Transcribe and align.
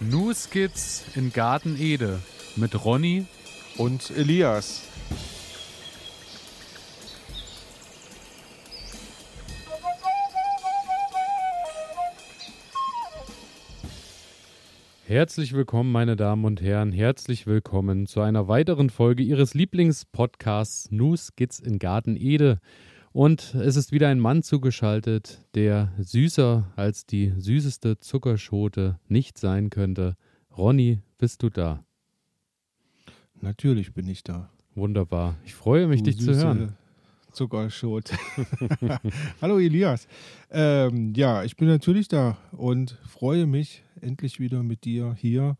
New 0.00 0.32
Skits 0.32 1.04
in 1.16 1.32
Garten 1.32 1.76
Ede 1.76 2.20
mit 2.54 2.84
Ronny 2.84 3.26
und 3.78 4.10
Elias. 4.16 4.82
Herzlich 15.04 15.52
willkommen, 15.52 15.90
meine 15.90 16.14
Damen 16.14 16.44
und 16.44 16.62
Herren. 16.62 16.92
Herzlich 16.92 17.48
willkommen 17.48 18.06
zu 18.06 18.20
einer 18.20 18.46
weiteren 18.46 18.90
Folge 18.90 19.24
Ihres 19.24 19.54
Lieblingspodcasts 19.54 20.92
New 20.92 21.16
Skits 21.16 21.58
in 21.58 21.80
Garten 21.80 22.14
Ede. 22.14 22.60
Und 23.12 23.54
es 23.54 23.76
ist 23.76 23.92
wieder 23.92 24.08
ein 24.08 24.20
Mann 24.20 24.42
zugeschaltet, 24.42 25.40
der 25.54 25.92
süßer 25.98 26.72
als 26.76 27.06
die 27.06 27.32
süßeste 27.36 27.98
Zuckerschote 27.98 28.98
nicht 29.08 29.38
sein 29.38 29.70
könnte. 29.70 30.16
Ronny, 30.56 31.00
bist 31.16 31.42
du 31.42 31.50
da? 31.50 31.84
Natürlich 33.40 33.94
bin 33.94 34.08
ich 34.08 34.22
da. 34.22 34.50
Wunderbar. 34.74 35.36
Ich 35.44 35.54
freue 35.54 35.86
mich, 35.86 36.02
du 36.02 36.10
dich 36.10 36.20
zu 36.20 36.34
hören. 36.34 36.74
Zuckerschote. 37.32 38.14
Hallo 39.40 39.58
Elias. 39.58 40.08
Ähm, 40.50 41.12
ja, 41.14 41.44
ich 41.44 41.56
bin 41.56 41.68
natürlich 41.68 42.08
da 42.08 42.36
und 42.52 42.98
freue 43.08 43.46
mich, 43.46 43.84
endlich 44.00 44.40
wieder 44.40 44.62
mit 44.62 44.84
dir 44.84 45.14
hier 45.18 45.56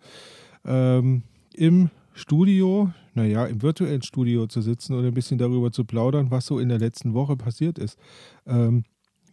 ähm, 0.65 1.23
im 1.55 1.91
Studio, 2.19 2.93
naja, 3.15 3.47
im 3.47 3.63
virtuellen 3.63 4.03
Studio 4.03 4.49
zu 4.49 4.61
sitzen 4.61 4.95
und 4.95 5.07
ein 5.07 5.15
bisschen 5.15 5.39
darüber 5.39 5.71
zu 5.71 5.85
plaudern, 5.85 6.33
was 6.33 6.47
so 6.47 6.59
in 6.59 6.69
der 6.69 6.81
letzten 6.81 7.15
Woche 7.15 7.37
passiert 7.37 7.79
ist. 7.79 7.97
Ähm, 8.45 8.83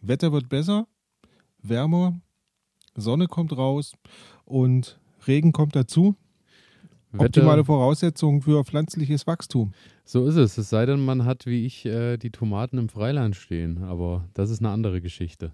Wetter 0.02 0.32
wird 0.32 0.48
besser, 0.48 0.86
wärmer, 1.60 2.20
Sonne 2.94 3.26
kommt 3.26 3.56
raus 3.56 3.94
und 4.44 5.00
Regen 5.26 5.50
kommt 5.50 5.74
dazu. 5.74 6.14
Wetter, 7.10 7.24
Optimale 7.24 7.64
Voraussetzungen 7.64 8.40
für 8.42 8.64
pflanzliches 8.64 9.26
Wachstum. 9.26 9.72
So 10.04 10.24
ist 10.26 10.36
es. 10.36 10.56
Es 10.56 10.70
sei 10.70 10.86
denn, 10.86 11.04
man 11.04 11.24
hat 11.24 11.44
wie 11.46 11.66
ich 11.66 11.86
äh, 11.86 12.18
die 12.18 12.30
Tomaten 12.30 12.78
im 12.78 12.88
Freiland 12.88 13.34
stehen. 13.34 13.82
Aber 13.82 14.28
das 14.34 14.50
ist 14.50 14.60
eine 14.60 14.70
andere 14.70 15.00
Geschichte. 15.00 15.52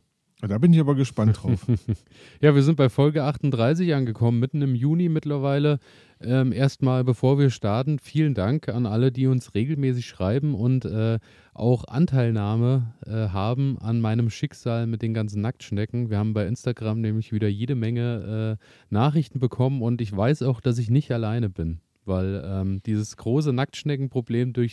Da 0.48 0.58
bin 0.58 0.72
ich 0.72 0.80
aber 0.80 0.96
gespannt 0.96 1.38
drauf. 1.40 1.64
ja, 2.40 2.52
wir 2.52 2.64
sind 2.64 2.74
bei 2.76 2.88
Folge 2.88 3.22
38 3.22 3.94
angekommen, 3.94 4.40
mitten 4.40 4.60
im 4.60 4.74
Juni 4.74 5.08
mittlerweile. 5.08 5.78
Ähm, 6.20 6.50
erstmal, 6.50 7.04
bevor 7.04 7.38
wir 7.38 7.50
starten, 7.50 8.00
vielen 8.00 8.34
Dank 8.34 8.68
an 8.68 8.84
alle, 8.84 9.12
die 9.12 9.28
uns 9.28 9.54
regelmäßig 9.54 10.06
schreiben 10.06 10.56
und 10.56 10.84
äh, 10.84 11.20
auch 11.54 11.84
Anteilnahme 11.84 12.92
äh, 13.06 13.28
haben 13.28 13.78
an 13.78 14.00
meinem 14.00 14.30
Schicksal 14.30 14.88
mit 14.88 15.00
den 15.02 15.14
ganzen 15.14 15.42
Nacktschnecken. 15.42 16.10
Wir 16.10 16.18
haben 16.18 16.34
bei 16.34 16.44
Instagram 16.46 17.00
nämlich 17.00 17.32
wieder 17.32 17.48
jede 17.48 17.76
Menge 17.76 18.58
äh, 18.58 18.92
Nachrichten 18.92 19.38
bekommen 19.38 19.80
und 19.80 20.00
ich 20.00 20.14
weiß 20.14 20.42
auch, 20.42 20.60
dass 20.60 20.78
ich 20.78 20.90
nicht 20.90 21.12
alleine 21.12 21.50
bin, 21.50 21.80
weil 22.04 22.42
ähm, 22.44 22.82
dieses 22.84 23.16
große 23.16 23.52
Nacktschneckenproblem 23.52 24.54
durch 24.54 24.72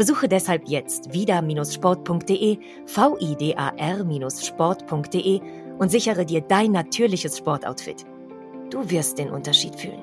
Besuche 0.00 0.28
deshalb 0.28 0.66
jetzt 0.66 1.12
vida-sport.de, 1.12 2.56
vidar-sport.de 2.86 5.40
und 5.78 5.90
sichere 5.90 6.24
dir 6.24 6.40
dein 6.40 6.72
natürliches 6.72 7.36
Sportoutfit. 7.36 8.06
Du 8.70 8.88
wirst 8.88 9.18
den 9.18 9.28
Unterschied 9.28 9.74
fühlen. 9.74 10.00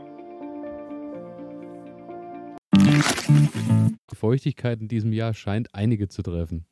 Die 2.76 4.16
Feuchtigkeit 4.16 4.82
in 4.82 4.88
diesem 4.88 5.14
Jahr 5.14 5.34
scheint 5.34 5.74
einige 5.74 6.08
zu 6.08 6.22
treffen. 6.22 6.68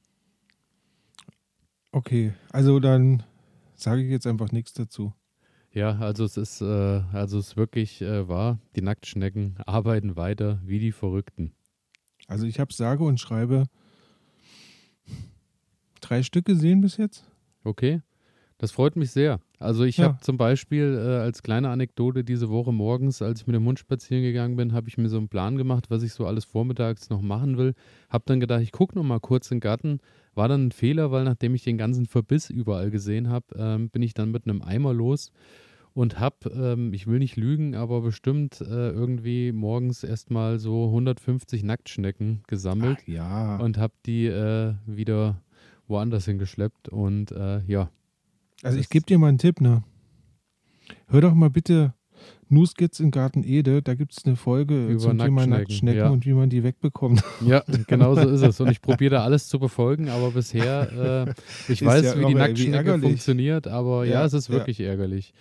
Okay, 1.92 2.32
also 2.52 2.80
dann 2.80 3.24
sage 3.74 4.04
ich 4.04 4.12
jetzt 4.12 4.28
einfach 4.28 4.52
nichts 4.52 4.74
dazu. 4.74 5.14
Ja, 5.72 5.98
also 5.98 6.26
es 6.26 6.38
ist, 6.38 6.62
äh, 6.62 7.02
also 7.12 7.40
es 7.40 7.48
ist 7.48 7.58
wirklich 7.58 8.04
äh, 8.04 8.28
wahr. 8.28 8.60
Die 8.76 8.84
Nacktschnecken 8.84 9.56
arbeiten 9.66 10.16
weiter 10.16 10.62
wie 10.64 10.78
die 10.78 10.92
Verrückten. 10.92 11.55
Also 12.28 12.46
ich 12.46 12.60
habe 12.60 12.74
sage 12.74 13.04
und 13.04 13.20
schreibe 13.20 13.66
drei 16.02 16.24
Stück 16.24 16.46
gesehen 16.46 16.82
bis 16.82 16.98
jetzt. 16.98 17.26
Okay, 17.64 18.02
das 18.58 18.72
freut 18.72 18.96
mich 18.96 19.12
sehr. 19.12 19.40
Also 19.60 19.84
ich 19.84 19.98
ja. 19.98 20.06
habe 20.06 20.20
zum 20.22 20.38
Beispiel 20.38 20.98
äh, 20.98 21.22
als 21.22 21.42
kleine 21.42 21.70
Anekdote 21.70 22.24
diese 22.24 22.50
Woche 22.50 22.72
morgens, 22.72 23.22
als 23.22 23.42
ich 23.42 23.48
mit 23.48 23.56
dem 23.56 23.66
Hund 23.66 23.80
spazieren 23.80 24.24
gegangen 24.24 24.56
bin, 24.56 24.74
habe 24.74 24.88
ich 24.88 24.98
mir 24.98 25.10
so 25.10 25.18
einen 25.18 25.30
Plan 25.30 25.58
gemacht, 25.58 25.90
was 25.90 26.04
ich 26.04 26.14
so 26.14 26.26
alles 26.26 26.46
vormittags 26.46 27.10
noch 27.10 27.22
machen 27.22 27.58
will. 27.58 27.74
Habe 28.10 28.24
dann 28.28 28.40
gedacht, 28.40 28.62
ich 28.62 28.72
gucke 28.72 28.96
noch 28.96 29.04
mal 29.04 29.20
kurz 29.20 29.50
in 29.52 29.58
den 29.58 29.62
Garten. 29.62 30.00
War 30.34 30.48
dann 30.48 30.68
ein 30.68 30.72
Fehler, 30.72 31.12
weil 31.12 31.24
nachdem 31.24 31.56
ich 31.56 31.64
den 31.64 31.78
ganzen 31.78 32.06
Verbiss 32.06 32.50
überall 32.50 32.92
gesehen 32.92 33.30
habe, 33.30 33.46
ähm, 33.58 33.90
bin 33.90 34.02
ich 34.02 34.14
dann 34.14 34.32
mit 34.32 34.48
einem 34.48 34.62
Eimer 34.62 34.94
los 34.94 35.32
und 35.96 36.20
habe, 36.20 36.50
ähm, 36.50 36.94
ich 36.94 37.08
will 37.08 37.20
nicht 37.20 37.38
lügen, 37.38 37.74
aber 37.74 38.02
bestimmt 38.02 38.60
äh, 38.60 38.90
irgendwie 38.90 39.54
morgens 39.54 40.04
erstmal 40.04 40.60
so 40.60 40.88
150 40.88 41.64
Nacktschnecken 41.64 42.44
gesammelt. 42.48 43.00
Ach, 43.02 43.08
ja. 43.08 43.56
Und 43.58 43.78
habe 43.78 43.94
die 44.06 44.26
äh, 44.28 44.74
wieder 44.86 45.42
woanders 45.88 46.26
hingeschleppt 46.26 46.90
und 46.90 47.32
äh, 47.32 47.62
ja. 47.66 47.90
Also 48.62 48.78
ich 48.78 48.90
gebe 48.90 49.06
dir 49.06 49.18
mal 49.18 49.30
einen 49.30 49.38
Tipp, 49.38 49.62
ne? 49.62 49.84
Hör 51.08 51.22
doch 51.22 51.34
mal 51.34 51.50
bitte 51.50 51.94
Nuskits 52.50 53.00
in 53.00 53.12
Garten 53.12 53.44
Ede, 53.46 53.82
da 53.82 53.96
gibt 53.96 54.18
es 54.18 54.26
eine 54.26 54.36
Folge 54.36 54.88
Über 54.88 55.00
zum 55.00 55.18
Thema 55.18 55.48
Nacktschnecken 55.48 56.00
ja. 56.00 56.10
und 56.10 56.26
wie 56.26 56.34
man 56.34 56.50
die 56.50 56.64
wegbekommt. 56.64 57.24
Ja, 57.46 57.64
genau 57.88 58.16
so 58.16 58.28
ist 58.28 58.42
es. 58.42 58.60
Und 58.60 58.70
ich 58.70 58.82
probiere 58.82 59.16
da 59.16 59.24
alles 59.24 59.48
zu 59.48 59.60
befolgen, 59.60 60.10
aber 60.10 60.32
bisher, 60.32 61.26
äh, 61.28 61.72
ich 61.72 61.82
ist 61.82 61.86
weiß, 61.86 62.04
ja 62.04 62.20
wie 62.20 62.26
die 62.26 62.36
Nacktschnecke 62.36 63.00
funktioniert, 63.00 63.68
aber 63.68 64.04
ja, 64.06 64.16
ja 64.16 64.26
es 64.26 64.34
ist 64.34 64.50
wirklich 64.50 64.82
ärgerlich. 64.82 65.34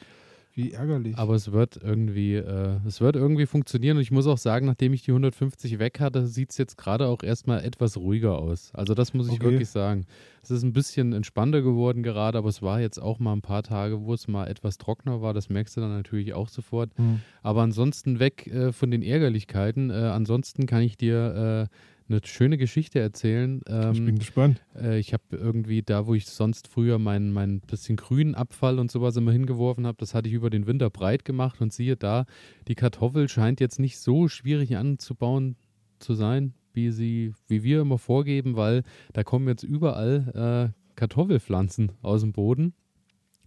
Wie 0.56 0.72
ärgerlich. 0.72 1.18
Aber 1.18 1.34
es 1.34 1.50
wird 1.50 1.80
irgendwie, 1.82 2.34
äh, 2.34 2.78
es 2.86 3.00
wird 3.00 3.16
irgendwie 3.16 3.46
funktionieren. 3.46 3.96
Und 3.96 4.02
ich 4.02 4.12
muss 4.12 4.28
auch 4.28 4.38
sagen, 4.38 4.66
nachdem 4.66 4.92
ich 4.92 5.02
die 5.02 5.10
150 5.10 5.80
weg 5.80 5.98
hatte, 5.98 6.28
sieht 6.28 6.50
es 6.50 6.58
jetzt 6.58 6.78
gerade 6.78 7.08
auch 7.08 7.24
erstmal 7.24 7.64
etwas 7.64 7.96
ruhiger 7.96 8.38
aus. 8.38 8.70
Also 8.72 8.94
das 8.94 9.14
muss 9.14 9.26
ich 9.26 9.34
okay. 9.34 9.50
wirklich 9.50 9.68
sagen. 9.68 10.06
Es 10.44 10.52
ist 10.52 10.62
ein 10.62 10.72
bisschen 10.72 11.12
entspannter 11.12 11.60
geworden 11.60 12.04
gerade, 12.04 12.38
aber 12.38 12.48
es 12.48 12.62
war 12.62 12.80
jetzt 12.80 12.98
auch 12.98 13.18
mal 13.18 13.32
ein 13.32 13.42
paar 13.42 13.64
Tage, 13.64 14.02
wo 14.02 14.14
es 14.14 14.28
mal 14.28 14.46
etwas 14.46 14.78
trockener 14.78 15.20
war. 15.20 15.34
Das 15.34 15.48
merkst 15.48 15.76
du 15.76 15.80
dann 15.80 15.90
natürlich 15.90 16.34
auch 16.34 16.48
sofort. 16.48 16.96
Mhm. 16.98 17.20
Aber 17.42 17.62
ansonsten 17.62 18.20
weg 18.20 18.46
äh, 18.46 18.70
von 18.70 18.92
den 18.92 19.02
Ärgerlichkeiten. 19.02 19.90
Äh, 19.90 19.94
ansonsten 19.94 20.66
kann 20.66 20.82
ich 20.82 20.96
dir 20.96 21.68
äh, 21.68 21.76
eine 22.08 22.20
schöne 22.24 22.58
Geschichte 22.58 23.00
erzählen. 23.00 23.62
Ähm, 23.66 23.92
ich 23.92 24.04
bin 24.04 24.18
gespannt. 24.18 24.62
Äh, 24.76 24.98
ich 24.98 25.12
habe 25.12 25.24
irgendwie 25.30 25.82
da, 25.82 26.06
wo 26.06 26.14
ich 26.14 26.26
sonst 26.26 26.68
früher 26.68 26.98
meinen 26.98 27.32
mein 27.32 27.60
bisschen 27.60 27.96
grünen 27.96 28.34
Abfall 28.34 28.78
und 28.78 28.90
sowas 28.90 29.16
immer 29.16 29.32
hingeworfen 29.32 29.86
habe, 29.86 29.96
das 29.98 30.14
hatte 30.14 30.28
ich 30.28 30.34
über 30.34 30.50
den 30.50 30.66
Winter 30.66 30.90
breit 30.90 31.24
gemacht 31.24 31.60
und 31.60 31.72
siehe 31.72 31.96
da, 31.96 32.26
die 32.68 32.74
Kartoffel 32.74 33.28
scheint 33.28 33.60
jetzt 33.60 33.78
nicht 33.78 33.98
so 33.98 34.28
schwierig 34.28 34.76
anzubauen 34.76 35.56
zu 35.98 36.14
sein, 36.14 36.54
wie 36.72 36.90
sie, 36.90 37.32
wie 37.48 37.62
wir 37.62 37.80
immer 37.80 37.98
vorgeben, 37.98 38.56
weil 38.56 38.82
da 39.12 39.24
kommen 39.24 39.48
jetzt 39.48 39.62
überall 39.62 40.72
äh, 40.74 40.96
Kartoffelpflanzen 40.96 41.92
aus 42.02 42.20
dem 42.20 42.32
Boden. 42.32 42.74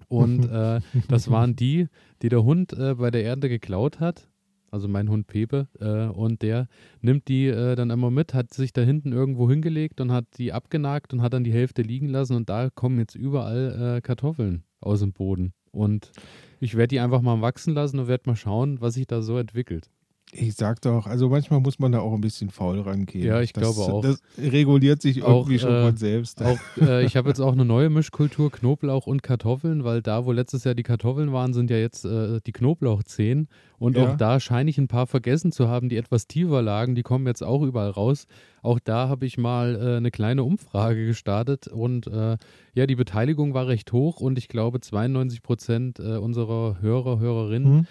Und 0.08 0.46
äh, 0.52 0.82
das 1.10 1.30
waren 1.30 1.56
die, 1.56 1.88
die 2.22 2.30
der 2.30 2.44
Hund 2.44 2.74
äh, 2.74 2.96
bei 2.96 3.12
der 3.12 3.24
Ernte 3.24 3.50
geklaut 3.50 4.00
hat 4.00 4.30
also 4.72 4.88
mein 4.88 5.10
Hund 5.10 5.28
Pepe, 5.28 5.68
äh, 5.80 6.08
und 6.08 6.42
der 6.42 6.68
nimmt 7.02 7.28
die 7.28 7.48
äh, 7.48 7.76
dann 7.76 7.90
immer 7.90 8.12
mit, 8.12 8.34
hat 8.34 8.54
sich 8.54 8.74
da 8.74 8.82
hinten 8.82 9.14
irgendwo 9.14 9.50
hingelegt 9.50 10.02
und 10.02 10.12
hat 10.12 10.26
die 10.38 10.54
abgenagt 10.54 11.14
und 11.14 11.22
hat 11.22 11.34
dann 11.34 11.44
die 11.44 11.54
Hälfte 11.54 11.82
liegen 11.82 12.10
lassen 12.10 12.36
und 12.36 12.50
da 12.50 12.70
kommen 12.70 13.00
jetzt 13.00 13.16
überall 13.16 13.98
äh, 13.98 14.02
Kartoffeln 14.02 14.64
aus 14.82 15.00
dem 15.00 15.14
Boden. 15.14 15.54
Und 15.72 16.12
ich 16.60 16.76
werde 16.76 16.90
die 16.90 17.00
einfach 17.00 17.22
mal 17.22 17.42
wachsen 17.42 17.74
lassen 17.74 18.00
und 18.00 18.08
werde 18.08 18.30
mal 18.30 18.36
schauen, 18.36 18.82
was 18.82 18.96
sich 18.96 19.08
da 19.08 19.22
so 19.22 19.38
entwickelt. 19.38 19.90
Ich 20.40 20.56
sag 20.56 20.82
doch, 20.82 21.08
also 21.08 21.30
manchmal 21.30 21.60
muss 21.62 21.80
man 21.80 21.92
da 21.92 22.00
auch 22.00 22.14
ein 22.14 22.22
bisschen 22.22 22.52
faul 22.52 22.80
rangehen. 22.82 23.26
Ja, 23.26 23.42
ich 23.42 23.54
das, 23.54 23.76
glaube 23.76 23.92
auch. 23.92 24.02
Das 24.02 24.22
reguliert 24.38 25.02
sich 25.02 25.24
auch, 25.24 25.38
irgendwie 25.42 25.58
schon 25.58 25.74
äh, 25.74 25.86
von 25.86 25.98
selbst. 25.98 26.44
Auch, 26.44 26.60
äh, 26.80 27.04
ich 27.06 27.18
habe 27.18 27.30
jetzt 27.30 27.40
auch 27.40 27.54
eine 27.54 27.66
neue 27.66 27.90
Mischkultur, 27.90 28.52
Knoblauch 28.52 29.08
und 29.08 29.24
Kartoffeln, 29.24 29.84
weil 29.84 30.04
da, 30.04 30.26
wo 30.26 30.32
letztes 30.32 30.64
Jahr 30.64 30.76
die 30.76 30.84
Kartoffeln 30.84 31.34
waren, 31.34 31.54
sind 31.54 31.72
ja 31.72 31.78
jetzt 31.78 32.06
äh, 32.06 32.40
die 32.46 32.52
Knoblauchzehen. 32.52 33.48
Und 33.80 33.98
ja. 33.98 34.08
auch 34.08 34.18
da 34.18 34.40
scheine 34.40 34.70
ich 34.70 34.78
ein 34.78 34.88
paar 34.88 35.08
vergessen 35.08 35.52
zu 35.52 35.68
haben, 35.68 35.90
die 35.90 35.98
etwas 35.98 36.28
tiefer 36.28 36.62
lagen. 36.62 36.94
Die 36.94 37.04
kommen 37.04 37.26
jetzt 37.26 37.44
auch 37.44 37.64
überall 37.64 37.90
raus. 37.90 38.28
Auch 38.62 38.80
da 38.80 39.10
habe 39.10 39.26
ich 39.26 39.38
mal 39.38 39.76
äh, 39.76 39.98
eine 39.98 40.12
kleine 40.12 40.44
Umfrage 40.44 41.06
gestartet 41.06 41.68
und 41.68 42.08
äh, 42.08 42.38
ja, 42.74 42.86
die 42.86 42.96
Beteiligung 42.96 43.54
war 43.54 43.68
recht 43.68 43.92
hoch 43.92 44.20
und 44.20 44.38
ich 44.38 44.50
glaube 44.50 44.82
92 44.82 45.42
Prozent 45.42 46.00
äh, 46.00 46.18
unserer 46.18 46.78
Hörer, 46.82 47.20
Hörerinnen. 47.20 47.74
Mhm 47.74 47.88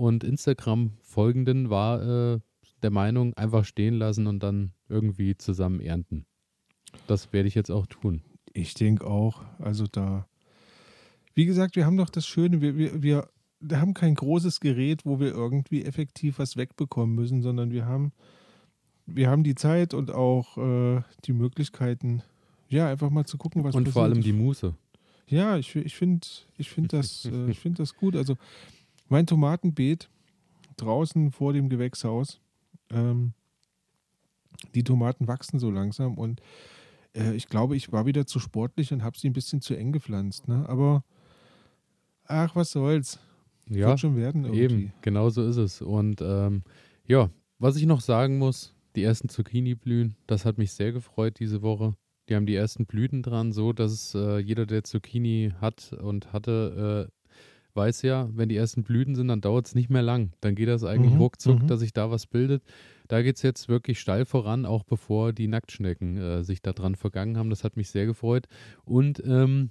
und 0.00 0.24
Instagram-Folgenden 0.24 1.68
war 1.68 2.34
äh, 2.34 2.40
der 2.82 2.90
Meinung, 2.90 3.34
einfach 3.34 3.66
stehen 3.66 3.94
lassen 3.94 4.26
und 4.26 4.42
dann 4.42 4.72
irgendwie 4.88 5.36
zusammen 5.36 5.78
ernten. 5.80 6.24
Das 7.06 7.34
werde 7.34 7.48
ich 7.48 7.54
jetzt 7.54 7.70
auch 7.70 7.86
tun. 7.86 8.22
Ich 8.54 8.72
denke 8.72 9.06
auch. 9.06 9.44
Also 9.58 9.86
da, 9.86 10.26
wie 11.34 11.44
gesagt, 11.44 11.76
wir 11.76 11.84
haben 11.84 11.98
doch 11.98 12.08
das 12.08 12.26
Schöne, 12.26 12.62
wir, 12.62 13.02
wir, 13.02 13.28
wir 13.60 13.80
haben 13.80 13.92
kein 13.92 14.14
großes 14.14 14.60
Gerät, 14.60 15.04
wo 15.04 15.20
wir 15.20 15.32
irgendwie 15.32 15.84
effektiv 15.84 16.38
was 16.38 16.56
wegbekommen 16.56 17.14
müssen, 17.14 17.42
sondern 17.42 17.70
wir 17.70 17.84
haben, 17.84 18.12
wir 19.04 19.28
haben 19.28 19.44
die 19.44 19.54
Zeit 19.54 19.92
und 19.92 20.10
auch 20.10 20.56
äh, 20.56 21.02
die 21.26 21.34
Möglichkeiten, 21.34 22.22
ja, 22.68 22.88
einfach 22.88 23.10
mal 23.10 23.26
zu 23.26 23.36
gucken, 23.36 23.64
was 23.64 23.74
Und 23.74 23.90
vor 23.90 24.04
allem 24.04 24.22
die 24.22 24.32
Muße. 24.32 24.74
Ja, 25.26 25.58
ich, 25.58 25.76
ich 25.76 25.94
finde 25.94 26.26
ich 26.56 26.70
find 26.70 26.94
das, 26.94 27.26
äh, 27.26 27.46
ich 27.50 27.60
find 27.60 27.78
das 27.78 27.94
gut. 27.94 28.16
Also 28.16 28.36
mein 29.10 29.26
Tomatenbeet 29.26 30.08
draußen 30.76 31.30
vor 31.32 31.52
dem 31.52 31.68
Gewächshaus, 31.68 32.40
ähm, 32.90 33.34
die 34.74 34.84
Tomaten 34.84 35.28
wachsen 35.28 35.58
so 35.58 35.70
langsam 35.70 36.16
und 36.16 36.40
äh, 37.14 37.34
ich 37.34 37.48
glaube, 37.48 37.76
ich 37.76 37.92
war 37.92 38.06
wieder 38.06 38.26
zu 38.26 38.38
sportlich 38.38 38.92
und 38.92 39.02
habe 39.02 39.18
sie 39.18 39.28
ein 39.28 39.32
bisschen 39.32 39.60
zu 39.60 39.74
eng 39.74 39.92
gepflanzt. 39.92 40.48
Ne? 40.48 40.68
Aber 40.68 41.04
ach, 42.24 42.54
was 42.56 42.70
soll's. 42.70 43.18
Ja, 43.68 43.88
Wird 43.88 44.00
schon 44.00 44.16
werden 44.16 44.44
irgendwie. 44.44 44.62
eben, 44.62 44.92
genau 45.00 45.30
so 45.30 45.46
ist 45.46 45.56
es. 45.56 45.80
Und 45.80 46.20
ähm, 46.22 46.62
ja, 47.06 47.30
was 47.58 47.76
ich 47.76 47.86
noch 47.86 48.00
sagen 48.00 48.38
muss, 48.38 48.74
die 48.96 49.04
ersten 49.04 49.28
Zucchini 49.28 49.74
blühen, 49.74 50.16
das 50.26 50.44
hat 50.44 50.58
mich 50.58 50.72
sehr 50.72 50.92
gefreut 50.92 51.38
diese 51.38 51.62
Woche. 51.62 51.94
Die 52.28 52.34
haben 52.34 52.46
die 52.46 52.54
ersten 52.54 52.86
Blüten 52.86 53.22
dran, 53.22 53.52
so 53.52 53.72
dass 53.72 54.14
äh, 54.14 54.38
jeder, 54.38 54.66
der 54.66 54.82
Zucchini 54.84 55.52
hat 55.60 55.92
und 55.92 56.32
hatte, 56.32 57.08
äh, 57.08 57.19
weiß 57.74 58.02
ja, 58.02 58.28
wenn 58.34 58.48
die 58.48 58.56
ersten 58.56 58.82
Blüten 58.82 59.14
sind, 59.14 59.28
dann 59.28 59.40
dauert 59.40 59.66
es 59.66 59.74
nicht 59.74 59.90
mehr 59.90 60.02
lang. 60.02 60.32
Dann 60.40 60.54
geht 60.54 60.68
das 60.68 60.84
eigentlich 60.84 61.14
Mhm, 61.14 61.20
ruckzuck, 61.20 61.62
mhm. 61.62 61.66
dass 61.66 61.80
sich 61.80 61.92
da 61.92 62.10
was 62.10 62.26
bildet. 62.26 62.62
Da 63.08 63.22
geht 63.22 63.36
es 63.36 63.42
jetzt 63.42 63.68
wirklich 63.68 63.98
steil 64.00 64.24
voran, 64.24 64.66
auch 64.66 64.84
bevor 64.84 65.32
die 65.32 65.48
Nacktschnecken 65.48 66.16
äh, 66.16 66.44
sich 66.44 66.62
da 66.62 66.72
dran 66.72 66.94
vergangen 66.94 67.36
haben. 67.36 67.50
Das 67.50 67.64
hat 67.64 67.76
mich 67.76 67.90
sehr 67.90 68.06
gefreut. 68.06 68.46
Und 68.84 69.22
ähm, 69.26 69.70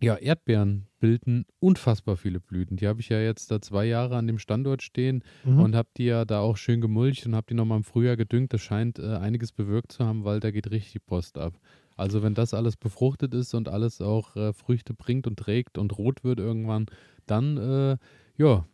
ja, 0.00 0.16
Erdbeeren 0.16 0.88
bilden 0.98 1.44
unfassbar 1.60 2.16
viele 2.16 2.40
Blüten. 2.40 2.76
Die 2.76 2.88
habe 2.88 3.00
ich 3.00 3.08
ja 3.08 3.20
jetzt 3.20 3.52
da 3.52 3.60
zwei 3.60 3.84
Jahre 3.84 4.16
an 4.16 4.26
dem 4.26 4.38
Standort 4.38 4.82
stehen 4.82 5.22
Mhm. 5.44 5.60
und 5.60 5.76
habe 5.76 5.88
die 5.96 6.06
ja 6.06 6.24
da 6.24 6.40
auch 6.40 6.56
schön 6.56 6.80
gemulcht 6.80 7.24
und 7.26 7.36
habe 7.36 7.46
die 7.48 7.54
nochmal 7.54 7.78
im 7.78 7.84
Frühjahr 7.84 8.16
gedüngt. 8.16 8.52
Das 8.52 8.62
scheint 8.62 8.98
äh, 8.98 9.16
einiges 9.16 9.52
bewirkt 9.52 9.92
zu 9.92 10.04
haben, 10.04 10.24
weil 10.24 10.40
da 10.40 10.50
geht 10.50 10.70
richtig 10.72 11.06
Post 11.06 11.38
ab. 11.38 11.54
Also 11.96 12.22
wenn 12.22 12.34
das 12.34 12.52
alles 12.54 12.76
befruchtet 12.76 13.32
ist 13.34 13.54
und 13.54 13.68
alles 13.68 14.00
auch 14.00 14.34
äh, 14.34 14.52
Früchte 14.52 14.92
bringt 14.94 15.26
und 15.28 15.38
trägt 15.38 15.78
und 15.78 15.96
rot 15.98 16.24
wird 16.24 16.40
irgendwann, 16.40 16.86
dann, 17.26 17.56
äh, 17.56 17.96
ja, 18.36 18.66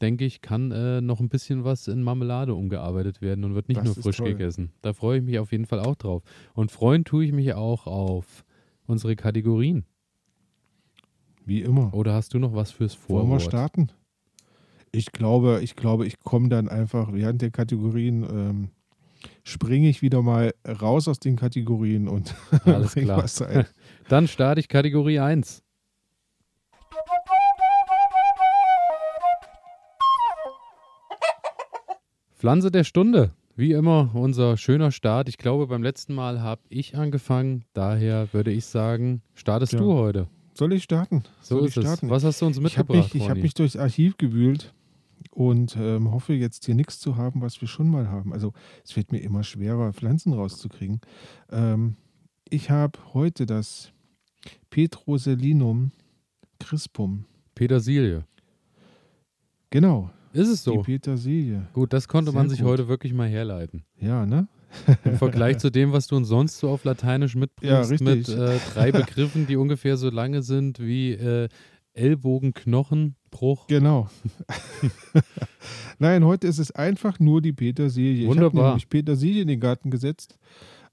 denke 0.00 0.24
ich, 0.24 0.40
kann 0.40 0.70
äh, 0.72 1.00
noch 1.00 1.20
ein 1.20 1.28
bisschen 1.28 1.64
was 1.64 1.88
in 1.88 2.02
Marmelade 2.02 2.54
umgearbeitet 2.54 3.22
werden 3.22 3.44
und 3.44 3.54
wird 3.54 3.68
nicht 3.68 3.78
Das 3.78 3.86
nur 3.86 3.94
frisch 3.96 4.16
toll. 4.18 4.30
gegessen. 4.32 4.72
Da 4.82 4.92
freue 4.92 5.18
ich 5.18 5.24
mich 5.24 5.38
auf 5.38 5.52
jeden 5.52 5.66
Fall 5.66 5.80
auch 5.80 5.94
drauf. 5.96 6.22
Und 6.54 6.70
freuen 6.72 7.04
tue 7.04 7.24
ich 7.24 7.32
mich 7.32 7.54
auch 7.54 7.86
auf 7.86 8.44
unsere 8.86 9.16
Kategorien. 9.16 9.84
Wie 11.46 11.62
immer. 11.62 11.92
Oder 11.94 12.14
hast 12.14 12.34
du 12.34 12.38
noch 12.38 12.54
was 12.54 12.70
fürs 12.70 12.94
Wollen 13.08 13.26
Vorwort? 13.26 13.40
wir 13.42 13.48
starten? 13.48 13.88
Ich 14.92 15.12
glaube, 15.12 15.60
ich 15.62 15.74
glaube, 15.76 16.06
ich 16.06 16.20
komme 16.20 16.48
dann 16.48 16.68
einfach 16.68 17.12
während 17.12 17.42
der 17.42 17.50
Kategorien 17.50 18.22
ähm, 18.30 18.68
springe 19.42 19.88
ich 19.88 20.02
wieder 20.02 20.22
mal 20.22 20.54
raus 20.80 21.08
aus 21.08 21.18
den 21.18 21.36
Kategorien 21.36 22.08
und 22.08 22.34
Alles 22.64 22.94
klar. 22.94 23.24
Dann 24.08 24.28
starte 24.28 24.60
ich 24.60 24.68
Kategorie 24.68 25.18
1. 25.18 25.63
Pflanze 32.44 32.70
der 32.70 32.84
Stunde. 32.84 33.32
Wie 33.56 33.72
immer 33.72 34.10
unser 34.12 34.58
schöner 34.58 34.92
Start. 34.92 35.30
Ich 35.30 35.38
glaube, 35.38 35.66
beim 35.66 35.82
letzten 35.82 36.12
Mal 36.14 36.42
habe 36.42 36.60
ich 36.68 36.94
angefangen. 36.94 37.64
Daher 37.72 38.34
würde 38.34 38.52
ich 38.52 38.66
sagen, 38.66 39.22
startest 39.32 39.72
Ja. 39.72 39.78
du 39.78 39.94
heute. 39.94 40.28
Soll 40.52 40.74
ich 40.74 40.82
starten? 40.82 41.22
So 41.40 41.54
Soll 41.56 41.68
ist 41.68 41.76
ich 41.78 41.82
starten? 41.82 42.04
es. 42.04 42.10
Was 42.12 42.22
hast 42.22 42.42
du 42.42 42.46
uns 42.46 42.58
Ich 42.58 42.76
habe 42.76 42.92
mitgebracht, 42.92 43.14
mich, 43.14 43.22
ich 43.22 43.30
hab 43.30 43.38
mich 43.38 43.54
durchs 43.54 43.76
Archiv 43.76 44.18
gewühlt 44.18 44.74
und 45.30 45.74
ähm, 45.80 46.12
hoffe 46.12 46.34
jetzt 46.34 46.66
hier 46.66 46.74
nichts 46.74 47.00
zu 47.00 47.16
haben, 47.16 47.40
was 47.40 47.62
wir 47.62 47.66
schon 47.66 47.88
mal 47.88 48.10
haben. 48.10 48.34
Also 48.34 48.52
es 48.84 48.94
wird 48.94 49.10
mir 49.10 49.20
immer 49.20 49.42
schwerer, 49.42 49.94
Pflanzen 49.94 50.34
rauszukriegen. 50.34 51.00
Ähm, 51.50 51.96
ich 52.50 52.68
habe 52.68 52.98
heute 53.14 53.46
das 53.46 53.90
Petroselinum 54.68 55.92
crispum. 56.60 57.24
Petersilie. 57.54 58.26
Genau, 59.70 60.10
Ist 60.34 60.48
es 60.48 60.64
die 60.64 60.70
so? 60.70 60.82
Petersilie. 60.82 61.66
Gut, 61.72 61.92
das 61.92 62.08
konnte 62.08 62.32
Sehr 62.32 62.40
man 62.40 62.50
sich 62.50 62.60
gut. 62.60 62.68
heute 62.68 62.88
wirklich 62.88 63.12
mal 63.14 63.28
herleiten. 63.28 63.84
Ja, 63.98 64.26
ne? 64.26 64.48
Im 65.04 65.16
Vergleich 65.18 65.58
zu 65.58 65.70
dem, 65.70 65.92
was 65.92 66.08
du 66.08 66.16
uns 66.16 66.26
sonst 66.28 66.58
so 66.58 66.68
auf 66.68 66.82
Lateinisch 66.84 67.36
mitbringst, 67.36 68.00
Ja, 68.00 68.06
mit 68.14 68.28
äh, 68.28 68.58
drei 68.74 68.90
Begriffen, 68.92 69.46
die 69.46 69.56
ungefähr 69.56 69.96
so 69.96 70.10
lange 70.10 70.42
sind 70.42 70.80
wie 70.80 71.12
äh, 71.12 71.48
Ellbogenknochenbruch. 71.94 73.66
Genau. 73.68 74.08
Nein, 75.98 76.24
heute 76.24 76.46
ist 76.48 76.58
es 76.58 76.70
einfach 76.72 77.20
nur 77.20 77.40
die 77.40 77.52
Petersilie. 77.52 78.22
Ich 78.24 78.28
Wunderbar. 78.28 78.62
habe 78.62 78.68
nämlich 78.70 78.88
Petersilie 78.88 79.42
in 79.42 79.48
den 79.48 79.60
Garten 79.60 79.90
gesetzt 79.90 80.38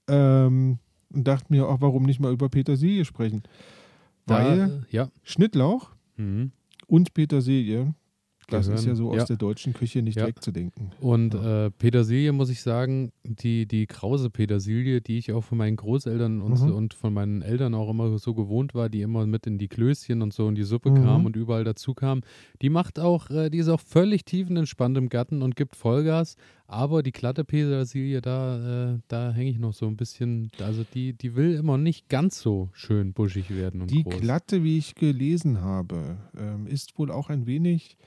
ähm, 0.08 0.78
und 1.12 1.26
dachte 1.26 1.46
mir, 1.50 1.68
auch 1.68 1.80
warum 1.80 2.04
nicht 2.04 2.20
mal 2.20 2.32
über 2.32 2.48
Petersilie 2.48 3.04
sprechen? 3.04 3.42
Da, 4.26 4.34
Weil 4.44 4.60
äh, 4.90 4.96
ja. 4.96 5.08
Schnittlauch 5.22 5.90
Mhm. 6.16 6.52
und 6.86 7.14
Petersilie, 7.14 7.94
das 8.48 8.66
Gehören- 8.66 8.78
ist 8.78 8.86
ja 8.86 8.94
so 8.94 9.10
aus 9.10 9.16
ja. 9.16 9.24
der 9.24 9.36
deutschen 9.36 9.72
Küche 9.72 10.02
nicht 10.02 10.18
Ja. 10.18 10.26
wegzudenken. 10.26 10.90
Und 11.00 11.34
Ja. 11.34 11.66
äh, 11.66 11.70
Petersilie, 11.70 12.32
muss 12.32 12.50
ich 12.50 12.60
sagen, 12.62 13.12
die, 13.24 13.66
die 13.66 13.86
krause 13.86 14.30
Petersilie, 14.30 15.00
die 15.00 15.18
ich 15.18 15.32
auch 15.32 15.42
von 15.42 15.58
meinen 15.58 15.76
Großeltern 15.76 16.42
und, 16.42 16.60
Mhm. 16.62 16.72
und 16.72 16.94
von 16.94 17.14
meinen 17.14 17.42
Eltern 17.42 17.74
auch 17.74 17.88
immer 17.90 18.18
so 18.18 18.34
gewohnt 18.34 18.74
war, 18.74 18.88
die 18.88 19.02
immer 19.02 19.26
mit 19.26 19.46
in 19.46 19.58
die 19.58 19.68
Klößchen 19.68 20.20
und 20.22 20.32
so 20.34 20.48
in 20.48 20.54
die 20.54 20.64
Suppe 20.64 20.90
Mhm. 20.90 21.04
kam 21.04 21.26
und 21.26 21.36
überall 21.36 21.64
dazu 21.64 21.94
kam, 21.94 22.20
die 22.60 22.68
macht 22.70 22.98
auch, 22.98 23.30
äh, 23.30 23.48
die 23.48 23.58
ist 23.58 23.68
auch 23.68 23.80
völlig 23.80 24.24
tiefenentspannt 24.24 24.96
im 24.98 25.08
Garten 25.08 25.42
und 25.42 25.56
gibt 25.56 25.76
Vollgas. 25.76 26.36
Aber 26.72 27.02
die 27.02 27.12
glatte 27.12 27.44
Petersilie, 27.44 28.22
da, 28.22 28.94
äh, 28.94 28.98
da 29.08 29.30
hänge 29.32 29.50
ich 29.50 29.58
noch 29.58 29.74
so 29.74 29.86
ein 29.86 29.96
bisschen, 29.96 30.50
also 30.58 30.84
die, 30.94 31.12
die 31.12 31.34
will 31.36 31.54
immer 31.54 31.76
nicht 31.76 32.08
ganz 32.08 32.40
so 32.40 32.70
schön 32.72 33.12
buschig 33.12 33.50
werden 33.50 33.82
und 33.82 33.90
Die 33.90 34.02
groß. 34.04 34.20
Glatte, 34.20 34.64
wie 34.64 34.78
ich 34.78 34.94
gelesen 34.94 35.60
habe, 35.60 36.16
ähm, 36.34 36.66
ist 36.66 36.98
wohl 36.98 37.10
auch 37.10 37.28
ein 37.28 37.46
wenig 37.46 37.98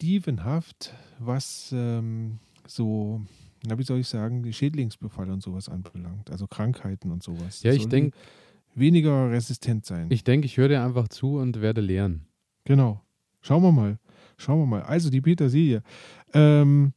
dievenhaft, 0.00 0.94
was 1.18 1.70
ähm, 1.76 2.38
so, 2.66 3.20
na 3.66 3.78
wie 3.78 3.82
soll 3.82 4.00
ich 4.00 4.08
sagen, 4.08 4.42
die 4.42 4.52
Schädlingsbefall 4.52 5.30
und 5.30 5.42
sowas 5.42 5.68
anbelangt, 5.68 6.30
also 6.30 6.46
Krankheiten 6.46 7.10
und 7.10 7.22
sowas. 7.22 7.62
Ja, 7.62 7.72
ich 7.72 7.82
Soll 7.82 7.90
denk- 7.90 8.14
weniger 8.74 9.30
resistent 9.30 9.84
sein. 9.84 10.06
Ich 10.10 10.24
denke, 10.24 10.46
ich 10.46 10.56
höre 10.56 10.68
dir 10.68 10.82
einfach 10.82 11.08
zu 11.08 11.36
und 11.36 11.60
werde 11.60 11.82
lernen. 11.82 12.26
Genau. 12.64 13.02
Schauen 13.42 13.62
wir 13.62 13.72
mal. 13.72 13.98
Schauen 14.38 14.60
wir 14.60 14.66
mal. 14.66 14.82
Also 14.82 15.10
die 15.10 15.20
Petersilie 15.20 15.82
ähm, 16.32 16.94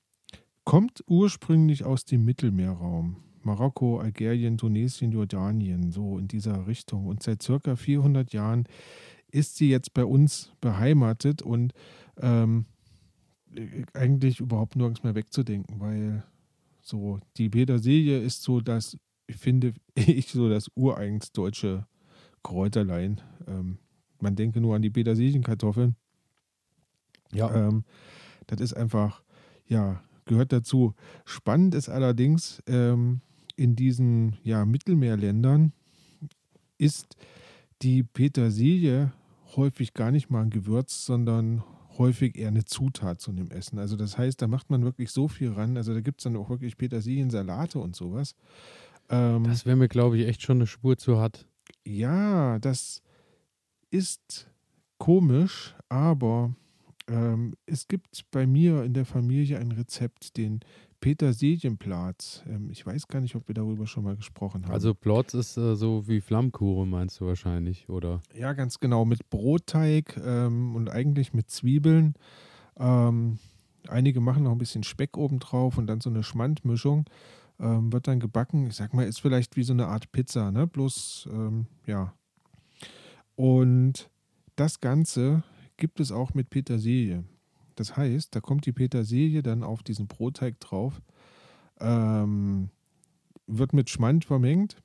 kommt 0.65 1.03
ursprünglich 1.07 1.85
aus 1.85 2.05
dem 2.05 2.25
Mittelmeerraum. 2.25 3.17
Marokko, 3.43 3.99
Algerien, 3.99 4.57
Tunesien, 4.57 5.11
Jordanien, 5.11 5.91
so 5.91 6.17
in 6.17 6.27
dieser 6.27 6.65
Richtung. 6.65 7.05
Und 7.05 7.21
seit 7.21 7.43
circa 7.43 7.75
400 7.75 8.33
Jahren 8.33 8.67
ist 9.31 9.55
sie 9.55 9.69
jetzt 9.69 9.93
bei 9.93 10.03
uns 10.03 10.51
beheimatet 10.61 11.43
und 11.43 11.73
ähm, 12.19 12.65
äh, 13.55 13.83
eigentlich 13.93 14.39
überhaupt 14.39 14.75
nirgends 14.75 15.03
mehr 15.03 15.13
wegzudenken, 15.13 15.79
weil 15.79 16.23
so 16.81 17.19
die 17.37 17.49
Petersilie 17.49 18.19
ist 18.19 18.41
so 18.41 18.61
das, 18.61 18.97
ich 19.27 19.37
finde 19.37 19.73
ich, 19.95 20.29
so 20.29 20.49
das 20.49 20.71
ureigens 20.75 21.31
deutsche 21.31 21.85
Kräuterlein. 22.41 23.21
Ähm, 23.47 23.77
man 24.19 24.35
denke 24.35 24.59
nur 24.59 24.75
an 24.75 24.81
die 24.81 24.89
Petersilienkartoffeln. 24.89 25.95
Ja. 27.31 27.53
Ähm, 27.53 27.83
das 28.47 28.59
ist 28.59 28.73
einfach, 28.73 29.21
ja, 29.67 30.01
gehört 30.25 30.51
dazu. 30.51 30.93
Spannend 31.25 31.75
ist 31.75 31.89
allerdings, 31.89 32.61
ähm, 32.67 33.21
in 33.55 33.75
diesen 33.75 34.37
ja, 34.43 34.65
Mittelmeerländern 34.65 35.71
ist 36.77 37.15
die 37.81 38.03
Petersilie 38.03 39.13
häufig 39.55 39.93
gar 39.93 40.11
nicht 40.11 40.29
mal 40.29 40.41
ein 40.41 40.49
Gewürz, 40.49 41.05
sondern 41.05 41.63
häufig 41.97 42.37
eher 42.37 42.49
eine 42.49 42.65
Zutat 42.65 43.21
zu 43.21 43.31
dem 43.31 43.49
Essen. 43.51 43.79
Also 43.79 43.95
das 43.95 44.17
heißt, 44.17 44.41
da 44.41 44.47
macht 44.47 44.69
man 44.69 44.83
wirklich 44.83 45.11
so 45.11 45.27
viel 45.29 45.51
ran. 45.53 45.77
Also 45.77 45.93
da 45.93 46.01
gibt 46.01 46.19
es 46.19 46.23
dann 46.25 46.35
auch 46.35 46.49
wirklich 46.49 46.75
Petersiliensalate 46.77 47.79
und 47.79 47.95
sowas. 47.95 48.35
Ähm, 49.09 49.45
Das 49.45 49.65
wäre 49.65 49.77
mir, 49.77 49.87
glaube 49.87 50.17
ich, 50.17 50.27
echt 50.27 50.41
schon 50.41 50.57
eine 50.57 50.67
Spur 50.67 50.97
zu 50.97 51.17
hart. 51.17 51.45
ja, 51.85 52.59
das 52.59 53.01
ist 53.91 54.49
komisch, 54.97 55.75
aber 55.87 56.53
ähm, 57.07 57.55
es 57.65 57.87
gibt 57.87 58.25
bei 58.31 58.47
mir 58.47 58.83
in 58.83 58.93
der 58.93 59.05
Familie 59.05 59.59
ein 59.59 59.71
Rezept, 59.71 60.37
den 60.37 60.61
Petersilienplatz. 60.99 62.43
Ähm, 62.47 62.69
ich 62.71 62.85
weiß 62.85 63.07
gar 63.07 63.21
nicht, 63.21 63.35
ob 63.35 63.47
wir 63.47 63.53
darüber 63.53 63.85
schon 63.85 64.03
mal 64.03 64.15
gesprochen 64.15 64.65
haben. 64.65 64.73
Also 64.73 64.93
Plotz 64.95 65.33
ist 65.33 65.55
äh, 65.57 65.75
so 65.75 66.07
wie 66.07 66.21
Flammkuchen, 66.21 66.89
meinst 66.89 67.19
du 67.19 67.27
wahrscheinlich, 67.27 67.89
oder? 67.89 68.21
ja, 68.33 68.53
ganz 68.53 68.79
genau, 68.79 69.05
mit 69.05 69.29
Brotteig 69.29 70.19
ähm, 70.23 70.75
und 70.75 70.89
eigentlich 70.89 71.33
mit 71.33 71.49
Zwiebeln. 71.49 72.15
Ähm, 72.77 73.37
einige 73.87 74.19
machen 74.19 74.43
noch 74.43 74.51
ein 74.51 74.57
bisschen 74.57 74.83
Speck 74.83 75.17
obendrauf 75.17 75.77
und 75.77 75.87
dann 75.87 76.01
so 76.01 76.09
eine 76.09 76.23
Schmandmischung. 76.23 77.05
Ähm, 77.59 77.93
wird 77.93 78.07
dann 78.07 78.19
gebacken. 78.19 78.67
Ich 78.67 78.75
sag 78.75 78.93
mal, 78.93 79.05
ist 79.05 79.21
vielleicht 79.21 79.55
wie 79.55 79.63
so 79.63 79.73
eine 79.73 79.87
Art 79.87 80.11
Pizza, 80.11 80.51
ne? 80.51 80.67
Bloß, 80.67 81.29
ähm, 81.31 81.67
ja. 81.85 82.13
Und 83.35 84.09
das 84.55 84.81
Ganze 84.81 85.43
gibt 85.77 85.99
es 85.99 86.11
auch 86.11 86.33
mit 86.33 86.49
Petersilie. 86.49 87.23
Das 87.75 87.97
heißt, 87.97 88.35
da 88.35 88.39
kommt 88.41 88.65
die 88.65 88.71
Petersilie 88.71 89.43
dann 89.43 89.63
auf 89.63 89.83
diesen 89.83 90.07
Brotteig 90.07 90.59
drauf, 90.59 91.01
ähm, 91.79 92.69
wird 93.47 93.73
mit 93.73 93.89
Schmand 93.89 94.25
vermengt 94.25 94.77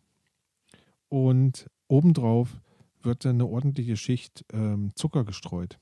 und 1.09 1.71
obendrauf 1.89 2.61
wird 3.03 3.25
dann 3.25 3.37
eine 3.37 3.47
ordentliche 3.47 3.97
Schicht 3.97 4.45
ähm, 4.53 4.91
Zucker 4.95 5.25
gestreut. 5.25 5.79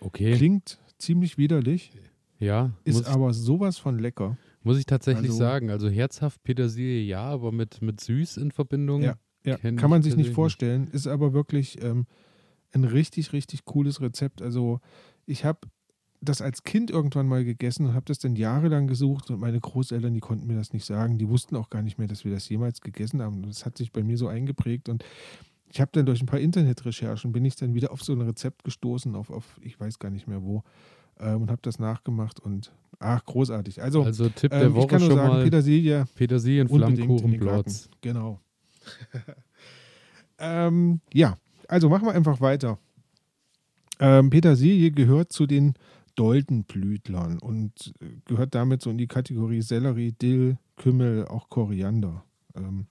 Okay. 0.00 0.34
Klingt 0.36 0.78
ziemlich 0.98 1.38
widerlich, 1.38 1.92
ja. 2.38 2.72
ist 2.84 3.06
aber 3.06 3.32
sowas 3.32 3.78
von 3.78 3.98
lecker. 3.98 4.36
Muss 4.62 4.78
ich 4.78 4.86
tatsächlich 4.86 5.30
Also- 5.30 5.38
sagen. 5.38 5.70
Also 5.70 5.88
herzhaft 5.88 6.42
Petersilie 6.42 7.02
ja, 7.02 7.22
aber 7.22 7.50
mit, 7.50 7.80
mit 7.82 8.00
süß 8.00 8.36
in 8.36 8.50
Verbindung. 8.50 9.02
Ja, 9.02 9.16
Ja, 9.44 9.56
kann 9.56 9.88
man 9.90 10.00
ich 10.00 10.06
sich 10.06 10.16
nicht 10.16 10.34
vorstellen, 10.34 10.88
ist 10.92 11.06
aber 11.06 11.32
wirklich 11.32 11.82
ähm, 11.82 12.06
ein 12.72 12.84
richtig, 12.84 13.32
richtig 13.32 13.64
cooles 13.64 14.00
Rezept. 14.00 14.42
Also 14.42 14.80
ich 15.26 15.44
habe 15.44 15.60
das 16.20 16.42
als 16.42 16.64
Kind 16.64 16.90
irgendwann 16.90 17.26
mal 17.26 17.44
gegessen 17.44 17.86
und 17.86 17.94
habe 17.94 18.04
das 18.06 18.18
dann 18.18 18.36
jahrelang 18.36 18.86
gesucht 18.86 19.30
und 19.30 19.40
meine 19.40 19.58
Großeltern, 19.58 20.12
die 20.12 20.20
konnten 20.20 20.46
mir 20.46 20.56
das 20.56 20.72
nicht 20.72 20.84
sagen. 20.84 21.18
Die 21.18 21.28
wussten 21.28 21.56
auch 21.56 21.70
gar 21.70 21.82
nicht 21.82 21.98
mehr, 21.98 22.08
dass 22.08 22.24
wir 22.24 22.32
das 22.32 22.48
jemals 22.48 22.80
gegessen 22.80 23.22
haben. 23.22 23.42
Das 23.42 23.64
hat 23.64 23.78
sich 23.78 23.90
bei 23.90 24.02
mir 24.02 24.18
so 24.18 24.28
eingeprägt 24.28 24.88
und 24.88 25.04
ich 25.72 25.80
habe 25.80 25.90
dann 25.94 26.04
durch 26.04 26.20
ein 26.20 26.26
paar 26.26 26.40
Internetrecherchen 26.40 27.32
bin 27.32 27.44
ich 27.44 27.56
dann 27.56 27.74
wieder 27.74 27.92
auf 27.92 28.02
so 28.02 28.12
ein 28.12 28.20
Rezept 28.20 28.64
gestoßen, 28.64 29.14
auf, 29.14 29.30
auf 29.30 29.58
ich 29.62 29.78
weiß 29.78 29.98
gar 29.98 30.10
nicht 30.10 30.26
mehr 30.26 30.42
wo, 30.42 30.64
ähm, 31.20 31.42
und 31.42 31.50
habe 31.50 31.60
das 31.62 31.78
nachgemacht 31.78 32.40
und 32.40 32.72
ach, 32.98 33.24
großartig. 33.24 33.80
Also, 33.80 34.02
Also 34.02 34.28
Tipp 34.28 34.50
der 34.50 34.62
ähm, 34.62 34.70
ich 34.70 34.74
Woche 34.74 34.86
kann 34.88 35.00
nur 35.00 35.10
schon 35.10 35.18
sagen, 35.18 35.28
mal 35.28 35.44
Petersilie 35.44 36.06
Petersilien, 36.16 36.68
Flammkuchen. 36.68 37.30
Genau. 38.00 38.40
ähm, 40.38 41.00
ja, 41.12 41.36
also 41.70 41.88
machen 41.88 42.06
wir 42.06 42.14
einfach 42.14 42.40
weiter. 42.40 42.78
Ähm, 44.00 44.30
Petersilie 44.30 44.90
gehört 44.90 45.32
zu 45.32 45.46
den 45.46 45.74
Doldenblütlern 46.16 47.38
und 47.38 47.94
äh, 48.00 48.06
gehört 48.24 48.54
damit 48.54 48.82
so 48.82 48.90
in 48.90 48.98
die 48.98 49.06
Kategorie 49.06 49.62
Sellerie, 49.62 50.12
Dill, 50.12 50.58
Kümmel, 50.76 51.26
auch 51.26 51.48
Koriander. 51.48 52.24
Ähm, 52.56 52.86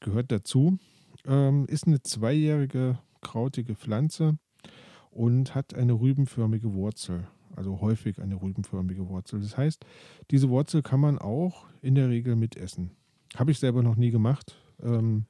gehört 0.00 0.30
dazu. 0.30 0.78
Ähm, 1.26 1.66
ist 1.68 1.86
eine 1.86 2.02
zweijährige 2.02 2.98
krautige 3.20 3.74
Pflanze 3.74 4.36
und 5.10 5.54
hat 5.54 5.74
eine 5.74 5.94
rübenförmige 5.94 6.74
Wurzel. 6.74 7.26
Also 7.54 7.80
häufig 7.80 8.20
eine 8.20 8.40
rübenförmige 8.40 9.08
Wurzel. 9.08 9.40
Das 9.40 9.56
heißt, 9.56 9.84
diese 10.30 10.48
Wurzel 10.48 10.82
kann 10.82 11.00
man 11.00 11.18
auch 11.18 11.66
in 11.80 11.94
der 11.94 12.08
Regel 12.08 12.36
mitessen. 12.36 12.90
Habe 13.36 13.52
ich 13.52 13.58
selber 13.58 13.82
noch 13.82 13.96
nie 13.96 14.10
gemacht. 14.10 14.56
Ähm, 14.82 15.26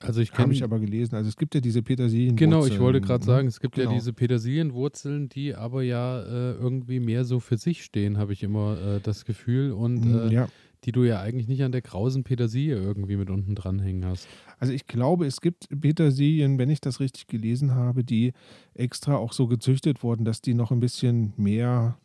Also 0.00 0.20
ich 0.20 0.32
Habe 0.32 0.52
ich 0.52 0.62
aber 0.62 0.78
gelesen. 0.78 1.16
Also 1.16 1.28
es 1.28 1.36
gibt 1.36 1.54
ja 1.56 1.60
diese 1.60 1.82
Petersilien. 1.82 2.36
Genau, 2.36 2.64
ich 2.64 2.78
wollte 2.78 3.00
gerade 3.00 3.24
sagen, 3.24 3.48
es 3.48 3.58
gibt 3.58 3.74
Genau. 3.74 3.90
ja 3.90 3.96
diese 3.96 4.12
Petersilienwurzeln, 4.12 5.28
die 5.28 5.54
aber 5.56 5.82
ja 5.82 6.20
äh, 6.22 6.52
irgendwie 6.52 7.00
mehr 7.00 7.24
so 7.24 7.40
für 7.40 7.56
sich 7.56 7.84
stehen, 7.84 8.16
habe 8.16 8.32
ich 8.32 8.42
immer 8.44 8.78
äh, 8.80 9.00
das 9.00 9.24
Gefühl. 9.24 9.72
Und 9.72 10.04
äh, 10.06 10.32
ja, 10.32 10.48
die 10.84 10.92
du 10.92 11.02
ja 11.02 11.20
eigentlich 11.20 11.48
nicht 11.48 11.64
an 11.64 11.72
der 11.72 11.82
krausen 11.82 12.22
Petersilie 12.22 12.76
irgendwie 12.76 13.16
mit 13.16 13.28
unten 13.30 13.56
dranhängen 13.56 14.04
hast. 14.04 14.28
also 14.60 14.72
ich 14.72 14.86
glaube, 14.86 15.26
es 15.26 15.40
gibt 15.40 15.68
Petersilien, 15.80 16.58
wenn 16.58 16.70
ich 16.70 16.80
das 16.80 17.00
richtig 17.00 17.26
gelesen 17.26 17.74
habe, 17.74 18.04
die 18.04 18.32
extra 18.74 19.16
auch 19.16 19.32
so 19.32 19.48
gezüchtet 19.48 20.04
wurden, 20.04 20.24
dass 20.24 20.40
die 20.40 20.54
noch 20.54 20.70
ein 20.70 20.78
bisschen 20.78 21.32
mehr 21.36 21.98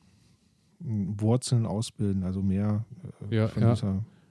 mh, 0.80 1.22
Wurzeln 1.22 1.68
ausbilden, 1.68 2.24
also 2.24 2.42
mehr 2.42 2.86
äh, 3.30 3.36
Ja, 3.36 3.48
von 3.48 3.62
ja. 3.62 3.76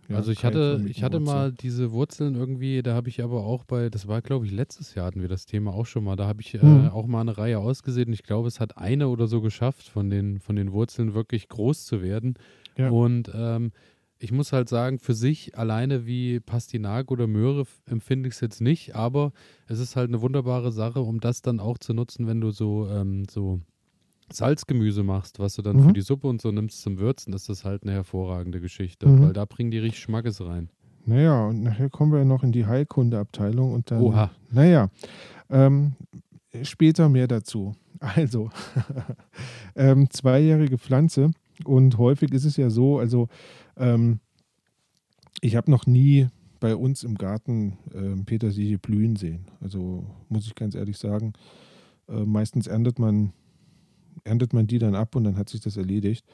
Ja, 0.08 0.16
also 0.16 0.30
ich 0.32 0.44
hatte, 0.44 0.82
ich 0.86 1.02
hatte 1.02 1.20
mal 1.20 1.52
diese 1.52 1.92
Wurzeln 1.92 2.34
irgendwie, 2.34 2.82
da 2.82 2.94
habe 2.94 3.08
ich 3.08 3.22
aber 3.22 3.44
auch 3.44 3.64
bei, 3.64 3.88
das 3.88 4.08
war 4.08 4.20
glaube 4.20 4.46
ich 4.46 4.52
letztes 4.52 4.94
Jahr 4.94 5.06
hatten 5.06 5.20
wir 5.22 5.28
das 5.28 5.46
Thema 5.46 5.72
auch 5.72 5.86
schon 5.86 6.04
mal, 6.04 6.16
da 6.16 6.26
habe 6.26 6.42
ich 6.42 6.54
äh, 6.54 6.58
Mhm. 6.58 6.88
auch 6.88 7.06
mal 7.06 7.20
eine 7.20 7.38
Reihe 7.38 7.58
ausgesehen 7.58 8.08
und 8.08 8.12
ich 8.12 8.22
glaube, 8.24 8.48
es 8.48 8.60
hat 8.60 8.76
eine 8.76 9.08
oder 9.08 9.26
so 9.26 9.40
geschafft, 9.40 9.88
von 9.88 10.10
den, 10.10 10.40
von 10.40 10.56
den 10.56 10.72
Wurzeln 10.72 11.14
wirklich 11.14 11.48
groß 11.48 11.84
zu 11.86 12.02
werden. 12.02 12.34
Ja. 12.76 12.90
Und 12.90 13.30
ähm, 13.34 13.72
ich 14.18 14.30
muss 14.32 14.52
halt 14.52 14.68
sagen, 14.68 14.98
für 15.00 15.14
sich 15.14 15.56
alleine 15.58 16.06
wie 16.06 16.38
Pastinak 16.40 17.10
oder 17.10 17.26
Möhre 17.26 17.64
empfinde 17.86 18.28
ich 18.28 18.34
es 18.36 18.40
jetzt 18.40 18.60
nicht, 18.60 18.94
aber 18.94 19.32
es 19.66 19.80
ist 19.80 19.96
halt 19.96 20.08
eine 20.10 20.20
wunderbare 20.22 20.70
Sache, 20.72 21.00
um 21.00 21.18
das 21.20 21.42
dann 21.42 21.58
auch 21.58 21.78
zu 21.78 21.92
nutzen, 21.94 22.26
wenn 22.26 22.40
du 22.40 22.50
so, 22.50 22.86
ähm, 22.88 23.24
so 23.28 23.60
Salzgemüse 24.34 25.02
machst, 25.02 25.38
was 25.38 25.54
du 25.54 25.62
dann 25.62 25.76
Mhm. 25.76 25.86
für 25.88 25.92
die 25.92 26.00
Suppe 26.02 26.26
und 26.28 26.40
so 26.42 26.50
nimmst 26.50 26.82
zum 26.82 26.98
Würzen, 26.98 27.32
ist 27.32 27.48
das 27.48 27.64
halt 27.64 27.82
eine 27.82 27.92
hervorragende 27.92 28.60
Geschichte, 28.60 29.06
Mhm. 29.08 29.22
weil 29.22 29.32
da 29.32 29.44
bringen 29.44 29.70
die 29.70 29.78
richtig 29.78 30.00
Schmackes 30.02 30.40
rein. 30.40 30.68
Naja, 31.04 31.46
und 31.46 31.62
nachher 31.62 31.90
kommen 31.90 32.12
wir 32.12 32.20
ja 32.20 32.24
noch 32.24 32.42
in 32.44 32.52
die 32.52 32.66
Heilkundeabteilung 32.66 33.72
und 33.72 33.90
dann. 33.90 34.00
Oha. 34.02 34.30
Naja, 34.50 34.88
ähm, 35.50 35.92
später 36.62 37.08
mehr 37.08 37.28
dazu. 37.28 37.74
Also, 38.00 38.50
ähm, 39.76 40.08
zweijährige 40.10 40.76
Pflanze 40.76 41.30
und 41.64 41.98
häufig 41.98 42.32
ist 42.34 42.44
es 42.44 42.56
ja 42.56 42.68
so, 42.68 42.98
also 42.98 43.28
ähm, 43.76 44.18
ich 45.40 45.54
habe 45.56 45.70
noch 45.70 45.86
nie 45.86 46.28
bei 46.58 46.74
uns 46.76 47.04
im 47.04 47.16
Garten 47.16 47.78
ähm, 47.94 48.24
Petersilie 48.24 48.78
blühen 48.78 49.14
sehen. 49.16 49.46
Also 49.60 50.04
muss 50.28 50.46
ich 50.46 50.54
ganz 50.54 50.74
ehrlich 50.74 50.98
sagen, 50.98 51.32
äh, 52.08 52.24
meistens 52.24 52.66
erntet 52.66 52.98
man, 52.98 53.32
erntet 54.24 54.52
man 54.52 54.66
die 54.66 54.78
dann 54.78 54.94
ab 54.94 55.16
und 55.16 55.24
dann 55.24 55.36
hat 55.36 55.48
sich 55.48 55.60
das 55.60 55.76
erledigt. 55.76 56.26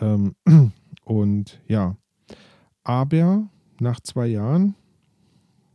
Ähm, 0.00 0.34
und 1.04 1.60
ja, 1.66 1.96
aber 2.84 3.48
nach 3.80 4.00
zwei 4.00 4.26
Jahren, 4.26 4.74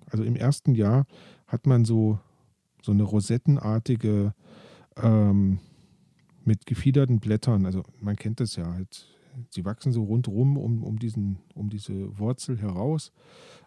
also 0.09 0.23
im 0.23 0.35
ersten 0.35 0.75
Jahr, 0.75 1.05
hat 1.47 1.67
man 1.67 1.85
so, 1.85 2.19
so 2.81 2.91
eine 2.91 3.03
rosettenartige 3.03 4.33
ähm, 4.97 5.59
mit 6.43 6.65
gefiederten 6.65 7.19
Blättern. 7.19 7.65
Also 7.65 7.83
man 7.99 8.15
kennt 8.15 8.39
das 8.39 8.55
ja 8.55 8.71
halt. 8.73 9.07
Sie 9.49 9.65
wachsen 9.65 9.91
so 9.91 10.03
rundherum 10.03 10.57
um, 10.57 10.83
um, 10.83 10.99
diesen, 10.99 11.39
um 11.55 11.69
diese 11.69 12.17
Wurzel 12.19 12.59
heraus. 12.59 13.11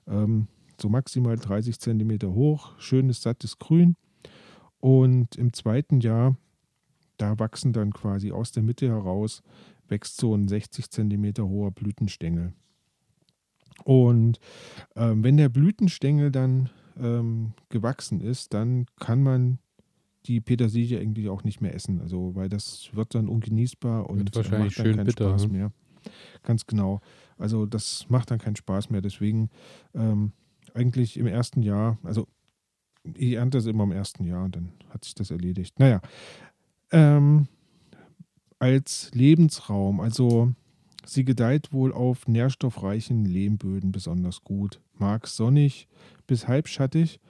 Ähm, 0.07 0.49
so 0.81 0.89
maximal 0.89 1.37
30 1.37 1.81
Zentimeter 1.81 2.33
hoch, 2.33 2.79
schönes, 2.79 3.23
sattes 3.23 3.59
Grün. 3.59 3.97
Und 4.79 5.37
im 5.37 5.53
zweiten 5.53 6.01
Jahr, 6.01 6.37
da 7.17 7.39
wachsen 7.39 7.73
dann 7.73 7.93
quasi 7.93 8.33
aus 8.33 8.53
der 8.53 8.63
Mitte 8.63 8.89
heraus, 8.89 9.43
wächst 9.89 10.19
so 10.19 10.35
ein 10.35 10.49
60 10.49 10.91
Zentimeter 10.91 11.47
hoher 11.49 11.71
Blütenstängel. 11.71 12.53
Und 13.85 14.39
ähm, 14.95 15.23
wenn 15.23 15.37
der 15.37 15.49
Blütenstängel 15.49 16.31
dann 16.31 16.71
ähm, 16.99 17.53
gewachsen 17.69 18.21
ist, 18.21 18.55
dann 18.55 18.87
kann 18.99 19.23
man 19.23 19.59
die 20.27 20.41
Petersilie 20.41 20.99
eigentlich 20.99 21.29
auch 21.29 21.45
nicht 21.45 21.61
mehr 21.61 21.75
essen. 21.75 22.01
Also, 22.01 22.35
weil 22.35 22.49
das 22.49 22.91
wird 22.93 23.15
dann 23.15 23.29
ungenießbar 23.29 24.09
und 24.09 24.19
Wird 24.19 24.37
wahrscheinlich 24.37 24.77
macht 24.77 24.79
dann 24.79 24.85
schön 24.87 24.97
keinen 24.97 25.07
bitter, 25.07 25.29
Spaß 25.29 25.47
ne? 25.47 25.53
mehr. 25.53 25.73
Ganz 26.43 26.67
genau. 26.67 27.01
Also, 27.39 27.67
das 27.67 28.07
macht 28.09 28.31
dann 28.31 28.39
keinen 28.39 28.57
Spaß 28.57 28.91
mehr. 28.91 29.03
Deswegen 29.03 29.51
ähm, 29.95 30.33
eigentlich 30.75 31.17
im 31.17 31.27
ersten 31.27 31.63
Jahr, 31.63 31.99
also 32.03 32.27
ich 33.15 33.35
ernte 33.35 33.59
das 33.59 33.67
immer 33.67 33.85
im 33.85 33.93
ersten 33.93 34.25
Jahr 34.25 34.45
und 34.45 34.57
dann 34.57 34.73
hat 34.91 35.05
sich 35.05 35.15
das 35.15 35.31
erledigt. 35.31 35.79
Naja, 35.79 36.01
ähm, 36.91 37.49
als 38.59 39.11
Lebensraum, 39.13 40.01
also 40.01 40.53
sie 41.05 41.25
gedeiht 41.25 41.73
wohl 41.73 41.93
auf 41.93 42.27
nährstoffreichen 42.27 43.25
Lehmböden 43.25 43.93
besonders 43.93 44.43
gut. 44.43 44.81
Mag 44.95 45.27
sonnig 45.27 45.89
bis 46.27 46.49
halbschattig 46.49 47.21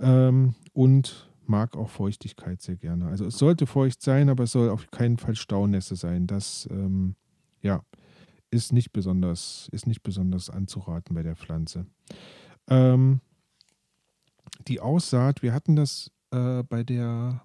ähm, 0.00 0.54
und 0.72 1.30
mag 1.46 1.76
auch 1.76 1.90
Feuchtigkeit 1.90 2.62
sehr 2.62 2.76
gerne. 2.76 3.06
Also 3.06 3.26
es 3.26 3.38
sollte 3.38 3.66
feucht 3.66 4.02
sein, 4.02 4.28
aber 4.28 4.44
es 4.44 4.52
soll 4.52 4.70
auf 4.70 4.90
keinen 4.90 5.18
Fall 5.18 5.34
Staunässe 5.34 5.96
sein. 5.96 6.26
Das 6.26 6.68
ähm, 6.70 7.16
ja, 7.60 7.84
ist 8.50 8.72
nicht 8.72 8.92
besonders, 8.92 9.68
ist 9.72 9.86
nicht 9.86 10.02
besonders 10.02 10.50
anzuraten 10.50 11.14
bei 11.14 11.22
der 11.22 11.36
Pflanze. 11.36 11.86
Ähm, 12.68 13.20
die 14.68 14.80
Aussaat, 14.80 15.42
wir 15.42 15.52
hatten 15.52 15.76
das 15.76 16.10
äh, 16.30 16.62
bei 16.62 16.84
der 16.84 17.42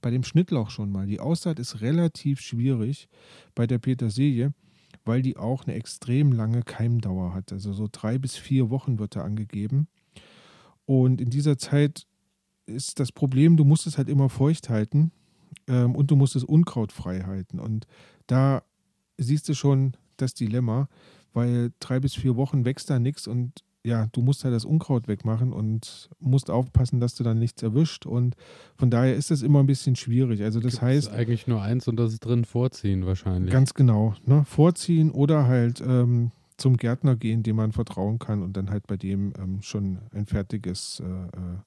bei 0.00 0.10
dem 0.10 0.22
Schnittlauch 0.22 0.70
schon 0.70 0.90
mal. 0.90 1.06
Die 1.06 1.20
Aussaat 1.20 1.58
ist 1.58 1.80
relativ 1.80 2.40
schwierig 2.40 3.08
bei 3.54 3.66
der 3.66 3.78
Petersilie, 3.78 4.52
weil 5.04 5.22
die 5.22 5.36
auch 5.36 5.64
eine 5.64 5.74
extrem 5.74 6.32
lange 6.32 6.62
Keimdauer 6.62 7.34
hat. 7.34 7.52
Also 7.52 7.72
so 7.72 7.88
drei 7.90 8.18
bis 8.18 8.36
vier 8.36 8.70
Wochen 8.70 8.98
wird 8.98 9.16
da 9.16 9.22
angegeben. 9.22 9.88
Und 10.84 11.20
in 11.20 11.30
dieser 11.30 11.58
Zeit 11.58 12.06
ist 12.66 13.00
das 13.00 13.12
Problem, 13.12 13.56
du 13.56 13.64
musst 13.64 13.86
es 13.86 13.98
halt 13.98 14.08
immer 14.08 14.28
feucht 14.28 14.68
halten 14.68 15.12
ähm, 15.68 15.94
und 15.94 16.10
du 16.10 16.16
musst 16.16 16.36
es 16.36 16.44
unkrautfrei 16.44 17.22
halten. 17.22 17.60
Und 17.60 17.86
da 18.26 18.62
siehst 19.18 19.48
du 19.48 19.54
schon 19.54 19.96
das 20.16 20.34
Dilemma, 20.34 20.88
weil 21.32 21.72
drei 21.80 22.00
bis 22.00 22.14
vier 22.14 22.36
Wochen 22.36 22.64
wächst 22.64 22.90
da 22.90 22.98
nichts 22.98 23.26
und 23.26 23.62
ja, 23.86 24.08
du 24.10 24.20
musst 24.20 24.44
halt 24.44 24.52
das 24.52 24.64
Unkraut 24.64 25.06
wegmachen 25.06 25.52
und 25.52 26.10
musst 26.18 26.50
aufpassen, 26.50 26.98
dass 26.98 27.14
du 27.14 27.22
dann 27.22 27.38
nichts 27.38 27.62
erwischt. 27.62 28.04
Und 28.04 28.34
von 28.76 28.90
daher 28.90 29.14
ist 29.14 29.30
das 29.30 29.42
immer 29.42 29.60
ein 29.60 29.66
bisschen 29.66 29.94
schwierig. 29.94 30.42
Also 30.42 30.58
das 30.58 30.72
Gibt's 30.72 30.82
heißt. 30.82 31.12
eigentlich 31.12 31.46
nur 31.46 31.62
eins 31.62 31.86
und 31.86 31.96
das 31.96 32.12
ist 32.12 32.20
drin 32.20 32.44
vorziehen 32.44 33.06
wahrscheinlich. 33.06 33.52
Ganz 33.52 33.74
genau. 33.74 34.14
Ne? 34.26 34.44
Vorziehen 34.44 35.12
oder 35.12 35.46
halt 35.46 35.80
ähm, 35.86 36.32
zum 36.56 36.76
Gärtner 36.76 37.14
gehen, 37.14 37.44
dem 37.44 37.56
man 37.56 37.70
vertrauen 37.70 38.18
kann 38.18 38.42
und 38.42 38.56
dann 38.56 38.70
halt 38.70 38.88
bei 38.88 38.96
dem 38.96 39.32
ähm, 39.38 39.62
schon 39.62 39.98
ein 40.12 40.26
fertiges, 40.26 41.00
äh, 41.00 41.04
äh, 41.04 41.58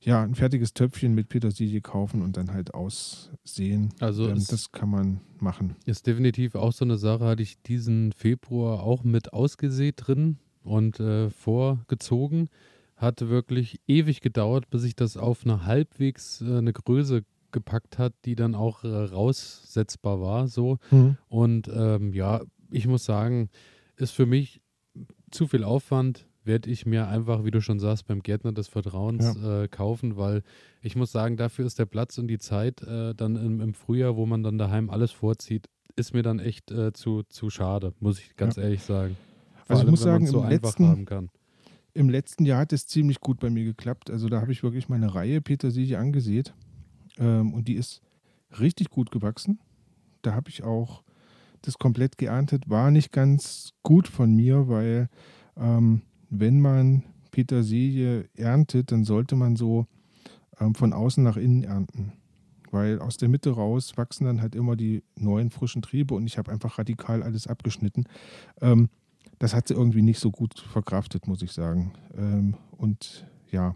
ja, 0.00 0.22
ein 0.22 0.34
fertiges 0.34 0.74
Töpfchen 0.74 1.14
mit 1.14 1.28
Petersilie 1.28 1.80
kaufen 1.80 2.22
und 2.22 2.36
dann 2.36 2.52
halt 2.52 2.74
aussehen. 2.74 3.90
Also 4.00 4.28
ähm, 4.28 4.42
das 4.48 4.72
kann 4.72 4.90
man 4.90 5.20
machen. 5.38 5.76
ist 5.84 6.08
definitiv 6.08 6.56
auch 6.56 6.72
so 6.72 6.84
eine 6.84 6.98
Sache, 6.98 7.24
hatte 7.24 7.42
ich 7.42 7.62
diesen 7.62 8.10
Februar 8.12 8.82
auch 8.82 9.04
mit 9.04 9.32
ausgesät 9.32 9.94
drin 9.98 10.38
und 10.62 11.00
äh, 11.00 11.30
vorgezogen. 11.30 12.48
Hat 12.96 13.28
wirklich 13.28 13.80
ewig 13.86 14.20
gedauert, 14.20 14.70
bis 14.70 14.84
ich 14.84 14.96
das 14.96 15.16
auf 15.16 15.44
eine 15.44 15.64
halbwegs 15.64 16.40
äh, 16.40 16.58
eine 16.58 16.72
Größe 16.72 17.22
gepackt 17.52 17.98
hat, 17.98 18.12
die 18.24 18.34
dann 18.34 18.54
auch 18.54 18.84
äh, 18.84 18.88
raussetzbar 18.88 20.20
war. 20.20 20.48
So. 20.48 20.78
Und 21.28 21.68
ähm, 21.72 22.12
ja, 22.12 22.42
ich 22.70 22.86
muss 22.86 23.04
sagen, 23.04 23.48
ist 23.96 24.12
für 24.12 24.26
mich 24.26 24.60
zu 25.30 25.46
viel 25.46 25.64
Aufwand. 25.64 26.26
Werde 26.44 26.70
ich 26.70 26.86
mir 26.86 27.08
einfach, 27.08 27.44
wie 27.44 27.50
du 27.50 27.60
schon 27.60 27.78
sagst, 27.78 28.06
beim 28.06 28.22
Gärtner 28.22 28.52
des 28.52 28.68
Vertrauens 28.68 29.36
äh, 29.36 29.68
kaufen, 29.68 30.16
weil 30.16 30.42
ich 30.80 30.96
muss 30.96 31.12
sagen, 31.12 31.36
dafür 31.36 31.66
ist 31.66 31.78
der 31.78 31.84
Platz 31.84 32.16
und 32.16 32.28
die 32.28 32.38
Zeit 32.38 32.82
äh, 32.82 33.14
dann 33.14 33.36
im, 33.36 33.60
im 33.60 33.74
Frühjahr, 33.74 34.16
wo 34.16 34.24
man 34.24 34.42
dann 34.42 34.56
daheim 34.56 34.88
alles 34.88 35.10
vorzieht, 35.12 35.68
ist 35.94 36.14
mir 36.14 36.22
dann 36.22 36.38
echt 36.38 36.70
äh, 36.70 36.92
zu, 36.94 37.22
zu 37.24 37.50
schade, 37.50 37.92
muss 38.00 38.18
ich 38.18 38.34
ganz 38.36 38.56
ehrlich 38.56 38.82
sagen. 38.82 39.16
Also 39.68 39.84
ich 39.84 39.90
muss 39.90 40.00
sagen, 40.00 40.26
so 40.26 40.42
im 40.42 40.48
letzten-. 40.48 41.06
Im 41.94 42.10
letzten 42.10 42.44
Jahr 42.44 42.60
hat 42.60 42.72
es 42.72 42.86
ziemlich 42.86 43.18
gut 43.20 43.40
bei 43.40 43.50
mir 43.50 43.64
geklappt. 43.64 44.10
Also 44.10 44.28
da 44.28 44.40
habe 44.40 44.52
ich 44.52 44.62
wirklich 44.62 44.88
meine 44.88 45.14
Reihe 45.14 45.40
Petersilie 45.40 45.98
angesät 45.98 46.54
ähm, 47.18 47.52
und 47.54 47.66
die 47.66 47.74
ist 47.74 48.02
richtig 48.60 48.90
gut 48.90 49.10
gewachsen. 49.10 49.58
Da 50.22 50.34
habe 50.34 50.48
ich 50.48 50.62
auch 50.62 51.02
das 51.62 51.78
komplett 51.78 52.18
geerntet. 52.18 52.68
War 52.68 52.90
nicht 52.90 53.10
ganz 53.10 53.72
gut 53.82 54.06
von 54.06 54.32
mir, 54.34 54.68
weil 54.68 55.08
ähm, 55.56 56.02
wenn 56.30 56.60
man 56.60 57.02
Petersilie 57.30 58.28
erntet, 58.34 58.92
dann 58.92 59.04
sollte 59.04 59.34
man 59.34 59.56
so 59.56 59.86
ähm, 60.60 60.74
von 60.74 60.92
außen 60.92 61.22
nach 61.22 61.36
innen 61.36 61.64
ernten. 61.64 62.12
Weil 62.70 63.00
aus 63.00 63.16
der 63.16 63.28
Mitte 63.28 63.50
raus 63.50 63.96
wachsen 63.96 64.26
dann 64.26 64.42
halt 64.42 64.54
immer 64.54 64.76
die 64.76 65.02
neuen 65.16 65.50
frischen 65.50 65.82
Triebe 65.82 66.14
und 66.14 66.26
ich 66.26 66.38
habe 66.38 66.52
einfach 66.52 66.78
radikal 66.78 67.22
alles 67.22 67.46
abgeschnitten. 67.46 68.04
Ähm, 68.60 68.88
das 69.38 69.54
hat 69.54 69.68
sie 69.68 69.74
irgendwie 69.74 70.02
nicht 70.02 70.18
so 70.18 70.30
gut 70.30 70.58
verkraftet, 70.58 71.26
muss 71.26 71.42
ich 71.42 71.52
sagen. 71.52 71.92
Ähm, 72.16 72.54
und 72.76 73.26
ja, 73.50 73.74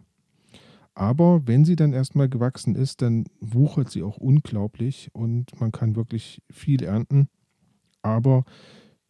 aber 0.94 1.46
wenn 1.46 1.64
sie 1.64 1.76
dann 1.76 1.92
erstmal 1.92 2.28
gewachsen 2.28 2.74
ist, 2.74 3.00
dann 3.02 3.24
wuchert 3.40 3.90
sie 3.90 4.02
auch 4.02 4.18
unglaublich 4.18 5.08
und 5.12 5.58
man 5.60 5.72
kann 5.72 5.96
wirklich 5.96 6.42
viel 6.50 6.82
ernten. 6.82 7.28
Aber 8.02 8.44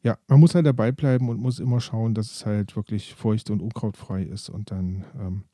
ja, 0.03 0.19
man 0.29 0.41
muss 0.41 0.55
halt 0.55 0.67
dabei 0.67 0.93
bleiben 0.93 1.29
und 1.29 1.41
muss 1.41 1.59
immer 1.59 1.81
schauen, 1.81 2.15
dass 2.15 2.31
es 2.31 2.47
halt 2.47 2.77
wirklich 2.77 3.15
feucht 3.15 3.51
und 3.51 3.63
unkrautfrei 3.63 4.23
ist 4.23 4.49
und 4.49 4.71
dann 4.71 5.05
ähm, 5.19 5.45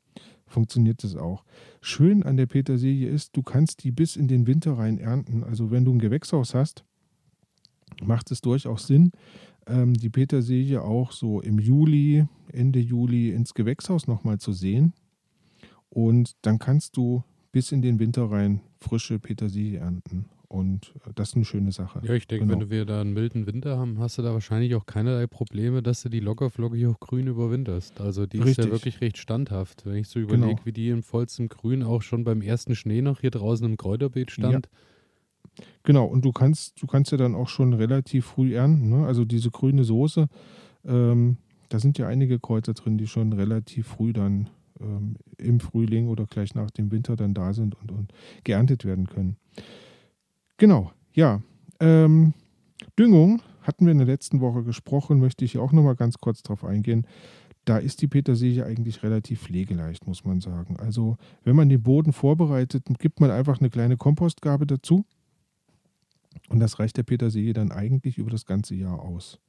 funktioniert 0.45 1.03
es 1.03 1.15
auch. 1.15 1.45
Schön 1.81 2.23
an 2.23 2.37
der 2.37 2.47
Petersilie 2.47 3.09
ist, 3.09 3.35
du 3.35 3.43
kannst 3.43 3.83
die 3.83 3.91
bis 3.91 4.15
in 4.15 4.27
den 4.27 4.47
Winter 4.47 4.77
rein 4.77 4.97
ernten. 4.97 5.43
Also 5.43 5.71
wenn 5.71 5.85
du 5.85 5.93
ein 5.93 5.99
Gewächshaus 5.99 6.53
hast, 6.53 6.83
macht 8.03 8.31
es 8.31 8.41
durchaus 8.41 8.87
Sinn, 8.87 9.11
ähm, 9.69 9.93
die 9.93 10.09
Petersilie 10.09 10.81
auch 10.81 11.11
so 11.11 11.41
im 11.41 11.59
Juli, 11.59 12.25
Ende 12.51 12.79
Juli 12.79 13.31
ins 13.31 13.53
Gewächshaus 13.53 14.07
nochmal 14.07 14.39
zu 14.39 14.51
sehen. 14.53 14.93
Und 15.89 16.35
dann 16.41 16.59
kannst 16.59 16.97
du 16.97 17.23
bis 17.51 17.71
in 17.71 17.81
den 17.81 17.99
Winter 17.99 18.29
rein 18.29 18.61
frische 18.79 19.19
Petersilie 19.19 19.79
ernten. 19.79 20.25
Und 20.47 20.93
äh, 21.05 21.11
das 21.15 21.29
ist 21.29 21.35
eine 21.35 21.45
schöne 21.45 21.71
Sache. 21.71 22.01
Ja, 22.03 22.13
ich 22.13 22.27
denke, 22.27 22.47
Genau. 22.47 22.59
wenn 22.59 22.69
wir 22.71 22.85
da 22.85 23.01
einen 23.01 23.13
milden 23.13 23.45
Winter 23.45 23.77
haben, 23.77 23.99
hast 23.99 24.17
du 24.17 24.23
da 24.23 24.33
wahrscheinlich 24.33 24.73
auch 24.75 24.85
keinerlei 24.87 25.27
Probleme, 25.27 25.83
dass 25.83 26.01
du 26.01 26.09
die 26.09 26.19
lockerflockig 26.19 26.85
auch 26.87 26.99
grün 26.99 27.27
überwinterst. 27.27 28.01
Also 28.01 28.25
die 28.25 28.37
ist 28.39 28.45
Richtig. 28.45 28.65
ja 28.65 28.71
wirklich 28.71 29.01
recht 29.01 29.17
standhaft. 29.17 29.85
Wenn 29.85 29.97
ich 29.97 30.07
so 30.07 30.19
Genau. 30.19 30.33
überlege, 30.33 30.61
wie 30.65 30.71
die 30.73 30.89
im 30.89 31.03
vollsten 31.03 31.49
Grün 31.49 31.83
auch 31.83 32.01
schon 32.01 32.23
beim 32.23 32.41
ersten 32.41 32.75
Schnee 32.75 33.01
noch 33.01 33.21
hier 33.21 33.31
draußen 33.31 33.65
im 33.65 33.77
Kräuterbeet 33.77 34.31
stand. 34.31 34.69
Genau, 35.83 36.05
und 36.05 36.25
du 36.25 36.31
kannst, 36.31 36.81
du 36.81 36.87
kannst 36.87 37.11
ja 37.11 37.17
dann 37.17 37.35
auch 37.35 37.47
schon 37.47 37.73
relativ 37.73 38.25
früh 38.25 38.55
ernten. 38.55 38.89
Ne? 38.89 39.05
Also 39.05 39.25
diese 39.25 39.51
grüne 39.51 39.83
Soße, 39.83 40.27
ähm, 40.85 41.37
da 41.69 41.79
sind 41.79 41.97
ja 41.97 42.07
einige 42.07 42.39
Kräuter 42.39 42.73
drin, 42.73 42.97
die 42.97 43.07
schon 43.07 43.33
relativ 43.33 43.87
früh 43.87 44.13
dann 44.13 44.49
ähm, 44.79 45.15
im 45.37 45.59
Frühling 45.59 46.07
oder 46.07 46.25
gleich 46.25 46.55
nach 46.55 46.71
dem 46.71 46.91
Winter 46.91 47.15
dann 47.15 47.33
da 47.33 47.53
sind 47.53 47.75
und, 47.81 47.91
und 47.91 48.13
geerntet 48.43 48.85
werden 48.85 49.07
können. 49.07 49.37
Genau, 50.57 50.91
ja. 51.13 51.41
Ähm, 51.79 52.33
Düngung 52.97 53.41
hatten 53.61 53.85
wir 53.85 53.91
in 53.91 53.99
der 53.99 54.07
letzten 54.07 54.41
Woche 54.41 54.63
gesprochen, 54.63 55.19
möchte 55.19 55.45
ich 55.45 55.57
auch 55.57 55.71
nochmal 55.71 55.95
ganz 55.95 56.17
kurz 56.17 56.41
drauf 56.43 56.65
eingehen. 56.65 57.05
Da 57.65 57.77
ist 57.77 58.01
die 58.01 58.07
Petersilie 58.07 58.65
eigentlich 58.65 59.03
relativ 59.03 59.41
pflegeleicht, 59.43 60.07
muss 60.07 60.25
man 60.25 60.41
sagen. 60.41 60.77
Also, 60.77 61.17
wenn 61.43 61.55
man 61.55 61.69
den 61.69 61.83
Boden 61.83 62.13
vorbereitet, 62.13 62.85
gibt 62.97 63.19
man 63.19 63.31
einfach 63.31 63.59
eine 63.59 63.69
kleine 63.69 63.95
Kompostgabe 63.95 64.65
dazu. 64.65 65.05
Und 66.49 66.59
das 66.59 66.79
reicht 66.79 66.97
der 66.97 67.03
Petersilie 67.03 67.53
dann 67.53 67.71
eigentlich 67.71 68.17
über 68.17 68.31
das 68.31 68.45
ganze 68.45 68.75
Jahr 68.75 68.99
aus. 68.99 69.39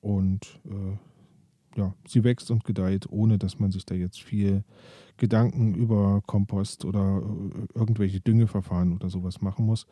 Und 0.00 0.60
äh, 0.64 0.96
ja, 1.78 1.94
sie 2.06 2.24
wächst 2.24 2.50
und 2.50 2.64
gedeiht, 2.64 3.06
ohne 3.10 3.38
dass 3.38 3.58
man 3.58 3.70
sich 3.70 3.84
da 3.84 3.94
jetzt 3.94 4.22
viel 4.22 4.64
Gedanken 5.16 5.74
über 5.74 6.22
Kompost 6.26 6.84
oder 6.84 7.22
äh, 7.22 7.78
irgendwelche 7.78 8.20
Düngeverfahren 8.20 8.92
oder 8.94 9.10
sowas 9.10 9.40
machen 9.40 9.66
muss. 9.66 9.86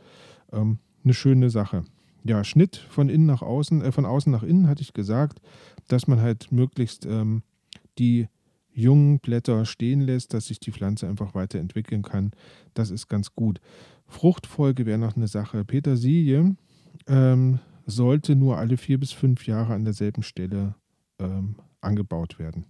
Ähm, 0.52 0.78
eine 1.04 1.14
schöne 1.14 1.50
Sache. 1.50 1.84
Ja, 2.24 2.42
Schnitt 2.42 2.76
von 2.76 3.08
innen 3.08 3.26
nach 3.26 3.42
außen, 3.42 3.82
äh, 3.82 3.92
von 3.92 4.04
außen 4.04 4.32
nach 4.32 4.42
innen 4.42 4.68
hatte 4.68 4.82
ich 4.82 4.94
gesagt, 4.94 5.40
dass 5.88 6.08
man 6.08 6.20
halt 6.20 6.50
möglichst 6.50 7.06
ähm, 7.06 7.42
die 7.98 8.28
jungen 8.72 9.20
Blätter 9.20 9.64
stehen 9.64 10.00
lässt, 10.00 10.34
dass 10.34 10.46
sich 10.46 10.60
die 10.60 10.72
Pflanze 10.72 11.08
einfach 11.08 11.34
weiterentwickeln 11.34 12.02
kann. 12.02 12.32
Das 12.74 12.90
ist 12.90 13.08
ganz 13.08 13.34
gut. 13.34 13.60
Fruchtfolge 14.06 14.86
wäre 14.86 14.98
noch 14.98 15.16
eine 15.16 15.28
Sache. 15.28 15.64
Petersilie 15.64 16.56
ähm, 17.06 17.58
sollte 17.86 18.36
nur 18.36 18.58
alle 18.58 18.76
vier 18.76 18.98
bis 18.98 19.12
fünf 19.12 19.46
Jahre 19.46 19.74
an 19.74 19.84
derselben 19.84 20.22
Stelle 20.22 20.74
ähm, 21.18 21.56
angebaut 21.80 22.38
werden. 22.38 22.66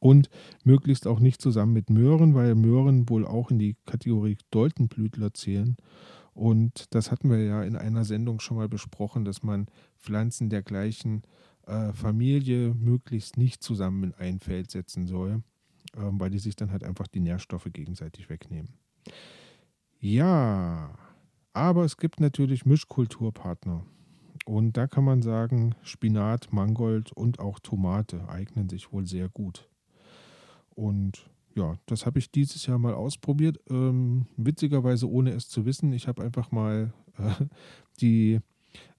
Und 0.00 0.28
möglichst 0.64 1.06
auch 1.06 1.18
nicht 1.18 1.40
zusammen 1.40 1.72
mit 1.72 1.90
Möhren, 1.90 2.34
weil 2.34 2.54
Möhren 2.54 3.08
wohl 3.08 3.26
auch 3.26 3.50
in 3.50 3.58
die 3.58 3.76
Kategorie 3.86 4.36
Doldenblütler 4.50 5.34
zählen. 5.34 5.76
Und 6.34 6.94
das 6.94 7.10
hatten 7.10 7.30
wir 7.30 7.42
ja 7.42 7.62
in 7.62 7.74
einer 7.74 8.04
Sendung 8.04 8.38
schon 8.38 8.58
mal 8.58 8.68
besprochen, 8.68 9.24
dass 9.24 9.42
man 9.42 9.66
Pflanzen 9.96 10.50
der 10.50 10.62
gleichen 10.62 11.22
äh, 11.66 11.92
Familie 11.92 12.74
möglichst 12.74 13.36
nicht 13.36 13.62
zusammen 13.62 14.04
in 14.04 14.14
ein 14.14 14.38
Feld 14.38 14.70
setzen 14.70 15.06
soll, 15.06 15.42
ähm, 15.96 16.20
weil 16.20 16.30
die 16.30 16.38
sich 16.38 16.54
dann 16.54 16.70
halt 16.70 16.84
einfach 16.84 17.08
die 17.08 17.20
Nährstoffe 17.20 17.68
gegenseitig 17.72 18.30
wegnehmen. 18.30 18.74
Ja, 20.00 20.94
aber 21.52 21.84
es 21.84 21.96
gibt 21.96 22.20
natürlich 22.20 22.64
Mischkulturpartner. 22.64 23.84
Und 24.46 24.76
da 24.76 24.86
kann 24.86 25.04
man 25.04 25.22
sagen, 25.22 25.74
Spinat, 25.82 26.52
Mangold 26.52 27.12
und 27.12 27.40
auch 27.40 27.58
Tomate 27.58 28.28
eignen 28.28 28.68
sich 28.68 28.92
wohl 28.92 29.06
sehr 29.06 29.28
gut. 29.28 29.68
Und 30.70 31.28
ja, 31.54 31.74
das 31.86 32.06
habe 32.06 32.20
ich 32.20 32.30
dieses 32.30 32.64
Jahr 32.66 32.78
mal 32.78 32.94
ausprobiert. 32.94 33.58
Ähm, 33.68 34.26
witzigerweise 34.36 35.10
ohne 35.10 35.32
es 35.32 35.48
zu 35.48 35.66
wissen. 35.66 35.92
Ich 35.92 36.06
habe 36.06 36.22
einfach 36.22 36.52
mal 36.52 36.92
äh, 37.18 37.44
die 38.00 38.38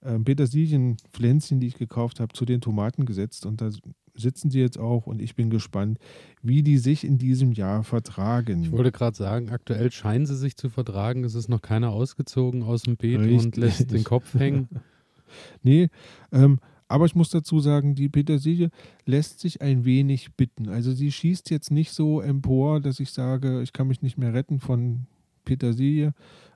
äh, 0.02 0.18
Petersilienpflänzchen, 0.18 1.60
die 1.60 1.68
ich 1.68 1.78
gekauft 1.78 2.20
habe, 2.20 2.34
zu 2.34 2.44
den 2.44 2.60
Tomaten 2.60 3.06
gesetzt. 3.06 3.46
Und 3.46 3.62
da 3.62 3.70
sitzen 4.14 4.50
sie 4.50 4.60
jetzt 4.60 4.78
auch. 4.78 5.06
Und 5.06 5.20
ich 5.20 5.34
bin 5.34 5.50
gespannt, 5.50 5.98
wie 6.42 6.62
die 6.62 6.78
sich 6.78 7.04
in 7.04 7.18
diesem 7.18 7.52
Jahr 7.52 7.84
vertragen. 7.84 8.62
Ich 8.62 8.72
wollte 8.72 8.92
gerade 8.92 9.16
sagen, 9.16 9.50
aktuell 9.50 9.90
scheinen 9.90 10.26
sie 10.26 10.36
sich 10.36 10.56
zu 10.56 10.68
vertragen. 10.68 11.24
Es 11.24 11.34
ist 11.34 11.48
noch 11.48 11.62
keiner 11.62 11.90
ausgezogen 11.90 12.62
aus 12.62 12.82
dem 12.82 12.96
Beet 12.96 13.18
und 13.18 13.24
Richtig. 13.24 13.56
lässt 13.56 13.90
den 13.90 14.04
Kopf 14.04 14.34
hängen. 14.34 14.68
Nee, 15.62 15.90
ähm, 16.32 16.58
aber 16.88 17.04
ich 17.04 17.14
muss 17.14 17.30
dazu 17.30 17.60
sagen, 17.60 17.94
die 17.94 18.08
Petersilie 18.08 18.70
lässt 19.06 19.38
sich 19.38 19.62
ein 19.62 19.84
wenig 19.84 20.34
bitten. 20.34 20.68
Also 20.68 20.90
sie 20.90 21.12
schießt 21.12 21.48
jetzt 21.50 21.70
nicht 21.70 21.92
so 21.92 22.20
empor, 22.20 22.80
dass 22.80 22.98
ich 22.98 23.12
sage, 23.12 23.62
ich 23.62 23.72
kann 23.72 23.86
mich 23.86 24.02
nicht 24.02 24.18
mehr 24.18 24.34
retten 24.34 24.58
von 24.58 25.06
Petersilie. 25.44 26.14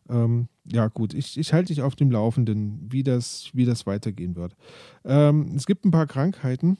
Ähm, 0.08 0.48
ja 0.64 0.88
gut, 0.88 1.14
ich, 1.14 1.38
ich 1.38 1.52
halte 1.52 1.68
dich 1.68 1.82
auf 1.82 1.94
dem 1.94 2.10
Laufenden, 2.10 2.80
wie 2.90 3.04
das, 3.04 3.50
wie 3.52 3.64
das 3.64 3.86
weitergehen 3.86 4.34
wird. 4.34 4.56
Ähm, 5.04 5.52
es 5.54 5.66
gibt 5.66 5.84
ein 5.84 5.92
paar 5.92 6.08
Krankheiten, 6.08 6.78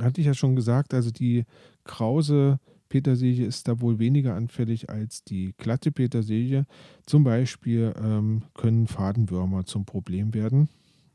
hatte 0.00 0.20
ich 0.20 0.26
ja 0.26 0.34
schon 0.34 0.56
gesagt, 0.56 0.94
also 0.94 1.10
die 1.10 1.44
krause 1.84 2.58
Petersilie 2.88 3.46
ist 3.46 3.68
da 3.68 3.80
wohl 3.80 3.98
weniger 3.98 4.34
anfällig 4.34 4.90
als 4.90 5.24
die 5.24 5.54
glatte 5.56 5.92
Petersilie. 5.92 6.66
Zum 7.06 7.24
Beispiel 7.24 7.94
ähm, 7.96 8.42
können 8.54 8.86
Fadenwürmer 8.86 9.64
zum 9.64 9.86
Problem 9.86 10.34
werden. 10.34 10.68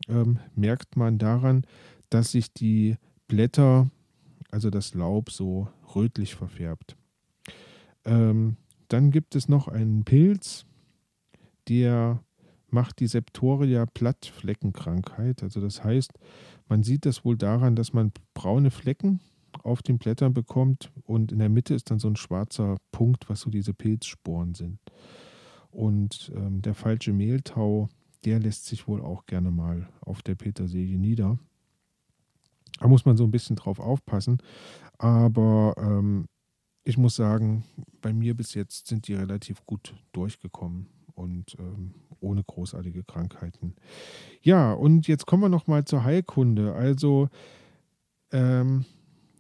Ähm, 0.08 0.39
merkt 0.56 0.95
man 0.95 1.17
daran, 1.17 1.65
dass 2.10 2.32
sich 2.32 2.54
die 2.54 2.95
Blätter, 3.28 3.89
also 4.51 4.69
das 4.69 4.93
Laub, 4.93 5.32
so 5.32 5.67
rötlich 5.95 6.36
verfärbt. 6.36 6.95
Ähm, 8.06 8.56
dann 8.88 9.12
gibt 9.12 9.36
es 9.36 9.49
noch 9.49 9.67
einen 9.67 10.06
Pilz, 10.06 10.65
der 11.67 12.23
macht 12.69 12.99
die 12.99 13.08
Septoria 13.08 13.86
Plattfleckenkrankheit. 13.86 15.43
Also 15.43 15.60
das 15.60 15.84
heißt, 15.84 16.12
man 16.67 16.84
sieht 16.84 17.06
das 17.06 17.23
wohl 17.25 17.38
daran, 17.38 17.75
dass 17.75 17.93
man 17.93 18.12
braune 18.34 18.71
Flecken 18.71 19.19
auf 19.63 19.82
den 19.82 19.97
Blättern 19.97 20.34
bekommt 20.34 20.91
und 21.04 21.32
in 21.32 21.39
der 21.39 21.49
Mitte 21.49 21.73
ist 21.73 21.91
dann 21.91 21.99
so 21.99 22.08
ein 22.08 22.15
schwarzer 22.15 22.78
Punkt, 22.91 23.30
was 23.30 23.41
so 23.41 23.49
diese 23.49 23.73
Pilzsporen 23.73 24.54
sind. 24.54 24.80
Und 25.71 26.32
ähm, 26.36 26.62
der 26.62 26.73
falsche 26.73 27.13
Mehltau, 27.13 27.89
der 28.23 28.39
lässt 28.39 28.65
sich 28.65 28.88
wohl 28.88 29.01
auch 29.01 29.25
gerne 29.25 29.51
mal 29.51 29.89
auf 30.01 30.21
der 30.21 30.36
Petersilie 30.36 30.97
nieder. 30.97 31.38
Da 32.80 32.88
muss 32.88 33.06
man 33.06 33.17
so 33.17 33.23
ein 33.23 33.32
bisschen 33.32 33.56
drauf 33.56 33.80
aufpassen. 33.80 34.41
Aber 34.97 35.75
ähm, 35.78 36.28
ich 36.84 36.97
muss 36.97 37.15
sagen, 37.15 37.63
bei 38.01 38.13
mir 38.13 38.36
bis 38.36 38.54
jetzt 38.54 38.88
sind 38.88 39.08
die 39.08 39.13
relativ 39.13 39.65
gut 39.65 39.95
durchgekommen 40.12 40.88
und 41.15 41.56
ähm, 41.60 41.93
ohne 42.19 42.43
großartige 42.43 43.04
Krankheiten. 43.04 43.75
Ja, 44.41 44.73
und 44.73 45.08
jetzt 45.08 45.25
kommen 45.25 45.43
wir 45.43 45.49
nochmal 45.49 45.86
zur 45.86 46.04
Heilkunde. 46.04 46.73
Also, 46.73 47.30
ähm, 48.32 48.86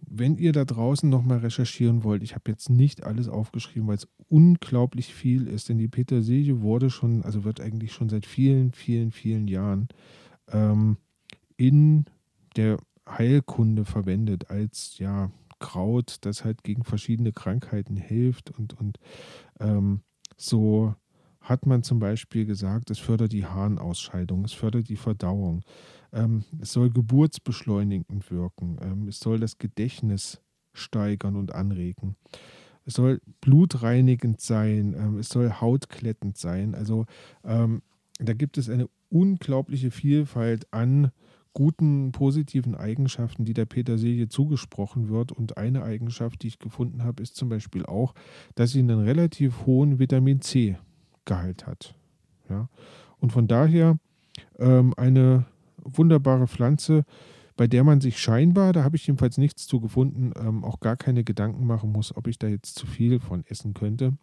wenn 0.07 0.37
ihr 0.37 0.51
da 0.51 0.65
draußen 0.65 1.09
nochmal 1.09 1.39
recherchieren 1.39 2.03
wollt, 2.03 2.23
ich 2.23 2.35
habe 2.35 2.51
jetzt 2.51 2.69
nicht 2.69 3.03
alles 3.03 3.27
aufgeschrieben, 3.27 3.87
weil 3.87 3.97
es 3.97 4.07
unglaublich 4.29 5.13
viel 5.13 5.47
ist, 5.47 5.69
denn 5.69 5.77
die 5.77 5.87
Petersilie 5.87 6.61
wurde 6.61 6.89
schon, 6.89 7.23
also 7.23 7.43
wird 7.43 7.59
eigentlich 7.59 7.91
schon 7.91 8.09
seit 8.09 8.25
vielen, 8.25 8.71
vielen, 8.71 9.11
vielen 9.11 9.47
Jahren 9.47 9.87
ähm, 10.51 10.97
in 11.57 12.05
der 12.55 12.77
Heilkunde 13.07 13.85
verwendet 13.85 14.49
als 14.49 14.97
ja 14.97 15.31
Kraut, 15.59 16.17
das 16.21 16.43
halt 16.43 16.63
gegen 16.63 16.83
verschiedene 16.83 17.31
Krankheiten 17.31 17.95
hilft 17.95 18.51
und, 18.51 18.73
und 18.79 18.99
ähm, 19.59 20.01
so 20.37 20.95
hat 21.45 21.67
man 21.67 21.83
zum 21.83 21.99
Beispiel 21.99 22.45
gesagt, 22.45 22.89
es 22.89 22.99
fördert 22.99 23.31
die 23.31 23.45
Harnausscheidung, 23.45 24.43
es 24.43 24.53
fördert 24.53 24.89
die 24.89 24.95
Verdauung, 24.95 25.61
ähm, 26.11 26.43
es 26.59 26.73
soll 26.73 26.89
geburtsbeschleunigend 26.89 28.31
wirken, 28.31 28.77
ähm, 28.81 29.07
es 29.07 29.19
soll 29.19 29.39
das 29.39 29.59
Gedächtnis 29.59 30.41
steigern 30.73 31.35
und 31.35 31.53
anregen. 31.53 32.15
Es 32.85 32.95
soll 32.95 33.21
blutreinigend 33.41 34.41
sein, 34.41 34.95
ähm, 34.97 35.17
es 35.19 35.29
soll 35.29 35.51
hautklettend 35.51 36.35
sein. 36.37 36.73
Also 36.73 37.05
ähm, 37.43 37.83
da 38.19 38.33
gibt 38.33 38.57
es 38.57 38.69
eine 38.69 38.89
unglaubliche 39.09 39.91
Vielfalt 39.91 40.71
an 40.73 41.11
guten, 41.53 42.11
positiven 42.11 42.75
Eigenschaften, 42.75 43.45
die 43.45 43.53
der 43.53 43.65
Petersilie 43.65 44.27
zugesprochen 44.27 45.09
wird. 45.09 45.31
Und 45.31 45.57
eine 45.57 45.83
Eigenschaft, 45.83 46.41
die 46.41 46.47
ich 46.47 46.59
gefunden 46.59 47.03
habe, 47.03 47.21
ist 47.23 47.35
zum 47.35 47.49
Beispiel 47.49 47.85
auch, 47.85 48.13
dass 48.55 48.71
sie 48.71 48.79
einen 48.79 48.99
relativ 48.99 49.65
hohen 49.65 49.99
Vitamin 49.99 50.41
C-Gehalt 51.25 51.67
hat. 51.67 51.95
Ja? 52.49 52.69
Und 53.19 53.31
von 53.31 53.47
daher 53.47 53.97
ähm, 54.59 54.93
eine 54.97 55.45
wunderbare 55.83 56.47
Pflanze, 56.47 57.03
bei 57.57 57.67
der 57.67 57.83
man 57.83 58.01
sich 58.01 58.19
scheinbar, 58.19 58.73
da 58.73 58.83
habe 58.83 58.95
ich 58.95 59.07
jedenfalls 59.07 59.37
nichts 59.37 59.67
zu 59.67 59.79
gefunden, 59.79 60.33
ähm, 60.37 60.63
auch 60.63 60.79
gar 60.79 60.97
keine 60.97 61.23
Gedanken 61.23 61.65
machen 61.65 61.91
muss, 61.91 62.15
ob 62.15 62.27
ich 62.27 62.37
da 62.37 62.47
jetzt 62.47 62.75
zu 62.75 62.85
viel 62.85 63.19
von 63.19 63.45
essen 63.47 63.73
könnte. 63.73 64.17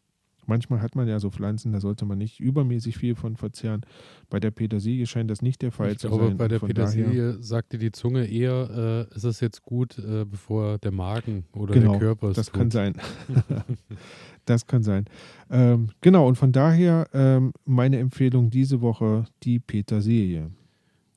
Manchmal 0.47 0.83
hat 0.83 0.97
man 0.97 1.07
ja 1.07 1.21
so 1.21 1.31
Pflanzen, 1.31 1.73
da 1.73 1.81
sollte 1.81 2.05
man 2.05 2.19
nicht 2.19 2.41
übermäßig 2.41 2.97
viel 2.99 3.15
von 3.15 3.37
verzehren. 3.37 3.83
Bei 4.29 4.41
der 4.41 4.51
Petersilie 4.51 5.07
scheint 5.07 5.31
das 5.31 5.41
nicht 5.41 5.63
der 5.63 5.71
Fall 5.71 5.93
ich 5.93 5.99
zu 5.99 6.09
glaube, 6.09 6.29
sein. 6.29 6.37
Bei 6.37 6.49
der 6.49 6.59
Petersilie 6.59 7.41
sagte 7.43 7.79
die 7.79 7.93
Zunge 7.93 8.27
eher, 8.27 9.09
äh, 9.13 9.15
ist 9.15 9.25
es 9.25 9.41
jetzt 9.41 9.63
gut, 9.63 9.99
äh, 9.99 10.25
bevor 10.25 10.79
der 10.79 10.91
Magen 10.91 11.45
oder 11.53 11.75
genau, 11.75 11.93
der 11.93 12.01
Körper 12.01 12.29
es 12.31 12.37
Das 12.37 12.47
tut. 12.47 12.55
kann 12.55 12.71
sein. 12.71 12.95
das 14.45 14.67
kann 14.67 14.83
sein. 14.83 15.05
Ähm, 15.51 15.91
genau, 16.01 16.27
und 16.27 16.37
von 16.37 16.51
daher 16.53 17.07
ähm, 17.13 17.53
meine 17.65 17.99
Empfehlung 17.99 18.51
diese 18.51 18.81
Woche 18.81 19.25
die 19.45 19.59
Petersilie. 19.61 20.51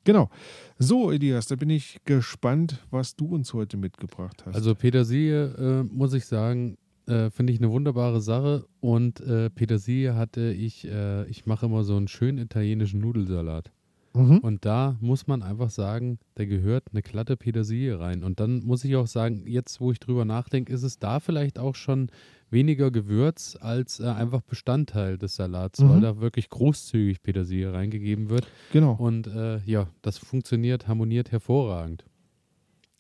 Genau. 0.04 0.30
So, 0.78 1.12
Elias, 1.12 1.48
da 1.48 1.56
bin 1.56 1.72
ich 1.72 1.98
gespannt, 2.06 2.86
was 2.92 3.16
du 3.16 3.34
uns 3.34 3.54
heute 3.54 3.76
mitgebracht 3.76 4.44
hast. 4.46 4.54
Also 4.54 4.76
Petersilie, 4.76 5.46
äh, 5.56 5.84
muss 5.84 6.14
ich 6.14 6.26
sagen, 6.28 6.78
äh, 7.08 7.30
finde 7.30 7.54
ich 7.54 7.60
eine 7.60 7.72
wunderbare 7.72 8.22
Sache. 8.22 8.65
Und 8.80 9.20
äh, 9.22 9.50
Petersilie 9.50 10.15
hatte 10.15 10.52
ich, 10.52 10.88
äh, 10.88 11.26
ich 11.30 11.46
mache 11.46 11.65
immer 11.65 11.84
so 11.84 11.96
einen 11.96 12.08
schönen 12.08 12.38
italienischen 12.39 13.00
Nudelsalat. 13.02 13.72
mhm. 14.13 14.39
Und 14.39 14.65
da 14.65 14.98
muss 15.02 15.28
man 15.28 15.44
einfach 15.44 15.70
sagen, 15.70 16.20
da 16.36 16.46
gehört 16.46 16.86
eine 16.91 17.02
glatte 17.02 17.38
Petersilie 17.38 18.00
rein. 18.00 18.24
Und 18.24 18.39
dann 18.39 18.63
muss 18.63 18.84
ich 18.84 18.96
auch 18.96 19.08
sagen, 19.08 19.46
jetzt 19.48 19.82
wo 19.82 19.91
ich 19.91 20.00
drüber 20.00 20.26
nachdenke, 20.26 20.72
ist 20.74 20.84
es 20.84 21.00
da 21.00 21.20
vielleicht 21.20 21.60
auch 21.60 21.76
schon 21.76 22.10
weniger 22.52 22.91
Gewürz 22.91 23.58
als 23.60 24.00
äh, 24.00 24.06
einfach 24.06 24.41
Bestandteil 24.41 25.18
des 25.18 25.36
Salats, 25.36 25.80
Mhm. 25.82 25.89
weil 25.89 26.02
da 26.02 26.22
wirklich 26.22 26.50
großzügig 26.50 27.22
Petersilie 27.24 27.74
reingegeben 27.74 28.30
wird. 28.30 28.48
genau. 28.72 28.94
Und 28.94 29.28
äh, 29.28 29.60
ja, 29.65 29.88
das 30.02 30.18
funktioniert, 30.18 30.88
harmoniert 30.88 31.32
hervorragend. 31.32 32.06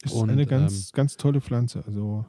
Ist 0.03 0.13
und, 0.13 0.29
eine 0.29 0.45
ganz, 0.45 0.91
ganz 0.91 1.15
tolle 1.17 1.41
Pflanze. 1.41 1.83
Also 1.87 2.25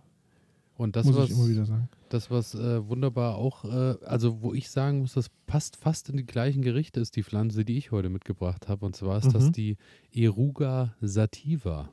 Und 0.78 0.94
das, 0.96 1.06
muss 1.06 1.16
was, 1.16 1.30
ich 1.30 1.36
immer 1.36 1.48
wieder 1.48 1.64
sagen. 1.64 1.88
das, 2.10 2.30
was 2.30 2.54
äh, 2.54 2.86
wunderbar 2.86 3.36
auch, 3.36 3.64
äh, 3.64 3.94
also 4.04 4.42
wo 4.42 4.52
ich 4.52 4.68
sagen 4.70 5.00
muss, 5.00 5.14
das 5.14 5.30
passt 5.46 5.76
fast 5.76 6.10
in 6.10 6.18
die 6.18 6.26
gleichen 6.26 6.60
Gerichte, 6.60 7.00
ist 7.00 7.16
die 7.16 7.22
Pflanze, 7.22 7.64
die 7.64 7.78
ich 7.78 7.92
heute 7.92 8.10
mitgebracht 8.10 8.68
habe. 8.68 8.84
Und 8.84 8.94
zwar 8.94 9.16
ist 9.18 9.34
das 9.34 9.44
Mhm. 9.46 9.52
die 9.52 9.76
Eruga 10.12 10.94
sativa. 11.00 11.88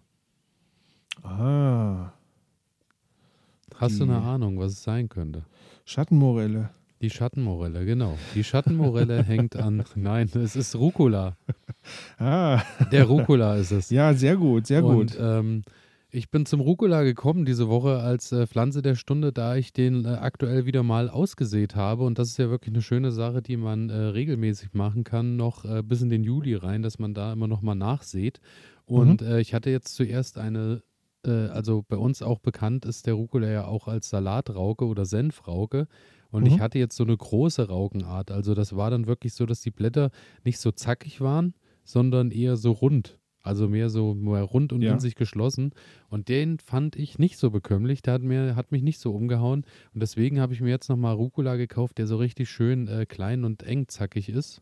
Ah, 1.21 2.11
Hast 3.75 3.99
du 3.99 4.03
eine 4.03 4.19
Ahnung, 4.21 4.59
was 4.59 4.73
es 4.73 4.83
sein 4.83 5.09
könnte? 5.09 5.45
Schattenmorelle. 5.85 6.69
Die 7.01 7.09
Schattenmorelle, 7.09 7.85
genau. 7.85 8.17
Die 8.35 8.43
Schattenmorelle 8.43 9.23
hängt 9.25 9.55
an, 9.55 9.83
nein, 9.95 10.29
es 10.35 10.55
ist 10.55 10.75
Rucola. 10.75 11.35
Ah, 12.17 12.61
Der 12.91 13.05
Rucola 13.05 13.55
ist 13.57 13.71
es. 13.71 13.89
ja, 13.89 14.13
sehr 14.13 14.37
gut, 14.37 14.67
sehr 14.67 14.83
Und 14.85 15.11
gut. 15.11 15.17
ähm, 15.19 15.63
ich 16.13 16.29
bin 16.29 16.45
zum 16.45 16.59
Rucola 16.61 17.01
gekommen 17.03 17.43
diese 17.43 17.67
Woche 17.69 17.97
als 17.99 18.31
äh, 18.31 18.45
Pflanze 18.45 18.81
der 18.83 18.93
Stunde, 18.95 19.33
da 19.33 19.55
ich 19.55 19.73
den 19.73 20.05
äh, 20.05 20.09
aktuell 20.09 20.65
wieder 20.65 20.83
mal 20.83 21.09
ausgesät 21.09 21.75
habe. 21.75 22.03
Und 22.03 22.19
das 22.19 22.29
ist 22.29 22.37
ja 22.37 22.49
wirklich 22.51 22.73
eine 22.73 22.83
schöne 22.83 23.11
Sache, 23.11 23.41
die 23.41 23.57
man 23.57 23.89
äh, 23.89 23.93
regelmäßig 23.95 24.73
machen 24.73 25.03
kann, 25.03 25.35
noch 25.37 25.65
äh, 25.65 25.81
bis 25.81 26.01
in 26.03 26.09
den 26.09 26.23
Juli 26.23 26.53
rein, 26.55 26.83
dass 26.83 26.99
man 26.99 27.15
da 27.15 27.33
immer 27.33 27.47
noch 27.47 27.61
mal 27.63 27.73
nachsät. 27.75 28.39
Und 28.85 29.21
äh, 29.23 29.39
ich 29.39 29.55
hatte 29.55 29.71
jetzt 29.71 29.95
zuerst 29.95 30.37
eine, 30.37 30.83
äh, 31.25 31.31
also 31.47 31.83
bei 31.87 31.97
uns 31.97 32.21
auch 32.21 32.39
bekannt 32.39 32.85
ist 32.85 33.07
der 33.07 33.15
Rucola 33.15 33.47
ja 33.49 33.65
auch 33.65 33.87
als 33.87 34.09
Salatrauke 34.09 34.85
oder 34.85 35.05
Senfrauke. 35.05 35.87
Und 36.29 36.45
ich 36.47 36.57
Mhm. 36.57 36.61
hatte 36.61 36.77
jetzt 36.79 36.95
so 36.95 37.03
eine 37.03 37.17
große 37.17 37.67
Raukenart. 37.67 38.29
Also 38.29 38.53
das 38.53 38.75
war 38.75 38.91
dann 38.91 39.07
wirklich 39.07 39.33
so, 39.33 39.47
dass 39.47 39.61
die 39.61 39.71
Blätter 39.71 40.11
nicht 40.43 40.59
so 40.59 40.71
zackig 40.71 41.21
waren, 41.21 41.55
sondern 41.83 42.29
eher 42.29 42.55
so 42.55 42.71
rund. 42.71 43.17
Also 43.43 43.67
mehr 43.67 43.89
so 43.89 44.13
mehr 44.13 44.43
rund 44.43 44.71
und 44.71 44.81
Ja. 44.81 44.93
in 44.93 44.99
sich 44.99 45.15
geschlossen. 45.15 45.73
Und 46.09 46.29
den 46.29 46.59
fand 46.59 46.95
ich 46.95 47.19
nicht 47.19 47.37
so 47.37 47.51
bekömmlich. 47.51 48.01
Der 48.01 48.13
hat, 48.13 48.21
mir, 48.23 48.55
hat 48.55 48.71
mich 48.71 48.81
nicht 48.83 48.99
so 48.99 49.13
umgehauen. 49.13 49.65
Und 49.93 50.01
deswegen 50.01 50.39
habe 50.39 50.53
ich 50.53 50.61
mir 50.61 50.69
jetzt 50.69 50.87
nochmal 50.89 51.13
Rucola 51.13 51.57
gekauft, 51.57 51.97
der 51.97 52.07
so 52.07 52.15
richtig 52.17 52.49
schön 52.49 52.87
äh, 52.87 53.05
klein 53.05 53.43
und 53.43 53.61
eng 53.63 53.89
zackig 53.89 54.29
ist. 54.29 54.61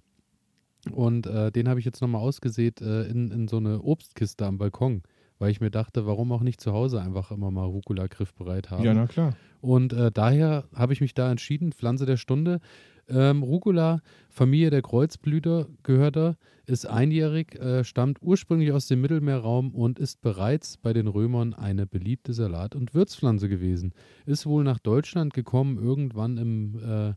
Und 0.91 1.27
äh, 1.27 1.51
den 1.51 1.69
habe 1.69 1.79
ich 1.79 1.85
jetzt 1.85 2.01
nochmal 2.01 2.21
ausgesät 2.21 2.81
äh, 2.81 3.03
in, 3.03 3.29
in 3.29 3.47
so 3.47 3.57
eine 3.57 3.83
Obstkiste 3.83 4.45
am 4.47 4.57
Balkon. 4.57 5.03
Weil 5.37 5.51
ich 5.51 5.61
mir 5.61 5.71
dachte, 5.71 6.05
warum 6.05 6.31
auch 6.31 6.41
nicht 6.41 6.59
zu 6.61 6.71
Hause 6.73 7.01
einfach 7.01 7.31
immer 7.31 7.49
mal 7.51 7.65
Rucola 7.65 8.07
griffbereit 8.07 8.69
haben. 8.71 8.83
Ja, 8.83 8.93
na 8.93 9.07
klar. 9.07 9.35
Und 9.59 9.93
äh, 9.93 10.11
daher 10.11 10.65
habe 10.73 10.93
ich 10.93 11.01
mich 11.01 11.13
da 11.13 11.31
entschieden, 11.31 11.71
Pflanze 11.71 12.05
der 12.07 12.17
Stunde. 12.17 12.61
Ähm, 13.07 13.43
Rucola, 13.43 14.01
Familie 14.29 14.69
der 14.69 14.81
Kreuzblüter 14.81 15.67
gehört 15.83 16.17
er, 16.17 16.37
ist 16.65 16.85
einjährig, 16.85 17.55
äh, 17.55 17.83
stammt 17.83 18.19
ursprünglich 18.21 18.71
aus 18.71 18.87
dem 18.87 19.01
Mittelmeerraum 19.01 19.73
und 19.75 19.99
ist 19.99 20.21
bereits 20.21 20.77
bei 20.77 20.93
den 20.93 21.07
Römern 21.07 21.53
eine 21.53 21.85
beliebte 21.85 22.33
Salat- 22.33 22.75
und 22.75 22.93
Würzpflanze 22.93 23.49
gewesen. 23.49 23.93
Ist 24.25 24.45
wohl 24.45 24.63
nach 24.63 24.79
Deutschland 24.79 25.33
gekommen, 25.33 25.77
irgendwann 25.77 26.37
im, 26.37 26.79
äh, 26.79 27.13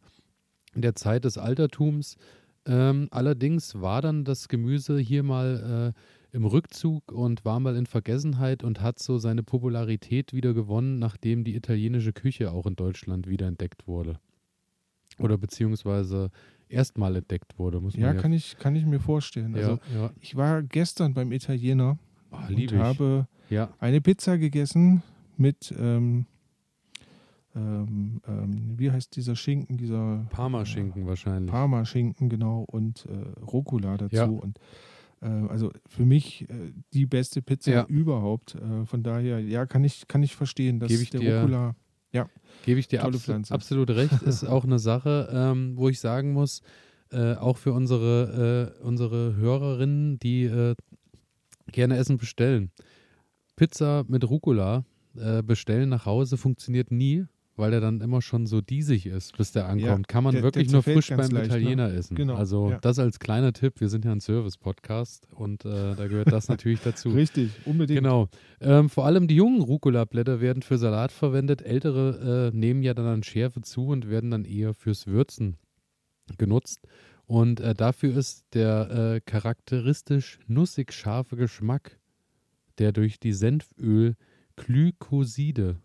in 0.75 0.83
der 0.83 0.95
Zeit 0.95 1.25
des 1.25 1.39
Altertums. 1.39 2.17
Ähm, 2.67 3.09
allerdings 3.11 3.81
war 3.81 4.03
dann 4.03 4.25
das 4.25 4.49
Gemüse 4.49 4.99
hier 4.99 5.23
mal 5.23 5.95
äh, 5.95 6.37
im 6.37 6.47
Rückzug 6.47 7.13
und 7.13 7.45
war 7.45 7.61
mal 7.61 7.77
in 7.77 7.87
Vergessenheit 7.87 8.65
und 8.65 8.81
hat 8.81 8.99
so 8.99 9.19
seine 9.19 9.45
Popularität 9.45 10.33
wieder 10.33 10.55
gewonnen, 10.55 10.99
nachdem 10.99 11.45
die 11.45 11.55
italienische 11.55 12.13
Küche 12.13 12.51
auch 12.51 12.67
in 12.67 12.75
Deutschland 12.75 13.29
wieder 13.29 13.47
entdeckt 13.47 13.87
wurde. 13.87 14.19
Oder 15.19 15.39
beziehungsweise 15.39 16.31
erstmal 16.69 17.15
entdeckt 17.17 17.59
wurde, 17.59 17.81
muss 17.81 17.95
man 17.95 18.03
Ja, 18.03 18.13
ja. 18.15 18.21
kann 18.21 18.33
ich, 18.33 18.57
kann 18.59 18.75
ich 18.77 18.85
mir 18.87 19.01
vorstellen. 19.01 19.55
Also, 19.55 19.79
ja, 19.95 20.11
ich 20.21 20.35
war 20.37 20.63
gestern 20.63 21.15
beim 21.15 21.31
Italiener 21.33 21.99
Oh, 22.33 22.37
und 22.49 22.59
ich. 22.59 22.73
habe 22.75 23.29
eine 23.79 24.01
Pizza 24.01 24.39
gegessen 24.39 25.03
mit, 25.37 25.73
ähm, 25.79 26.27
ähm, 27.55 28.21
ähm, 28.27 28.75
wie 28.77 28.91
heißt 28.91 29.15
dieser 29.15 29.37
Schinken, 29.37 29.77
dieser 29.77 30.27
Parmaschinken 30.31 31.07
wahrscheinlich. 31.07 31.51
Parma-Schinken, 31.51 32.29
genau, 32.29 32.65
und 32.67 33.07
äh, 33.07 33.41
Rucola 33.41 33.97
dazu. 33.97 34.17
Ja. 34.17 34.25
Und 34.27 34.59
Äh, 35.23 35.29
also 35.49 35.71
für 35.87 36.05
mich 36.05 36.43
äh, 36.51 36.73
die 36.93 37.07
beste 37.07 37.41
Pizza 37.41 37.71
Ja. 37.71 37.85
überhaupt. 37.87 38.57
Äh, 38.57 38.85
von 38.85 39.03
daher, 39.03 39.39
ja, 39.41 39.65
kann 39.65 39.83
ich, 39.85 40.07
kann 40.09 40.23
ich 40.23 40.35
verstehen, 40.37 40.81
dass 40.81 40.91
der 41.11 41.21
dir- 41.21 41.41
Rucola. 41.41 41.77
Gebe 42.65 42.81
ich 42.81 42.89
dir 42.89 43.01
Tolle 43.01 43.17
abso 43.17 43.25
Pflanze. 43.25 43.53
absolut 43.53 43.91
recht. 43.91 44.23
Ist 44.23 44.45
auch 44.45 44.65
eine 44.65 44.79
Sache, 44.79 45.29
ähm, 45.33 45.77
wo 45.77 45.89
ich 45.89 46.01
sagen 46.01 46.33
muss, 46.33 46.63
äh, 47.13 47.35
auch 47.35 47.59
für 47.59 47.73
unsere, 47.73 48.75
äh, 48.81 48.85
unsere 48.85 49.37
Hörerinnen, 49.37 50.19
die 50.19 50.45
äh, 50.45 50.75
gerne 51.71 51.97
Essen 51.97 52.17
bestellen. 52.17 52.71
Pizza 53.57 54.05
mit 54.09 54.29
Rucola 54.29 54.85
äh, 55.17 55.43
bestellen 55.43 55.91
nach 55.91 56.07
Hause 56.07 56.37
funktioniert 56.37 56.91
nie, 56.91 57.27
weil 57.57 57.71
der 57.71 57.81
dann 57.81 58.01
immer 58.01 58.21
schon 58.21 58.47
so 58.47 58.61
diesig 58.61 59.07
ist, 59.07 59.37
bis 59.37 59.53
der 59.53 59.69
ankommt. 59.69 60.09
Kann 60.09 60.25
man 60.25 60.35
der- 60.35 60.43
wirklich 60.43 60.67
der 60.67 60.73
nur 60.75 60.83
frisch 60.83 61.09
beim 61.11 61.19
leicht, 61.19 61.33
ne? 61.33 61.45
Italiener 61.45 61.93
essen. 61.93 62.17
Genau, 62.17 62.35
Also 62.35 62.71
ja. 62.71 62.79
das 62.81 62.99
als 62.99 63.19
kleiner 63.21 63.53
Tipp. 63.53 63.81
Wir 63.81 63.89
sind 63.89 64.05
ja 64.05 64.11
ein 64.13 64.21
Service-Podcast 64.21 65.29
und 65.33 65.65
äh, 65.65 65.95
da 65.95 66.09
gehört 66.09 66.33
das 66.33 66.49
natürlich 66.49 66.81
dazu. 66.85 67.11
Richtig, 67.11 67.51
unbedingt. 67.65 68.01
Genau. 68.01 68.29
Ähm, 68.61 68.89
vor 68.89 69.07
allem 69.07 69.29
die 69.29 69.37
jungen 69.37 69.63
Rucola-Blätter 69.63 70.41
werden 70.41 70.63
für 70.63 70.79
Salat 70.79 71.13
verwendet. 71.13 71.63
Ältere 71.63 72.51
äh, 72.53 72.57
nehmen 72.57 72.83
ja 72.83 72.93
dann 72.95 73.07
an 73.07 73.23
Schärfe 73.23 73.61
zu 73.61 73.87
und 73.87 74.09
werden 74.11 74.31
dann 74.33 74.45
eher 74.45 74.75
fürs 74.75 75.07
Würzen 75.07 75.59
genutzt. 76.39 76.81
Und 77.27 77.61
äh, 77.61 77.75
dafür 77.75 78.17
ist 78.17 78.47
der 78.55 79.15
äh, 79.17 79.21
charakteristisch 79.21 80.39
nussig 80.47 80.93
scharfe 80.93 81.37
Geschmack, 81.37 81.99
der 82.79 82.93
durch 82.93 83.19
die 83.21 83.33
Senföl-Glykoside 83.33 85.77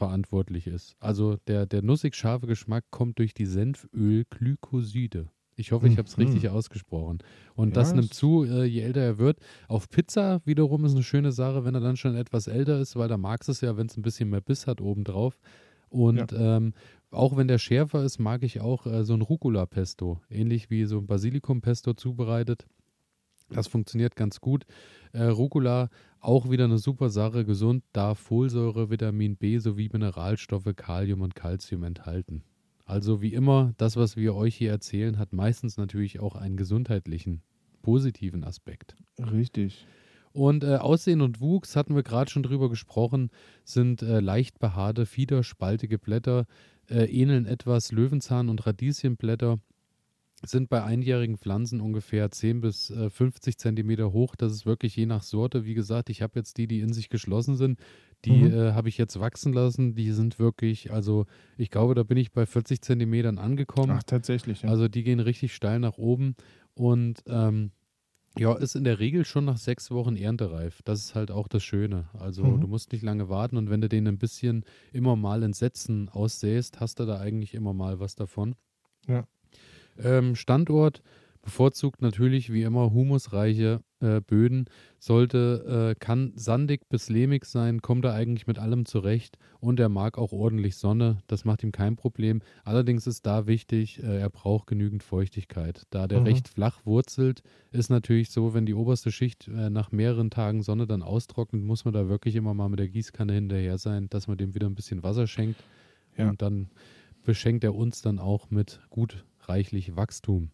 verantwortlich 0.00 0.66
ist. 0.66 0.96
Also 0.98 1.36
der, 1.46 1.66
der 1.66 1.82
nussig 1.82 2.16
scharfe 2.16 2.46
Geschmack 2.48 2.84
kommt 2.90 3.18
durch 3.20 3.34
die 3.34 3.46
Senföl-Glykoside. 3.46 5.28
Ich 5.56 5.72
hoffe, 5.72 5.88
ich 5.88 5.98
habe 5.98 6.08
es 6.08 6.16
Mhm. 6.16 6.24
richtig 6.24 6.48
ausgesprochen. 6.48 7.18
Und 7.54 7.68
Ja, 7.68 7.74
das 7.74 7.92
nimmt 7.94 8.14
zu, 8.14 8.44
äh, 8.44 8.64
je 8.64 8.80
älter 8.80 9.02
er 9.02 9.18
wird. 9.18 9.38
Auf 9.68 9.90
Pizza 9.90 10.40
wiederum 10.46 10.84
ist 10.86 10.92
eine 10.94 11.02
schöne 11.02 11.32
Sache, 11.32 11.64
wenn 11.64 11.74
er 11.74 11.80
dann 11.82 11.96
schon 11.98 12.16
etwas 12.16 12.46
älter 12.46 12.80
ist, 12.80 12.96
weil 12.96 13.08
da 13.08 13.18
magst 13.18 13.48
du 13.48 13.52
es 13.52 13.60
ja, 13.60 13.76
wenn 13.76 13.86
es 13.86 13.96
ein 13.96 14.02
bisschen 14.02 14.30
mehr 14.30 14.40
Biss 14.40 14.66
hat 14.66 14.80
obendrauf. 14.80 15.38
Und 15.90 16.32
ähm, 16.32 16.72
auch 17.10 17.36
wenn 17.36 17.48
der 17.48 17.58
schärfer 17.58 18.02
ist, 18.04 18.18
mag 18.20 18.42
ich 18.42 18.60
auch 18.60 18.86
äh, 18.86 19.04
so 19.04 19.12
ein 19.14 19.20
Rucola-Pesto. 19.22 20.20
Ähnlich 20.30 20.70
wie 20.70 20.84
so 20.86 20.98
ein 20.98 21.06
Basilikum-Pesto 21.06 21.92
zubereitet. 21.94 22.66
Das 23.50 23.66
funktioniert 23.66 24.14
ganz 24.14 24.40
gut. 24.40 24.64
Äh, 25.12 25.24
Rucola 25.24 25.88
auch 26.20 26.50
wieder 26.50 26.64
eine 26.64 26.78
super 26.78 27.10
Sache, 27.10 27.44
gesund, 27.44 27.82
da 27.92 28.14
Folsäure, 28.14 28.90
Vitamin 28.90 29.36
B 29.36 29.58
sowie 29.58 29.88
Mineralstoffe, 29.92 30.68
Kalium 30.76 31.22
und 31.22 31.34
Calcium 31.34 31.82
enthalten. 31.82 32.44
Also 32.84 33.22
wie 33.22 33.32
immer, 33.32 33.72
das, 33.76 33.96
was 33.96 34.16
wir 34.16 34.34
euch 34.34 34.56
hier 34.56 34.70
erzählen, 34.70 35.18
hat 35.18 35.32
meistens 35.32 35.76
natürlich 35.76 36.20
auch 36.20 36.34
einen 36.34 36.56
gesundheitlichen, 36.56 37.42
positiven 37.82 38.44
Aspekt. 38.44 38.96
Richtig. 39.18 39.86
Und 40.32 40.62
äh, 40.64 40.76
Aussehen 40.76 41.20
und 41.20 41.40
Wuchs, 41.40 41.74
hatten 41.74 41.94
wir 41.94 42.02
gerade 42.02 42.30
schon 42.30 42.42
drüber 42.42 42.68
gesprochen, 42.68 43.30
sind 43.64 44.02
äh, 44.02 44.20
leicht 44.20 44.58
behaarte, 44.58 45.06
fiederspaltige 45.06 45.98
Blätter, 45.98 46.46
äh, 46.88 47.04
ähneln 47.04 47.46
etwas 47.46 47.92
Löwenzahn- 47.92 48.48
und 48.48 48.66
Radieschenblätter, 48.66 49.58
sind 50.42 50.68
bei 50.70 50.82
einjährigen 50.82 51.36
Pflanzen 51.36 51.80
ungefähr 51.80 52.30
10 52.30 52.60
bis 52.60 52.90
äh, 52.90 53.10
50 53.10 53.58
Zentimeter 53.58 54.12
hoch. 54.12 54.36
Das 54.36 54.52
ist 54.52 54.64
wirklich 54.66 54.96
je 54.96 55.06
nach 55.06 55.22
Sorte. 55.22 55.64
Wie 55.64 55.74
gesagt, 55.74 56.08
ich 56.10 56.22
habe 56.22 56.38
jetzt 56.38 56.56
die, 56.56 56.66
die 56.66 56.80
in 56.80 56.92
sich 56.92 57.08
geschlossen 57.10 57.56
sind, 57.56 57.78
die 58.24 58.42
Mhm. 58.42 58.52
äh, 58.52 58.72
habe 58.72 58.88
ich 58.88 58.96
jetzt 58.98 59.18
wachsen 59.20 59.52
lassen. 59.52 59.94
Die 59.94 60.12
sind 60.12 60.38
wirklich, 60.38 60.92
also 60.92 61.26
ich 61.58 61.70
glaube, 61.70 61.94
da 61.94 62.02
bin 62.02 62.16
ich 62.16 62.32
bei 62.32 62.46
40 62.46 62.80
Zentimetern 62.82 63.38
angekommen. 63.38 63.92
Ach, 63.98 64.02
tatsächlich. 64.02 64.62
Ja. 64.62 64.70
Also 64.70 64.88
die 64.88 65.02
gehen 65.02 65.20
richtig 65.20 65.54
steil 65.54 65.78
nach 65.78 65.98
oben 65.98 66.34
und 66.74 67.22
ähm, 67.26 67.72
ja, 68.38 68.54
ist 68.56 68.76
in 68.76 68.84
der 68.84 69.00
Regel 69.00 69.24
schon 69.24 69.44
nach 69.44 69.56
sechs 69.58 69.90
Wochen 69.90 70.14
erntereif. 70.16 70.82
Das 70.84 71.00
ist 71.00 71.14
halt 71.16 71.30
auch 71.32 71.48
das 71.48 71.64
Schöne. 71.64 72.08
Also 72.14 72.44
Mhm. 72.44 72.60
du 72.60 72.66
musst 72.68 72.92
nicht 72.92 73.02
lange 73.02 73.28
warten 73.28 73.56
und 73.56 73.68
wenn 73.70 73.80
du 73.80 73.88
den 73.88 74.06
ein 74.06 74.18
bisschen 74.18 74.64
immer 74.92 75.16
mal 75.16 75.42
in 75.42 75.52
Sätzen 75.52 76.08
aussäst, 76.08 76.78
hast 76.80 77.00
du 77.00 77.06
da 77.06 77.18
eigentlich 77.18 77.54
immer 77.54 77.72
mal 77.74 77.98
was 78.00 78.14
davon. 78.14 78.54
Ja. 79.08 79.26
Ähm, 80.02 80.34
Standort 80.36 81.02
bevorzugt 81.42 82.02
natürlich 82.02 82.52
wie 82.52 82.62
immer 82.64 82.92
humusreiche 82.92 83.80
äh, 84.00 84.20
Böden, 84.20 84.66
sollte, 84.98 85.94
äh, 85.96 85.98
kann 85.98 86.32
sandig 86.36 86.86
bis 86.90 87.08
lehmig 87.08 87.46
sein, 87.46 87.80
kommt 87.80 88.04
er 88.04 88.12
eigentlich 88.12 88.46
mit 88.46 88.58
allem 88.58 88.84
zurecht 88.84 89.38
und 89.58 89.80
er 89.80 89.88
mag 89.88 90.18
auch 90.18 90.32
ordentlich 90.32 90.76
Sonne, 90.76 91.18
das 91.28 91.46
macht 91.46 91.62
ihm 91.62 91.72
kein 91.72 91.96
Problem. 91.96 92.42
Allerdings 92.62 93.06
ist 93.06 93.24
da 93.24 93.46
wichtig, 93.46 94.02
äh, 94.02 94.18
er 94.20 94.28
braucht 94.28 94.66
genügend 94.66 95.02
Feuchtigkeit. 95.02 95.84
Da 95.88 96.06
der 96.06 96.20
Mhm. 96.20 96.26
recht 96.26 96.48
flach 96.48 96.84
wurzelt, 96.84 97.42
ist 97.72 97.88
natürlich 97.88 98.30
so, 98.30 98.52
wenn 98.52 98.66
die 98.66 98.74
oberste 98.74 99.10
Schicht 99.10 99.48
äh, 99.48 99.70
nach 99.70 99.92
mehreren 99.92 100.28
Tagen 100.30 100.62
Sonne 100.62 100.86
dann 100.86 101.02
austrocknet, 101.02 101.62
muss 101.62 101.86
man 101.86 101.94
da 101.94 102.06
wirklich 102.08 102.36
immer 102.36 102.52
mal 102.52 102.68
mit 102.68 102.80
der 102.80 102.88
Gießkanne 102.88 103.32
hinterher 103.32 103.78
sein, 103.78 104.08
dass 104.10 104.28
man 104.28 104.36
dem 104.36 104.54
wieder 104.54 104.66
ein 104.66 104.74
bisschen 104.74 105.02
Wasser 105.02 105.26
schenkt 105.26 105.64
Ja. 106.18 106.28
und 106.28 106.42
dann 106.42 106.68
beschenkt 107.22 107.64
er 107.64 107.74
uns 107.74 108.02
dann 108.02 108.18
auch 108.18 108.50
mit 108.50 108.80
gut 108.90 109.24
reichlich 109.50 109.96
Wachstum. 109.96 110.50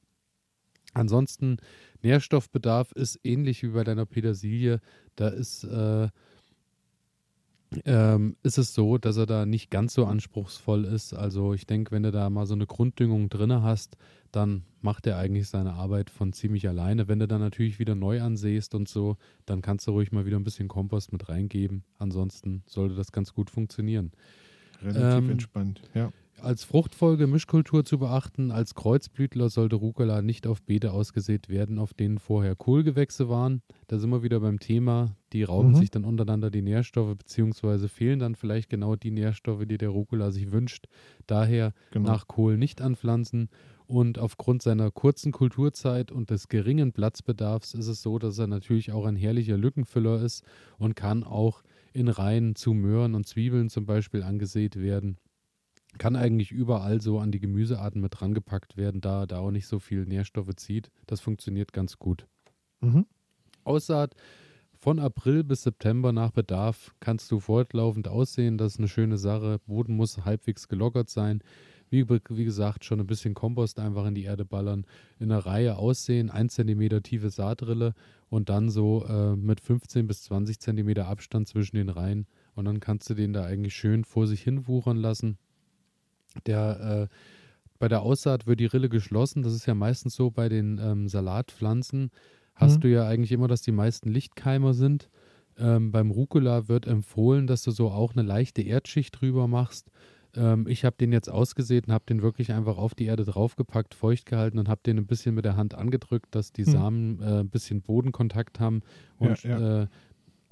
Ansonsten, 0.94 1.58
Nährstoffbedarf 2.02 2.92
ist 2.92 3.20
ähnlich 3.22 3.62
wie 3.62 3.68
bei 3.68 3.84
deiner 3.84 4.06
Petersilie. 4.06 4.80
Da 5.14 5.28
ist, 5.28 5.64
äh, 5.64 6.08
ähm, 7.84 8.36
ist 8.42 8.58
es 8.58 8.72
so, 8.72 8.96
dass 8.96 9.16
er 9.18 9.26
da 9.26 9.44
nicht 9.44 9.70
ganz 9.70 9.92
so 9.92 10.06
anspruchsvoll 10.06 10.84
ist. 10.84 11.12
Also 11.12 11.52
ich 11.52 11.66
denke, 11.66 11.92
wenn 11.92 12.02
du 12.02 12.12
da 12.12 12.30
mal 12.30 12.46
so 12.46 12.54
eine 12.54 12.66
Grunddüngung 12.66 13.28
drin 13.28 13.62
hast, 13.62 13.96
dann 14.32 14.62
macht 14.80 15.06
er 15.06 15.18
eigentlich 15.18 15.48
seine 15.48 15.74
Arbeit 15.74 16.08
von 16.08 16.32
ziemlich 16.32 16.66
alleine. 16.68 17.08
Wenn 17.08 17.18
du 17.18 17.28
dann 17.28 17.40
natürlich 17.40 17.78
wieder 17.78 17.94
neu 17.94 18.22
ansähst 18.22 18.74
und 18.74 18.88
so, 18.88 19.16
dann 19.44 19.60
kannst 19.60 19.86
du 19.86 19.90
ruhig 19.90 20.12
mal 20.12 20.24
wieder 20.24 20.38
ein 20.38 20.44
bisschen 20.44 20.68
Kompost 20.68 21.12
mit 21.12 21.28
reingeben. 21.28 21.84
Ansonsten 21.98 22.62
sollte 22.66 22.94
das 22.94 23.12
ganz 23.12 23.34
gut 23.34 23.50
funktionieren. 23.50 24.12
Relativ 24.82 25.24
ähm, 25.24 25.30
entspannt. 25.30 25.82
Ja. 25.94 26.10
Als 26.42 26.64
Fruchtfolge 26.64 27.26
Mischkultur 27.26 27.84
zu 27.84 27.98
beachten, 27.98 28.50
als 28.50 28.74
Kreuzblütler 28.74 29.48
sollte 29.48 29.76
Rucola 29.76 30.20
nicht 30.20 30.46
auf 30.46 30.62
Beete 30.62 30.92
ausgesät 30.92 31.48
werden, 31.48 31.78
auf 31.78 31.94
denen 31.94 32.18
vorher 32.18 32.54
Kohlgewächse 32.54 33.28
waren. 33.30 33.62
Da 33.88 33.98
sind 33.98 34.10
wir 34.10 34.22
wieder 34.22 34.38
beim 34.40 34.60
Thema, 34.60 35.16
die 35.32 35.42
rauben 35.44 35.70
Mhm. 35.70 35.74
sich 35.76 35.90
dann 35.90 36.04
untereinander 36.04 36.50
die 36.50 36.60
Nährstoffe, 36.62 37.16
beziehungsweise 37.16 37.88
fehlen 37.88 38.18
dann 38.18 38.34
vielleicht 38.34 38.68
genau 38.68 38.96
die 38.96 39.10
Nährstoffe, 39.10 39.64
die 39.66 39.78
der 39.78 39.88
Rucola 39.88 40.30
sich 40.30 40.52
wünscht. 40.52 40.86
Daher 41.26 41.72
Genau. 41.90 42.10
nach 42.10 42.28
Kohl 42.28 42.58
nicht 42.58 42.82
anpflanzen. 42.82 43.48
Und 43.86 44.18
aufgrund 44.18 44.62
seiner 44.62 44.90
kurzen 44.90 45.32
Kulturzeit 45.32 46.12
und 46.12 46.30
des 46.30 46.48
geringen 46.48 46.92
Platzbedarfs 46.92 47.72
ist 47.72 47.86
es 47.86 48.02
so, 48.02 48.18
dass 48.18 48.38
er 48.38 48.46
natürlich 48.46 48.92
auch 48.92 49.06
ein 49.06 49.16
herrlicher 49.16 49.56
Lückenfüller 49.56 50.20
ist 50.22 50.44
und 50.78 50.96
kann 50.96 51.24
auch 51.24 51.62
in 51.94 52.08
Reihen 52.08 52.56
zu 52.56 52.74
Möhren 52.74 53.14
und 53.14 53.26
Zwiebeln 53.26 53.70
zum 53.70 53.86
Beispiel 53.86 54.22
angesät 54.22 54.76
werden 54.76 55.16
kann 55.98 56.16
eigentlich 56.16 56.52
überall 56.52 57.00
so 57.00 57.18
an 57.18 57.32
die 57.32 57.40
Gemüsearten 57.40 58.00
mit 58.00 58.20
rangepackt 58.20 58.76
werden, 58.76 59.00
da 59.00 59.26
da 59.26 59.38
auch 59.38 59.50
nicht 59.50 59.66
so 59.66 59.78
viel 59.78 60.04
Nährstoffe 60.04 60.54
zieht. 60.56 60.90
Das 61.06 61.20
funktioniert 61.20 61.72
ganz 61.72 61.98
gut. 61.98 62.26
Mhm. 62.80 63.06
Aussaat 63.64 64.14
von 64.78 64.98
April 64.98 65.42
bis 65.42 65.62
September 65.62 66.12
nach 66.12 66.30
Bedarf 66.30 66.94
kannst 67.00 67.32
du 67.32 67.40
fortlaufend 67.40 68.08
aussehen. 68.08 68.58
Das 68.58 68.74
ist 68.74 68.78
eine 68.78 68.88
schöne 68.88 69.18
Sache. 69.18 69.58
Boden 69.66 69.96
muss 69.96 70.24
halbwegs 70.24 70.68
gelockert 70.68 71.08
sein. 71.08 71.42
Wie, 71.88 72.08
wie 72.08 72.44
gesagt, 72.44 72.84
schon 72.84 73.00
ein 73.00 73.06
bisschen 73.06 73.34
Kompost 73.34 73.78
einfach 73.78 74.06
in 74.06 74.14
die 74.14 74.24
Erde 74.24 74.44
ballern. 74.44 74.86
In 75.18 75.30
einer 75.30 75.44
Reihe 75.46 75.76
aussehen, 75.76 76.30
1 76.30 76.54
cm 76.54 77.02
tiefe 77.02 77.30
Saatrille 77.30 77.94
und 78.28 78.48
dann 78.48 78.70
so 78.70 79.04
äh, 79.06 79.36
mit 79.36 79.60
15 79.60 80.06
bis 80.06 80.22
20 80.24 80.58
cm 80.60 80.98
Abstand 80.98 81.48
zwischen 81.48 81.76
den 81.76 81.88
Reihen. 81.88 82.26
Und 82.54 82.64
dann 82.66 82.80
kannst 82.80 83.08
du 83.08 83.14
den 83.14 83.32
da 83.32 83.44
eigentlich 83.44 83.74
schön 83.74 84.04
vor 84.04 84.26
sich 84.26 84.42
hin 84.42 84.66
wuchern 84.66 84.96
lassen. 84.96 85.38
Der, 86.44 87.08
äh, 87.10 87.14
bei 87.78 87.88
der 87.88 88.02
Aussaat 88.02 88.46
wird 88.46 88.60
die 88.60 88.66
Rille 88.66 88.88
geschlossen. 88.88 89.42
Das 89.42 89.52
ist 89.54 89.66
ja 89.66 89.74
meistens 89.74 90.14
so 90.14 90.30
bei 90.30 90.48
den 90.48 90.78
ähm, 90.82 91.08
Salatpflanzen. 91.08 92.10
Hast 92.54 92.78
Mhm. 92.78 92.80
du 92.80 92.88
ja 92.90 93.06
eigentlich 93.06 93.32
immer, 93.32 93.48
dass 93.48 93.62
die 93.62 93.72
meisten 93.72 94.08
Lichtkeimer 94.10 94.72
sind. 94.74 95.08
Ähm, 95.58 95.92
beim 95.92 96.10
Rucola 96.10 96.68
wird 96.68 96.86
empfohlen, 96.86 97.46
dass 97.46 97.62
du 97.62 97.70
so 97.70 97.90
auch 97.90 98.12
eine 98.12 98.22
leichte 98.22 98.62
Erdschicht 98.62 99.20
drüber 99.20 99.46
machst. 99.48 99.90
Ähm, 100.34 100.66
ich 100.68 100.84
habe 100.84 100.96
den 100.98 101.12
jetzt 101.12 101.30
ausgesät 101.30 101.86
und 101.86 101.92
habe 101.94 102.04
den 102.08 102.22
wirklich 102.22 102.52
einfach 102.52 102.76
auf 102.78 102.94
die 102.94 103.06
Erde 103.06 103.24
draufgepackt, 103.24 103.94
feucht 103.94 104.26
gehalten 104.26 104.58
und 104.58 104.68
habe 104.68 104.80
den 104.84 104.98
ein 104.98 105.06
bisschen 105.06 105.34
mit 105.34 105.44
der 105.44 105.56
Hand 105.56 105.74
angedrückt, 105.74 106.34
dass 106.34 106.52
die 106.52 106.64
Mhm. 106.66 106.70
Samen 106.70 107.20
äh, 107.22 107.40
ein 107.40 107.50
bisschen 107.50 107.82
Bodenkontakt 107.82 108.60
haben. 108.60 108.82
Und 109.18 109.42
Ja, 109.42 109.58
ja. 109.58 109.82
Äh, 109.84 109.86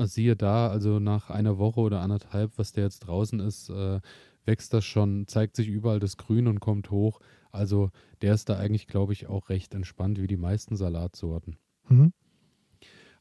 siehe 0.06 0.34
da, 0.36 0.68
also 0.68 0.98
nach 0.98 1.30
einer 1.30 1.58
Woche 1.58 1.80
oder 1.80 2.00
anderthalb, 2.00 2.52
was 2.58 2.72
der 2.72 2.84
jetzt 2.84 3.00
draußen 3.00 3.38
ist, 3.40 3.68
äh, 3.70 4.00
wächst 4.44 4.72
das 4.72 4.84
schon, 4.84 5.26
zeigt 5.26 5.56
sich 5.56 5.68
überall 5.68 6.00
das 6.00 6.16
Grün 6.16 6.46
und 6.46 6.60
kommt 6.60 6.90
hoch. 6.90 7.20
Also 7.50 7.90
der 8.22 8.34
ist 8.34 8.48
da 8.48 8.58
eigentlich, 8.58 8.86
glaube 8.86 9.12
ich, 9.12 9.26
auch 9.26 9.48
recht 9.48 9.74
entspannt 9.74 10.20
wie 10.20 10.26
die 10.26 10.36
meisten 10.36 10.76
Salatsorten. 10.76 11.56
Mhm. 11.88 12.12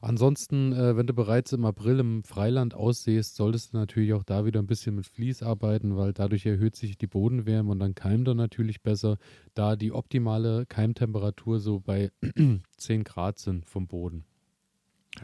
Ansonsten, 0.00 0.74
äh, 0.74 0.98
wenn 0.98 1.06
du 1.06 1.14
bereits 1.14 1.52
im 1.52 1.64
April 1.64 1.98
im 1.98 2.24
Freiland 2.24 2.74
aussehst, 2.74 3.36
solltest 3.36 3.72
du 3.72 3.78
natürlich 3.78 4.12
auch 4.12 4.22
da 4.22 4.44
wieder 4.44 4.60
ein 4.60 4.66
bisschen 4.66 4.96
mit 4.96 5.06
Vlies 5.06 5.42
arbeiten, 5.42 5.96
weil 5.96 6.12
dadurch 6.12 6.44
erhöht 6.44 6.76
sich 6.76 6.98
die 6.98 7.06
Bodenwärme 7.06 7.70
und 7.70 7.78
dann 7.78 7.94
keimt 7.94 8.28
er 8.28 8.34
natürlich 8.34 8.82
besser, 8.82 9.16
da 9.54 9.76
die 9.76 9.92
optimale 9.92 10.66
Keimtemperatur 10.66 11.58
so 11.58 11.80
bei 11.80 12.10
10 12.76 13.04
Grad 13.04 13.38
sind 13.38 13.64
vom 13.64 13.86
Boden. 13.86 14.26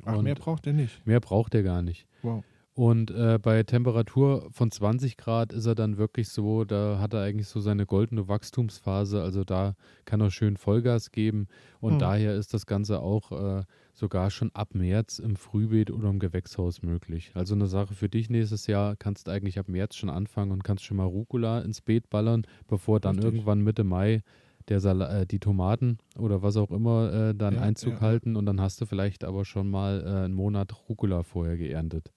Ach, 0.07 0.17
Und 0.17 0.25
mehr 0.25 0.35
braucht 0.35 0.67
er 0.67 0.73
nicht. 0.73 1.07
Mehr 1.07 1.21
braucht 1.21 1.55
er 1.55 1.63
gar 1.63 1.83
nicht. 1.83 2.07
Wow. 2.23 2.43
Und 2.81 3.11
äh, 3.11 3.39
bei 3.39 3.63
Temperatur 3.63 4.49
von 4.53 4.71
20 4.71 5.19
Grad 5.19 5.53
ist 5.53 5.67
er 5.67 5.75
dann 5.75 5.99
wirklich 5.99 6.31
so, 6.31 6.65
da 6.65 6.99
hat 6.99 7.13
er 7.13 7.21
eigentlich 7.21 7.47
so 7.49 7.61
seine 7.61 7.85
goldene 7.85 8.27
Wachstumsphase. 8.27 9.21
Also 9.21 9.45
da 9.45 9.75
kann 10.07 10.23
er 10.23 10.31
schön 10.31 10.57
Vollgas 10.57 11.11
geben. 11.11 11.49
Und 11.81 11.93
Hm. 11.93 11.99
daher 11.99 12.35
ist 12.37 12.55
das 12.55 12.65
Ganze 12.65 13.01
auch 13.01 13.33
äh, 13.33 13.65
sogar 13.93 14.31
schon 14.31 14.51
ab 14.55 14.75
März 14.75 15.19
im 15.19 15.37
Frühbeet 15.37 15.91
oder 15.91 16.09
im 16.09 16.21
Gewächshaus 16.21 16.81
möglich. 16.81 17.33
Also 17.35 17.55
eine 17.55 17.67
Sache 17.67 17.93
für 17.93 18.09
dich 18.09 18.31
nächstes 18.31 18.67
Jahr, 18.67 18.97
kannst 18.97 19.29
eigentlich 19.29 19.59
ab 19.59 19.69
März 19.69 19.97
schon 19.97 20.09
anfangen 20.09 20.51
und 20.51 20.65
kannst 20.65 20.85
schon 20.85 20.97
mal 20.97 21.05
Rucola 21.05 21.61
ins 21.61 21.83
Beet 21.83 22.09
ballern, 22.09 22.47
bevor 22.67 22.99
dann 22.99 23.17
Richtig. 23.17 23.27
irgendwann 23.35 23.61
Mitte 23.61 23.85
Mai 23.85 24.23
der 24.69 24.81
Sala 24.81 25.21
äh, 25.21 25.27
die 25.27 25.39
Tomaten 25.39 25.99
oder 26.19 26.41
was 26.41 26.57
auch 26.57 26.71
immer 26.71 27.13
äh, 27.13 27.35
dann 27.35 27.57
Ja, 27.57 27.61
Einzug 27.61 27.95
ja. 27.95 28.01
halten 28.01 28.37
und 28.37 28.47
dann 28.47 28.59
hast 28.59 28.81
du 28.81 28.87
vielleicht 28.87 29.25
aber 29.25 29.45
schon 29.45 29.69
mal 29.69 30.03
äh, 30.03 30.25
einen 30.25 30.33
Monat 30.35 30.89
Rucola 30.89 31.25
vorher 31.25 31.59
geerntet, 31.59 32.11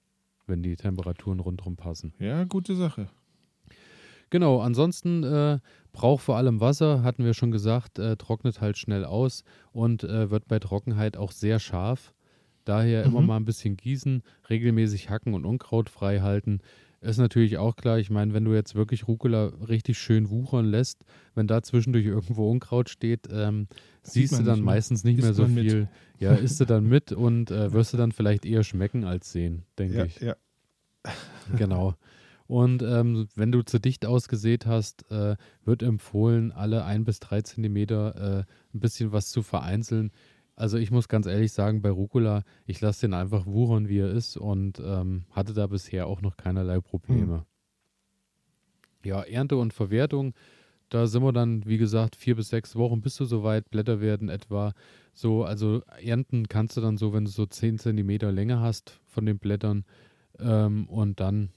wenn 0.47 0.63
die 0.63 0.75
Temperaturen 0.75 1.39
rundherum 1.39 1.75
passen. 1.75 2.13
Ja, 2.19 2.43
gute 2.43 2.75
Sache. 2.75 3.07
Genau, 4.29 4.61
ansonsten 4.61 5.23
äh, 5.23 5.59
braucht 5.91 6.23
vor 6.23 6.37
allem 6.37 6.59
Wasser, 6.59 7.03
hatten 7.03 7.23
wir 7.23 7.33
schon 7.35 7.51
gesagt, 7.51 7.99
äh, 7.99 8.17
trocknet 8.17 8.61
halt 8.61 8.77
schnell 8.77 9.05
aus 9.05 9.43
und 9.71 10.03
äh, 10.03 10.31
wird 10.31 10.47
bei 10.47 10.57
Trockenheit 10.59 11.17
auch 11.17 11.31
sehr 11.31 11.59
scharf. 11.59 12.13
Daher 12.65 13.03
immer 13.03 13.21
Mhm. 13.21 13.27
mal 13.27 13.37
ein 13.37 13.45
bisschen 13.45 13.77
gießen, 13.77 14.23
regelmäßig 14.49 15.09
hacken 15.09 15.33
und 15.35 15.45
Unkraut 15.45 15.89
frei 15.89 16.21
halten. 16.21 16.61
Ist 17.03 17.17
natürlich 17.17 17.57
auch 17.57 17.75
klar, 17.75 17.99
ich 17.99 18.09
meine, 18.09 18.33
wenn 18.33 18.45
du 18.45 18.53
jetzt 18.53 18.75
wirklich 18.75 19.07
Rucola 19.07 19.47
richtig 19.67 19.97
schön 19.97 20.29
wuchern 20.29 20.65
lässt, 20.65 21.03
wenn 21.35 21.47
da 21.47 21.61
zwischendurch 21.61 22.05
irgendwo 22.05 22.49
Unkraut 22.49 22.89
steht, 22.89 23.27
ähm, 23.31 23.67
siehst 24.03 24.33
du 24.39 24.43
dann 24.43 24.59
mehr. 24.59 24.65
meistens 24.65 25.03
nicht 25.03 25.17
Isst 25.17 25.25
mehr 25.25 25.33
so 25.33 25.43
man 25.43 25.53
mit. 25.53 25.63
viel. 25.69 25.89
Ja, 26.19 26.33
isst 26.33 26.59
du 26.61 26.65
dann 26.65 26.85
mit 26.87 27.11
und 27.11 27.51
äh, 27.51 27.73
wirst 27.73 27.91
du 27.93 27.97
dann 27.97 28.11
vielleicht 28.13 28.45
eher 28.45 28.63
schmecken 28.63 29.03
als 29.03 29.31
sehen, 29.31 29.63
denke 29.77 29.97
Ja, 29.97 30.05
ich. 30.05 30.19
ja. 30.21 30.35
Genau. 31.57 31.95
Und 32.47 32.83
ähm, 32.83 33.27
wenn 33.35 33.51
du 33.51 33.63
zu 33.63 33.79
dicht 33.79 34.05
ausgesät 34.05 34.65
hast, 34.65 35.09
äh, 35.11 35.35
wird 35.65 35.81
empfohlen, 35.81 36.51
alle 36.51 36.83
ein 36.85 37.03
bis 37.05 37.19
drei 37.19 37.41
Zentimeter 37.41 38.15
äh, 38.39 38.43
ein 38.75 38.79
bisschen 38.79 39.11
was 39.11 39.29
zu 39.29 39.41
vereinzeln. 39.43 40.11
Also 40.55 40.77
ich 40.77 40.91
muss 40.91 41.07
ganz 41.07 41.25
ehrlich 41.25 41.51
sagen, 41.51 41.81
bei 41.81 41.89
Rucola, 41.89 42.43
ich 42.65 42.79
lasse 42.81 43.01
den 43.01 43.13
einfach 43.13 43.45
wuchern, 43.45 43.89
wie 43.89 43.99
er 43.99 44.11
ist 44.11 44.37
und 44.37 44.79
ähm, 44.79 45.25
hatte 45.31 45.53
da 45.53 45.67
bisher 45.67 46.07
auch 46.07 46.21
noch 46.21 46.37
keinerlei 46.37 46.79
Probleme. 46.79 47.45
Ja, 49.03 49.21
Ernte 49.23 49.57
und 49.57 49.73
Verwertung, 49.73 50.33
da 50.89 51.07
sind 51.07 51.23
wir 51.23 51.33
dann, 51.33 51.65
wie 51.65 51.77
gesagt, 51.77 52.15
vier 52.15 52.35
bis 52.35 52.49
sechs 52.49 52.75
Wochen 52.75 53.01
bis 53.01 53.15
du 53.17 53.25
soweit 53.25 53.69
Blätter 53.69 53.99
werden 53.99 54.29
etwa 54.29 54.73
so. 55.13 55.43
Also 55.43 55.81
ernten 56.01 56.47
kannst 56.47 56.77
du 56.77 56.81
dann 56.81 56.97
so, 56.97 57.13
wenn 57.13 57.25
du 57.25 57.31
so 57.31 57.45
zehn 57.45 57.79
Zentimeter 57.79 58.31
Länge 58.31 58.59
hast 58.59 58.99
von 59.05 59.25
den 59.25 59.39
Blättern 59.39 59.85
ähm, 60.39 60.87
und 60.87 61.19
dann 61.19 61.49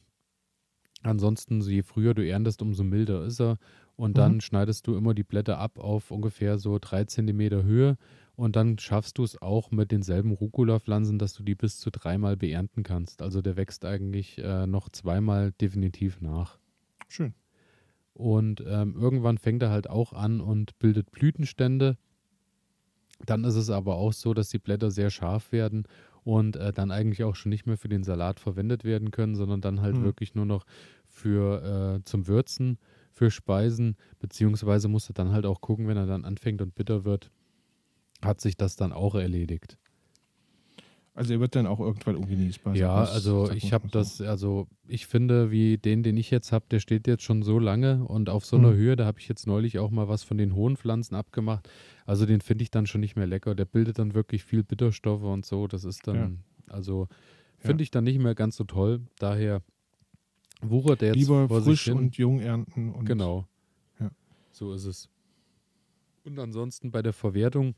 ansonsten, 1.02 1.62
so 1.62 1.70
je 1.70 1.82
früher 1.82 2.14
du 2.14 2.26
erntest, 2.26 2.62
umso 2.62 2.82
milder 2.84 3.24
ist 3.24 3.40
er. 3.40 3.58
Und 3.96 4.18
dann 4.18 4.34
Mhm. 4.36 4.40
schneidest 4.40 4.86
du 4.86 4.96
immer 4.96 5.14
die 5.14 5.22
Blätter 5.24 5.58
ab 5.58 5.78
auf 5.78 6.10
ungefähr 6.10 6.58
so 6.58 6.78
drei 6.80 7.04
Zentimeter 7.04 7.62
Höhe. 7.62 7.96
Und 8.36 8.54
dann 8.54 8.78
schaffst 8.78 9.16
du 9.16 9.24
es 9.24 9.40
auch 9.40 9.70
mit 9.70 9.90
denselben 9.90 10.32
Rucola-Pflanzen, 10.32 11.18
dass 11.18 11.32
du 11.32 11.42
die 11.42 11.54
bis 11.54 11.78
zu 11.78 11.90
dreimal 11.90 12.36
beernten 12.36 12.82
kannst. 12.82 13.22
Also 13.22 13.40
der 13.40 13.56
wächst 13.56 13.84
eigentlich 13.86 14.38
äh, 14.38 14.66
noch 14.66 14.90
zweimal 14.90 15.52
definitiv 15.52 16.20
nach. 16.20 16.58
Schön. 17.08 17.34
Und 18.12 18.62
ähm, 18.66 18.94
irgendwann 18.94 19.38
fängt 19.38 19.62
er 19.62 19.70
halt 19.70 19.88
auch 19.88 20.12
an 20.12 20.40
und 20.40 20.78
bildet 20.78 21.10
Blütenstände. 21.10 21.96
Dann 23.24 23.44
ist 23.44 23.56
es 23.56 23.70
aber 23.70 23.96
auch 23.96 24.12
so, 24.12 24.34
dass 24.34 24.50
die 24.50 24.58
Blätter 24.58 24.90
sehr 24.90 25.08
scharf 25.08 25.50
werden 25.50 25.84
und 26.22 26.56
äh, 26.56 26.72
dann 26.72 26.90
eigentlich 26.90 27.24
auch 27.24 27.36
schon 27.36 27.50
nicht 27.50 27.66
mehr 27.66 27.78
für 27.78 27.88
den 27.88 28.04
Salat 28.04 28.40
verwendet 28.40 28.84
werden 28.84 29.10
können, 29.12 29.34
sondern 29.34 29.62
dann 29.62 29.80
halt 29.80 29.96
Hm. 29.96 30.04
wirklich 30.04 30.34
nur 30.34 30.44
noch 30.44 30.66
für 31.06 31.98
äh, 32.00 32.04
zum 32.04 32.26
Würzen, 32.26 32.78
für 33.12 33.30
Speisen, 33.30 33.96
beziehungsweise 34.18 34.88
musst 34.88 35.08
du 35.08 35.14
dann 35.14 35.32
halt 35.32 35.46
auch 35.46 35.62
gucken, 35.62 35.88
wenn 35.88 35.96
er 35.96 36.06
dann 36.06 36.26
anfängt 36.26 36.60
und 36.60 36.74
bitter 36.74 37.04
wird, 37.06 37.30
hat 38.22 38.40
sich 38.40 38.56
das 38.56 38.76
dann 38.76 38.92
auch 38.92 39.14
erledigt. 39.14 39.78
Also 41.16 41.32
er 41.32 41.40
wird 41.40 41.56
dann 41.56 41.66
auch 41.66 41.80
irgendwann 41.80 42.16
ungenießbar. 42.16 42.76
Ja, 42.76 43.04
also 43.04 43.50
ich 43.50 43.72
habe 43.72 43.88
das, 43.88 44.20
also 44.20 44.66
ich 44.86 45.06
finde, 45.06 45.50
wie 45.50 45.78
den, 45.78 46.02
den 46.02 46.18
ich 46.18 46.30
jetzt 46.30 46.52
habe, 46.52 46.66
der 46.70 46.78
steht 46.78 47.06
jetzt 47.06 47.22
schon 47.22 47.42
so 47.42 47.58
lange 47.58 48.04
und 48.04 48.28
auf 48.28 48.44
so 48.44 48.56
einer 48.56 48.68
Hm. 48.72 48.76
Höhe, 48.76 48.96
da 48.96 49.06
habe 49.06 49.18
ich 49.18 49.26
jetzt 49.26 49.46
neulich 49.46 49.78
auch 49.78 49.90
mal 49.90 50.08
was 50.08 50.24
von 50.24 50.36
den 50.36 50.54
hohen 50.54 50.76
Pflanzen 50.76 51.14
abgemacht. 51.14 51.70
Also 52.04 52.26
den 52.26 52.42
finde 52.42 52.64
ich 52.64 52.70
dann 52.70 52.86
schon 52.86 53.00
nicht 53.00 53.16
mehr 53.16 53.26
lecker. 53.26 53.54
Der 53.54 53.64
bildet 53.64 53.98
dann 53.98 54.12
wirklich 54.12 54.44
viel 54.44 54.62
Bitterstoffe 54.62 55.22
und 55.22 55.46
so. 55.46 55.66
Das 55.66 55.84
ist 55.84 56.06
dann, 56.06 56.40
also 56.66 57.08
finde 57.56 57.82
ich 57.82 57.90
dann 57.90 58.04
nicht 58.04 58.18
mehr 58.18 58.34
ganz 58.34 58.56
so 58.56 58.64
toll. 58.64 59.00
Daher 59.18 59.62
wuchert 60.60 61.00
der 61.00 61.14
jetzt 61.14 61.16
Lieber 61.16 61.48
frisch 61.48 61.88
und 61.88 62.18
jung 62.18 62.40
ernten. 62.40 62.92
Und 62.92 63.06
Genau. 63.06 63.46
Ja. 63.98 64.10
So 64.52 64.74
ist 64.74 64.84
es. 64.84 65.08
Und 66.24 66.38
ansonsten 66.38 66.90
bei 66.90 67.00
der 67.00 67.14
Verwertung, 67.14 67.74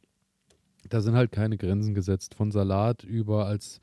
da 0.89 1.01
sind 1.01 1.15
halt 1.15 1.33
keine 1.33 1.57
Grenzen 1.57 1.95
gesetzt. 1.95 2.35
Von 2.35 2.51
Salat 2.51 3.05
über 3.05 3.47
als 3.47 3.81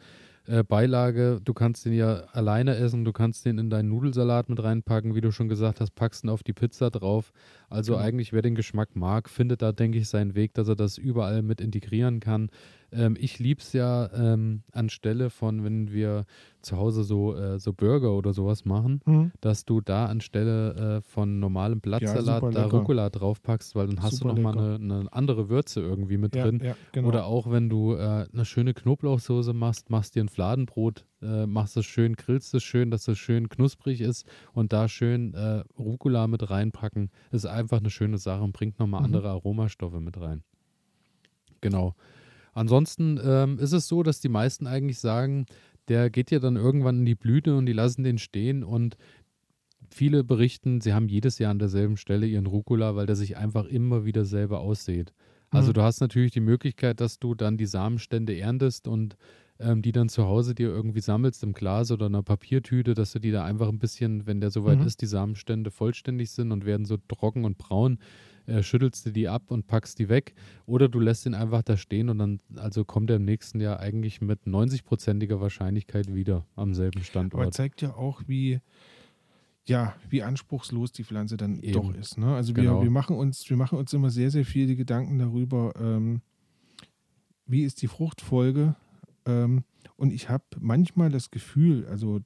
äh, 0.48 0.64
Beilage. 0.64 1.40
Du 1.44 1.54
kannst 1.54 1.86
den 1.86 1.94
ja 1.94 2.26
alleine 2.32 2.76
essen, 2.76 3.04
du 3.06 3.12
kannst 3.12 3.46
den 3.46 3.58
in 3.58 3.70
deinen 3.70 3.90
Nudelsalat 3.90 4.50
mit 4.50 4.62
reinpacken, 4.62 5.16
wie 5.16 5.22
du 5.22 5.32
schon 5.32 5.50
gesagt 5.50 5.82
hast, 5.82 5.96
packst 5.96 6.24
ihn 6.24 6.30
auf 6.30 6.44
die 6.44 6.54
Pizza 6.54 6.92
drauf. 6.92 7.32
Also 7.70 7.94
Genau. 7.94 8.06
eigentlich, 8.06 8.34
wer 8.34 8.42
den 8.42 8.56
Geschmack 8.56 8.96
mag, 8.96 9.30
findet 9.30 9.62
da, 9.62 9.72
denke 9.72 9.98
ich, 9.98 10.08
seinen 10.08 10.36
Weg, 10.36 10.54
dass 10.54 10.68
er 10.68 10.76
das 10.76 10.98
überall 10.98 11.42
mit 11.42 11.62
integrieren 11.62 12.20
kann. 12.20 12.50
Ähm, 12.92 13.16
ich 13.20 13.40
liebe 13.40 13.62
es 13.62 13.74
ja 13.74 14.10
ähm, 14.14 14.64
anstelle 14.72 15.30
von, 15.30 15.64
wenn 15.64 15.92
wir 15.92 16.26
zu 16.62 16.78
Hause 16.78 17.04
so, 17.04 17.36
äh, 17.36 17.60
so 17.60 17.74
Burger 17.74 18.14
oder 18.14 18.34
sowas 18.34 18.66
machen, 18.66 19.02
Hm. 19.06 19.32
dass 19.42 19.66
du 19.66 19.82
da 19.82 20.06
anstelle 20.06 20.98
äh, 20.98 21.02
von 21.02 21.40
normalem 21.40 21.80
Blattsalat 21.82 22.42
super 22.42 22.52
da. 22.52 22.66
Rucola 22.68 23.10
draufpackst, 23.10 23.76
weil 23.76 23.88
dann 23.88 24.02
hast 24.02 24.18
Super 24.18 24.34
du 24.34 24.42
nochmal 24.42 24.58
eine, 24.58 24.76
eine 25.02 25.14
andere 25.14 25.50
Würze 25.50 25.82
irgendwie 25.82 26.18
mit 26.18 26.36
Ja, 26.36 26.44
drin. 26.46 26.60
ja, 26.64 26.76
genau. 26.92 27.10
Oder 27.10 27.26
auch 27.26 27.52
wenn 27.52 27.70
du 27.70 27.94
äh, 27.94 28.28
eine 28.32 28.46
schöne 28.46 28.74
Knoblauchsoße 28.74 29.54
machst, 29.54 29.90
machst 29.90 30.16
dir 30.16 30.24
ein 30.24 30.30
Fladenbrot, 30.30 31.06
äh, 31.22 31.46
machst 31.46 31.78
es 31.78 31.86
schön, 31.86 32.16
grillst 32.16 32.54
es 32.56 32.64
schön, 32.64 32.90
dass 32.90 33.08
es 33.08 33.18
schön 33.20 33.50
knusprig 33.50 34.02
ist 34.02 34.26
und 34.54 34.74
da 34.74 34.88
schön 34.88 35.34
äh, 35.36 35.64
Rucola 35.78 36.28
mit 36.28 36.50
reinpacken. 36.50 37.12
Ist 37.32 37.46
einfach 37.46 37.78
eine 37.80 37.90
schöne 37.92 38.18
Sache 38.18 38.44
und 38.44 38.54
bringt 38.54 38.80
nochmal 38.80 39.02
Mhm. 39.02 39.06
andere 39.06 39.30
Aromastoffe 39.30 40.00
mit 40.00 40.20
rein. 40.20 40.44
Genau. 41.62 41.96
Ansonsten 42.56 43.20
ähm, 43.24 43.60
ist 43.60 43.74
es 43.74 43.88
so, 43.88 44.04
dass 44.04 44.22
die 44.22 44.30
meisten 44.30 44.68
eigentlich 44.68 45.00
sagen, 45.00 45.46
der 45.90 46.10
geht 46.10 46.32
ja 46.32 46.40
dann 46.40 46.56
irgendwann 46.58 47.00
in 47.00 47.06
die 47.06 47.16
Blüte 47.16 47.56
und 47.58 47.68
die 47.68 47.74
lassen 47.74 48.04
den 48.04 48.18
stehen 48.18 48.64
und 48.64 48.98
viele 49.90 50.24
berichten, 50.24 50.82
sie 50.82 50.94
haben 50.94 51.08
jedes 51.08 51.40
Jahr 51.40 51.52
an 51.52 51.60
derselben 51.60 51.98
Stelle 51.98 52.28
ihren 52.28 52.48
Rucola, 52.48 52.96
weil 52.96 53.06
der 53.06 53.16
sich 53.16 53.38
einfach 53.38 53.66
immer 53.66 54.06
wieder 54.06 54.26
selber 54.26 54.60
aussieht. 54.62 55.14
Also 55.52 55.72
Mhm. 55.72 55.74
du 55.74 55.82
hast 55.84 56.02
natürlich 56.02 56.32
die 56.32 56.40
Möglichkeit, 56.42 57.00
dass 57.00 57.20
du 57.20 57.36
dann 57.36 57.58
die 57.58 57.66
Samenstände 57.68 58.36
erntest 58.38 58.88
und 58.88 59.16
ähm, 59.60 59.82
die 59.82 59.94
dann 59.94 60.10
zu 60.10 60.26
Hause 60.26 60.54
dir 60.56 60.68
irgendwie 60.70 61.00
sammelst 61.00 61.44
im 61.44 61.54
Glas 61.54 61.92
oder 61.92 62.08
einer 62.08 62.24
Papiertüte, 62.24 62.94
dass 62.94 63.14
du 63.14 63.20
die 63.20 63.32
da 63.32 63.46
einfach 63.46 63.70
ein 63.70 63.80
bisschen, 63.80 64.26
wenn 64.28 64.42
der 64.42 64.50
soweit 64.52 64.82
Mhm. 64.82 64.84
ist, 64.84 65.02
die 65.02 65.06
Samenstände 65.06 65.72
vollständig 65.72 66.32
sind 66.32 66.52
und 66.52 66.66
werden 66.66 66.86
so 66.86 66.98
trocken 66.98 67.46
und 67.46 67.58
braun, 67.58 68.00
äh, 68.48 68.62
schüttelst 68.64 69.06
du 69.06 69.12
die 69.12 69.28
ab 69.28 69.52
und 69.52 69.68
packst 69.68 70.00
die 70.00 70.10
weg. 70.10 70.34
Oder 70.66 70.88
du 70.90 71.00
lässt 71.00 71.26
ihn 71.26 71.34
einfach 71.34 71.62
da 71.64 71.78
stehen 71.78 72.10
und 72.10 72.18
dann, 72.20 72.40
also 72.56 72.86
kommt 72.86 73.10
er 73.10 73.18
im 73.18 73.26
nächsten 73.26 73.60
Jahr 73.60 73.80
eigentlich 73.80 74.22
mit 74.22 74.44
90-prozentiger 74.46 75.40
Wahrscheinlichkeit 75.40 76.14
wieder 76.14 76.46
am 76.56 76.74
selben 76.74 76.98
Aber 77.00 77.06
Standort. 77.06 77.54
zeigt 77.54 77.82
ja 77.82 77.96
auch, 77.96 78.22
wie, 78.28 78.60
ja, 79.68 79.96
wie 80.10 80.24
anspruchslos 80.24 80.92
die 80.92 81.04
Pflanze 81.04 81.38
dann 81.38 81.60
Eben. 81.60 81.74
doch 81.74 81.94
ist. 81.94 82.18
Ne? 82.18 82.36
Also 82.36 82.56
wir, 82.56 82.64
Genau. 82.64 82.82
wir, 82.84 82.92
machen 82.92 83.16
uns, 83.16 83.50
wir 83.50 83.58
machen 83.58 83.78
uns 83.80 83.92
immer 83.94 84.10
sehr, 84.10 84.32
sehr 84.32 84.46
viele 84.46 84.76
Gedanken 84.76 85.18
darüber, 85.18 85.74
ähm, 85.80 86.22
wie 87.46 87.64
ist 87.64 87.82
die 87.82 87.88
Fruchtfolge. 87.88 88.76
Ähm, 89.26 89.64
und 89.98 90.12
ich 90.12 90.30
habe 90.30 90.44
manchmal 90.60 91.10
das 91.10 91.32
Gefühl, 91.32 91.86
also 91.88 92.20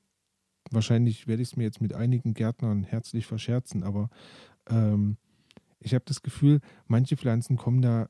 wahrscheinlich 0.72 1.28
werde 1.28 1.42
ich 1.42 1.50
es 1.50 1.56
mir 1.58 1.64
jetzt 1.64 1.82
mit 1.82 1.94
einigen 1.94 2.34
Gärtnern 2.34 2.84
herzlich 2.84 3.26
verscherzen, 3.26 3.84
aber 3.84 4.10
ähm, 4.70 5.18
ich 5.80 5.94
habe 5.94 6.06
das 6.06 6.22
Gefühl, 6.22 6.60
manche 6.88 7.18
Pflanzen 7.18 7.58
kommen 7.58 7.82
da 7.82 8.10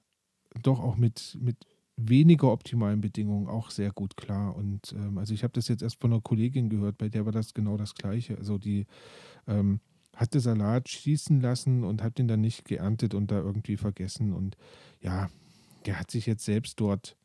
doch 0.63 0.80
auch 0.80 0.97
mit, 0.97 1.38
mit 1.39 1.65
weniger 1.95 2.51
optimalen 2.51 3.01
Bedingungen 3.01 3.47
auch 3.47 3.70
sehr 3.70 3.91
gut 3.91 4.17
klar. 4.17 4.55
Und 4.55 4.93
ähm, 4.93 5.17
also 5.17 5.34
ich 5.34 5.43
habe 5.43 5.53
das 5.53 5.67
jetzt 5.67 5.82
erst 5.82 5.99
von 6.01 6.11
einer 6.11 6.22
Kollegin 6.22 6.70
gehört, 6.70 6.97
bei 6.97 7.09
der 7.09 7.26
war 7.26 7.32
das 7.32 7.53
genau 7.53 7.78
das 7.78 7.93
Gleiche. 7.93 8.38
Also 8.38 8.57
die 8.57 8.86
ähm, 9.47 9.80
hatte 10.15 10.39
Salat 10.39 10.89
schießen 10.89 11.39
lassen 11.41 11.84
und 11.84 12.01
hat 12.01 12.17
den 12.17 12.28
dann 12.28 12.41
nicht 12.41 12.65
geerntet 12.65 13.13
und 13.13 13.32
da 13.32 13.39
irgendwie 13.39 13.78
vergessen. 13.78 14.34
Und 14.34 14.57
ja, 15.01 15.30
der 15.86 15.99
hat 15.99 16.11
sich 16.11 16.26
jetzt 16.26 16.45
selbst 16.45 16.80
dort 16.80 17.15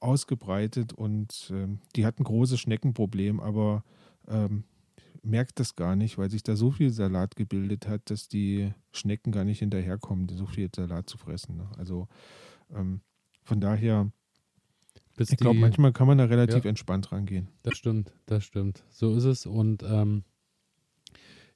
ausgebreitet 0.00 0.92
und 0.92 1.50
ähm, 1.54 1.78
die 1.94 2.04
hat 2.04 2.18
ein 2.18 2.24
großes 2.24 2.60
Schneckenproblem, 2.60 3.40
aber 3.40 3.84
ähm, 4.28 4.64
merkt 5.22 5.60
das 5.60 5.76
gar 5.76 5.96
nicht, 5.96 6.18
weil 6.18 6.30
sich 6.30 6.42
da 6.42 6.56
so 6.56 6.70
viel 6.70 6.90
Salat 6.90 7.36
gebildet 7.36 7.86
hat, 7.88 8.10
dass 8.10 8.28
die 8.28 8.72
Schnecken 8.90 9.32
gar 9.32 9.44
nicht 9.44 9.60
hinterherkommen, 9.60 10.28
so 10.28 10.46
viel 10.46 10.68
Salat 10.74 11.08
zu 11.08 11.18
fressen. 11.18 11.56
Ne? 11.56 11.70
Also 11.78 12.08
ähm, 12.74 13.00
von 13.44 13.60
daher, 13.60 14.10
Bis 15.16 15.30
ich 15.30 15.36
glaube, 15.36 15.58
manchmal 15.60 15.92
kann 15.92 16.06
man 16.06 16.18
da 16.18 16.24
relativ 16.24 16.64
Ja. 16.64 16.68
entspannt 16.70 17.12
rangehen. 17.12 17.48
Das 17.62 17.76
stimmt, 17.76 18.12
das 18.26 18.44
stimmt. 18.44 18.84
So 18.90 19.14
ist 19.14 19.24
es. 19.24 19.46
Und 19.46 19.82
ähm, 19.84 20.24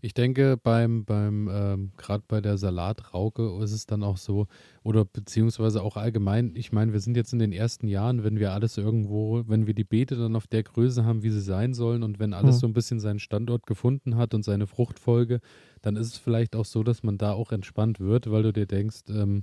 ich 0.07 0.15
denke, 0.15 0.57
beim, 0.57 1.05
beim 1.05 1.51
ähm, 1.53 1.91
gerade 1.97 2.23
bei 2.29 2.41
der 2.41 2.59
Salatrauke 2.59 3.59
ist 3.61 3.73
es 3.73 3.87
dann 3.87 4.05
auch 4.05 4.19
so, 4.19 4.47
oder 4.85 5.05
beziehungsweise 5.05 5.83
auch 5.83 5.97
allgemein, 5.97 6.53
ich 6.55 6.71
meine, 6.71 6.93
wir 6.93 7.01
sind 7.01 7.17
jetzt 7.17 7.33
in 7.33 7.41
den 7.41 7.53
ersten 7.53 7.89
Jahren, 7.89 8.23
wenn 8.23 8.39
wir 8.39 8.53
alles 8.53 8.79
irgendwo, 8.79 9.43
wenn 9.49 9.67
wir 9.67 9.75
die 9.75 9.83
Beete 9.83 10.15
dann 10.15 10.37
auf 10.37 10.47
der 10.47 10.63
Größe 10.63 11.05
haben, 11.05 11.25
wie 11.25 11.31
sie 11.31 11.41
sein 11.41 11.75
sollen 11.75 12.05
und 12.05 12.21
wenn 12.21 12.35
alles 12.35 12.55
Hm. 12.55 12.61
so 12.61 12.67
ein 12.69 12.73
bisschen 12.73 13.01
seinen 13.01 13.19
Standort 13.19 13.67
gefunden 13.67 14.17
hat 14.17 14.33
und 14.33 14.45
seine 14.45 14.69
Fruchtfolge, 14.69 15.41
dann 15.83 15.97
ist 15.97 16.07
es 16.07 16.19
vielleicht 16.19 16.55
auch 16.55 16.67
so, 16.67 16.85
dass 16.85 17.03
man 17.03 17.19
da 17.19 17.33
auch 17.33 17.51
entspannt 17.51 17.99
wird, 17.99 18.31
weil 18.31 18.45
du 18.45 18.53
dir 18.53 18.67
denkst, 18.67 19.07
ähm, 19.09 19.43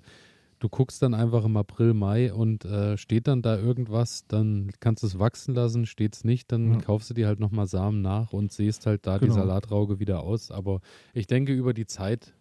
du 0.64 0.70
guckst 0.70 1.01
dann 1.01 1.14
einfach 1.14 1.43
im 1.43 1.57
April, 1.57 1.93
Mai 1.93 2.32
und 2.34 2.64
äh, 2.64 2.97
steht 2.97 3.28
dann 3.28 3.41
da 3.41 3.57
irgendwas, 3.57 4.26
dann 4.28 4.72
kannst 4.80 5.03
du 5.03 5.07
es 5.07 5.20
wachsen 5.20 5.53
lassen, 5.53 5.86
steht 5.86 6.16
es 6.16 6.24
nicht, 6.24 6.53
dann 6.53 6.76
Ja. 6.76 6.78
kaufst 6.80 7.09
du 7.09 7.14
dir 7.14 7.28
halt 7.28 7.41
nochmal 7.41 7.68
Samen 7.68 8.01
nach 8.01 8.32
und 8.32 8.51
siehst 8.53 8.86
halt 8.86 9.05
da 9.05 9.18
Genau. 9.18 9.34
die 9.34 9.39
Salatrauge 9.39 9.99
wieder 9.99 10.24
aus. 10.24 10.51
Aber 10.51 10.80
ich 11.14 11.28
denke, 11.28 11.51
über 11.53 11.74
die 11.74 11.86
Zeit 11.86 12.34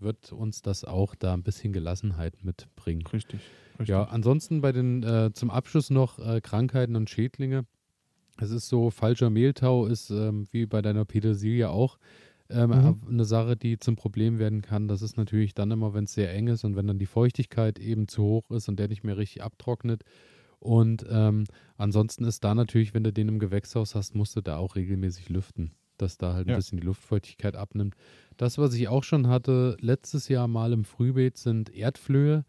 wird 0.00 0.32
uns 0.32 0.62
das 0.62 0.84
auch 0.84 1.14
da 1.14 1.32
ein 1.32 1.44
bisschen 1.44 1.72
Gelassenheit 1.72 2.42
mitbringen. 2.42 3.06
Richtig. 3.12 3.40
richtig. 3.78 3.88
Ja, 3.88 4.02
ansonsten 4.04 4.60
bei 4.62 4.72
den 4.72 5.04
äh, 5.04 5.30
zum 5.32 5.50
Abschluss 5.50 5.90
noch 5.90 6.18
äh, 6.18 6.40
Krankheiten 6.40 6.96
und 6.96 7.08
Schädlinge. 7.08 7.66
Es 8.40 8.50
ist 8.50 8.68
so, 8.68 8.90
falscher 8.90 9.30
Mehltau 9.30 9.86
ist 9.86 10.10
ähm, 10.10 10.48
wie 10.50 10.66
bei 10.66 10.82
deiner 10.82 11.04
Petersilie 11.04 11.68
auch 11.68 11.98
ähm, 12.50 12.72
Mhm. 12.72 12.94
eine 13.08 13.24
Sache, 13.24 13.56
die 13.56 13.78
zum 13.78 13.96
Problem 13.96 14.38
werden 14.38 14.62
kann. 14.62 14.88
Das 14.88 15.02
ist 15.02 15.16
natürlich 15.16 15.54
dann 15.54 15.70
immer, 15.70 15.94
wenn 15.94 16.04
es 16.04 16.14
sehr 16.14 16.32
eng 16.34 16.48
ist 16.48 16.64
und 16.64 16.76
wenn 16.76 16.86
dann 16.86 16.98
die 16.98 17.06
Feuchtigkeit 17.06 17.78
eben 17.78 18.08
zu 18.08 18.22
hoch 18.24 18.50
ist 18.50 18.68
und 18.68 18.78
der 18.78 18.88
nicht 18.88 19.04
mehr 19.04 19.16
richtig 19.16 19.42
abtrocknet. 19.42 20.02
Und 20.58 21.04
ähm, 21.10 21.44
ansonsten 21.76 22.24
ist 22.24 22.44
da 22.44 22.54
natürlich, 22.54 22.94
wenn 22.94 23.04
du 23.04 23.12
den 23.12 23.28
im 23.28 23.38
Gewächshaus 23.38 23.94
hast, 23.94 24.14
musst 24.14 24.36
du 24.36 24.42
da 24.42 24.58
auch 24.58 24.76
regelmäßig 24.76 25.28
lüften, 25.30 25.72
dass 25.98 26.18
da 26.18 26.34
halt 26.34 26.48
ein 26.48 26.54
Ja. 26.54 26.56
bisschen 26.56 26.78
die 26.80 26.86
Luftfeuchtigkeit 26.86 27.56
abnimmt. 27.56 27.94
Das, 28.36 28.58
was 28.58 28.74
ich 28.74 28.88
auch 28.88 29.04
schon 29.04 29.28
hatte, 29.28 29.76
letztes 29.80 30.28
Jahr 30.28 30.48
mal 30.48 30.72
im 30.72 30.84
Frühbeet, 30.84 31.38
sind 31.38 31.70
Erdflöhe. 31.74 32.44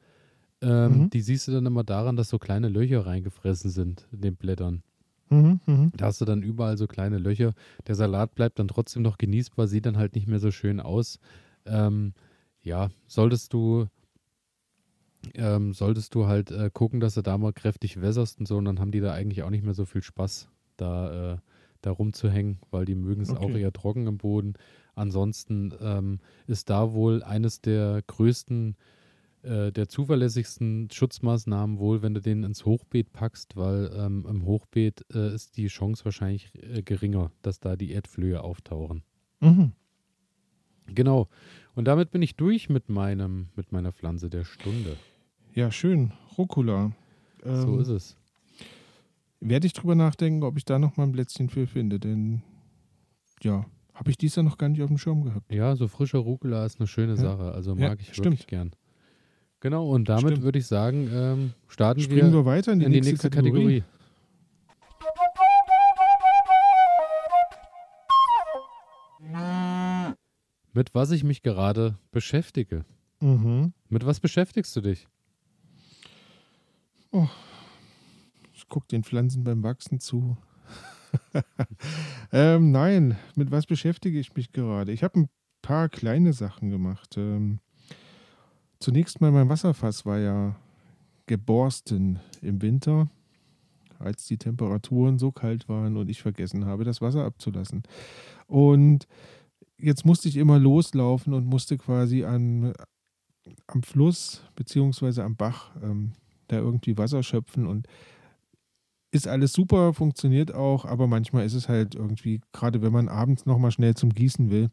Ähm, 0.61 1.03
Mhm. 1.03 1.11
Die 1.13 1.21
siehst 1.21 1.47
du 1.47 1.51
dann 1.53 1.65
immer 1.65 1.83
daran, 1.83 2.15
dass 2.17 2.29
so 2.29 2.39
kleine 2.39 2.69
Löcher 2.69 3.05
reingefressen 3.05 3.71
sind 3.71 4.07
in 4.11 4.21
den 4.21 4.35
Blättern. 4.37 4.83
Mhm, 5.31 5.59
mhm. 5.65 5.91
Da 5.97 6.05
hast 6.05 6.21
du 6.21 6.25
dann 6.25 6.43
überall 6.43 6.77
so 6.77 6.87
kleine 6.87 7.17
Löcher. 7.17 7.53
Der 7.87 7.95
Salat 7.95 8.35
bleibt 8.35 8.59
dann 8.59 8.67
trotzdem 8.67 9.01
noch 9.03 9.17
genießbar, 9.17 9.67
sieht 9.67 9.85
dann 9.85 9.97
halt 9.97 10.15
nicht 10.15 10.27
mehr 10.27 10.39
so 10.39 10.51
schön 10.51 10.79
aus. 10.79 11.19
Ähm, 11.65 12.13
ja, 12.61 12.89
solltest 13.07 13.53
du, 13.53 13.87
ähm, 15.35 15.73
solltest 15.73 16.15
du 16.15 16.27
halt 16.27 16.51
äh, 16.51 16.69
gucken, 16.73 16.99
dass 16.99 17.13
du 17.15 17.21
da 17.21 17.37
mal 17.37 17.53
kräftig 17.53 18.01
wässerst 18.01 18.39
und 18.39 18.47
so, 18.47 18.57
und 18.57 18.65
dann 18.65 18.79
haben 18.79 18.91
die 18.91 18.99
da 19.01 19.13
eigentlich 19.13 19.43
auch 19.43 19.49
nicht 19.49 19.63
mehr 19.63 19.73
so 19.73 19.85
viel 19.85 20.01
Spaß, 20.03 20.49
da, 20.77 21.33
äh, 21.33 21.37
da 21.81 21.91
rumzuhängen, 21.91 22.59
weil 22.71 22.85
die 22.85 22.95
mögen 22.95 23.21
es 23.21 23.33
auch 23.33 23.43
Okay. 23.45 23.59
eher 23.61 23.73
trocken 23.73 24.07
im 24.07 24.17
Boden. 24.17 24.53
Ansonsten 24.95 25.73
ähm, 25.81 26.19
ist 26.47 26.69
da 26.69 26.93
wohl 26.93 27.23
eines 27.23 27.61
der 27.61 28.01
größten 28.07 28.75
äh, 29.43 29.71
der 29.71 29.87
zuverlässigsten 29.87 30.89
Schutzmaßnahmen 30.91 31.79
wohl, 31.79 32.01
wenn 32.01 32.13
du 32.13 32.21
den 32.21 32.43
ins 32.43 32.65
Hochbeet 32.65 33.11
packst, 33.13 33.55
weil 33.55 33.91
ähm, 33.95 34.25
im 34.29 34.45
Hochbeet 34.45 35.05
äh, 35.13 35.33
ist 35.33 35.57
die 35.57 35.67
Chance 35.67 36.05
wahrscheinlich 36.05 36.51
äh, 36.61 36.81
geringer, 36.83 37.31
dass 37.41 37.59
da 37.59 37.75
die 37.75 37.91
Erdflöhe 37.91 38.43
auftauchen. 38.43 39.03
Mhm. 39.39 39.71
Genau. 40.87 41.27
Und 41.75 41.85
damit 41.85 42.11
bin 42.11 42.21
ich 42.21 42.35
durch 42.35 42.69
mit 42.69 42.89
meinem, 42.89 43.47
mit 43.55 43.71
meiner 43.71 43.91
Pflanze 43.91 44.29
der 44.29 44.43
Stunde. 44.43 44.97
Ja, 45.53 45.71
schön. 45.71 46.11
Rucola. 46.37 46.91
so 47.43 47.49
Ähm, 47.75 47.79
ist 47.79 47.87
es. 47.89 48.17
Werde 49.39 49.65
ich 49.67 49.73
drüber 49.73 49.95
nachdenken, 49.95 50.43
ob 50.43 50.57
ich 50.57 50.65
da 50.65 50.77
noch 50.79 50.97
mal 50.97 51.03
ein 51.03 51.11
Plätzchen 51.13 51.49
für 51.49 51.65
finde, 51.65 51.99
denn 51.99 52.43
ja, 53.41 53.65
habe 53.93 54.11
ich 54.11 54.17
dies 54.17 54.35
ja 54.35 54.43
noch 54.43 54.57
gar 54.57 54.69
nicht 54.69 54.81
auf 54.83 54.87
dem 54.89 54.97
Schirm 54.99 55.23
gehabt. 55.23 55.51
Ja, 55.51 55.75
so 55.75 55.87
frischer 55.87 56.19
Rucola 56.19 56.65
ist 56.65 56.79
eine 56.79 56.87
schöne 56.87 57.13
Ja. 57.13 57.17
Sache. 57.17 57.51
Also 57.51 57.75
Ja, 57.75 57.89
mag 57.89 57.99
ich 58.01 58.09
stimmt. 58.13 58.25
wirklich 58.25 58.47
gern. 58.47 58.71
Genau, 59.61 59.87
und 59.87 60.09
damit 60.09 60.31
Stimmt. 60.31 60.43
würde 60.43 60.59
ich 60.59 60.65
sagen, 60.65 61.09
ähm, 61.13 61.53
starten 61.67 62.01
Springen 62.01 62.33
wir 62.33 62.39
wir 62.39 62.45
weiter 62.45 62.73
in 62.73 62.79
die, 62.79 62.85
in 62.85 62.91
die 62.91 62.97
nächste, 62.97 63.11
nächste 63.11 63.29
Kategorie. 63.29 63.81
Kategorie. 63.81 63.83
Mit 70.73 70.95
was 70.95 71.11
ich 71.11 71.23
mich 71.23 71.43
gerade 71.43 71.97
beschäftige. 72.11 72.85
Mhm. 73.19 73.73
Mit 73.89 74.05
was 74.05 74.19
beschäftigst 74.19 74.75
du 74.75 74.81
dich? 74.81 75.07
Ich 78.53 78.67
gucke 78.67 78.87
den 78.87 79.03
Pflanzen 79.03 79.43
beim 79.43 79.61
Wachsen 79.63 79.99
zu. 79.99 80.37
ähm, 82.31 82.71
nein, 82.71 83.17
mit 83.35 83.51
was 83.51 83.67
beschäftige 83.67 84.17
ich 84.17 84.33
mich 84.33 84.53
gerade? 84.53 84.91
Ich 84.91 85.03
habe 85.03 85.19
ein 85.19 85.29
paar 85.61 85.87
kleine 85.89 86.33
Sachen 86.33 86.71
gemacht. 86.71 87.15
Ähm, 87.17 87.59
zunächst 88.81 89.21
mal 89.21 89.31
mein 89.31 89.49
Wasserfass 89.49 90.05
war 90.05 90.19
ja 90.19 90.55
geborsten 91.27 92.19
im 92.41 92.61
Winter, 92.61 93.09
als 93.99 94.25
die 94.25 94.37
Temperaturen 94.37 95.19
so 95.19 95.31
kalt 95.31 95.69
waren 95.69 95.95
und 95.95 96.09
ich 96.09 96.21
vergessen 96.21 96.65
habe, 96.65 96.83
das 96.83 97.01
Wasser 97.01 97.23
abzulassen. 97.23 97.83
Und 98.47 99.07
jetzt 99.77 100.05
musste 100.05 100.27
ich 100.27 100.37
immer 100.37 100.59
loslaufen 100.59 101.33
und 101.33 101.45
musste 101.45 101.77
quasi 101.77 102.25
an, 102.25 102.73
am 103.67 103.83
Fluss 103.83 104.43
beziehungsweise 104.55 105.23
am 105.23 105.35
Bach 105.35 105.71
ähm, 105.81 106.13
da 106.47 106.57
irgendwie 106.57 106.97
Wasser 106.97 107.23
schöpfen 107.23 107.67
und 107.67 107.87
ist 109.11 109.27
alles 109.27 109.53
super, 109.53 109.93
funktioniert 109.93 110.53
auch, 110.53 110.85
aber 110.85 111.05
manchmal 111.05 111.45
ist 111.45 111.53
es 111.53 111.69
halt 111.69 111.95
irgendwie, 111.95 112.41
gerade 112.53 112.81
wenn 112.81 112.93
man 112.93 113.09
abends 113.09 113.45
nochmal 113.45 113.71
schnell 113.71 113.93
zum 113.93 114.09
Gießen 114.09 114.49
will, 114.49 114.69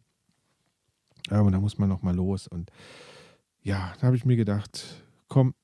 aber 1.28 1.50
da 1.50 1.60
muss 1.60 1.78
man 1.78 1.88
nochmal 1.88 2.14
los. 2.14 2.46
Und 2.46 2.70
ja, 3.62 3.92
da 4.00 4.06
habe 4.06 4.16
ich 4.16 4.24
mir 4.24 4.36
gedacht, 4.36 5.04
komm, 5.28 5.54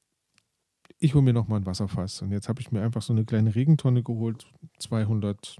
ich 0.99 1.15
hole 1.15 1.25
mir 1.25 1.33
nochmal 1.33 1.61
ein 1.61 1.67
Wasserfass. 1.67 2.23
Und 2.23 2.31
jetzt 2.33 2.49
habe 2.49 2.61
ich 2.61 2.73
mir 2.73 2.83
einfach 2.83 3.03
so 3.03 3.13
eine 3.13 3.25
kleine 3.25 3.55
Regentonne 3.55 4.03
geholt, 4.03 4.47
210 4.79 5.59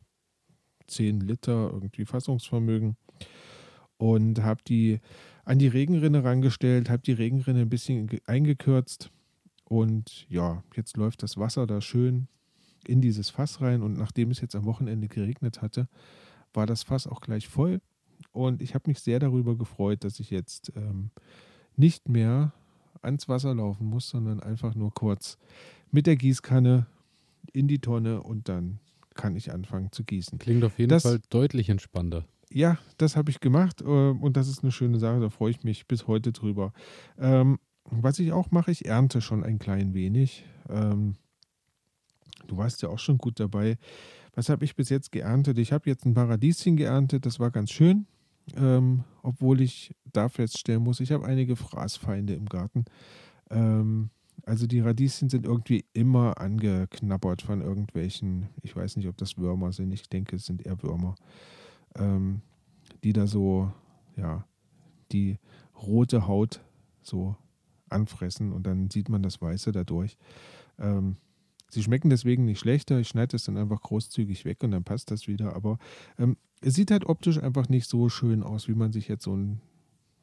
Liter 1.21 1.71
irgendwie 1.73 2.05
Fassungsvermögen. 2.05 2.97
Und 3.97 4.43
habe 4.43 4.63
die 4.67 5.01
an 5.45 5.59
die 5.59 5.69
Regenrinne 5.69 6.25
rangestellt, 6.25 6.91
habe 6.91 7.03
die 7.03 7.13
Regenrinne 7.13 7.61
ein 7.61 7.69
bisschen 7.71 8.07
ge- 8.07 8.21
eingekürzt. 8.27 9.11
Und 9.65 10.27
ja, 10.29 10.63
jetzt 10.75 10.97
läuft 10.97 11.23
das 11.23 11.37
Wasser 11.37 11.67
da 11.67 11.81
schön 11.81 12.29
in 12.87 13.01
dieses 13.01 13.31
Fass 13.31 13.61
rein. 13.61 13.83
Und 13.83 13.97
nachdem 13.97 14.31
es 14.31 14.41
jetzt 14.41 14.55
am 14.57 14.65
Wochenende 14.65 15.09
geregnet 15.09 15.63
hatte, 15.63 15.89
war 16.53 16.67
das 16.67 16.83
Fass 16.83 17.07
auch 17.07 17.21
gleich 17.21 17.49
voll. 17.49 17.81
Und 18.33 18.63
ich 18.63 18.75
habe 18.75 18.89
mich 18.91 19.01
sehr 19.01 19.21
darüber 19.21 19.57
gefreut, 19.57 20.05
dass 20.05 20.21
ich 20.21 20.31
jetzt 20.31 20.73
ähm, 20.77 21.11
nicht 21.77 22.09
mehr 22.09 22.53
ans 23.03 23.29
Wasser 23.29 23.55
laufen 23.55 23.87
muss, 23.87 24.09
sondern 24.09 24.41
einfach 24.41 24.75
nur 24.75 24.93
kurz 24.95 25.39
mit 25.91 26.07
der 26.07 26.17
Gießkanne 26.17 26.87
in 27.53 27.69
die 27.69 27.79
Tonne 27.79 28.23
und 28.23 28.49
dann 28.49 28.79
kann 29.15 29.37
ich 29.37 29.53
anfangen 29.53 29.93
zu 29.93 30.03
gießen. 30.05 30.39
Klingt 30.39 30.65
auf 30.65 30.79
jeden 30.79 30.89
Das- 30.91 31.03
Fall 31.03 31.21
deutlich 31.31 31.69
entspannter. 31.69 32.25
Ja, 32.51 32.79
das 32.99 33.17
habe 33.17 33.31
ich 33.31 33.41
gemacht 33.41 33.81
äh, 33.81 33.85
und 33.85 34.37
das 34.37 34.49
ist 34.49 34.63
eine 34.63 34.71
schöne 34.73 34.99
Sache, 34.99 35.19
da 35.21 35.29
freue 35.31 35.51
ich 35.51 35.65
mich 35.65 35.87
bis 35.89 36.07
heute 36.07 36.31
drüber. 36.33 36.73
Ähm, 37.19 37.59
was 37.85 38.19
ich 38.19 38.33
auch 38.33 38.51
mache, 38.51 38.71
ich 38.71 38.87
ernte 38.87 39.21
schon 39.21 39.43
ein 39.45 39.59
klein 39.59 39.93
wenig. 39.95 40.45
Ähm, 40.69 41.17
du 42.47 42.57
warst 42.57 42.83
ja 42.83 42.89
auch 42.89 42.99
schon 42.99 43.19
gut 43.19 43.41
dabei. 43.41 43.77
Was 44.35 44.49
habe 44.49 44.65
ich 44.65 44.75
bis 44.77 44.89
jetzt 44.89 45.13
geerntet? 45.13 45.59
Ich 45.59 45.73
habe 45.73 45.89
jetzt 45.89 46.05
ein 46.07 46.15
Paradieschen 46.15 46.77
geerntet, 46.77 47.25
das 47.27 47.39
war 47.41 47.51
ganz 47.51 47.71
schön, 47.71 48.07
ähm, 48.57 49.05
obwohl 49.23 49.61
ich 49.61 49.95
da 50.13 50.29
feststellen 50.29 50.83
muss, 50.83 51.01
ich 51.01 51.13
habe 51.13 51.25
einige 51.27 51.57
Fraßfeinde 51.57 52.35
im 52.35 52.47
Garten. 52.47 52.85
Ähm, 53.51 54.11
also 54.45 54.67
die 54.67 54.81
Radieschen 54.81 55.31
sind 55.31 55.47
irgendwie 55.47 55.85
immer 55.93 56.39
angeknabbert 56.39 57.43
von 57.43 57.63
irgendwelchen, 57.63 58.49
ich 58.63 58.77
weiß 58.77 58.97
nicht, 58.97 59.09
ob 59.09 59.17
das 59.17 59.39
Würmer 59.39 59.73
sind, 59.73 59.93
ich 59.93 60.09
denke, 60.09 60.37
es 60.37 60.47
sind 60.47 60.67
eher 60.67 60.83
Würmer 60.83 61.15
ähm, 61.97 62.43
die 63.03 63.13
da 63.13 63.27
so, 63.27 63.73
ja, 64.17 64.47
die 65.13 65.39
rote 65.81 66.27
Haut 66.27 66.61
so 67.03 67.37
anfressen 67.89 68.53
und 68.53 68.67
dann 68.67 68.91
sieht 68.91 69.09
man 69.09 69.23
das 69.23 69.41
Weiße 69.41 69.73
dadurch. 69.73 70.17
Ähm, 70.79 71.17
sie 71.71 71.83
schmecken 71.83 72.11
deswegen 72.11 72.45
nicht 72.45 72.61
schlechter. 72.61 72.99
Ich 73.01 73.09
schneide 73.09 73.33
das 73.33 73.45
dann 73.45 73.57
einfach 73.57 73.81
großzügig 73.81 74.45
weg 74.45 74.63
und 74.63 74.71
dann 74.71 74.85
passt 74.85 75.11
das 75.11 75.27
wieder. 75.29 75.55
Aber 75.57 75.79
ähm, 76.19 76.37
es 76.61 76.75
sieht 76.75 76.91
halt 76.91 77.05
optisch 77.07 77.39
einfach 77.39 77.69
nicht 77.69 77.89
so 77.89 78.09
schön 78.09 78.43
aus, 78.43 78.69
wie 78.69 78.75
man 78.75 78.93
sich 78.93 79.09
jetzt 79.09 79.25
so 79.25 79.37
ein 79.37 79.61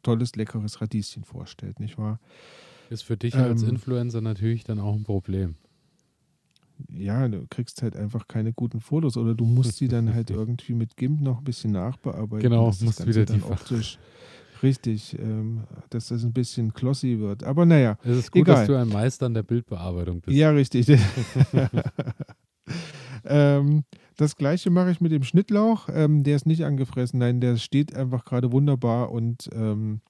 tolles, 0.04 0.36
leckeres 0.36 0.82
Radieschen 0.82 1.24
vorstellt, 1.24 1.80
nicht 1.80 1.98
wahr? 1.98 2.20
Ist 2.90 3.04
für 3.04 3.18
dich 3.18 3.36
als 3.36 3.64
Ähm, 3.64 3.70
Influencer 3.70 4.22
natürlich 4.22 4.64
dann 4.64 4.80
auch 4.80 4.96
ein 4.96 5.04
Problem. 5.04 5.56
ja, 6.90 7.28
du 7.28 7.46
kriegst 7.50 7.82
halt 7.84 7.96
einfach 7.96 8.28
keine 8.28 8.54
guten 8.54 8.80
Fotos 8.82 9.16
oder 9.18 9.36
du 9.36 9.46
musst 9.46 9.78
sie 9.78 9.88
dann 9.88 10.14
halt 10.14 10.30
irgendwie 10.32 10.74
mit 10.74 10.98
GIMP 10.98 11.22
noch 11.22 11.38
ein 11.40 11.44
bisschen 11.44 11.72
nachbearbeiten. 11.72 12.42
Genau, 12.50 12.66
musst 12.82 13.06
wieder 13.06 13.26
dann 13.26 13.38
die 13.38 13.44
optisch 13.44 14.00
richtig, 14.64 15.18
ähm, 15.20 15.62
dass 15.90 16.08
das 16.10 16.24
ein 16.24 16.34
bisschen 16.34 16.70
glossy 16.74 17.20
wird. 17.20 17.44
Aber 17.44 17.66
naja, 17.66 17.98
Es 18.04 18.18
ist 18.18 18.32
gut, 18.32 18.42
Egal. 18.44 18.56
dass 18.56 18.68
du 18.68 18.76
ein 18.78 18.90
Meister 18.90 19.26
an 19.26 19.34
der 19.34 19.44
Bildbearbeitung 19.44 20.22
bist. 20.22 20.38
ja, 20.38 20.50
richtig. 20.52 20.88
ähm, 23.26 23.84
das 24.18 24.36
gleiche 24.36 24.70
mache 24.70 24.92
ich 24.92 25.02
mit 25.02 25.12
dem 25.12 25.24
Schnittlauch. 25.24 25.90
Ähm, 25.92 26.24
der 26.24 26.36
ist 26.36 26.46
nicht 26.46 26.64
angefressen, 26.66 27.20
nein, 27.20 27.42
der 27.42 27.58
steht 27.58 27.96
einfach 27.96 28.26
gerade 28.26 28.52
wunderbar 28.52 29.12
und 29.12 29.50
ähm, 29.54 30.02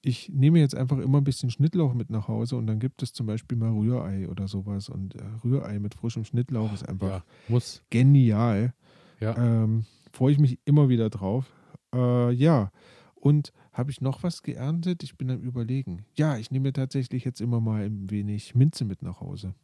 ich 0.00 0.30
nehme 0.32 0.60
jetzt 0.60 0.76
einfach 0.76 0.98
immer 0.98 1.18
ein 1.18 1.24
bisschen 1.24 1.50
Schnittlauch 1.50 1.92
mit 1.92 2.08
nach 2.10 2.28
Hause 2.28 2.56
und 2.56 2.66
dann 2.66 2.78
gibt 2.78 3.02
es 3.02 3.12
zum 3.12 3.26
Beispiel 3.26 3.58
mal 3.58 3.70
Rührei 3.72 4.28
oder 4.28 4.46
sowas 4.46 4.88
und 4.88 5.16
äh, 5.16 5.22
Rührei 5.44 5.78
mit 5.80 5.94
frischem 5.94 6.24
Schnittlauch 6.24 6.72
ist 6.72 6.88
einfach 6.88 7.08
Ja, 7.08 7.24
muss. 7.48 7.82
genial. 7.90 8.74
Ja. 9.20 9.36
Ähm, 9.36 9.84
Freue 10.12 10.32
ich 10.32 10.38
mich 10.38 10.58
immer 10.64 10.88
wieder 10.88 11.10
drauf. 11.10 11.52
Äh, 11.94 12.32
ja, 12.32 12.70
und 13.14 13.52
habe 13.78 13.92
ich 13.92 14.00
noch 14.00 14.24
was 14.24 14.42
geerntet? 14.42 15.04
Ich 15.04 15.16
bin 15.16 15.30
am 15.30 15.40
Überlegen. 15.40 16.04
Ja, 16.16 16.36
ich 16.36 16.50
nehme 16.50 16.72
tatsächlich 16.72 17.24
jetzt 17.24 17.40
immer 17.40 17.60
mal 17.60 17.84
ein 17.84 18.10
wenig 18.10 18.56
Minze 18.56 18.84
mit 18.84 19.02
nach 19.02 19.20
Hause. 19.20 19.54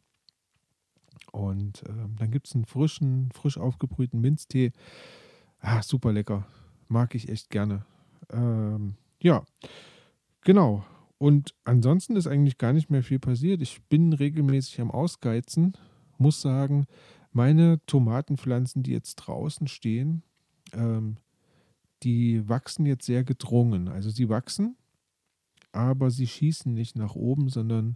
Und 1.33 1.83
ähm, 1.89 2.15
dann 2.17 2.31
gibt 2.31 2.47
es 2.47 2.55
einen 2.55 2.63
frischen, 2.63 3.29
frisch 3.33 3.57
aufgebrühten 3.57 4.21
Minztee. 4.21 4.71
Ah, 5.59 5.83
super 5.83 6.13
lecker. 6.13 6.47
Mag 6.87 7.13
ich 7.13 7.27
echt 7.27 7.49
gerne. 7.49 7.85
Ähm, 8.31 8.95
ja, 9.21 9.43
genau. 10.45 10.85
Und 11.17 11.53
ansonsten 11.65 12.15
ist 12.15 12.27
eigentlich 12.27 12.57
gar 12.57 12.71
nicht 12.71 12.89
mehr 12.89 13.03
viel 13.03 13.19
passiert. 13.19 13.61
Ich 13.61 13.83
bin 13.89 14.13
regelmäßig 14.13 14.79
am 14.79 14.91
Ausgeizen. 14.91 15.73
Muss 16.17 16.39
sagen, 16.39 16.85
meine 17.33 17.85
Tomatenpflanzen, 17.85 18.81
die 18.81 18.91
jetzt 18.91 19.15
draußen 19.15 19.67
stehen, 19.67 20.23
ähm, 20.71 21.17
die 22.03 22.47
wachsen 22.47 22.85
jetzt 22.85 23.05
sehr 23.05 23.23
gedrungen. 23.23 23.87
Also 23.87 24.09
sie 24.09 24.29
wachsen, 24.29 24.75
aber 25.71 26.11
sie 26.11 26.27
schießen 26.27 26.73
nicht 26.73 26.97
nach 26.97 27.15
oben, 27.15 27.49
sondern 27.49 27.95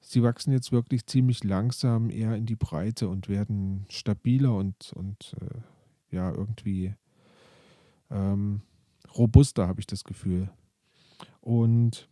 sie 0.00 0.22
wachsen 0.22 0.52
jetzt 0.52 0.72
wirklich 0.72 1.06
ziemlich 1.06 1.44
langsam 1.44 2.10
eher 2.10 2.34
in 2.36 2.46
die 2.46 2.56
Breite 2.56 3.08
und 3.08 3.28
werden 3.28 3.86
stabiler 3.88 4.54
und, 4.54 4.92
und 4.94 5.34
äh, 5.40 6.14
ja, 6.14 6.30
irgendwie 6.30 6.94
ähm, 8.10 8.62
robuster, 9.16 9.66
habe 9.66 9.80
ich 9.80 9.86
das 9.86 10.04
Gefühl. 10.04 10.50
Und 11.40 12.08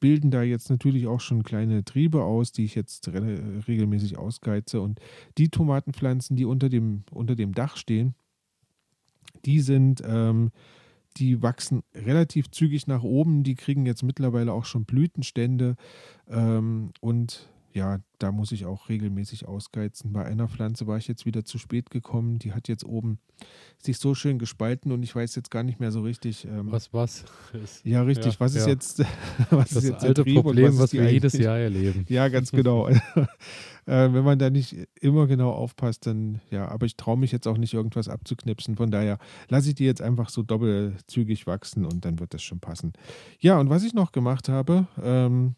bilden 0.00 0.32
da 0.32 0.42
jetzt 0.42 0.68
natürlich 0.68 1.06
auch 1.06 1.20
schon 1.20 1.44
kleine 1.44 1.84
Triebe 1.84 2.24
aus, 2.24 2.50
die 2.50 2.64
ich 2.64 2.74
jetzt 2.74 3.08
re 3.08 3.62
regelmäßig 3.68 4.18
ausgeize. 4.18 4.80
Und 4.80 5.00
die 5.38 5.48
Tomatenpflanzen, 5.48 6.36
die 6.36 6.44
unter 6.44 6.68
dem, 6.68 7.04
unter 7.12 7.36
dem 7.36 7.54
Dach 7.54 7.76
stehen, 7.76 8.14
die 9.44 9.60
sind, 9.60 10.02
ähm, 10.06 10.50
die 11.16 11.42
wachsen 11.42 11.82
relativ 11.94 12.50
zügig 12.50 12.86
nach 12.86 13.02
oben. 13.02 13.42
Die 13.42 13.54
kriegen 13.54 13.86
jetzt 13.86 14.02
mittlerweile 14.02 14.52
auch 14.52 14.64
schon 14.64 14.84
Blütenstände. 14.84 15.76
Ähm, 16.28 16.92
und 17.00 17.48
ja, 17.74 17.98
da 18.18 18.30
muss 18.30 18.52
ich 18.52 18.66
auch 18.66 18.88
regelmäßig 18.88 19.48
ausgeizen. 19.48 20.12
Bei 20.12 20.24
einer 20.24 20.48
Pflanze 20.48 20.86
war 20.86 20.98
ich 20.98 21.08
jetzt 21.08 21.26
wieder 21.26 21.44
zu 21.44 21.58
spät 21.58 21.90
gekommen. 21.90 22.38
Die 22.38 22.52
hat 22.52 22.68
jetzt 22.68 22.84
oben 22.84 23.18
sich 23.78 23.98
so 23.98 24.14
schön 24.14 24.38
gespalten 24.38 24.92
und 24.92 25.02
ich 25.02 25.14
weiß 25.14 25.34
jetzt 25.34 25.50
gar 25.50 25.62
nicht 25.62 25.80
mehr 25.80 25.90
so 25.90 26.02
richtig. 26.02 26.44
Ähm, 26.44 26.70
Was 26.70 26.92
was? 26.92 27.24
Ist 27.52 27.84
ja, 27.84 28.02
richtig. 28.02 28.34
Ja, 28.34 28.40
was 28.40 28.54
ist 28.54 28.66
ja. 28.66 28.72
jetzt, 28.72 28.98
was 29.50 29.70
das 29.70 29.84
ist 29.84 29.90
jetzt 29.90 30.04
alte 30.04 30.24
Problem, 30.24 30.74
was, 30.74 30.78
was 30.78 30.92
wir 30.92 31.10
jedes 31.10 31.32
Jahr 31.32 31.58
erleben. 31.58 32.04
ja, 32.08 32.28
ganz 32.28 32.52
genau. 32.52 32.88
äh, 32.88 32.96
wenn 33.86 34.24
man 34.24 34.38
da 34.38 34.50
nicht 34.50 34.76
immer 35.00 35.26
genau 35.26 35.50
aufpasst, 35.50 36.06
dann 36.06 36.40
ja, 36.50 36.68
aber 36.68 36.86
ich 36.86 36.96
traue 36.96 37.16
mich 37.16 37.32
jetzt 37.32 37.48
auch 37.48 37.58
nicht, 37.58 37.74
irgendwas 37.74 38.08
abzuknipsen. 38.08 38.76
Von 38.76 38.90
daher 38.90 39.18
lasse 39.48 39.70
ich 39.70 39.74
die 39.74 39.84
jetzt 39.84 40.02
einfach 40.02 40.28
so 40.28 40.42
doppelzügig 40.42 41.46
wachsen 41.46 41.86
und 41.86 42.04
dann 42.04 42.20
wird 42.20 42.34
das 42.34 42.42
schon 42.42 42.60
passen. 42.60 42.92
Ja, 43.40 43.58
und 43.58 43.70
was 43.70 43.82
ich 43.82 43.94
noch 43.94 44.12
gemacht 44.12 44.48
habe, 44.48 44.86
ähm, 45.02 45.56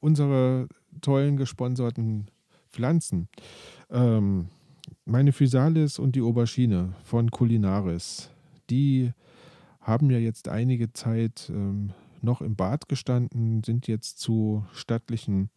unsere 0.00 0.68
tollen 1.00 1.36
gesponserten 1.36 2.26
Pflanzen. 2.70 3.28
Ähm, 3.90 4.48
meine 5.04 5.32
Physalis 5.32 5.98
und 5.98 6.16
die 6.16 6.22
Aubergine 6.22 6.94
von 7.04 7.30
Culinaris, 7.30 8.30
die 8.70 9.12
haben 9.80 10.10
ja 10.10 10.18
jetzt 10.18 10.48
einige 10.48 10.92
Zeit 10.92 11.50
ähm, 11.50 11.92
noch 12.22 12.40
im 12.40 12.56
Bad 12.56 12.88
gestanden, 12.88 13.62
sind 13.62 13.86
jetzt 13.86 14.18
zu 14.18 14.64
stattlichen 14.72 15.50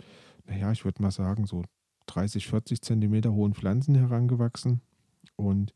naja, 0.49 0.71
ich 0.71 0.83
würde 0.83 1.01
mal 1.01 1.11
sagen, 1.11 1.45
so 1.45 1.63
30, 2.07 2.47
40 2.47 2.81
Zentimeter 2.81 3.31
hohen 3.31 3.53
Pflanzen 3.53 3.95
herangewachsen. 3.95 4.81
Und 5.35 5.73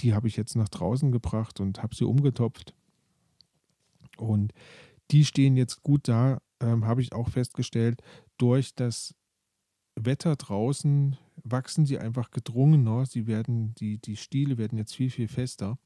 die 0.00 0.14
habe 0.14 0.28
ich 0.28 0.36
jetzt 0.36 0.56
nach 0.56 0.68
draußen 0.68 1.12
gebracht 1.12 1.60
und 1.60 1.82
habe 1.82 1.94
sie 1.94 2.04
umgetopft. 2.04 2.74
Und 4.16 4.52
die 5.10 5.24
stehen 5.24 5.56
jetzt 5.56 5.82
gut 5.82 6.08
da, 6.08 6.38
ähm, 6.60 6.86
habe 6.86 7.02
ich 7.02 7.12
auch 7.12 7.28
festgestellt. 7.28 8.02
Durch 8.38 8.74
das 8.74 9.14
Wetter 9.94 10.36
draußen 10.36 11.16
wachsen 11.42 11.86
sie 11.86 11.98
einfach 11.98 12.30
gedrungener. 12.30 13.06
Sie 13.06 13.26
werden, 13.26 13.74
die, 13.76 13.98
die 13.98 14.16
Stiele 14.16 14.58
werden 14.58 14.78
jetzt 14.78 14.94
viel, 14.94 15.10
viel 15.10 15.28
fester, 15.28 15.78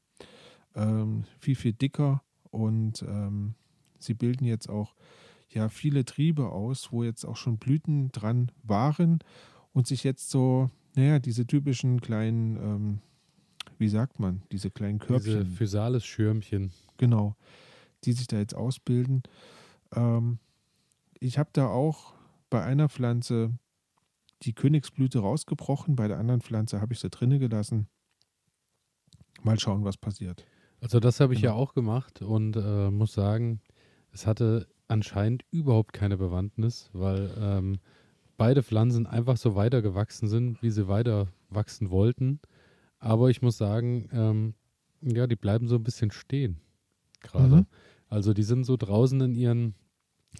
ähm, 0.75 1.25
viel, 1.39 1.55
viel 1.55 1.73
dicker 1.73 2.23
und 2.49 3.03
ähm, 3.03 3.55
sie 3.99 4.13
bilden 4.13 4.45
jetzt 4.45 4.69
auch 4.69 4.95
ja 5.49 5.69
viele 5.69 6.05
Triebe 6.05 6.49
aus, 6.49 6.91
wo 6.91 7.03
jetzt 7.03 7.25
auch 7.25 7.35
schon 7.37 7.57
Blüten 7.57 8.11
dran 8.11 8.51
waren 8.63 9.19
und 9.73 9.87
sich 9.87 10.03
jetzt 10.03 10.29
so, 10.29 10.69
naja, 10.95 11.19
diese 11.19 11.45
typischen 11.45 12.01
kleinen, 12.01 12.57
ähm, 12.57 12.99
wie 13.77 13.89
sagt 13.89 14.19
man, 14.19 14.43
diese 14.51 14.71
kleinen 14.71 14.99
Diese 14.99 15.07
Körbchen, 15.07 15.45
Physalis-Schirmchen. 15.45 16.71
genau, 16.97 17.35
die 18.03 18.13
sich 18.13 18.27
da 18.27 18.37
jetzt 18.37 18.55
ausbilden. 18.55 19.23
Ähm, 19.93 20.39
ich 21.21 21.37
habe 21.37 21.49
da 21.53 21.67
auch 21.67 22.13
bei 22.49 22.61
einer 22.63 22.89
Pflanze 22.89 23.57
die 24.41 24.53
Königsblüte 24.53 25.19
rausgebrochen, 25.19 25.95
bei 25.95 26.07
der 26.07 26.17
anderen 26.17 26.41
Pflanze 26.41 26.81
habe 26.81 26.93
ich 26.93 26.99
sie 26.99 27.09
drinne 27.09 27.39
gelassen. 27.39 27.87
Mal 29.43 29.59
schauen, 29.59 29.83
was 29.85 29.97
passiert. 29.97 30.45
Also 30.81 30.99
das 30.99 31.19
habe 31.19 31.33
ich 31.33 31.41
ja 31.41 31.51
Genau. 31.51 31.61
auch 31.61 31.73
gemacht 31.73 32.21
und 32.21 32.55
äh, 32.55 32.89
muss 32.89 33.13
sagen, 33.13 33.61
es 34.11 34.25
hatte 34.25 34.67
anscheinend 34.87 35.45
überhaupt 35.51 35.93
keine 35.93 36.17
Bewandtnis, 36.17 36.89
weil 36.93 37.31
ähm, 37.39 37.79
beide 38.37 38.63
Pflanzen 38.63 39.05
einfach 39.07 39.37
so 39.37 39.55
weiter 39.55 39.81
gewachsen 39.81 40.27
sind, 40.27 40.61
wie 40.63 40.71
sie 40.71 40.87
weiter 40.87 41.27
wachsen 41.49 41.91
wollten. 41.91 42.39
Aber 42.99 43.29
ich 43.29 43.41
muss 43.41 43.57
sagen, 43.57 44.09
ähm, 44.11 44.53
ja, 45.01 45.27
die 45.27 45.35
bleiben 45.35 45.67
so 45.67 45.75
ein 45.75 45.83
bisschen 45.83 46.11
stehen 46.11 46.59
gerade. 47.21 47.57
Mhm. 47.57 47.65
Also 48.09 48.33
die 48.33 48.43
sind 48.43 48.63
so 48.65 48.75
draußen 48.75 49.21
in 49.21 49.35
ihren, 49.35 49.75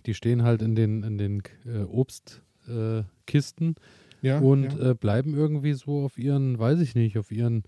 die 0.06 0.14
stehen 0.14 0.44
halt 0.44 0.62
in 0.62 0.76
den, 0.76 1.04
in 1.04 1.18
den 1.18 1.42
äh, 1.66 1.84
Obstkisten 1.84 3.76
äh, 4.22 4.28
Ja, 4.28 4.39
und 4.39 4.64
ja. 4.74 4.92
äh, 4.92 4.96
bleiben 4.96 5.34
irgendwie 5.36 5.74
so 5.74 6.04
auf 6.04 6.18
ihren, 6.18 6.58
weiß 6.60 6.80
ich 6.80 6.96
nicht, 6.96 7.18
auf 7.18 7.32
ihren 7.32 7.64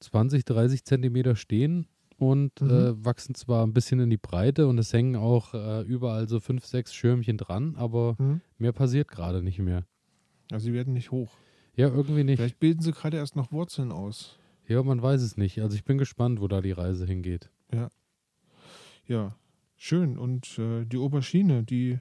20, 0.00 0.44
30 0.44 0.84
Zentimeter 0.84 1.36
stehen 1.36 1.86
und 2.18 2.60
Mhm. 2.60 2.70
äh, 2.70 3.04
wachsen 3.04 3.34
zwar 3.34 3.64
ein 3.66 3.72
bisschen 3.72 4.00
in 4.00 4.10
die 4.10 4.16
Breite 4.16 4.66
und 4.66 4.78
es 4.78 4.92
hängen 4.92 5.16
auch 5.16 5.54
äh, 5.54 5.82
überall 5.82 6.28
so 6.28 6.40
fünf, 6.40 6.66
sechs 6.66 6.92
Schirmchen 6.94 7.36
dran, 7.38 7.74
aber 7.76 8.16
Mhm. 8.18 8.40
mehr 8.58 8.72
passiert 8.72 9.08
gerade 9.08 9.42
nicht 9.42 9.58
mehr. 9.58 9.84
Also 10.50 10.64
sie 10.66 10.72
werden 10.72 10.94
nicht 10.94 11.10
hoch. 11.10 11.30
Ja, 11.76 11.88
irgendwie 11.88 12.24
nicht. 12.24 12.38
Vielleicht 12.38 12.58
bilden 12.58 12.80
sie 12.82 12.92
gerade 12.92 13.16
erst 13.18 13.36
noch 13.36 13.52
Wurzeln 13.52 13.92
aus. 13.92 14.38
Ja, 14.66 14.82
man 14.82 15.00
weiß 15.00 15.22
es 15.22 15.36
nicht. 15.36 15.60
Also 15.60 15.76
ich 15.76 15.84
bin 15.84 15.96
gespannt, 15.98 16.40
wo 16.40 16.48
da 16.48 16.60
die 16.60 16.72
Reise 16.72 17.06
hingeht. 17.06 17.50
Ja, 19.06 19.36
schön. 19.78 20.18
Und 20.18 20.58
äh, 20.58 20.84
die 20.84 20.98
Aubergine, 20.98 21.64
die, 21.64 21.98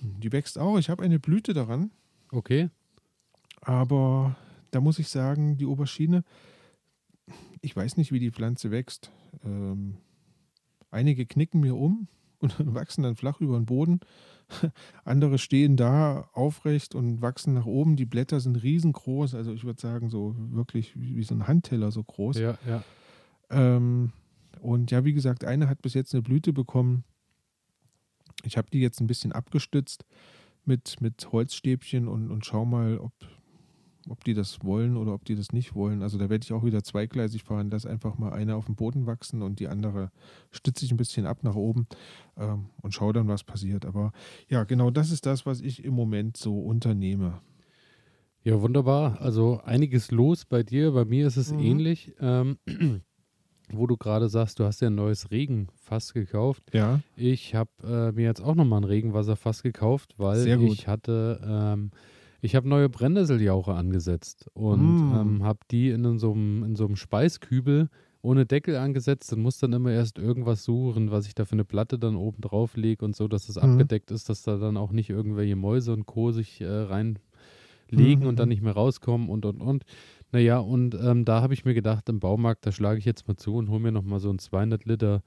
die 0.00 0.30
wächst 0.30 0.58
auch. 0.58 0.78
Ich 0.78 0.88
habe 0.88 1.02
eine 1.02 1.18
Blüte 1.18 1.52
daran, 1.52 1.90
Okay, 2.32 2.70
aber 3.60 4.36
da 4.70 4.80
muss 4.80 4.98
ich 4.98 5.08
sagen, 5.08 5.58
die 5.58 5.66
Aubergine, 5.66 6.24
ich 7.60 7.76
weiß 7.76 7.98
nicht, 7.98 8.10
wie 8.10 8.18
die 8.18 8.30
Pflanze 8.30 8.70
wächst. 8.70 9.12
Ähm, 9.44 9.98
einige 10.90 11.26
knicken 11.26 11.60
mir 11.60 11.76
um 11.76 12.08
und 12.40 12.74
wachsen 12.74 13.02
dann 13.02 13.16
flach 13.16 13.40
über 13.42 13.58
den 13.58 13.66
Boden. 13.66 14.00
Andere 15.04 15.36
stehen 15.36 15.76
da 15.76 16.30
aufrecht 16.32 16.94
und 16.94 17.20
wachsen 17.20 17.52
nach 17.52 17.66
oben. 17.66 17.96
Die 17.96 18.06
Blätter 18.06 18.40
sind 18.40 18.56
riesengroß. 18.56 19.34
Also 19.34 19.52
ich 19.52 19.64
würde 19.64 19.80
sagen, 19.80 20.08
so 20.08 20.34
wirklich 20.38 20.98
wie, 20.98 21.16
wie 21.16 21.22
so 21.22 21.34
ein 21.34 21.46
Handteller 21.46 21.92
so 21.92 22.02
groß. 22.02 22.38
ja, 22.38 22.58
ja. 22.66 22.82
Ähm, 23.50 24.12
und 24.60 24.90
ja, 24.90 25.04
wie 25.04 25.12
gesagt, 25.12 25.44
eine 25.44 25.68
hat 25.68 25.82
bis 25.82 25.94
jetzt 25.94 26.14
eine 26.14 26.22
Blüte 26.22 26.52
bekommen. 26.52 27.04
Ich 28.44 28.56
habe 28.56 28.70
die 28.70 28.80
jetzt 28.80 29.00
ein 29.00 29.06
bisschen 29.06 29.32
abgestützt 29.32 30.04
mit, 30.64 31.00
mit 31.00 31.30
Holzstäbchen 31.32 32.08
und, 32.08 32.30
und 32.30 32.44
schau 32.46 32.64
mal, 32.64 32.98
ob, 32.98 33.12
ob 34.08 34.24
die 34.24 34.34
das 34.34 34.64
wollen 34.64 34.96
oder 34.96 35.14
ob 35.14 35.24
die 35.24 35.34
das 35.34 35.52
nicht 35.52 35.74
wollen. 35.74 36.02
Also 36.02 36.18
da 36.18 36.28
werde 36.30 36.44
ich 36.44 36.52
auch 36.52 36.64
wieder 36.64 36.82
zweigleisig 36.82 37.44
fahren. 37.44 37.70
Lass 37.70 37.86
einfach 37.86 38.18
mal 38.18 38.32
eine 38.32 38.56
auf 38.56 38.66
dem 38.66 38.74
Boden 38.74 39.06
wachsen 39.06 39.42
und 39.42 39.60
die 39.60 39.68
andere 39.68 40.10
stütze 40.50 40.84
ich 40.84 40.90
ein 40.90 40.96
bisschen 40.96 41.26
ab 41.26 41.42
nach 41.44 41.54
oben 41.54 41.86
ähm, 42.36 42.66
und 42.80 42.94
schau 42.94 43.12
dann, 43.12 43.28
was 43.28 43.44
passiert. 43.44 43.84
Aber 43.84 44.12
ja, 44.48 44.64
genau 44.64 44.90
das 44.90 45.10
ist 45.10 45.26
das, 45.26 45.46
was 45.46 45.60
ich 45.60 45.84
im 45.84 45.94
Moment 45.94 46.36
so 46.36 46.58
unternehme. 46.60 47.40
Ja, 48.44 48.60
wunderbar. 48.60 49.20
Also 49.20 49.60
einiges 49.64 50.10
los 50.10 50.44
bei 50.44 50.64
dir. 50.64 50.92
Bei 50.92 51.04
mir 51.04 51.28
ist 51.28 51.36
es 51.36 51.52
Mhm. 51.52 51.58
ähnlich. 51.60 52.12
Ähm, 52.18 52.58
wo 53.72 53.86
du 53.86 53.96
gerade 53.96 54.28
sagst, 54.28 54.58
du 54.58 54.64
hast 54.64 54.80
ja 54.80 54.88
ein 54.88 54.94
neues 54.94 55.30
Regenfass 55.30 56.12
gekauft. 56.12 56.62
Ja. 56.72 57.00
Ich 57.16 57.54
habe 57.54 57.70
äh, 57.84 58.12
mir 58.12 58.24
jetzt 58.24 58.42
auch 58.42 58.54
nochmal 58.54 58.80
ein 58.80 58.84
Regenwasserfass 58.84 59.62
gekauft, 59.62 60.14
weil 60.18 60.46
ich 60.74 60.88
hatte, 60.88 61.40
ähm, 61.46 61.90
ich 62.40 62.54
habe 62.56 62.68
neue 62.68 62.88
Brennnesseljauche 62.88 63.74
angesetzt 63.74 64.46
und 64.54 65.00
Mm. 65.02 65.14
ähm, 65.14 65.42
habe 65.44 65.60
die 65.70 65.90
in 65.90 66.18
so 66.18 66.32
einem 66.32 66.64
in 66.64 66.76
so 66.76 66.86
einem 66.86 66.96
Speiskübel 66.96 67.88
ohne 68.24 68.46
Deckel 68.46 68.76
angesetzt 68.76 69.32
und 69.32 69.42
muss 69.42 69.58
dann 69.58 69.72
immer 69.72 69.90
erst 69.90 70.16
irgendwas 70.18 70.62
suchen, 70.62 71.10
was 71.10 71.26
ich 71.26 71.34
da 71.34 71.44
für 71.44 71.52
eine 71.54 71.64
Platte 71.64 71.98
dann 71.98 72.14
oben 72.14 72.40
drauf 72.40 72.76
lege 72.76 73.04
und 73.04 73.16
so, 73.16 73.26
dass 73.28 73.48
es 73.48 73.56
Mhm. 73.56 73.62
abgedeckt 73.62 74.10
ist, 74.12 74.28
dass 74.28 74.42
da 74.42 74.58
dann 74.58 74.76
auch 74.76 74.92
nicht 74.92 75.10
irgendwelche 75.10 75.56
Mäuse 75.56 75.92
und 75.92 76.06
Co. 76.06 76.30
sich 76.30 76.60
äh, 76.60 76.66
reinlegen 76.68 78.22
Mhm. 78.22 78.26
und 78.26 78.38
dann 78.38 78.48
nicht 78.48 78.62
mehr 78.62 78.72
rauskommen 78.74 79.28
und 79.28 79.44
und 79.44 79.60
und. 79.60 79.84
Naja, 80.32 80.58
und 80.58 80.94
ähm, 80.94 81.24
da 81.26 81.42
habe 81.42 81.54
ich 81.54 81.64
mir 81.64 81.74
gedacht, 81.74 82.08
im 82.08 82.18
Baumarkt, 82.18 82.66
da 82.66 82.72
schlage 82.72 82.98
ich 82.98 83.04
jetzt 83.04 83.28
mal 83.28 83.36
zu 83.36 83.54
und 83.54 83.68
hole 83.68 83.80
mir 83.80 83.92
nochmal 83.92 84.18
so 84.18 84.30
ein 84.30 84.38
200 84.38 84.86
Liter 84.86 85.22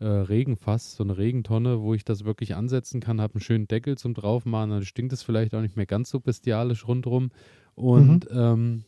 äh, 0.00 0.04
Regenfass, 0.04 0.96
so 0.96 1.02
eine 1.02 1.16
Regentonne, 1.16 1.80
wo 1.80 1.94
ich 1.94 2.04
das 2.04 2.24
wirklich 2.24 2.54
ansetzen 2.54 3.00
kann, 3.00 3.20
habe 3.20 3.34
einen 3.34 3.40
schönen 3.40 3.68
Deckel 3.68 3.96
zum 3.96 4.12
draufmachen, 4.12 4.70
dann 4.70 4.84
stinkt 4.84 5.14
es 5.14 5.22
vielleicht 5.22 5.54
auch 5.54 5.62
nicht 5.62 5.76
mehr 5.76 5.86
ganz 5.86 6.10
so 6.10 6.20
bestialisch 6.20 6.86
rundrum. 6.86 7.30
Und 7.74 8.28
ähm, 8.32 8.84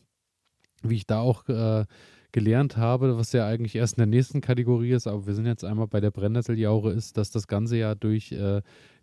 wie 0.83 0.95
ich 0.95 1.07
da 1.07 1.19
auch 1.19 1.47
äh, 1.49 1.85
gelernt 2.31 2.77
habe, 2.77 3.17
was 3.17 3.31
ja 3.31 3.47
eigentlich 3.47 3.75
erst 3.75 3.97
in 3.97 4.01
der 4.01 4.07
nächsten 4.07 4.41
Kategorie 4.41 4.91
ist, 4.91 5.07
aber 5.07 5.25
wir 5.25 5.33
sind 5.33 5.45
jetzt 5.45 5.63
einmal 5.63 5.87
bei 5.87 6.01
der 6.01 6.11
Brennnesseljauche, 6.11 6.91
ist, 6.91 7.17
dass 7.17 7.31
das 7.31 7.47
Ganze 7.47 7.77
ja 7.77 7.95
durch 7.95 8.31
äh, 8.31 8.61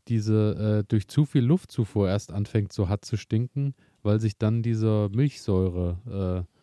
diese, 0.09 0.83
äh, 0.83 0.85
durch 0.89 1.09
zu 1.09 1.25
viel 1.25 1.45
Luftzufuhr 1.45 2.09
erst 2.09 2.33
anfängt 2.33 2.73
so 2.73 2.89
hart 2.89 3.05
zu 3.05 3.16
stinken, 3.16 3.75
weil 4.03 4.21
sich 4.21 4.37
dann 4.39 4.62
dieser 4.62 5.09
Milchsäure 5.11 6.47
äh, 6.47 6.59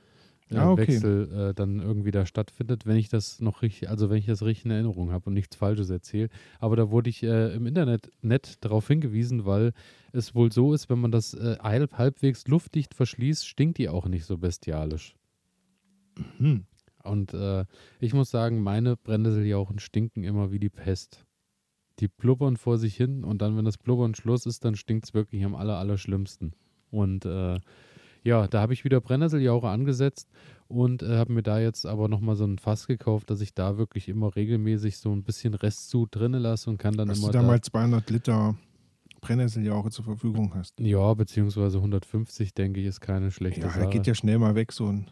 äh, 0.49 0.57
Ah, 0.57 0.71
okay. 0.71 0.87
Wechsel 0.87 1.49
äh, 1.49 1.53
dann 1.53 1.79
irgendwie 1.79 2.11
da 2.11 2.25
stattfindet, 2.25 2.85
wenn 2.85 2.97
ich 2.97 3.09
das 3.09 3.39
noch 3.41 3.61
richtig, 3.61 3.89
also 3.89 4.09
wenn 4.09 4.17
ich 4.17 4.25
das 4.25 4.43
richtig 4.43 4.65
in 4.65 4.71
Erinnerung 4.71 5.11
habe 5.11 5.25
und 5.27 5.33
nichts 5.33 5.55
Falsches 5.55 5.89
erzähle. 5.89 6.29
Aber 6.59 6.75
da 6.75 6.89
wurde 6.89 7.09
ich 7.09 7.23
äh, 7.23 7.53
im 7.53 7.65
Internet 7.65 8.11
nett 8.21 8.55
darauf 8.61 8.87
hingewiesen, 8.87 9.45
weil 9.45 9.73
es 10.13 10.35
wohl 10.35 10.51
so 10.51 10.73
ist, 10.73 10.89
wenn 10.89 10.99
man 10.99 11.11
das 11.11 11.33
äh, 11.33 11.57
halb, 11.61 11.97
halbwegs 11.97 12.47
luftdicht 12.47 12.93
verschließt, 12.93 13.47
stinkt 13.47 13.77
die 13.77 13.89
auch 13.89 14.07
nicht 14.07 14.25
so 14.25 14.37
bestialisch. 14.37 15.15
Hm. 16.37 16.65
Und 17.03 17.33
äh, 17.33 17.65
ich 17.99 18.13
muss 18.13 18.29
sagen, 18.29 18.61
meine 18.61 18.97
Brennnesseljauchen 18.97 19.79
stinken 19.79 20.23
immer 20.23 20.51
wie 20.51 20.59
die 20.59 20.69
Pest. 20.69 21.25
Die 21.99 22.07
blubbern 22.07 22.57
vor 22.57 22.77
sich 22.77 22.95
hin 22.95 23.23
und 23.23 23.41
dann, 23.41 23.57
wenn 23.57 23.65
das 23.65 23.77
Blubbern 23.77 24.13
Schluss 24.13 24.45
ist, 24.45 24.63
dann 24.65 24.75
stinkt 24.75 25.05
es 25.05 25.13
wirklich 25.13 25.43
am 25.43 25.55
aller, 25.55 25.77
allerschlimmsten. 25.77 26.53
Und 26.91 27.25
äh, 27.25 27.59
ja, 28.27 28.47
da 28.47 28.61
habe 28.61 28.73
ich 28.73 28.83
wieder 28.83 28.99
Brennnesseljauche 29.01 29.69
angesetzt 29.69 30.29
und 30.67 31.01
äh, 31.01 31.17
habe 31.17 31.31
mir 31.33 31.43
da 31.43 31.59
jetzt 31.59 31.85
aber 31.85 32.09
nochmal 32.09 32.35
so 32.35 32.43
ein 32.45 32.57
Fass 32.59 32.85
gekauft, 32.87 33.29
dass 33.29 33.39
ich 33.41 33.53
da 33.53 33.77
wirklich 33.77 34.09
immer 34.09 34.35
regelmäßig 34.35 34.97
so 34.97 35.11
ein 35.13 35.23
bisschen 35.23 35.53
Restsud 35.53 36.13
drinnen 36.13 36.41
lasse 36.41 36.69
und 36.69 36.77
kann 36.77 36.95
dann 36.95 37.07
Dass 37.07 37.19
immer 37.19 37.27
du 37.31 37.33
da 37.37 37.41
mal 37.43 37.61
200 37.61 38.09
Liter 38.09 38.55
Brennnesseljauche 39.21 39.89
zur 39.89 40.05
Verfügung 40.05 40.53
hast. 40.55 40.79
ja, 40.79 41.13
beziehungsweise 41.13 41.77
150, 41.77 42.53
denke 42.53 42.81
ich, 42.81 42.85
ist 42.87 43.01
keine 43.01 43.31
schlechte 43.31 43.61
Ja, 43.61 43.69
Sache. 43.69 43.79
da 43.79 43.85
geht 43.89 44.05
ja 44.07 44.13
schnell 44.13 44.37
mal 44.39 44.55
weg, 44.55 44.71
so 44.71 44.87
ein. 44.87 45.07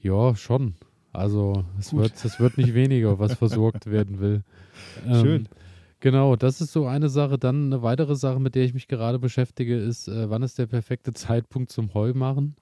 Ja, 0.00 0.34
schon. 0.34 0.74
Also 1.12 1.64
es 1.78 1.90
Gut. 1.90 2.00
wird, 2.00 2.24
es 2.24 2.40
wird 2.40 2.56
nicht 2.58 2.74
weniger, 2.74 3.18
was 3.18 3.34
versorgt 3.34 3.86
werden 3.86 4.20
will. 4.20 4.42
Ähm, 5.06 5.24
Schön. 5.24 5.48
Genau, 6.00 6.36
das 6.36 6.60
ist 6.60 6.72
so 6.72 6.86
eine 6.86 7.08
Sache. 7.08 7.38
Dann 7.38 7.66
eine 7.66 7.82
weitere 7.82 8.14
Sache, 8.14 8.38
mit 8.40 8.54
der 8.54 8.64
ich 8.64 8.74
mich 8.74 8.86
gerade 8.88 9.18
beschäftige, 9.18 9.76
ist, 9.76 10.06
äh, 10.08 10.30
wann 10.30 10.42
ist 10.42 10.58
der 10.58 10.66
perfekte 10.66 11.12
Zeitpunkt 11.12 11.72
zum 11.72 11.92
Heu 11.94 12.12
machen? 12.14 12.54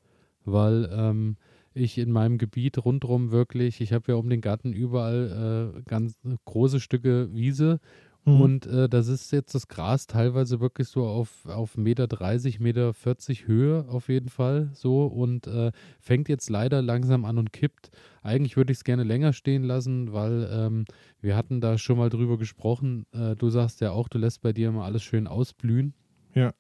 Weil 0.45 0.89
ähm, 0.93 1.37
ich 1.75 1.99
in 1.99 2.13
meinem 2.13 2.39
Gebiet 2.39 2.79
rundherum 2.85 3.33
wirklich, 3.33 3.81
ich 3.83 3.93
habe 3.93 4.13
ja 4.13 4.15
um 4.17 4.31
den 4.31 4.41
Garten 4.41 4.73
überall 4.73 5.75
äh, 5.77 5.83
ganz 5.83 6.17
große 6.47 6.81
Stücke 6.81 7.29
Wiese 7.35 7.81
Mhm. 8.27 8.41
und 8.41 8.67
äh, 8.67 8.89
das 8.89 9.07
ist 9.07 9.31
jetzt 9.31 9.55
das 9.55 9.69
Gras 9.69 10.09
teilweise 10.09 10.61
wirklich 10.61 10.89
so 10.89 11.07
auf, 11.07 11.47
auf 11.47 11.77
Meter 11.77 12.09
30, 12.09 12.59
Meter 12.59 12.93
40 12.93 13.47
Höhe 13.47 13.87
auf 13.89 14.09
jeden 14.09 14.29
Fall 14.29 14.71
so 14.75 15.07
und 15.07 15.47
äh, 15.47 15.71
fängt 16.01 16.29
jetzt 16.29 16.51
leider 16.51 16.83
langsam 16.83 17.25
an 17.25 17.39
und 17.39 17.53
kippt. 17.53 17.91
Eigentlich 18.23 18.57
würde 18.57 18.73
ich 18.73 18.79
es 18.79 18.85
gerne 18.85 19.05
länger 19.05 19.33
stehen 19.33 19.63
lassen, 19.63 20.13
weil 20.13 20.49
ähm, 20.53 20.85
wir 21.21 21.37
hatten 21.37 21.61
da 21.61 21.79
schon 21.79 21.99
mal 21.99 22.11
drüber 22.11 22.37
gesprochen. 22.37 23.07
Äh, 23.13 23.37
du 23.37 23.49
sagst 23.49 23.81
ja 23.81 23.93
auch, 23.93 24.09
du 24.09 24.19
lässt 24.19 24.43
bei 24.43 24.53
dir 24.53 24.69
immer 24.71 24.85
alles 24.85 25.05
schön 25.05 25.29
ausblühen. 25.29 25.95
Ja. 26.35 26.53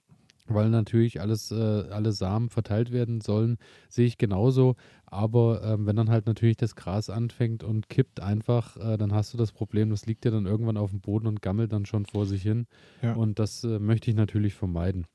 Weil 0.49 0.71
natürlich 0.71 1.21
alles, 1.21 1.51
äh, 1.51 1.55
alle 1.55 2.13
Samen 2.13 2.51
verteilt 2.51 2.93
werden 2.93 3.21
sollen, 3.21 3.59
sehe 3.89 4.07
ich 4.07 4.19
genauso. 4.19 4.77
Aber 5.07 5.63
ähm, 5.65 5.87
wenn 5.87 5.97
dann 5.97 6.11
halt 6.11 6.27
natürlich 6.27 6.57
das 6.57 6.77
Gras 6.77 7.11
anfängt 7.11 7.65
und 7.65 7.89
kippt 7.89 8.21
einfach, 8.21 8.77
äh, 8.77 8.97
dann 8.97 9.13
hast 9.13 9.33
du 9.33 9.39
das 9.39 9.53
Problem, 9.53 9.91
das 9.91 10.07
liegt 10.07 10.25
ja 10.25 10.31
dann 10.31 10.47
irgendwann 10.47 10.77
auf 10.77 10.91
dem 10.91 11.01
Boden 11.01 11.27
und 11.27 11.43
gammelt 11.43 11.73
dann 11.73 11.87
schon 11.87 12.07
vor 12.07 12.27
sich 12.27 12.43
hin. 12.43 12.67
Ja. 13.03 13.15
Und 13.15 13.39
das 13.39 13.65
äh, 13.65 13.79
möchte 13.79 14.11
ich 14.11 14.17
natürlich 14.17 14.55
vermeiden. 14.55 15.07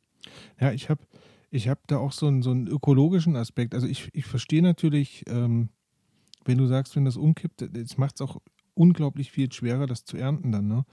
Ja, 0.60 0.72
ich 0.72 0.90
habe 0.90 1.02
ich 1.50 1.68
hab 1.68 1.86
da 1.88 1.98
auch 1.98 2.14
so 2.14 2.28
einen, 2.28 2.42
so 2.42 2.52
einen 2.52 2.68
ökologischen 2.68 3.36
Aspekt. 3.36 3.74
Also 3.74 3.88
ich, 3.88 4.10
ich 4.14 4.26
verstehe 4.26 4.62
natürlich, 4.62 5.24
ähm, 5.28 5.70
wenn 6.46 6.58
du 6.58 6.66
sagst, 6.66 6.96
wenn 6.96 7.06
das 7.06 7.18
umkippt, 7.18 7.62
es 7.62 7.98
macht 7.98 8.16
es 8.16 8.22
auch 8.22 8.38
unglaublich 8.74 9.32
viel 9.32 9.52
schwerer, 9.52 9.86
das 9.86 10.06
zu 10.06 10.18
ernten 10.18 10.52
dann, 10.52 10.68
ne? 10.68 10.86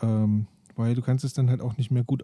Ähm, 0.00 0.46
weil 0.76 0.94
du 0.94 1.02
kannst 1.02 1.24
es 1.24 1.32
dann 1.32 1.50
halt 1.50 1.60
auch 1.60 1.76
nicht 1.76 1.90
mehr 1.90 2.04
gut, 2.04 2.22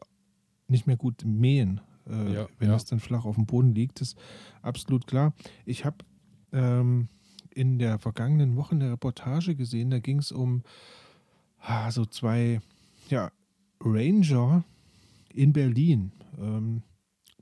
nicht 0.72 0.86
mehr 0.88 0.96
gut 0.96 1.24
mähen, 1.24 1.80
äh, 2.08 2.32
Ja, 2.34 2.48
wenn 2.58 2.68
ja. 2.68 2.74
das 2.74 2.84
dann 2.84 2.98
flach 2.98 3.24
auf 3.24 3.36
dem 3.36 3.46
Boden 3.46 3.74
liegt. 3.74 4.00
Das 4.00 4.08
ist 4.08 4.18
absolut 4.62 5.06
klar. 5.06 5.32
Ich 5.64 5.84
habe 5.84 5.98
ähm, 6.52 7.08
in 7.54 7.78
der 7.78 7.98
vergangenen 7.98 8.56
Woche 8.56 8.74
eine 8.74 8.90
Reportage 8.90 9.54
gesehen, 9.54 9.90
da 9.90 10.00
ging 10.00 10.18
es 10.18 10.32
um 10.32 10.62
ah, 11.60 11.90
so 11.90 12.04
zwei 12.04 12.60
ja, 13.08 13.30
Ranger 13.80 14.64
in 15.32 15.52
Berlin. 15.52 16.12
Ähm, 16.40 16.82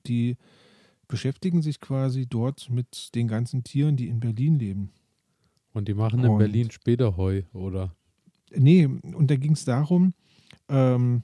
die 0.06 0.36
beschäftigen 1.08 1.62
sich 1.62 1.80
quasi 1.80 2.26
dort 2.26 2.70
mit 2.70 3.14
den 3.14 3.28
ganzen 3.28 3.64
Tieren, 3.64 3.96
die 3.96 4.08
in 4.08 4.20
Berlin 4.20 4.58
leben. 4.58 4.90
Und 5.72 5.88
die 5.88 5.94
machen 5.94 6.20
in 6.24 6.30
Und- 6.30 6.38
Berlin 6.38 6.70
später 6.70 7.16
Heu, 7.16 7.42
oder? 7.52 7.94
Nee, 8.54 8.86
und 8.86 9.30
da 9.30 9.36
ging 9.36 9.52
es 9.52 9.64
darum, 9.64 10.12
ähm, 10.68 11.22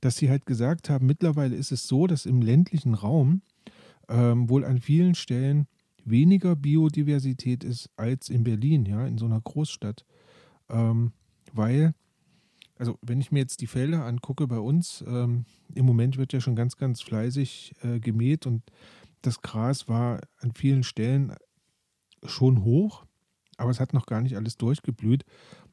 dass 0.00 0.16
sie 0.16 0.30
halt 0.30 0.46
gesagt 0.46 0.90
haben, 0.90 1.06
mittlerweile 1.06 1.56
ist 1.56 1.72
es 1.72 1.88
so, 1.88 2.06
dass 2.06 2.26
im 2.26 2.42
ländlichen 2.42 2.94
Raum 2.94 3.42
ähm, 4.08 4.48
wohl 4.48 4.64
an 4.64 4.80
vielen 4.80 5.14
Stellen 5.14 5.66
weniger 6.04 6.56
Biodiversität 6.56 7.64
ist 7.64 7.90
als 7.96 8.28
in 8.28 8.44
Berlin, 8.44 8.86
ja, 8.86 9.06
in 9.06 9.18
so 9.18 9.26
einer 9.26 9.40
Großstadt. 9.40 10.04
Ähm, 10.68 11.12
weil, 11.52 11.94
also 12.78 12.98
wenn 13.02 13.20
ich 13.20 13.32
mir 13.32 13.40
jetzt 13.40 13.60
die 13.60 13.66
Felder 13.66 14.04
angucke 14.04 14.46
bei 14.46 14.58
uns, 14.58 15.04
ähm, 15.06 15.44
im 15.74 15.86
Moment 15.86 16.16
wird 16.16 16.32
ja 16.32 16.40
schon 16.40 16.56
ganz, 16.56 16.76
ganz 16.76 17.02
fleißig 17.02 17.74
äh, 17.82 18.00
gemäht 18.00 18.46
und 18.46 18.62
das 19.22 19.42
Gras 19.42 19.88
war 19.88 20.20
an 20.38 20.52
vielen 20.52 20.84
Stellen 20.84 21.34
schon 22.24 22.64
hoch, 22.64 23.04
aber 23.56 23.70
es 23.70 23.80
hat 23.80 23.92
noch 23.92 24.06
gar 24.06 24.20
nicht 24.20 24.36
alles 24.36 24.56
durchgeblüht. 24.56 25.24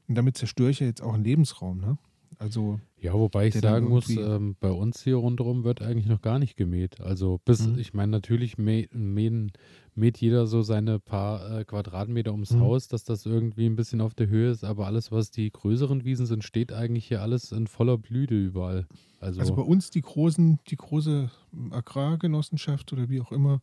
Und 0.07 0.15
damit 0.15 0.37
zerstöre 0.37 0.69
ich 0.69 0.79
ja 0.79 0.87
jetzt 0.87 1.01
auch 1.01 1.13
einen 1.13 1.23
Lebensraum, 1.23 1.79
ne? 1.79 1.97
Also, 2.39 2.79
Ja, 2.97 3.13
wobei 3.13 3.47
ich 3.47 3.55
sagen 3.55 3.89
muss, 3.89 4.15
ähm, 4.17 4.55
bei 4.59 4.71
uns 4.71 5.03
hier 5.03 5.17
rundherum 5.17 5.63
wird 5.63 5.81
eigentlich 5.81 6.07
noch 6.07 6.21
gar 6.21 6.39
nicht 6.39 6.55
gemäht. 6.55 7.01
Also 7.01 7.39
bis, 7.45 7.67
Mhm. 7.67 7.77
ich 7.77 7.93
meine, 7.93 8.11
natürlich 8.11 8.57
mä 8.57 8.87
mähen, 8.91 9.51
mäht 9.93 10.17
jeder 10.17 10.47
so 10.47 10.61
seine 10.63 10.99
paar 10.99 11.59
äh, 11.59 11.65
Quadratmeter 11.65 12.31
ums 12.31 12.51
Mhm. 12.51 12.59
Haus, 12.61 12.87
dass 12.87 13.03
das 13.03 13.25
irgendwie 13.25 13.65
ein 13.67 13.75
bisschen 13.75 14.01
auf 14.01 14.13
der 14.15 14.27
Höhe 14.27 14.49
ist, 14.49 14.63
aber 14.63 14.87
alles, 14.87 15.11
was 15.11 15.29
die 15.29 15.51
größeren 15.51 16.03
Wiesen 16.05 16.25
sind, 16.25 16.43
steht 16.43 16.71
eigentlich 16.73 17.05
hier 17.07 17.21
alles 17.21 17.51
in 17.51 17.67
voller 17.67 17.97
Blüte 17.97 18.35
überall. 18.35 18.87
Also, 19.19 19.41
also 19.41 19.53
bei 19.53 19.61
uns 19.61 19.89
die 19.89 20.01
großen, 20.01 20.59
die 20.67 20.77
große 20.77 21.29
Agrargenossenschaft 21.71 22.91
oder 22.93 23.09
wie 23.09 23.21
auch 23.21 23.31
immer 23.31 23.61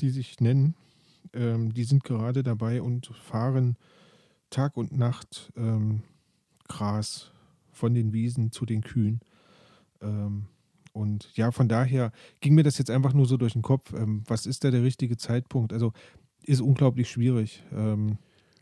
die 0.00 0.10
sich 0.10 0.38
nennen, 0.40 0.76
ähm, 1.32 1.74
die 1.74 1.84
sind 1.84 2.04
gerade 2.04 2.42
dabei 2.44 2.80
und 2.82 3.08
fahren 3.08 3.76
Tag 4.50 4.76
und 4.76 4.96
Nacht 4.96 5.52
ähm, 5.56 6.02
Gras 6.68 7.32
von 7.78 7.94
den 7.94 8.12
Wiesen 8.12 8.52
zu 8.52 8.66
den 8.66 8.82
Kühen. 8.82 9.20
Ähm, 10.02 10.46
und 10.92 11.30
ja, 11.36 11.50
von 11.52 11.68
daher 11.68 12.12
ging 12.40 12.54
mir 12.54 12.64
das 12.64 12.78
jetzt 12.78 12.90
einfach 12.90 13.14
nur 13.14 13.26
so 13.26 13.36
durch 13.36 13.54
den 13.54 13.62
Kopf. 13.62 13.92
Ähm, 13.94 14.24
was 14.26 14.46
ist 14.46 14.64
da 14.64 14.70
der 14.70 14.82
richtige 14.82 15.16
Zeitpunkt? 15.16 15.72
Also 15.72 15.92
ist 16.44 16.60
unglaublich 16.60 17.08
schwierig. 17.08 17.62
Ähm, 17.72 18.18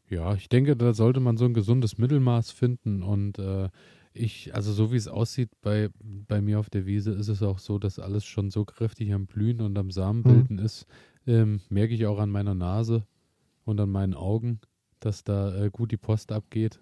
Ja, 0.08 0.34
ich 0.34 0.48
denke, 0.48 0.76
da 0.76 0.92
sollte 0.92 1.20
man 1.20 1.36
so 1.36 1.44
ein 1.46 1.54
gesundes 1.54 1.98
Mittelmaß 1.98 2.52
finden 2.52 3.02
und 3.02 3.38
äh, 3.38 3.70
ich, 4.12 4.54
also 4.54 4.72
so 4.72 4.92
wie 4.92 4.96
es 4.96 5.08
aussieht 5.08 5.50
bei, 5.62 5.90
bei 6.00 6.40
mir 6.40 6.58
auf 6.58 6.70
der 6.70 6.86
Wiese, 6.86 7.12
ist 7.12 7.28
es 7.28 7.42
auch 7.42 7.58
so, 7.58 7.78
dass 7.78 7.98
alles 7.98 8.24
schon 8.24 8.50
so 8.50 8.64
kräftig 8.64 9.12
am 9.12 9.26
Blühen 9.26 9.60
und 9.60 9.76
am 9.76 9.90
Samenbilden 9.90 10.58
ist. 10.58 10.86
Ähm, 11.26 11.60
merke 11.68 11.94
ich 11.94 12.06
auch 12.06 12.18
an 12.18 12.30
meiner 12.30 12.54
Nase 12.54 13.06
und 13.64 13.80
an 13.80 13.90
meinen 13.90 14.14
Augen, 14.14 14.60
dass 15.00 15.24
da 15.24 15.54
äh, 15.64 15.70
gut 15.70 15.90
die 15.90 15.96
Post 15.98 16.32
abgeht. 16.32 16.80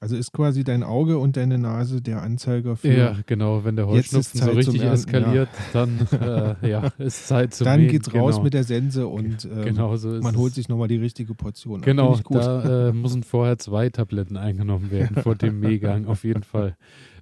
Also 0.00 0.16
ist 0.16 0.32
quasi 0.32 0.62
dein 0.62 0.82
Auge 0.82 1.18
und 1.18 1.36
deine 1.36 1.58
Nase 1.58 2.00
der 2.00 2.22
Anzeiger 2.22 2.76
für. 2.76 2.92
Ja, 2.92 3.18
genau. 3.26 3.64
Wenn 3.64 3.76
der 3.76 3.88
Heuschnupfen 3.88 4.40
so 4.40 4.50
richtig 4.50 4.82
eskaliert, 4.82 5.48
ja. 5.74 5.86
dann 5.86 6.56
äh, 6.62 6.70
ja, 6.70 6.92
ist 6.98 7.26
Zeit 7.26 7.54
zu 7.54 7.64
Dann 7.64 7.80
mähen. 7.80 7.90
geht's 7.90 8.14
raus 8.14 8.34
genau. 8.34 8.44
mit 8.44 8.54
der 8.54 8.64
Sense 8.64 9.06
und 9.06 9.44
ähm, 9.44 9.64
genau 9.64 9.96
so 9.96 10.08
man 10.20 10.36
holt 10.36 10.54
sich 10.54 10.68
nochmal 10.68 10.88
die 10.88 10.96
richtige 10.96 11.34
Portion. 11.34 11.80
Genau, 11.80 12.18
da 12.30 12.88
äh, 12.88 12.92
müssen 12.94 13.22
vorher 13.22 13.58
zwei 13.58 13.88
Tabletten 13.88 14.36
eingenommen 14.36 14.90
werden 14.90 15.22
vor 15.22 15.34
dem 15.34 15.58
Mähgang, 15.60 16.06
auf 16.06 16.24
jeden 16.24 16.44
Fall. 16.44 16.76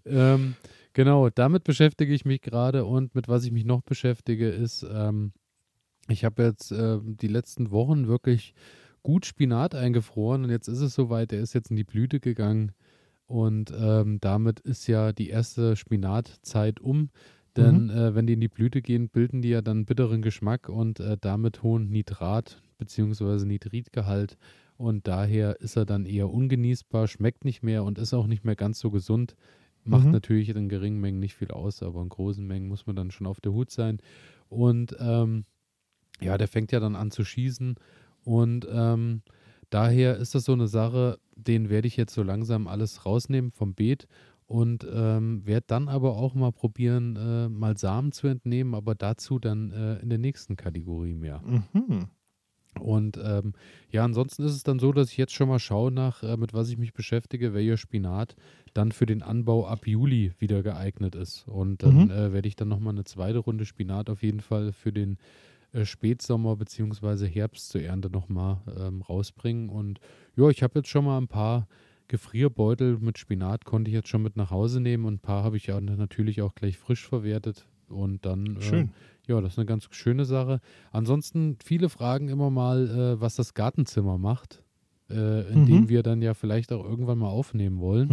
Ähm, 0.05 0.55
genau, 0.93 1.31
damit 1.31 1.65
beschäftige 1.65 2.13
ich 2.13 2.25
mich 2.25 2.43
gerade 2.43 2.85
und 2.85 3.15
mit 3.15 3.29
was 3.29 3.45
ich 3.45 3.53
mich 3.53 3.65
noch 3.65 3.83
beschäftige, 3.83 4.49
ist, 4.49 4.87
ähm, 4.93 5.33
ich 6.09 6.25
habe 6.25 6.43
jetzt 6.43 6.73
äh, 6.73 6.99
die 7.03 7.29
letzten 7.29 7.71
Wochen 7.71 8.09
wirklich 8.09 8.55
gut 9.09 9.25
Spinat 9.25 9.75
eingefroren 9.75 10.45
und 10.45 10.51
jetzt 10.51 10.69
ist 10.69 10.83
es 10.83 10.93
soweit, 10.93 11.31
der 11.31 11.41
ist 11.41 11.55
jetzt 11.55 11.71
in 11.71 11.77
die 11.77 11.85
Blüte 11.85 12.21
gegangen 12.21 12.73
und 13.27 13.73
ähm, 13.75 14.19
damit 14.21 14.61
ist 14.61 14.87
ja 14.87 15.15
die 15.15 15.31
erste 15.31 15.77
Spinatzeit 15.77 16.79
um. 16.79 17.09
Denn 17.57 17.85
mhm. 17.85 17.91
äh, 17.91 18.15
wenn 18.15 18.27
die 18.27 18.35
in 18.35 18.43
die 18.43 18.49
Blüte 18.49 18.83
gehen, 18.83 19.09
bilden 19.09 19.41
die 19.41 19.49
ja 19.49 19.63
dann 19.63 19.87
bitteren 19.87 20.21
Geschmack 20.21 20.69
und 20.69 21.01
äh, 21.01 21.17
damit 21.19 21.63
hohen 21.63 21.89
Nitrat- 21.89 22.61
bzw. 22.77 23.47
Nitritgehalt. 23.47 24.37
Und 24.77 25.07
daher 25.07 25.59
ist 25.59 25.77
er 25.77 25.87
dann 25.87 26.05
eher 26.05 26.29
ungenießbar, 26.29 27.09
schmeckt 27.09 27.47
nicht 27.47 27.63
mehr 27.63 27.85
und 27.85 27.97
ist 27.97 28.13
auch 28.13 28.27
nicht 28.27 28.45
mehr 28.45 28.57
ganz 28.57 28.79
so 28.79 28.91
gesund. 28.91 29.37
Macht 29.85 30.05
mhm. 30.05 30.13
natürlich 30.13 30.51
in 30.51 30.69
geringen 30.69 31.01
Mengen 31.01 31.19
nicht 31.19 31.35
viel 31.35 31.51
aus, 31.51 31.83
aber 31.83 32.03
in 32.03 32.11
großen 32.11 32.47
Mengen 32.47 32.69
muss 32.69 32.87
man 32.87 32.95
dann 32.95 33.11
schon 33.11 33.27
auf 33.27 33.41
der 33.41 33.55
Hut 33.55 33.71
sein. 33.71 34.01
Und 34.51 34.95
ähm, 35.01 35.47
ja, 36.21 36.37
der 36.37 36.49
fängt 36.49 36.73
ja 36.73 36.81
dann 36.81 36.95
an 36.95 37.11
zu 37.11 37.25
schießen 37.25 37.77
und 38.25 38.67
ähm, 38.71 39.23
daher 39.71 40.17
ist 40.17 40.35
das 40.35 40.45
so 40.45 40.53
eine 40.53 40.69
Sache, 40.69 41.19
den 41.37 41.71
werde 41.71 41.89
ich 41.89 41.97
jetzt 41.97 42.15
so 42.15 42.23
langsam 42.23 42.67
alles 42.67 43.07
rausnehmen 43.07 43.51
vom 43.51 43.75
Beet 43.75 44.09
und 44.47 44.87
ähm, 44.91 45.47
werde 45.47 45.67
dann 45.67 45.89
aber 45.89 46.17
auch 46.17 46.35
mal 46.35 46.53
probieren, 46.53 47.17
äh, 47.17 47.49
mal 47.49 47.77
Samen 47.77 48.13
zu 48.13 48.29
entnehmen, 48.29 48.75
aber 48.75 48.95
dazu 48.95 49.39
dann 49.39 49.73
äh, 49.73 49.99
in 49.99 50.09
der 50.09 50.19
nächsten 50.19 50.57
Kategorie 50.57 51.15
mehr. 51.15 51.43
Mhm. 51.73 52.09
Und 52.81 53.19
ähm, 53.23 53.55
ja, 53.91 54.05
ansonsten 54.05 54.45
ist 54.45 54.53
es 54.53 54.63
dann 54.63 54.79
so, 54.79 54.93
dass 54.93 55.11
ich 55.11 55.17
jetzt 55.17 55.35
schon 55.35 55.49
mal 55.49 55.59
schaue 55.59 55.91
nach, 55.91 56.23
äh, 56.23 56.37
mit 56.37 56.55
was 56.55 56.69
ich 56.71 56.79
mich 56.79 56.93
beschäftige, 56.93 57.53
welcher 57.53 57.77
Spinat 57.77 58.37
dann 58.75 58.93
für 58.93 59.07
den 59.07 59.23
Anbau 59.23 59.67
ab 59.67 59.87
Juli 59.87 60.33
wieder 60.39 60.63
geeignet 60.63 61.15
ist. 61.15 61.47
Und 61.49 61.83
dann 61.83 62.05
mhm. 62.05 62.11
äh, 62.11 62.33
werde 62.33 62.49
ich 62.49 62.57
dann 62.57 62.69
nochmal 62.69 62.95
eine 62.95 63.05
zweite 63.05 63.39
Runde 63.39 63.65
Spinat 63.65 64.11
auf 64.11 64.23
jeden 64.23 64.41
Fall 64.41 64.73
für 64.73 64.93
den 64.93 65.19
äh, 65.73 65.85
Spätsommer 65.85 66.57
bzw. 66.57 67.27
Herbst 67.27 67.69
zur 67.71 67.83
Ernte 67.83 68.11
nochmal 68.11 68.59
ähm, 68.79 69.03
rausbringen. 69.03 69.69
Und 69.69 70.01
ja, 70.37 70.49
ich 70.49 70.63
habe 70.63 70.79
jetzt 70.79 70.89
schon 70.89 71.05
mal 71.05 71.19
ein 71.19 71.29
paar 71.29 71.67
Gefrierbeutel 72.09 72.99
mit 72.99 73.19
Spinat, 73.19 73.65
konnte 73.65 73.91
ich 73.91 73.95
jetzt 73.95 74.09
schon 74.09 74.23
mit 74.23 74.37
nach 74.37 74.51
Hause 74.51 74.81
nehmen 74.81 75.05
und 75.05 75.15
ein 75.15 75.19
paar 75.19 75.45
habe 75.45 75.59
ich 75.59 75.67
ja 75.67 75.81
natürlich 75.81 76.41
auch 76.41 76.55
gleich 76.55 76.79
frisch 76.79 77.07
verwertet. 77.07 77.67
Und 77.89 78.25
dann, 78.25 78.57
äh, 78.57 78.63
Schön. 78.63 78.87
Äh, 78.87 79.33
ja, 79.33 79.41
das 79.41 79.53
ist 79.53 79.59
eine 79.59 79.67
ganz 79.67 79.89
schöne 79.91 80.25
Sache. 80.25 80.61
Ansonsten, 80.91 81.59
viele 81.63 81.91
fragen 81.91 82.29
immer 82.29 82.51
mal, 82.51 82.89
äh, 82.89 83.21
was 83.21 83.37
das 83.37 83.53
Gartenzimmer 83.53 84.17
macht, 84.17 84.63
äh, 85.11 85.53
in 85.53 85.63
mhm. 85.63 85.67
dem 85.67 85.89
wir 85.91 86.03
dann 86.03 86.23
ja 86.23 86.33
vielleicht 86.33 86.73
auch 86.73 86.85
irgendwann 86.85 87.19
mal 87.19 87.29
aufnehmen 87.29 87.79
wollen. 87.79 88.09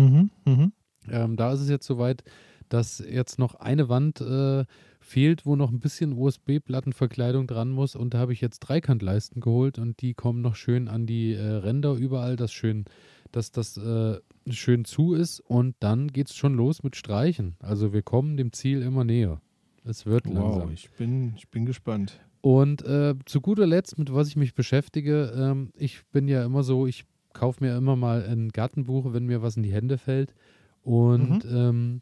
Mhm. 0.46 0.54
Mhm. 0.54 0.72
Ähm, 1.10 1.36
da 1.38 1.54
ist 1.54 1.62
es 1.62 1.70
jetzt 1.70 1.88
soweit, 1.88 2.24
dass 2.68 3.00
jetzt 3.00 3.40
noch 3.40 3.56
eine 3.56 3.90
Wand 3.90 4.22
äh, 4.22 4.66
fehlt, 5.06 5.46
wo 5.46 5.56
noch 5.56 5.72
ein 5.72 5.80
bisschen 5.80 6.14
USB-Plattenverkleidung 6.14 7.48
dran 7.48 7.70
muss. 7.70 7.96
Und 7.96 8.14
da 8.14 8.18
habe 8.18 8.34
ich 8.34 8.42
jetzt 8.42 8.60
Dreikantleisten 8.60 9.40
geholt 9.40 9.78
und 9.78 10.02
die 10.02 10.14
kommen 10.14 10.42
noch 10.42 10.56
schön 10.56 10.88
an 10.88 11.06
die 11.06 11.34
äh, 11.34 11.42
Ränder 11.42 11.94
überall, 11.94 12.36
dass 12.36 12.52
schön, 12.52 12.86
dass 13.32 13.52
das 13.52 13.78
äh, 13.78 14.20
schön 14.50 14.84
zu 14.84 15.14
ist. 15.14 15.40
Und 15.40 15.76
dann 15.80 16.08
geht 16.08 16.30
es 16.30 16.36
schon 16.36 16.56
los 16.56 16.84
mit 16.84 16.96
Streichen. 16.96 17.56
Also 17.60 17.94
wir 17.94 18.02
kommen 18.02 18.36
dem 18.36 18.52
Ziel 18.52 18.82
immer 18.82 19.04
näher. 19.04 19.42
Es 19.84 20.08
wird 20.08 20.26
langsam. 20.26 20.70
Wow, 20.70 20.72
ich 20.74 20.90
bin, 20.92 21.34
ich 21.38 21.50
bin 21.50 21.66
gespannt. 21.66 22.20
Und 22.42 22.84
äh, 22.84 23.14
zu 23.26 23.42
guter 23.42 23.68
Letzt, 23.68 23.98
mit 24.00 24.14
was 24.14 24.28
ich 24.28 24.36
mich 24.36 24.56
beschäftige, 24.56 25.34
ähm, 25.36 25.72
ich 25.78 26.04
bin 26.12 26.28
ja 26.28 26.44
immer 26.44 26.64
so, 26.64 26.88
ich 26.88 27.06
kaufe 27.34 27.64
mir 27.64 27.78
immer 27.78 27.96
mal 27.96 28.26
ein 28.26 28.50
Gartenbuch, 28.50 29.14
wenn 29.14 29.26
mir 29.26 29.44
was 29.44 29.56
in 29.56 29.64
die 29.64 29.74
Hände 29.74 30.00
fällt. 30.00 30.34
Und 30.82 31.44
mhm. 31.46 31.56
ähm, 31.56 32.02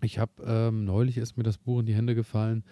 ich 0.00 0.18
habe 0.18 0.32
ähm, 0.44 0.84
neulich 0.84 1.18
ist 1.18 1.36
mir 1.36 1.42
das 1.42 1.58
Buch 1.58 1.80
in 1.80 1.86
die 1.86 1.94
Hände 1.94 2.14
gefallen. 2.14 2.64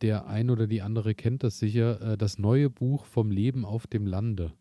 Der 0.00 0.26
ein 0.26 0.50
oder 0.50 0.66
die 0.66 0.82
andere 0.82 1.14
kennt 1.14 1.42
das 1.42 1.58
sicher. 1.58 2.00
Äh, 2.00 2.18
das 2.18 2.38
neue 2.38 2.70
Buch 2.70 3.04
vom 3.04 3.30
Leben 3.30 3.64
auf 3.64 3.86
dem 3.86 4.06
Lande. 4.06 4.52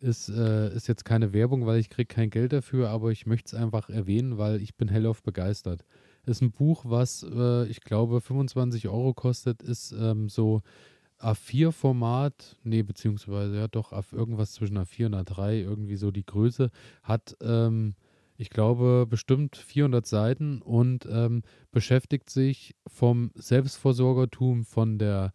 Ist, 0.00 0.28
äh, 0.28 0.74
ist 0.74 0.86
jetzt 0.86 1.04
keine 1.04 1.32
Werbung, 1.32 1.66
weil 1.66 1.80
ich 1.80 1.90
kriege 1.90 2.06
kein 2.06 2.30
Geld 2.30 2.52
dafür, 2.52 2.88
aber 2.90 3.10
ich 3.10 3.26
möchte 3.26 3.56
es 3.56 3.60
einfach 3.60 3.90
erwähnen, 3.90 4.38
weil 4.38 4.62
ich 4.62 4.76
bin 4.76 4.88
hellauf 4.88 5.22
begeistert. 5.22 5.84
Ist 6.24 6.40
ein 6.40 6.52
Buch, 6.52 6.84
was 6.86 7.26
äh, 7.28 7.66
ich 7.66 7.80
glaube 7.80 8.20
25 8.20 8.88
Euro 8.88 9.12
kostet, 9.12 9.62
ist 9.62 9.92
ähm, 9.92 10.28
so 10.28 10.62
A4-Format, 11.20 12.56
nee, 12.62 12.82
beziehungsweise 12.82 13.56
ja 13.56 13.68
doch 13.68 13.92
irgendwas 14.12 14.52
zwischen 14.52 14.78
A4 14.78 15.06
und 15.06 15.14
A3, 15.16 15.62
irgendwie 15.62 15.96
so 15.96 16.10
die 16.10 16.24
Größe, 16.24 16.70
hat 17.02 17.36
ähm, 17.40 17.94
ich 18.38 18.50
glaube, 18.50 19.04
bestimmt 19.08 19.56
400 19.56 20.06
Seiten 20.06 20.62
und 20.62 21.06
ähm, 21.10 21.42
beschäftigt 21.72 22.30
sich 22.30 22.76
vom 22.86 23.32
Selbstversorgertum, 23.34 24.64
von 24.64 24.96
der, 24.98 25.32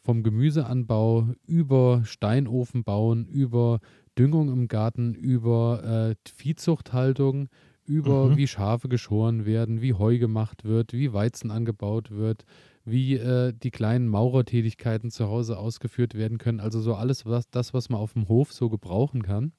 vom 0.00 0.22
Gemüseanbau 0.22 1.28
über 1.46 2.02
Steinofen 2.06 2.82
bauen, 2.82 3.26
über 3.26 3.80
Düngung 4.18 4.50
im 4.50 4.68
Garten, 4.68 5.14
über 5.14 5.84
äh, 5.84 6.30
Viehzuchthaltung, 6.34 7.48
über 7.84 8.30
mhm. 8.30 8.36
wie 8.38 8.46
Schafe 8.46 8.88
geschoren 8.88 9.44
werden, 9.44 9.82
wie 9.82 9.92
Heu 9.92 10.18
gemacht 10.18 10.64
wird, 10.64 10.94
wie 10.94 11.12
Weizen 11.12 11.50
angebaut 11.50 12.10
wird, 12.10 12.46
wie 12.86 13.16
äh, 13.16 13.52
die 13.52 13.70
kleinen 13.70 14.08
Maurertätigkeiten 14.08 15.10
zu 15.10 15.26
Hause 15.28 15.58
ausgeführt 15.58 16.14
werden 16.14 16.38
können. 16.38 16.60
Also 16.60 16.80
so 16.80 16.94
alles, 16.94 17.26
was 17.26 17.50
das, 17.50 17.74
was 17.74 17.90
man 17.90 18.00
auf 18.00 18.14
dem 18.14 18.28
Hof 18.28 18.50
so 18.54 18.70
gebrauchen 18.70 19.22
kann. 19.22 19.52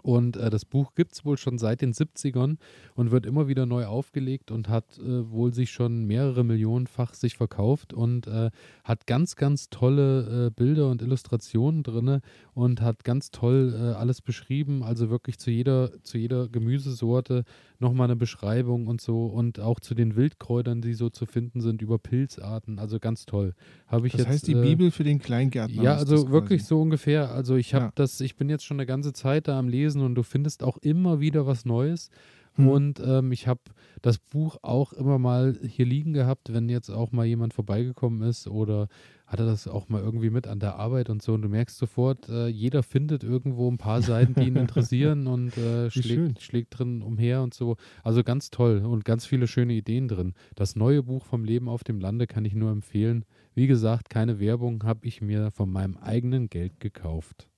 Und 0.00 0.36
äh, 0.36 0.50
das 0.50 0.64
Buch 0.64 0.94
gibt 0.94 1.12
es 1.12 1.24
wohl 1.24 1.36
schon 1.38 1.58
seit 1.58 1.80
den 1.80 1.92
70ern 1.92 2.56
und 2.94 3.10
wird 3.10 3.26
immer 3.26 3.48
wieder 3.48 3.66
neu 3.66 3.86
aufgelegt 3.86 4.50
und 4.50 4.68
hat 4.68 4.98
äh, 4.98 5.30
wohl 5.30 5.52
sich 5.52 5.70
schon 5.70 6.04
mehrere 6.06 6.44
Millionenfach 6.44 7.14
sich 7.14 7.36
verkauft 7.36 7.92
und 7.92 8.26
äh, 8.26 8.50
hat 8.84 9.06
ganz, 9.06 9.36
ganz 9.36 9.70
tolle 9.70 10.46
äh, 10.46 10.50
Bilder 10.50 10.90
und 10.90 11.02
Illustrationen 11.02 11.82
drin 11.82 12.20
und 12.54 12.80
hat 12.80 13.04
ganz 13.04 13.30
toll 13.30 13.74
äh, 13.74 13.94
alles 13.94 14.20
beschrieben. 14.20 14.82
Also 14.82 15.10
wirklich 15.10 15.38
zu 15.38 15.50
jeder, 15.50 16.02
zu 16.02 16.18
jeder 16.18 16.48
Gemüsesorte 16.48 17.44
nochmal 17.78 18.06
eine 18.06 18.16
Beschreibung 18.16 18.86
und 18.86 19.00
so 19.00 19.26
und 19.26 19.60
auch 19.60 19.80
zu 19.80 19.94
den 19.94 20.16
Wildkräutern, 20.16 20.80
die 20.80 20.94
so 20.94 21.10
zu 21.10 21.26
finden 21.26 21.60
sind, 21.60 21.82
über 21.82 21.98
Pilzarten. 21.98 22.78
Also 22.78 22.98
ganz 22.98 23.26
toll. 23.26 23.54
Habe 23.86 24.06
ich 24.06 24.12
das 24.12 24.22
jetzt, 24.22 24.28
heißt 24.30 24.46
die 24.48 24.52
äh, 24.52 24.62
Bibel 24.62 24.90
für 24.90 25.04
den 25.04 25.18
Kleingärtner. 25.18 25.82
Ja, 25.82 25.94
also 25.96 26.30
wirklich 26.30 26.64
so 26.64 26.80
ungefähr. 26.80 27.32
Also 27.32 27.56
ich 27.56 27.74
habe 27.74 27.86
ja. 27.86 27.92
das, 27.94 28.20
ich 28.20 28.36
bin 28.36 28.48
jetzt 28.48 28.64
schon 28.64 28.78
eine 28.78 28.86
ganze 28.86 29.12
Zeit 29.12 29.48
da 29.48 29.58
am 29.58 29.68
Lesen 29.68 30.02
und 30.02 30.14
du 30.14 30.22
findest 30.22 30.62
auch 30.62 30.78
immer 30.78 31.20
wieder 31.20 31.46
was 31.46 31.64
Neues. 31.64 32.10
Hm. 32.54 32.68
Und 32.68 33.02
ähm, 33.04 33.32
ich 33.32 33.46
habe 33.46 33.60
das 34.02 34.18
Buch 34.18 34.56
auch 34.62 34.92
immer 34.92 35.18
mal 35.18 35.58
hier 35.62 35.86
liegen 35.86 36.12
gehabt, 36.12 36.52
wenn 36.52 36.68
jetzt 36.68 36.90
auch 36.90 37.12
mal 37.12 37.26
jemand 37.26 37.54
vorbeigekommen 37.54 38.22
ist 38.22 38.48
oder 38.48 38.88
hatte 39.26 39.44
das 39.44 39.66
auch 39.66 39.88
mal 39.88 40.00
irgendwie 40.00 40.30
mit 40.30 40.46
an 40.46 40.60
der 40.60 40.76
Arbeit 40.76 41.10
und 41.10 41.20
so. 41.20 41.34
Und 41.34 41.42
du 41.42 41.48
merkst 41.48 41.76
sofort, 41.76 42.28
äh, 42.28 42.46
jeder 42.46 42.84
findet 42.84 43.24
irgendwo 43.24 43.68
ein 43.68 43.76
paar 43.76 44.00
Seiten, 44.00 44.34
die 44.34 44.46
ihn 44.46 44.56
interessieren 44.56 45.26
und 45.26 45.56
äh, 45.58 45.90
schlägt, 45.90 46.40
schlägt 46.40 46.78
drin 46.78 47.02
umher 47.02 47.42
und 47.42 47.52
so. 47.52 47.76
Also 48.04 48.22
ganz 48.22 48.50
toll 48.50 48.84
und 48.84 49.04
ganz 49.04 49.26
viele 49.26 49.48
schöne 49.48 49.72
Ideen 49.72 50.06
drin. 50.06 50.34
Das 50.54 50.76
neue 50.76 51.02
Buch 51.02 51.24
vom 51.24 51.44
Leben 51.44 51.68
auf 51.68 51.82
dem 51.82 51.98
Lande 51.98 52.28
kann 52.28 52.44
ich 52.44 52.54
nur 52.54 52.70
empfehlen. 52.70 53.24
Wie 53.54 53.66
gesagt, 53.66 54.10
keine 54.10 54.38
Werbung 54.38 54.84
habe 54.84 55.06
ich 55.06 55.20
mir 55.20 55.50
von 55.50 55.70
meinem 55.72 55.96
eigenen 55.96 56.48
Geld 56.48 56.78
gekauft. 56.78 57.48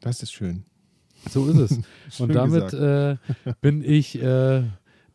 Das 0.00 0.22
ist 0.22 0.32
schön. 0.32 0.64
So 1.30 1.48
ist 1.48 1.58
es. 1.58 1.80
und 2.20 2.34
damit 2.34 2.74
äh, 2.74 3.16
bin 3.62 3.82
ich 3.82 4.20
äh, 4.20 4.64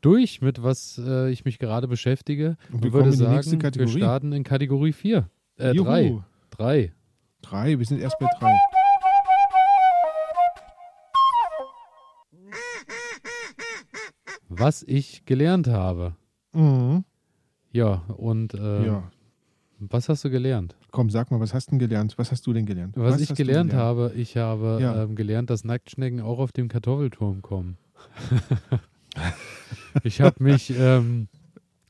durch 0.01 0.41
mit 0.41 0.64
was 0.64 0.99
äh, 1.03 1.30
ich 1.30 1.45
mich 1.45 1.59
gerade 1.59 1.88
beschäftige 1.88 2.57
und, 2.72 2.84
und 2.84 2.93
würde 2.93 3.12
sagen, 3.12 3.62
wir 3.62 3.88
starten 3.88 4.32
in 4.34 4.43
Kategorie 4.43 4.93
4. 4.93 5.30
Äh, 5.62 5.76
drei. 5.76 6.24
Drei. 6.49 6.91
Drei, 7.43 7.78
wir 7.78 7.86
sind 7.86 8.01
erst 8.01 8.18
bei 8.20 8.28
drei. 8.39 8.57
Was 14.49 14.82
ich 14.84 15.24
gelernt 15.26 15.68
habe. 15.68 16.16
Mhm. 16.53 17.03
Ja, 17.72 18.03
und 18.18 18.55
äh, 18.55 18.86
ja. 18.86 19.12
was 19.80 20.09
hast 20.09 20.26
du 20.26 20.32
gelernt? 20.32 20.76
Komm, 20.89 21.12
sag 21.12 21.30
mal, 21.30 21.39
was 21.39 21.53
hast 21.53 21.68
du 21.68 21.72
denn 21.72 21.80
gelernt? 21.80 22.18
Was 22.18 22.32
hast 22.32 22.45
du 22.47 22.53
denn 22.53 22.66
gelernt? 22.66 22.97
Was, 22.97 23.14
was 23.14 23.22
ich 23.22 23.36
gelernt, 23.36 23.70
gelernt, 23.70 23.74
habe, 23.74 24.14
ich 24.16 24.38
habe 24.38 24.80
ja. 24.82 25.03
ähm, 25.03 25.16
gelernt, 25.16 25.51
dass 25.51 25.64
Nacktschnecken 25.64 26.22
auch 26.22 26.39
auf 26.39 26.51
dem 26.51 26.70
Kartoffelturm 26.70 27.43
kommen. 27.43 27.78
ich 30.03 30.22
habe 30.22 30.43
mich, 30.43 30.74
ähm, 30.78 31.28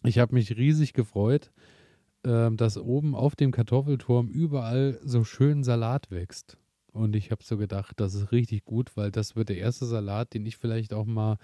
ich 0.04 0.20
habe 0.20 0.36
mich 0.36 0.56
riesig 0.58 0.94
gefreut, 0.94 1.52
ähm, 2.24 2.58
dass 2.58 2.78
oben 2.78 3.16
auf 3.16 3.36
dem 3.36 3.52
Kartoffelturm 3.52 4.30
überall 4.30 5.00
so 5.04 5.24
schön 5.24 5.64
Salat 5.64 6.12
wächst. 6.12 6.58
Und 6.94 7.16
ich 7.16 7.32
habe 7.32 7.44
so 7.44 7.58
gedacht, 7.58 8.00
das 8.00 8.16
ist 8.16 8.32
richtig 8.32 8.66
gut, 8.66 8.96
weil 8.98 9.12
das 9.12 9.36
wird 9.36 9.50
der 9.50 9.58
erste 9.58 9.86
Salat, 9.86 10.34
den 10.34 10.46
ich 10.46 10.58
vielleicht 10.58 10.94
auch 10.94 11.06
mal 11.06 11.38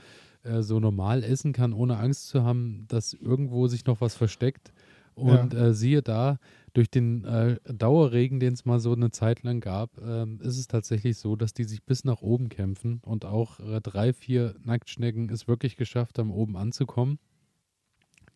äh, 0.43 0.61
so 0.61 0.79
normal 0.79 1.23
essen 1.23 1.53
kann, 1.53 1.73
ohne 1.73 1.97
Angst 1.97 2.27
zu 2.27 2.43
haben, 2.43 2.85
dass 2.89 3.13
irgendwo 3.13 3.67
sich 3.67 3.85
noch 3.85 4.01
was 4.01 4.15
versteckt. 4.15 4.73
Und 5.15 5.53
ja. 5.53 5.67
äh, 5.67 5.73
siehe 5.73 6.03
da, 6.03 6.37
durch 6.73 6.91
den 6.91 7.23
äh, 7.25 7.57
Dauerregen, 7.73 8.39
den 8.39 8.53
es 8.53 8.65
mal 8.65 8.79
so 8.79 8.93
eine 8.93 9.09
Zeit 9.09 9.41
lang 9.41 9.61
gab, 9.61 9.97
ähm, 9.99 10.39
ist 10.41 10.59
es 10.59 10.67
tatsächlich 10.67 11.17
so, 11.17 11.35
dass 11.35 11.55
die 11.55 11.63
sich 11.63 11.83
bis 11.83 12.03
nach 12.03 12.21
oben 12.21 12.49
kämpfen 12.49 13.01
und 13.03 13.25
auch 13.25 13.59
äh, 13.59 13.81
drei, 13.81 14.13
vier 14.13 14.53
Nacktschnecken 14.63 15.27
es 15.29 15.47
wirklich 15.47 15.75
geschafft 15.75 16.19
haben, 16.19 16.29
oben 16.29 16.55
anzukommen. 16.55 17.17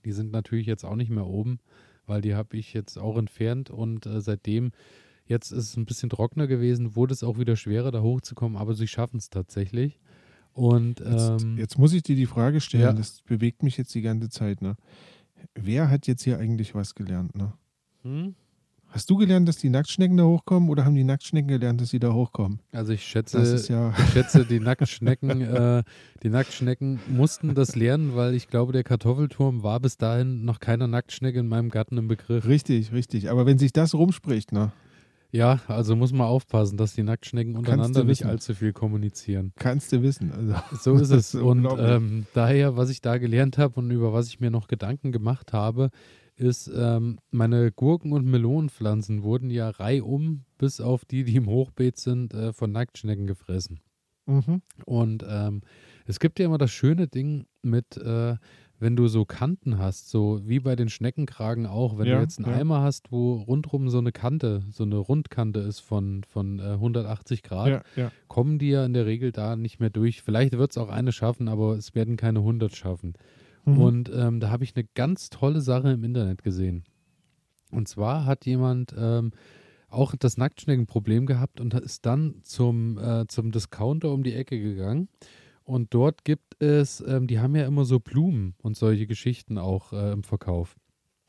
Die 0.06 0.12
sind 0.12 0.32
natürlich 0.32 0.66
jetzt 0.66 0.84
auch 0.84 0.96
nicht 0.96 1.12
mehr 1.12 1.28
oben, 1.28 1.60
weil 2.12 2.22
die 2.22 2.36
habe 2.36 2.58
ich 2.58 2.74
jetzt 2.74 2.98
auch 2.98 3.18
entfernt 3.18 3.70
und 3.70 4.06
äh, 4.06 4.20
seitdem, 4.20 4.74
jetzt 5.26 5.52
ist 5.52 5.70
es 5.70 5.78
ein 5.78 5.86
bisschen 5.86 6.10
trockener 6.10 6.46
gewesen, 6.46 6.98
wurde 6.98 7.14
es 7.14 7.24
auch 7.24 7.40
wieder 7.40 7.56
schwerer, 7.56 7.90
da 7.90 8.02
hochzukommen, 8.02 8.58
aber 8.58 8.74
sie 8.74 8.88
schaffen 8.88 9.16
es 9.16 9.30
tatsächlich. 9.30 10.02
Und 10.52 11.00
ähm, 11.00 11.08
jetzt, 11.08 11.46
jetzt, 11.58 11.80
muss 11.80 11.94
ich 11.94 12.04
dir 12.04 12.18
die 12.18 12.26
Frage 12.26 12.60
stellen, 12.60 12.84
ja. 12.84 12.92
das 12.94 13.22
bewegt 13.22 13.64
mich 13.64 13.78
jetzt 13.78 13.96
die 13.96 14.02
ganze 14.02 14.30
Zeit, 14.30 14.62
ne? 14.62 14.76
Wer 15.56 15.90
hat 15.90 16.06
jetzt 16.06 16.24
hier 16.24 16.38
eigentlich 16.38 16.76
was 16.76 16.96
gelernt, 16.96 17.34
ne? 17.34 17.54
Hm? 18.02 18.36
Hast 18.94 19.10
du 19.10 19.16
gelernt, 19.16 19.48
dass 19.48 19.56
die 19.56 19.70
Nacktschnecken 19.70 20.18
da 20.18 20.26
hochkommen 20.26 20.70
oder 20.70 20.84
haben 20.84 20.96
die 20.96 21.06
Nacktschnecken 21.06 21.48
gelernt, 21.48 21.80
dass 21.80 21.92
sie 21.92 22.00
da 22.00 22.12
hochkommen? 22.12 22.60
Also 22.74 22.92
ich 22.92 23.04
schätze, 23.04 23.40
ja 23.70 23.94
ich 23.98 24.12
schätze 24.12 24.46
die 24.46 24.60
Nacktschnecken, 24.60 25.42
äh, 25.42 25.84
die 26.24 26.30
Nacktschnecken 26.30 27.00
mussten 27.08 27.56
das 27.56 27.78
lernen, 27.78 28.18
weil 28.18 28.34
ich 28.34 28.50
glaube, 28.50 28.74
der 28.74 28.84
Kartoffelturm 28.84 29.64
war 29.64 29.80
bis 29.80 29.98
dahin 29.98 30.44
noch 30.44 30.60
keiner 30.60 30.88
Nacktschnecke 30.88 31.40
in 31.40 31.48
meinem 31.48 31.70
Garten 31.70 31.98
im 31.98 32.10
Begriff. 32.10 32.46
Richtig, 32.46 32.92
richtig. 32.92 33.30
Aber 33.30 33.46
wenn 33.46 33.58
sich 33.58 33.72
das 33.72 33.94
rumspricht, 33.94 34.52
ne? 34.52 34.74
Ja, 35.32 35.62
also 35.68 35.96
muss 35.96 36.12
man 36.12 36.28
aufpassen, 36.28 36.76
dass 36.76 36.94
die 36.94 37.04
Nacktschnecken 37.04 37.56
untereinander 37.56 38.04
nicht 38.04 38.26
allzu 38.26 38.54
viel 38.54 38.74
kommunizieren. 38.74 39.54
Kannst 39.56 39.94
du 39.94 40.02
wissen. 40.02 40.34
Also, 40.34 40.56
so 40.82 41.02
ist 41.02 41.12
es. 41.12 41.36
und 41.42 41.66
ähm, 41.78 42.26
daher, 42.34 42.76
was 42.76 42.90
ich 42.90 43.00
da 43.00 43.18
gelernt 43.18 43.58
habe 43.58 43.80
und 43.80 43.90
über 43.92 44.12
was 44.12 44.28
ich 44.28 44.42
mir 44.42 44.52
noch 44.52 44.68
Gedanken 44.68 45.14
gemacht 45.14 45.54
habe, 45.54 45.90
ist, 46.36 46.72
ähm, 46.74 47.20
meine 47.30 47.72
Gurken- 47.72 48.14
und 48.14 48.26
Melonenpflanzen 48.26 49.24
wurden 49.24 49.50
ja 49.50 49.70
reihum, 49.70 50.46
bis 50.58 50.82
auf 50.82 51.06
die, 51.06 51.24
die 51.24 51.36
im 51.36 51.48
Hochbeet 51.48 51.98
sind, 51.98 52.34
äh, 52.34 52.54
von 52.54 52.72
Nacktschnecken 52.72 53.28
gefressen. 53.28 53.80
Mhm. 54.26 54.62
Und 54.86 55.26
ähm, 55.28 55.62
es 56.06 56.20
gibt 56.20 56.40
ja 56.40 56.46
immer 56.46 56.58
das 56.58 56.72
schöne 56.72 57.08
Ding 57.08 57.46
mit, 57.62 57.98
äh, 57.98 58.36
wenn 58.80 58.96
du 58.96 59.08
so 59.08 59.26
Kanten 59.26 59.78
hast, 59.78 60.10
so 60.10 60.42
wie 60.44 60.60
bei 60.60 60.76
den 60.76 60.90
Schneckenkragen 60.90 61.68
auch, 61.68 62.00
wenn 62.00 62.08
ja, 62.08 62.16
du 62.16 62.22
jetzt 62.22 62.40
einen 62.40 62.52
ja. 62.52 62.60
Eimer 62.60 62.82
hast, 62.82 63.12
wo 63.12 63.36
rundrum 63.36 63.90
so 63.90 64.00
eine 64.00 64.12
Kante, 64.12 64.64
so 64.72 64.84
eine 64.84 64.98
Rundkante 64.98 65.60
ist 65.60 65.80
von, 65.80 66.24
von 66.24 66.60
äh, 66.60 66.74
180 66.74 67.44
Grad, 67.44 67.86
ja, 67.96 68.12
kommen 68.28 68.58
die 68.58 68.70
ja 68.70 68.84
in 68.84 68.94
der 68.94 69.06
Regel 69.06 69.32
da 69.32 69.56
nicht 69.56 69.80
mehr 69.80 69.92
durch. 69.92 70.24
Vielleicht 70.24 70.58
wird 70.58 70.72
es 70.72 70.78
auch 70.78 70.90
eine 70.90 71.12
schaffen, 71.12 71.48
aber 71.48 71.76
es 71.76 71.94
werden 71.94 72.18
keine 72.18 72.40
100 72.40 72.76
schaffen. 72.76 73.14
Mhm. 73.66 73.78
Und 73.80 74.12
ähm, 74.14 74.40
da 74.40 74.50
habe 74.50 74.64
ich 74.64 74.76
eine 74.76 74.88
ganz 74.96 75.30
tolle 75.30 75.62
Sache 75.62 75.92
im 75.92 76.04
Internet 76.04 76.44
gesehen. 76.44 76.84
Und 77.72 77.88
zwar 77.88 78.26
hat 78.26 78.46
jemand 78.46 78.94
ähm, 78.98 79.32
auch 79.90 80.16
das 80.16 80.38
Nacktschneckenproblem 80.38 81.26
gehabt 81.26 81.62
und 81.62 81.74
ist 81.74 82.06
dann 82.06 82.36
zum, 82.44 82.98
äh, 82.98 83.28
zum 83.28 83.52
Discounter 83.52 84.12
um 84.12 84.24
die 84.24 84.34
Ecke 84.34 84.60
gegangen 84.60 85.10
und 85.64 85.94
dort 85.94 86.26
gibt 86.26 86.62
es, 86.62 87.02
ähm, 87.08 87.28
die 87.28 87.40
haben 87.40 87.56
ja 87.56 87.66
immer 87.66 87.86
so 87.86 88.00
Blumen 88.00 88.56
und 88.62 88.76
solche 88.76 89.08
Geschichten 89.08 89.58
auch 89.58 89.94
äh, 89.94 90.12
im 90.12 90.24
Verkauf. 90.24 90.76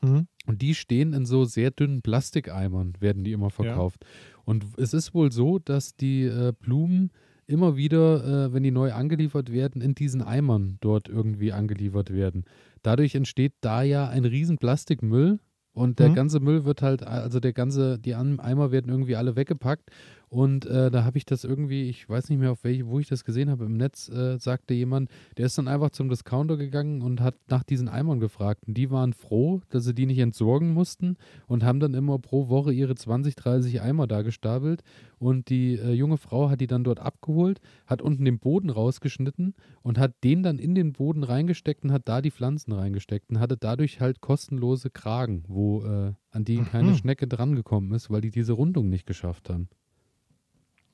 Mhm. 0.01 0.27
Und 0.45 0.61
die 0.61 0.75
stehen 0.75 1.13
in 1.13 1.25
so 1.25 1.45
sehr 1.45 1.71
dünnen 1.71 2.01
Plastikeimern, 2.01 2.93
werden 2.99 3.23
die 3.23 3.31
immer 3.31 3.51
verkauft. 3.51 3.99
Ja. 4.03 4.41
Und 4.43 4.65
es 4.77 4.93
ist 4.93 5.13
wohl 5.13 5.31
so, 5.31 5.59
dass 5.59 5.95
die 5.95 6.23
äh, 6.23 6.51
Blumen 6.59 7.11
immer 7.47 7.75
wieder, 7.75 8.47
äh, 8.47 8.53
wenn 8.53 8.63
die 8.63 8.71
neu 8.71 8.93
angeliefert 8.93 9.51
werden, 9.51 9.81
in 9.81 9.95
diesen 9.95 10.21
Eimern 10.21 10.77
dort 10.81 11.09
irgendwie 11.09 11.51
angeliefert 11.51 12.11
werden. 12.11 12.45
Dadurch 12.81 13.15
entsteht 13.15 13.53
da 13.61 13.81
ja 13.81 14.07
ein 14.07 14.25
riesen 14.25 14.57
Plastikmüll 14.57 15.39
und 15.73 15.99
der 15.99 16.09
mhm. 16.09 16.15
ganze 16.15 16.39
Müll 16.39 16.65
wird 16.65 16.81
halt, 16.81 17.03
also 17.03 17.39
der 17.39 17.53
ganze, 17.53 17.97
die 17.97 18.15
Eimer 18.15 18.71
werden 18.71 18.91
irgendwie 18.91 19.15
alle 19.15 19.35
weggepackt 19.35 19.89
und 20.33 20.65
äh, 20.65 20.89
da 20.89 21.03
habe 21.03 21.19
ich 21.19 21.27
das 21.27 21.43
irgendwie, 21.43 21.83
ich 21.89 22.09
weiß 22.09 22.29
nicht 22.29 22.39
mehr, 22.39 22.51
auf 22.51 22.63
welche, 22.63 22.87
wo 22.87 22.99
ich 22.99 23.07
das 23.07 23.23
gesehen 23.23 23.51
habe, 23.51 23.65
im 23.65 23.77
Netz 23.77 24.09
äh, 24.09 24.39
sagte 24.39 24.73
jemand, 24.73 25.11
der 25.37 25.45
ist 25.45 25.59
dann 25.59 25.67
einfach 25.67 25.91
zum 25.91 26.09
Discounter 26.09 26.57
gegangen 26.57 27.03
und 27.03 27.21
hat 27.21 27.35
nach 27.49 27.61
diesen 27.61 27.87
Eimern 27.87 28.19
gefragt. 28.19 28.63
Und 28.67 28.75
die 28.75 28.89
waren 28.89 29.13
froh, 29.13 29.61
dass 29.69 29.83
sie 29.83 29.93
die 29.93 30.07
nicht 30.07 30.17
entsorgen 30.17 30.73
mussten 30.73 31.17
und 31.45 31.63
haben 31.63 31.79
dann 31.79 31.93
immer 31.93 32.17
pro 32.17 32.49
Woche 32.49 32.73
ihre 32.73 32.95
20, 32.95 33.35
30 33.35 33.83
Eimer 33.83 34.07
da 34.07 34.23
gestapelt. 34.23 34.81
Und 35.19 35.49
die 35.49 35.75
äh, 35.75 35.91
junge 35.91 36.17
Frau 36.17 36.49
hat 36.49 36.61
die 36.61 36.67
dann 36.67 36.83
dort 36.83 36.99
abgeholt, 36.99 37.61
hat 37.85 38.01
unten 38.01 38.25
den 38.25 38.39
Boden 38.39 38.71
rausgeschnitten 38.71 39.53
und 39.83 39.99
hat 39.99 40.15
den 40.23 40.41
dann 40.41 40.57
in 40.57 40.73
den 40.73 40.93
Boden 40.93 41.23
reingesteckt 41.23 41.83
und 41.83 41.91
hat 41.91 42.09
da 42.09 42.23
die 42.23 42.31
Pflanzen 42.31 42.71
reingesteckt 42.71 43.29
und 43.29 43.39
hatte 43.39 43.55
dadurch 43.55 44.01
halt 44.01 44.19
kostenlose 44.19 44.89
Kragen, 44.89 45.43
wo 45.47 45.83
äh, 45.83 46.13
an 46.31 46.43
die 46.43 46.57
keine 46.57 46.89
mhm. 46.89 46.95
Schnecke 46.95 47.27
drangekommen 47.27 47.93
ist, 47.93 48.09
weil 48.09 48.21
die 48.21 48.31
diese 48.31 48.53
Rundung 48.53 48.89
nicht 48.89 49.05
geschafft 49.05 49.51
haben. 49.51 49.69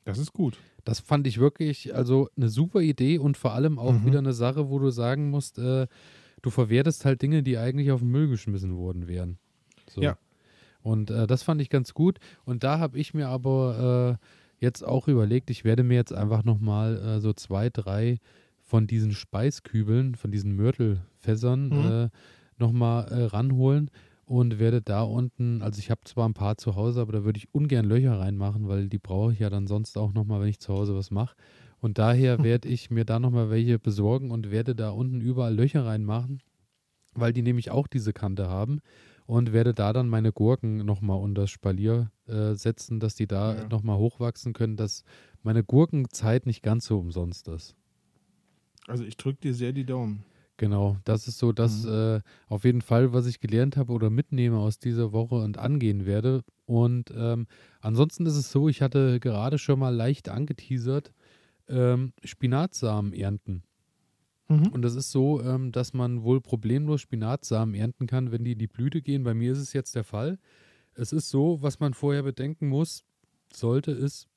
Das 0.06 0.18
ist 0.18 0.34
gut. 0.34 0.58
Das 0.86 1.00
fand 1.00 1.28
ich 1.28 1.40
wirklich, 1.40 1.94
also 1.94 2.30
eine 2.36 2.50
super 2.50 2.82
Idee 2.82 3.20
und 3.20 3.38
vor 3.38 3.54
allem 3.54 3.78
auch 3.78 3.94
mhm. 3.94 4.06
wieder 4.06 4.20
eine 4.20 4.34
Sache, 4.34 4.70
wo 4.70 4.80
du 4.80 4.90
sagen 4.90 5.30
musst, 5.30 5.60
äh, 5.60 5.88
du 6.42 6.50
verwertest 6.50 7.06
halt 7.06 7.22
Dinge, 7.22 7.44
die 7.44 7.58
eigentlich 7.58 7.92
auf 7.92 8.00
den 8.00 8.10
Müll 8.10 8.28
geschmissen 8.28 8.76
worden 8.76 9.08
wären. 9.08 9.38
So. 9.90 10.02
Ja. 10.02 10.18
Und 10.82 11.12
äh, 11.12 11.28
das 11.28 11.44
fand 11.44 11.62
ich 11.62 11.70
ganz 11.70 11.94
gut. 11.94 12.20
Und 12.46 12.64
da 12.64 12.80
habe 12.80 12.98
ich 12.98 13.14
mir 13.14 13.28
aber 13.28 14.18
äh, 14.20 14.26
jetzt 14.60 14.84
auch 14.84 15.08
überlegt, 15.08 15.50
ich 15.50 15.64
werde 15.64 15.84
mir 15.84 15.96
jetzt 15.96 16.14
einfach 16.14 16.44
nochmal 16.44 16.98
äh, 16.98 17.20
so 17.20 17.34
zwei, 17.34 17.70
drei 17.70 18.20
von 18.62 18.88
diesen 18.88 19.12
Speiskübeln, 19.12 20.16
von 20.16 20.32
diesen 20.32 20.56
Mörtelfässern 20.56 21.70
mhm. 21.70 21.92
äh, 21.92 22.10
nochmal 22.58 23.08
äh, 23.12 23.24
ranholen 23.26 23.92
und 24.30 24.60
werde 24.60 24.80
da 24.80 25.02
unten, 25.02 25.64
also 25.64 25.80
ich 25.80 25.90
habe 25.90 26.02
zwar 26.04 26.30
ein 26.30 26.36
paar 26.36 26.56
zu 26.56 26.76
Hause, 26.76 27.02
aber 27.02 27.14
da 27.14 27.24
würde 27.24 27.40
ich 27.40 27.52
ungern 27.52 27.86
Löcher 27.88 28.20
reinmachen, 28.20 28.68
weil 28.68 28.88
die 28.88 29.00
brauche 29.00 29.34
ich 29.34 29.40
ja 29.40 29.50
dann 29.50 29.66
sonst 29.66 29.98
auch 29.98 30.14
nochmal, 30.14 30.40
wenn 30.40 30.50
ich 30.50 30.60
zu 30.60 30.72
Hause 30.72 30.96
was 30.96 31.10
mache. 31.10 31.36
Und 31.80 31.98
daher 31.98 32.38
werde 32.44 32.70
ich 32.70 32.92
mir 32.92 33.06
da 33.06 33.20
nochmal 33.20 33.50
welche 33.50 33.80
besorgen 33.80 34.30
und 34.30 34.52
werde 34.52 34.76
da 34.76 34.92
unten 34.92 35.20
überall 35.20 35.56
Löcher 35.56 35.84
reinmachen, 35.84 36.44
weil 37.16 37.34
die 37.34 37.42
nämlich 37.42 37.72
auch 37.72 37.88
diese 37.88 38.14
Kante 38.14 38.48
haben 38.48 38.82
und 39.26 39.52
werde 39.52 39.74
da 39.74 39.94
dann 39.94 40.08
meine 40.08 40.32
Gurken 40.32 40.86
nochmal 40.86 41.18
unter 41.20 41.42
das 41.42 41.50
Spalier 41.50 42.12
äh, 42.28 42.54
setzen, 42.54 43.00
dass 43.00 43.16
die 43.16 43.26
da 43.26 43.56
ja. 43.56 43.68
nochmal 43.68 43.98
hochwachsen 43.98 44.54
können, 44.54 44.78
dass 44.78 45.06
meine 45.42 45.64
Gurkenzeit 45.64 46.46
nicht 46.46 46.62
ganz 46.62 46.86
so 46.86 47.00
umsonst 47.00 47.48
ist. 47.48 47.76
Also 48.86 49.04
ich 49.04 49.18
drücke 49.18 49.42
dir 49.42 49.56
sehr 49.56 49.74
die 49.74 49.88
Daumen. 49.88 50.24
Genau, 50.60 50.98
das 51.06 51.30
ist 51.30 51.38
so 51.38 51.54
das 51.54 51.86
mhm. 51.86 52.18
äh, 52.18 52.22
auf 52.50 52.66
jeden 52.66 52.82
Fall, 52.82 53.14
was 53.14 53.26
ich 53.28 53.40
gelernt 53.40 53.78
habe 53.78 53.94
oder 53.94 54.10
mitnehme 54.10 54.58
aus 54.58 54.78
dieser 54.78 55.14
Woche 55.14 55.36
und 55.36 55.58
angehen 55.58 56.06
werde. 56.06 56.44
Und 56.66 57.14
ähm, 57.16 57.48
ansonsten 57.80 58.26
ist 58.26 58.36
es 58.36 58.52
so, 58.52 58.68
ich 58.68 58.82
hatte 58.82 59.22
gerade 59.22 59.58
schon 59.58 59.80
mal 59.80 59.96
leicht 59.96 60.28
angeteasert, 60.28 61.14
ähm, 61.70 62.12
Spinatsamen 62.26 63.14
ernten. 63.14 63.64
Mhm. 64.50 64.68
Und 64.68 64.82
das 64.82 64.96
ist 64.96 65.12
so, 65.12 65.42
ähm, 65.42 65.72
dass 65.72 65.94
man 65.94 66.24
wohl 66.24 66.42
problemlos 66.42 67.00
Spinatsamen 67.00 67.74
ernten 67.74 68.06
kann, 68.06 68.34
wenn 68.34 68.44
die 68.44 68.52
in 68.52 68.60
die 68.60 68.68
Blüte 68.68 69.02
gehen. 69.02 69.24
Bei 69.24 69.34
mir 69.34 69.54
ist 69.54 69.60
es 69.60 69.72
jetzt 69.72 69.96
der 69.96 70.04
Fall. 70.04 70.40
Es 70.94 71.14
ist 71.14 71.30
so, 71.30 71.62
was 71.62 71.80
man 71.80 71.94
vorher 71.94 72.24
bedenken 72.24 72.68
muss, 72.68 73.06
sollte, 73.54 73.92
ist, 73.92 74.28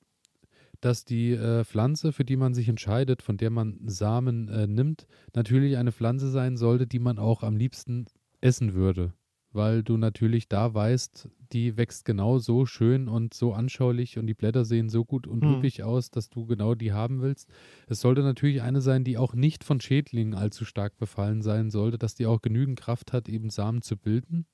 dass 0.83 1.05
die 1.05 1.33
äh, 1.33 1.65
Pflanze, 1.65 2.13
für 2.13 2.25
die 2.25 2.37
man 2.37 2.55
sich 2.55 2.69
entscheidet, 2.69 3.23
von 3.23 3.37
der 3.37 3.51
man 3.51 3.79
Samen 3.87 4.49
äh, 4.49 4.67
nimmt, 4.67 5.07
natürlich 5.33 5.77
eine 5.79 5.93
Pflanze 5.93 6.29
sein 6.29 6.57
sollte, 6.57 6.87
die 6.87 6.99
man 6.99 7.19
auch 7.19 7.43
am 7.43 7.57
liebsten 7.57 8.07
essen 8.41 8.75
würde. 8.75 9.15
Weil 9.53 9.83
du 9.83 9.97
natürlich 9.97 10.49
da 10.49 10.75
weißt, 10.75 11.29
die 11.53 11.77
wächst 11.77 12.05
genau 12.05 12.39
so 12.39 12.67
schön 12.67 13.07
und 13.07 13.33
so 13.33 13.53
anschaulich 13.53 14.19
und 14.19 14.27
die 14.27 14.35
Blätter 14.35 14.65
sehen 14.65 14.89
so 14.89 15.05
gut 15.05 15.27
und 15.27 15.45
hm. 15.45 15.59
üppig 15.59 15.85
aus, 15.85 16.11
dass 16.11 16.31
du 16.31 16.47
genau 16.47 16.75
die 16.75 16.93
haben 16.93 17.23
willst. 17.23 17.49
Es 17.87 18.01
sollte 18.01 18.23
natürlich 18.23 18.63
eine 18.63 18.81
sein, 18.81 19.05
die 19.05 19.19
auch 19.19 19.35
nicht 19.35 19.63
von 19.63 19.81
Schädlingen 19.81 20.35
allzu 20.35 20.65
stark 20.65 20.97
befallen 20.97 21.43
sein 21.43 21.71
sollte, 21.71 21.99
dass 21.99 22.15
die 22.15 22.27
auch 22.27 22.43
genügend 22.43 22.81
Kraft 22.81 23.13
hat, 23.13 23.29
eben 23.29 23.51
Samen 23.51 23.83
zu 23.83 23.97
bilden. 23.97 24.47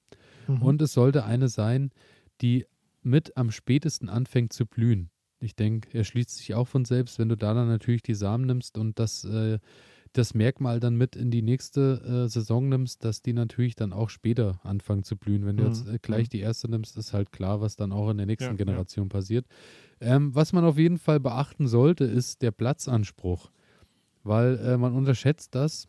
Mhm. 0.47 0.63
Und 0.63 0.83
es 0.83 0.93
sollte 0.93 1.25
eine 1.25 1.49
sein, 1.49 1.91
die 2.43 2.67
mit 3.03 3.37
am 3.37 3.51
spätesten 3.51 4.11
anfängt 4.11 4.53
zu 4.53 4.67
blühen. 4.67 5.11
Ich 5.41 5.55
denke, 5.55 5.89
er 5.97 6.05
schließt 6.05 6.37
sich 6.37 6.55
auch 6.55 6.67
von 6.67 6.85
selbst, 6.85 7.19
wenn 7.19 7.29
du 7.29 7.37
da 7.37 7.55
dann 7.55 7.69
natürlich 7.69 8.03
die 8.03 8.15
Samen 8.15 8.47
nimmst 8.47 8.77
und 8.77 8.99
das, 8.99 9.25
äh, 9.25 9.59
das 10.13 10.35
Merkmal 10.35 10.81
dann 10.81 10.97
mit 10.97 11.15
in 11.17 11.31
die 11.31 11.43
nächste 11.43 12.25
äh, 12.25 12.29
Saison 12.29 12.69
nimmst, 12.69 13.05
dass 13.05 13.23
die 13.23 13.33
natürlich 13.33 13.77
dann 13.77 13.93
auch 13.93 14.11
später 14.11 14.61
anfangen 14.65 15.05
zu 15.05 15.17
blühen. 15.17 15.47
Wenn 15.47 15.57
du 15.57 15.65
jetzt 15.65 15.87
mhm. 15.87 15.95
äh, 15.95 15.99
gleich 16.01 16.27
mhm. 16.27 16.31
die 16.31 16.41
erste 16.41 16.69
nimmst, 16.69 16.97
ist 16.97 17.13
halt 17.13 17.31
klar, 17.31 17.61
was 17.61 17.77
dann 17.77 17.93
auch 17.93 18.11
in 18.11 18.17
der 18.17 18.27
nächsten 18.27 18.51
ja, 18.51 18.57
Generation 18.57 19.07
ja. 19.07 19.11
passiert. 19.11 19.47
Ähm, 20.01 20.35
was 20.35 20.53
man 20.53 20.65
auf 20.65 20.79
jeden 20.79 20.99
Fall 20.99 21.21
beachten 21.21 21.69
sollte, 21.69 22.05
ist 22.05 22.43
der 22.43 22.51
Platzanspruch, 22.51 23.51
weil 24.25 24.59
äh, 24.59 24.77
man 24.77 24.95
unterschätzt 24.95 25.55
das. 25.55 25.87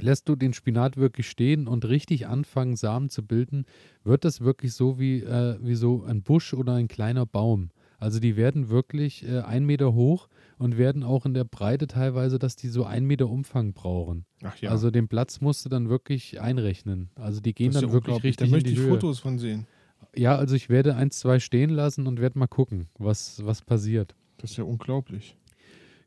Lässt 0.00 0.28
du 0.28 0.34
den 0.34 0.52
Spinat 0.52 0.96
wirklich 0.96 1.28
stehen 1.28 1.68
und 1.68 1.84
richtig 1.84 2.26
anfangen, 2.26 2.74
Samen 2.74 3.10
zu 3.10 3.24
bilden, 3.24 3.64
wird 4.02 4.24
das 4.24 4.40
wirklich 4.40 4.74
so 4.74 4.98
wie, 4.98 5.20
äh, 5.20 5.56
wie 5.60 5.76
so 5.76 6.02
ein 6.02 6.22
Busch 6.22 6.52
oder 6.52 6.74
ein 6.74 6.88
kleiner 6.88 7.26
Baum. 7.26 7.70
Also 8.04 8.20
die 8.20 8.36
werden 8.36 8.68
wirklich 8.68 9.26
äh, 9.26 9.40
ein 9.40 9.64
Meter 9.64 9.94
hoch 9.94 10.28
und 10.58 10.76
werden 10.76 11.02
auch 11.02 11.24
in 11.24 11.32
der 11.32 11.44
Breite 11.44 11.86
teilweise, 11.86 12.38
dass 12.38 12.54
die 12.54 12.68
so 12.68 12.84
ein 12.84 13.06
Meter 13.06 13.30
Umfang 13.30 13.72
brauchen. 13.72 14.26
Ach 14.42 14.54
ja. 14.58 14.68
Also 14.68 14.90
den 14.90 15.08
Platz 15.08 15.40
musst 15.40 15.64
du 15.64 15.70
dann 15.70 15.88
wirklich 15.88 16.38
einrechnen. 16.38 17.08
Also 17.14 17.40
die 17.40 17.54
gehen 17.54 17.72
dann 17.72 17.84
ja 17.84 17.92
wirklich 17.92 18.22
richtig 18.22 18.50
Da 18.50 18.54
möchte 18.54 18.68
ich 18.68 18.76
Höhe. 18.76 18.90
Fotos 18.90 19.20
von 19.20 19.38
sehen. 19.38 19.66
Ja, 20.14 20.36
also 20.36 20.54
ich 20.54 20.68
werde 20.68 20.96
eins, 20.96 21.18
zwei 21.18 21.40
stehen 21.40 21.70
lassen 21.70 22.06
und 22.06 22.20
werde 22.20 22.38
mal 22.38 22.46
gucken, 22.46 22.88
was, 22.98 23.42
was 23.42 23.62
passiert. 23.62 24.14
Das 24.36 24.50
ist 24.50 24.58
ja 24.58 24.64
unglaublich. 24.64 25.38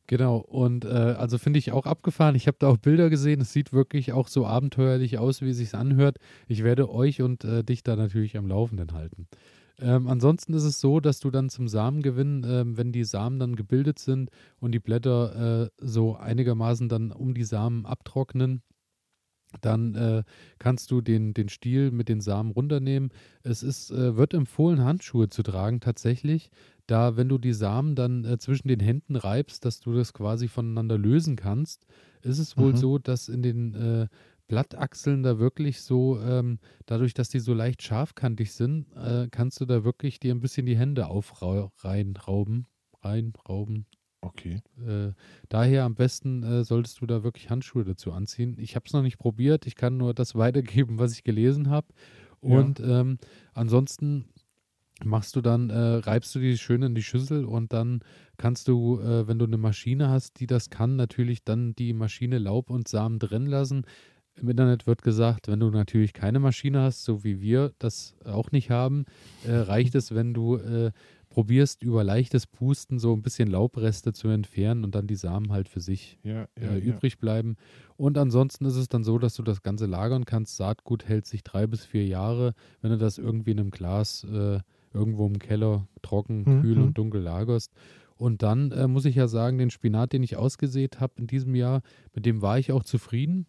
Genau, 0.06 0.38
und 0.38 0.86
äh, 0.86 0.90
also 0.90 1.40
finde 1.40 1.58
ich 1.58 1.72
auch 1.72 1.88
abgefahren. 1.88 2.36
Ich 2.36 2.46
habe 2.46 2.58
da 2.60 2.68
auch 2.68 2.78
Bilder 2.78 3.10
gesehen. 3.10 3.42
Es 3.42 3.54
sieht 3.54 3.74
wirklich 3.74 4.14
auch 4.14 4.28
so 4.28 4.46
abenteuerlich 4.46 5.18
aus, 5.18 5.42
wie 5.42 5.50
es 5.50 5.58
sich 5.58 5.74
anhört. 5.74 6.18
Ich 6.48 6.64
werde 6.64 6.92
euch 6.92 7.24
und 7.24 7.44
äh, 7.44 7.64
dich 7.64 7.82
da 7.82 7.96
natürlich 7.96 8.38
am 8.38 8.48
Laufenden 8.48 8.94
halten. 8.94 9.28
Ähm, 9.80 10.08
ansonsten 10.08 10.54
ist 10.54 10.64
es 10.64 10.80
so, 10.80 11.00
dass 11.00 11.20
du 11.20 11.30
dann 11.30 11.50
zum 11.50 11.68
Samengewinn, 11.68 12.44
ähm, 12.48 12.78
wenn 12.78 12.92
die 12.92 13.04
Samen 13.04 13.40
dann 13.40 13.56
gebildet 13.56 14.00
sind 14.00 14.32
und 14.60 14.72
die 14.72 14.80
Blätter 14.80 15.66
äh, 15.66 15.70
so 15.78 16.16
einigermaßen 16.16 16.90
dann 16.90 17.12
um 17.12 17.34
die 17.36 17.44
Samen 17.44 17.86
abtrocknen, 17.86 18.64
dann 19.62 19.96
äh, 19.96 20.24
kannst 20.60 20.92
du 20.92 21.02
den, 21.02 21.34
den 21.34 21.48
Stiel 21.50 21.92
mit 21.92 22.10
den 22.10 22.20
Samen 22.20 22.52
runternehmen. 22.52 23.12
Es 23.44 23.64
ist, 23.64 23.92
äh, 23.92 24.18
wird 24.18 24.34
empfohlen, 24.34 24.84
Handschuhe 24.84 25.30
zu 25.30 25.42
tragen 25.42 25.80
tatsächlich, 25.80 26.52
da 26.86 27.16
wenn 27.16 27.30
du 27.30 27.38
die 27.38 27.54
Samen 27.54 27.96
dann 27.96 28.26
äh, 28.26 28.38
zwischen 28.40 28.68
den 28.68 28.82
Händen 28.82 29.16
reibst, 29.16 29.64
dass 29.66 29.80
du 29.80 29.94
das 29.94 30.14
quasi 30.14 30.48
voneinander 30.50 30.98
lösen 30.98 31.38
kannst, 31.38 31.86
ist 32.22 32.40
es 32.40 32.58
wohl 32.58 32.76
Mhm. 32.76 32.76
so, 32.76 32.98
dass 32.98 33.30
in 33.30 33.42
den 33.42 33.74
äh, 33.74 34.08
Blattachseln 34.48 35.24
da 35.24 35.40
wirklich 35.40 35.82
so, 35.82 36.20
ähm, 36.20 36.60
dadurch, 36.86 37.14
dass 37.14 37.30
die 37.30 37.40
so 37.40 37.54
leicht 37.54 37.84
scharfkantig 37.84 38.54
sind, 38.54 38.86
äh, 38.96 39.28
kannst 39.30 39.60
du 39.60 39.66
da 39.66 39.84
wirklich 39.84 40.20
dir 40.20 40.34
ein 40.34 40.40
bisschen 40.40 40.66
die 40.66 40.78
Hände 40.78 41.08
aufreinrauben. 41.08 42.68
Reinrauben. 43.02 43.86
Okay. 44.22 44.62
Äh, 44.86 45.14
daher 45.50 45.84
am 45.84 45.96
besten 45.96 46.44
äh, 46.44 46.64
solltest 46.64 47.02
du 47.02 47.06
da 47.06 47.24
wirklich 47.24 47.50
Handschuhe 47.50 47.84
dazu 47.84 48.12
anziehen. 48.12 48.58
Ich 48.60 48.76
habe 48.76 48.86
es 48.86 48.94
noch 48.94 49.04
nicht 49.04 49.20
probiert, 49.20 49.68
ich 49.68 49.76
kann 49.76 49.98
nur 49.98 50.14
das 50.14 50.36
weitergeben, 50.36 50.98
was 51.00 51.14
ich 51.14 51.24
gelesen 51.24 51.70
habe. 51.70 51.88
Ja. 52.42 52.58
Und 52.58 52.80
ähm, 52.80 53.18
ansonsten 53.54 54.26
machst 55.04 55.36
du 55.36 55.42
dann, 55.42 55.70
äh, 55.70 55.78
reibst 55.78 56.34
du 56.34 56.40
die 56.40 56.58
schön 56.58 56.82
in 56.82 56.96
die 56.96 57.04
Schüssel 57.04 57.46
und 57.46 57.74
dann 57.74 58.02
kannst 58.38 58.68
du, 58.68 59.00
äh, 59.00 59.28
wenn 59.28 59.38
du 59.38 59.46
eine 59.46 59.58
Maschine 59.58 60.10
hast, 60.10 60.40
die 60.40 60.48
das 60.48 60.70
kann, 60.70 60.96
natürlich 60.96 61.44
dann 61.44 61.76
die 61.76 61.94
Maschine 61.94 62.40
Laub 62.40 62.70
und 62.70 62.88
Samen 62.88 63.20
drin 63.20 63.46
lassen. 63.46 63.86
Im 64.40 64.50
Internet 64.50 64.86
wird 64.88 65.02
gesagt, 65.02 65.48
wenn 65.48 65.60
du 65.60 65.70
natürlich 65.70 66.14
keine 66.14 66.40
Maschine 66.40 66.82
hast, 66.82 67.04
so 67.04 67.24
wie 67.24 67.42
wir 67.42 67.74
das 67.80 68.16
auch 68.26 68.52
nicht 68.52 68.70
haben, 68.70 69.06
äh, 69.46 69.54
reicht 69.56 69.96
es, 69.96 70.14
wenn 70.14 70.34
du 70.34 70.56
äh, 70.58 70.92
probierst, 71.30 71.84
über 71.84 72.04
leichtes 72.04 72.48
Pusten 72.48 73.00
so 73.00 73.14
ein 73.14 73.22
bisschen 73.22 73.50
Laubreste 73.50 74.14
zu 74.14 74.28
entfernen 74.30 74.84
und 74.84 74.96
dann 74.96 75.08
die 75.08 75.16
Samen 75.16 75.52
halt 75.52 75.68
für 75.70 75.82
sich 75.82 76.18
Ja, 76.24 76.48
ja, 76.60 76.70
äh, 76.72 76.80
ja. 76.80 76.94
übrig 76.94 77.18
bleiben. 77.20 77.58
Und 77.96 78.18
ansonsten 78.18 78.66
ist 78.66 78.76
es 78.76 78.90
dann 78.90 79.04
so, 79.04 79.18
dass 79.18 79.36
du 79.36 79.44
das 79.44 79.62
Ganze 79.62 79.86
lagern 79.88 80.26
kannst. 80.26 80.56
Saatgut 80.58 81.06
hält 81.08 81.26
sich 81.26 81.44
drei 81.44 81.68
bis 81.68 81.84
vier 81.86 82.06
Jahre, 82.06 82.54
wenn 82.82 82.92
du 82.92 82.98
das 82.98 83.18
irgendwie 83.18 83.52
in 83.52 83.60
einem 83.60 83.72
Glas 83.72 84.24
äh, 84.24 84.60
irgendwo 84.94 85.28
im 85.28 85.38
Keller 85.40 85.88
trocken, 86.02 86.44
Mhm. 86.46 86.62
kühl 86.62 86.78
und 86.80 86.98
dunkel 86.98 87.22
lagerst. 87.22 87.72
Und 88.16 88.42
dann 88.42 88.72
äh, 88.72 88.88
muss 88.88 89.06
ich 89.06 89.16
ja 89.16 89.28
sagen, 89.28 89.60
den 89.60 89.70
Spinat, 89.70 90.14
den 90.14 90.24
ich 90.24 90.38
ausgesät 90.38 91.00
habe 91.00 91.14
in 91.18 91.28
diesem 91.28 91.54
Jahr, 91.54 91.82
mit 92.16 92.26
dem 92.26 92.42
war 92.42 92.58
ich 92.58 92.72
auch 92.72 92.84
zufrieden. 92.84 93.46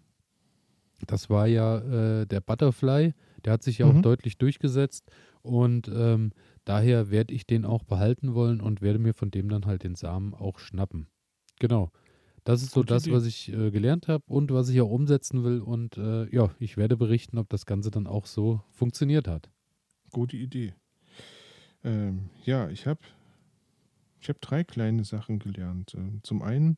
Das 1.06 1.30
war 1.30 1.46
ja 1.46 1.78
äh, 2.22 2.26
der 2.26 2.40
Butterfly, 2.40 3.14
der 3.44 3.52
hat 3.52 3.62
sich 3.62 3.78
ja 3.78 3.86
auch 3.86 3.94
Mhm. 3.94 4.02
deutlich 4.02 4.36
durchgesetzt 4.38 5.10
und 5.42 5.88
ähm, 5.94 6.32
daher 6.64 7.10
werde 7.10 7.32
ich 7.34 7.46
den 7.46 7.64
auch 7.64 7.84
behalten 7.84 8.34
wollen 8.34 8.60
und 8.60 8.82
werde 8.82 8.98
mir 8.98 9.14
von 9.14 9.30
dem 9.30 9.48
dann 9.48 9.66
halt 9.66 9.84
den 9.84 9.94
Samen 9.94 10.34
auch 10.34 10.58
schnappen. 10.58 11.06
Genau. 11.60 11.90
Das 12.44 12.62
ist 12.62 12.70
so 12.72 12.80
Gute 12.80 12.94
das, 12.94 13.06
Idee. 13.06 13.14
was 13.14 13.26
ich 13.26 13.52
äh, 13.52 13.70
gelernt 13.70 14.08
habe 14.08 14.24
und 14.26 14.50
was 14.52 14.68
ich 14.70 14.80
auch 14.80 14.88
umsetzen 14.90 15.44
will. 15.44 15.60
Und 15.60 15.98
äh, 15.98 16.34
ja, 16.34 16.50
ich 16.58 16.76
werde 16.78 16.96
berichten, 16.96 17.36
ob 17.38 17.48
das 17.50 17.66
Ganze 17.66 17.90
dann 17.90 18.06
auch 18.06 18.24
so 18.26 18.62
funktioniert 18.70 19.28
hat. 19.28 19.50
Gute 20.12 20.36
Idee. 20.38 20.72
Ähm, 21.84 22.30
ja, 22.44 22.70
ich 22.70 22.86
habe 22.86 23.00
ich 24.20 24.28
hab 24.28 24.40
drei 24.40 24.64
kleine 24.64 25.04
Sachen 25.04 25.38
gelernt. 25.38 25.94
Ähm, 25.94 26.20
Zum 26.22 26.40
einen, 26.42 26.76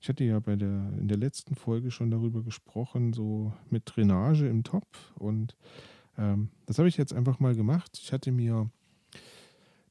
ich 0.00 0.08
hatte 0.08 0.24
ja 0.24 0.40
bei 0.40 0.56
der, 0.56 0.92
in 0.98 1.08
der 1.08 1.18
letzten 1.18 1.54
Folge 1.54 1.90
schon 1.90 2.10
darüber 2.10 2.42
gesprochen, 2.42 3.12
so 3.12 3.52
mit 3.68 3.82
Drainage 3.84 4.46
im 4.46 4.64
Topf. 4.64 5.12
Und 5.16 5.56
ähm, 6.16 6.48
das 6.66 6.78
habe 6.78 6.88
ich 6.88 6.96
jetzt 6.96 7.12
einfach 7.12 7.38
mal 7.38 7.54
gemacht. 7.54 7.98
Ich 8.00 8.12
hatte 8.12 8.32
mir 8.32 8.70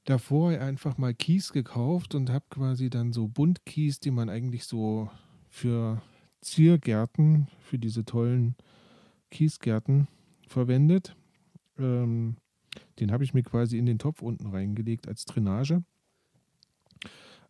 davor 0.05 0.49
einfach 0.49 0.97
mal 0.97 1.13
Kies 1.13 1.53
gekauft 1.53 2.15
und 2.15 2.31
habe 2.31 2.45
quasi 2.49 2.89
dann 2.89 3.13
so 3.13 3.27
Buntkies, 3.27 3.99
die 3.99 4.09
man 4.09 4.29
eigentlich 4.29 4.65
so 4.65 5.11
für 5.47 6.01
Ziergärten, 6.41 7.47
für 7.59 7.77
diese 7.77 8.03
tollen 8.03 8.55
Kiesgärten 9.29 10.07
verwendet. 10.47 11.15
Ähm, 11.77 12.37
den 12.99 13.11
habe 13.11 13.23
ich 13.23 13.35
mir 13.35 13.43
quasi 13.43 13.77
in 13.77 13.85
den 13.85 13.99
Topf 13.99 14.23
unten 14.23 14.47
reingelegt 14.47 15.07
als 15.07 15.25
Drainage. 15.25 15.83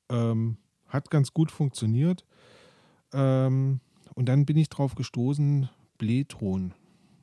Ähm, 0.09 0.57
hat 0.89 1.09
ganz 1.09 1.33
gut 1.33 1.51
funktioniert. 1.51 2.25
Ähm, 3.13 3.79
und 4.15 4.27
dann 4.27 4.45
bin 4.45 4.57
ich 4.57 4.69
drauf 4.69 4.95
gestoßen, 4.95 5.69
Blähton 5.97 6.73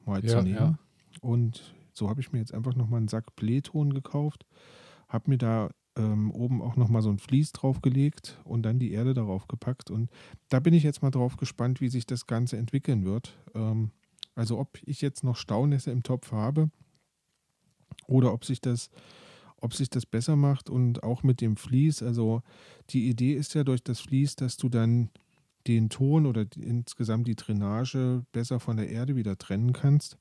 mal 0.05 0.23
zu 0.23 0.37
Ja, 0.37 0.43
nehmen. 0.43 0.57
ja. 0.57 0.79
Und 1.21 1.75
so 1.93 2.09
habe 2.09 2.21
ich 2.21 2.33
mir 2.33 2.39
jetzt 2.39 2.55
einfach 2.55 2.75
nochmal 2.75 2.99
einen 2.99 3.09
Sack 3.09 3.37
Blähton 3.37 3.93
gekauft. 3.95 4.47
Habe 5.09 5.31
mir 5.31 5.39
da 5.39 5.71
ähm, 5.97 6.31
oben 6.31 6.61
auch 6.63 6.77
nochmal 6.77 7.03
so 7.03 7.11
ein 7.11 7.19
Vlies 7.19 7.53
draufgelegt 7.53 8.39
und 8.45 8.63
dann 8.63 8.79
die 8.79 8.93
Erde 8.93 9.15
darauf 9.15 9.49
gepackt. 9.49 9.91
Und 9.91 10.11
da 10.49 10.61
bin 10.61 10.75
ich 10.75 10.83
jetzt 10.83 11.03
mal 11.03 11.11
drauf 11.11 11.37
gespannt, 11.37 11.81
wie 11.81 11.89
sich 11.89 12.07
das 12.07 12.27
Ganze 12.27 12.57
entwickeln 12.59 13.05
wird. 13.05 13.35
Ähm, 13.55 13.91
also 14.35 14.59
ob 14.59 14.79
ich 14.85 15.01
jetzt 15.01 15.25
noch 15.25 15.37
Staunässe 15.37 15.91
im 15.91 16.03
Topf 16.03 16.33
habe 16.33 16.71
oder 18.07 18.33
ob 18.33 18.45
sich 18.45 18.61
das, 18.61 18.91
ob 19.61 19.75
sich 19.75 19.91
das 19.91 20.07
besser 20.07 20.37
macht 20.37 20.71
und 20.71 21.03
auch 21.03 21.23
mit 21.23 21.41
dem 21.41 21.57
Vlies. 21.57 22.03
Also 22.03 22.43
die 22.91 23.09
Idee 23.09 23.35
ist 23.35 23.55
ja 23.55 23.65
durch 23.65 23.83
das 23.83 24.01
Vlies, 24.01 24.37
dass 24.37 24.57
du 24.57 24.69
dann 24.69 25.11
den 25.67 25.89
Ton 25.89 26.27
oder 26.27 26.45
die, 26.45 26.63
insgesamt 26.63 27.27
die 27.27 27.35
Drainage 27.35 28.25
besser 28.33 28.61
von 28.61 28.77
der 28.77 28.89
Erde 28.89 29.17
wieder 29.17 29.37
trennen 29.39 29.73
kannst. 29.73 30.17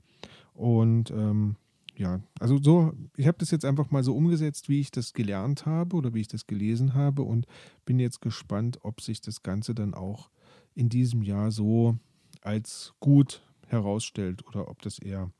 Und 0.53 1.11
ähm, 1.11 1.57
ja, 1.97 2.19
also 2.39 2.57
so, 2.61 2.93
ich 3.15 3.27
habe 3.27 3.37
das 3.37 3.51
jetzt 3.51 3.65
einfach 3.65 3.91
mal 3.91 4.03
so 4.03 4.15
umgesetzt, 4.15 4.67
wie 4.69 4.79
ich 4.79 4.91
das 4.91 5.13
gelernt 5.13 5.65
habe 5.65 5.95
oder 5.95 6.13
wie 6.13 6.21
ich 6.21 6.27
das 6.27 6.47
gelesen 6.47 6.93
habe 6.93 7.21
und 7.21 7.45
bin 7.85 7.99
jetzt 7.99 8.21
gespannt, 8.21 8.79
ob 8.81 9.01
sich 9.01 9.21
das 9.21 9.43
Ganze 9.43 9.73
dann 9.75 9.93
auch 9.93 10.29
in 10.73 10.89
diesem 10.89 11.21
Jahr 11.21 11.51
so 11.51 11.97
als 12.41 12.93
gut 12.99 13.41
herausstellt 13.67 14.45
oder 14.47 14.69
ob 14.69 14.81
das 14.81 14.99
eher 14.99 15.31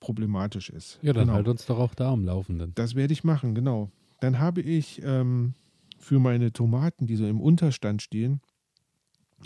problematisch 0.00 0.70
ist. 0.70 0.98
Ja, 1.02 1.12
dann 1.12 1.24
Genau. 1.24 1.34
halt 1.34 1.48
uns 1.48 1.66
doch 1.66 1.78
auch 1.78 1.94
da 1.94 2.12
am 2.12 2.24
Laufenden. 2.24 2.72
Das 2.74 2.94
werde 2.94 3.12
ich 3.12 3.24
machen, 3.24 3.54
genau. 3.54 3.90
Dann 4.20 4.38
habe 4.38 4.60
ich 4.60 5.02
ähm, 5.04 5.54
für 5.98 6.18
meine 6.18 6.52
Tomaten, 6.52 7.06
die 7.06 7.16
so 7.16 7.26
im 7.26 7.40
Unterstand 7.40 8.02
stehen, 8.02 8.40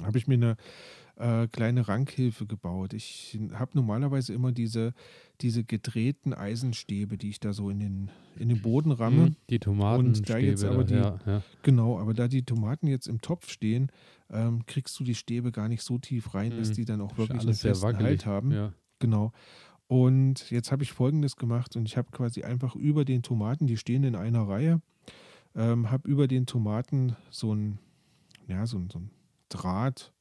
habe 0.04 0.18
ich 0.18 0.26
mir 0.26 0.34
eine 0.34 0.56
äh, 1.16 1.48
kleine 1.48 1.86
Rankhilfe 1.88 2.46
gebaut. 2.46 2.94
Ich 2.94 3.38
habe 3.52 3.72
normalerweise 3.74 4.32
immer 4.32 4.52
diese, 4.52 4.94
diese 5.40 5.64
gedrehten 5.64 6.32
Eisenstäbe, 6.32 7.18
die 7.18 7.28
ich 7.30 7.40
da 7.40 7.52
so 7.52 7.68
in 7.68 7.80
den, 7.80 8.10
in 8.38 8.48
den 8.48 8.62
Boden 8.62 8.92
ramme. 8.92 9.26
Mhm, 9.26 9.36
Die 9.50 9.58
Tomatenstäbe. 9.58 10.38
da 10.40 10.46
jetzt 10.46 10.64
aber 10.64 10.84
die- 10.84 10.94
ja, 10.94 11.18
ja. 11.26 11.42
Genau, 11.62 11.98
aber 11.98 12.14
da 12.14 12.28
die 12.28 12.42
Tomaten 12.44 12.86
jetzt 12.86 13.06
im 13.08 13.20
Topf 13.20 13.50
stehen, 13.50 13.90
ähm, 14.30 14.64
kriegst 14.66 14.98
du 14.98 15.04
die 15.04 15.14
Stäbe 15.16 15.52
gar 15.52 15.68
nicht 15.68 15.82
so 15.82 15.98
tief 15.98 16.34
rein, 16.34 16.56
dass 16.56 16.70
Mhm. 16.70 16.74
die 16.74 16.84
dann 16.86 17.00
auch 17.02 17.18
wirklich 17.18 17.42
einen 17.42 17.54
festen 17.54 17.82
wackelig. 17.84 18.06
Halt 18.06 18.26
haben. 18.26 18.52
Ja. 18.52 18.72
Genau. 19.00 19.32
Und 19.90 20.52
jetzt 20.52 20.70
habe 20.70 20.84
ich 20.84 20.92
folgendes 20.92 21.34
gemacht 21.34 21.74
und 21.74 21.84
ich 21.84 21.96
habe 21.96 22.12
quasi 22.12 22.44
einfach 22.44 22.76
über 22.76 23.04
den 23.04 23.24
Tomaten, 23.24 23.66
die 23.66 23.76
stehen 23.76 24.04
in 24.04 24.14
einer 24.14 24.46
Reihe, 24.46 24.80
ähm, 25.56 25.90
habe 25.90 26.08
über 26.08 26.28
den 26.28 26.46
Tomaten 26.46 27.16
so 27.28 27.52
ein, 27.52 27.80
ja, 28.46 28.66
so 28.66 28.78
ein, 28.78 28.88
so 28.88 29.00
ein 29.00 29.10
Draht, 29.48 30.12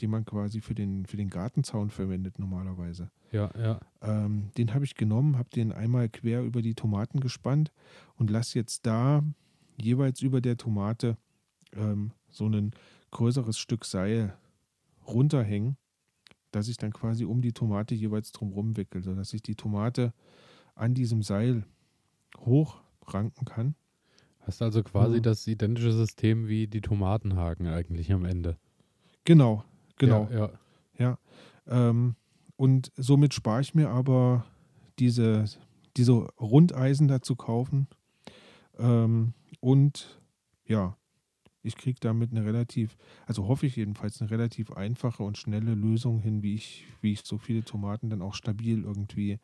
den 0.00 0.08
man 0.08 0.24
quasi 0.24 0.62
für 0.62 0.74
den, 0.74 1.04
für 1.04 1.18
den 1.18 1.28
Gartenzaun 1.28 1.90
verwendet 1.90 2.38
normalerweise. 2.38 3.10
ja, 3.32 3.50
ja. 3.58 3.80
Ähm, 4.00 4.48
den 4.56 4.72
habe 4.72 4.86
ich 4.86 4.94
genommen, 4.94 5.36
habe 5.36 5.50
den 5.50 5.72
einmal 5.72 6.08
quer 6.08 6.42
über 6.42 6.62
die 6.62 6.74
Tomaten 6.74 7.20
gespannt 7.20 7.70
und 8.16 8.30
lasse 8.30 8.58
jetzt 8.58 8.86
da 8.86 9.22
jeweils 9.76 10.22
über 10.22 10.40
der 10.40 10.56
Tomate 10.56 11.18
ähm, 11.74 12.12
so 12.30 12.46
ein 12.46 12.70
größeres 13.10 13.58
Stück 13.58 13.84
Seil 13.84 14.38
runterhängen, 15.06 15.76
dass 16.52 16.68
ich 16.68 16.76
dann 16.76 16.92
quasi 16.92 17.24
um 17.24 17.42
die 17.42 17.52
Tomate 17.52 17.94
jeweils 17.94 18.30
drumherum 18.32 18.76
wickel, 18.76 19.02
sodass 19.02 19.32
ich 19.34 19.42
die 19.42 19.56
Tomate 19.56 20.12
an 20.74 20.94
diesem 20.94 21.22
Seil 21.22 21.64
hochranken 22.38 23.44
kann. 23.44 23.74
Hast 24.40 24.62
also 24.62 24.82
quasi 24.82 25.18
Mhm. 25.18 25.22
das 25.22 25.46
identische 25.46 25.92
System 25.92 26.48
wie 26.48 26.66
die 26.66 26.80
Tomatenhaken 26.80 27.66
eigentlich 27.68 28.12
am 28.12 28.24
Ende. 28.24 28.56
Genau, 29.24 29.64
genau. 29.96 30.28
Ja, 30.32 30.50
ja. 30.98 31.18
Ähm, 31.66 32.16
und 32.56 32.90
somit 32.96 33.34
spare 33.34 33.60
ich 33.60 33.74
mir 33.74 33.90
aber 33.90 34.44
diese, 34.98 35.44
diese 35.96 36.12
Rundeisen 36.12 37.08
dazu 37.08 37.36
kaufen, 37.36 37.88
Ähm, 38.78 39.34
und 39.60 40.18
ja, 40.64 40.96
ich 41.62 41.76
kriege 41.76 41.98
damit 42.00 42.30
eine 42.32 42.44
relativ, 42.44 42.96
also 43.26 43.46
hoffe 43.48 43.66
ich 43.66 43.76
jedenfalls, 43.76 44.20
eine 44.20 44.30
relativ 44.30 44.72
einfache 44.72 45.22
und 45.22 45.38
schnelle 45.38 45.74
Lösung 45.74 46.18
hin, 46.20 46.42
wie 46.42 46.54
ich, 46.54 46.84
wie 47.00 47.12
ich 47.12 47.20
so 47.24 47.38
viele 47.38 47.64
Tomaten 47.64 48.10
dann 48.10 48.22
auch 48.22 48.34
stabil 48.34 48.82
irgendwie 48.82 49.38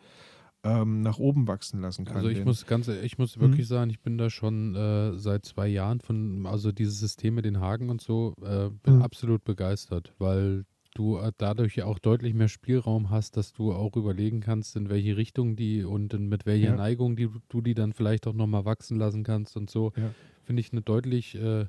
ähm, 0.65 1.03
nach 1.03 1.19
oben 1.19 1.47
wachsen 1.47 1.81
lassen 1.81 2.05
kann. 2.05 2.17
Also 2.17 2.29
ich 2.29 2.39
Denn- 2.39 2.45
muss 2.45 2.67
ganz, 2.67 2.89
ich 2.89 3.17
muss 3.19 3.37
Mhm. 3.37 3.41
wirklich 3.43 3.69
sagen, 3.69 3.91
ich 3.91 4.01
bin 4.01 4.19
da 4.19 4.29
schon 4.29 4.75
äh, 4.75 5.17
seit 5.17 5.45
zwei 5.45 5.69
Jahren 5.69 6.01
von, 6.01 6.47
also 6.47 6.73
dieses 6.73 6.99
System 6.99 7.37
mit 7.37 7.45
den 7.45 7.61
Haken 7.61 7.91
und 7.91 8.01
so, 8.01 8.35
äh, 8.43 8.69
bin 8.83 8.97
Mhm. 8.97 9.03
absolut 9.03 9.45
begeistert, 9.45 10.13
weil 10.19 10.65
du 10.95 11.19
äh, 11.19 11.31
dadurch 11.39 11.77
ja 11.77 11.85
auch 11.85 12.01
deutlich 12.01 12.35
mehr 12.35 12.49
Spielraum 12.49 13.09
hast, 13.11 13.37
dass 13.37 13.53
du 13.53 13.73
auch 13.73 13.95
überlegen 13.95 14.41
kannst, 14.41 14.75
in 14.75 14.89
welche 14.89 15.17
Richtung 15.17 15.55
die 15.55 15.85
und 15.85 16.19
mit 16.19 16.45
welcher 16.45 16.71
Ja. 16.71 16.77
Neigung 16.77 17.15
die, 17.15 17.29
du 17.49 17.61
die 17.61 17.75
dann 17.75 17.93
vielleicht 17.93 18.27
auch 18.27 18.35
nochmal 18.35 18.65
wachsen 18.65 18.99
lassen 18.99 19.23
kannst 19.23 19.57
und 19.57 19.71
so. 19.71 19.93
Ja. 19.97 20.13
Finde 20.43 20.59
ich 20.61 20.73
eine 20.73 20.83
deutlich 20.83 21.37
äh, 21.37 21.67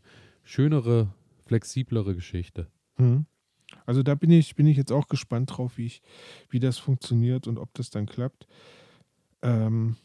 schönere, 0.50 1.14
flexiblere 1.46 2.16
Geschichte. 2.16 2.68
Mhm. 2.98 3.28
Also 3.86 4.02
da 4.02 4.16
bin 4.16 4.32
ich, 4.32 4.56
bin 4.56 4.66
ich 4.66 4.78
jetzt 4.78 4.92
auch 4.92 5.08
gespannt 5.08 5.52
drauf, 5.56 5.78
wie, 5.78 5.86
ich, 5.86 6.02
wie 6.50 6.60
das 6.60 6.80
funktioniert 6.80 7.46
und 7.46 7.60
ob 7.60 7.72
das 7.76 7.92
dann 7.92 8.08
klappt. 8.08 8.48
Ähm, 9.44 9.96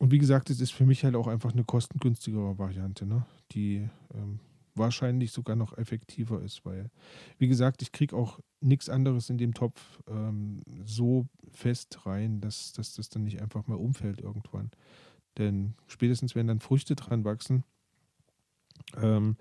und 0.00 0.10
wie 0.10 0.18
gesagt, 0.18 0.50
es 0.50 0.60
ist 0.60 0.72
für 0.72 0.84
mich 0.84 1.04
halt 1.04 1.14
auch 1.14 1.28
einfach 1.28 1.52
eine 1.52 1.62
kostengünstigere 1.62 2.58
Variante, 2.58 3.06
ne? 3.06 3.24
die 3.52 3.88
ähm, 4.12 4.40
wahrscheinlich 4.74 5.30
sogar 5.30 5.54
noch 5.54 5.78
effektiver 5.78 6.42
ist, 6.42 6.66
weil, 6.66 6.90
wie 7.38 7.46
gesagt, 7.46 7.80
ich 7.80 7.92
kriege 7.92 8.16
auch 8.16 8.40
nichts 8.60 8.88
anderes 8.88 9.30
in 9.30 9.38
dem 9.38 9.54
Topf 9.54 10.00
ähm, 10.08 10.62
so 10.84 11.28
fest 11.52 12.04
rein, 12.04 12.40
dass, 12.40 12.72
dass 12.72 12.94
das 12.94 13.10
dann 13.10 13.22
nicht 13.22 13.40
einfach 13.40 13.68
mal 13.68 13.76
umfällt 13.76 14.20
irgendwann. 14.20 14.72
Denn 15.38 15.74
spätestens, 15.86 16.34
wenn 16.34 16.48
dann 16.48 16.58
Früchte 16.58 16.96
dran 16.96 17.24
wachsen, 17.24 17.62
ähm, 19.00 19.36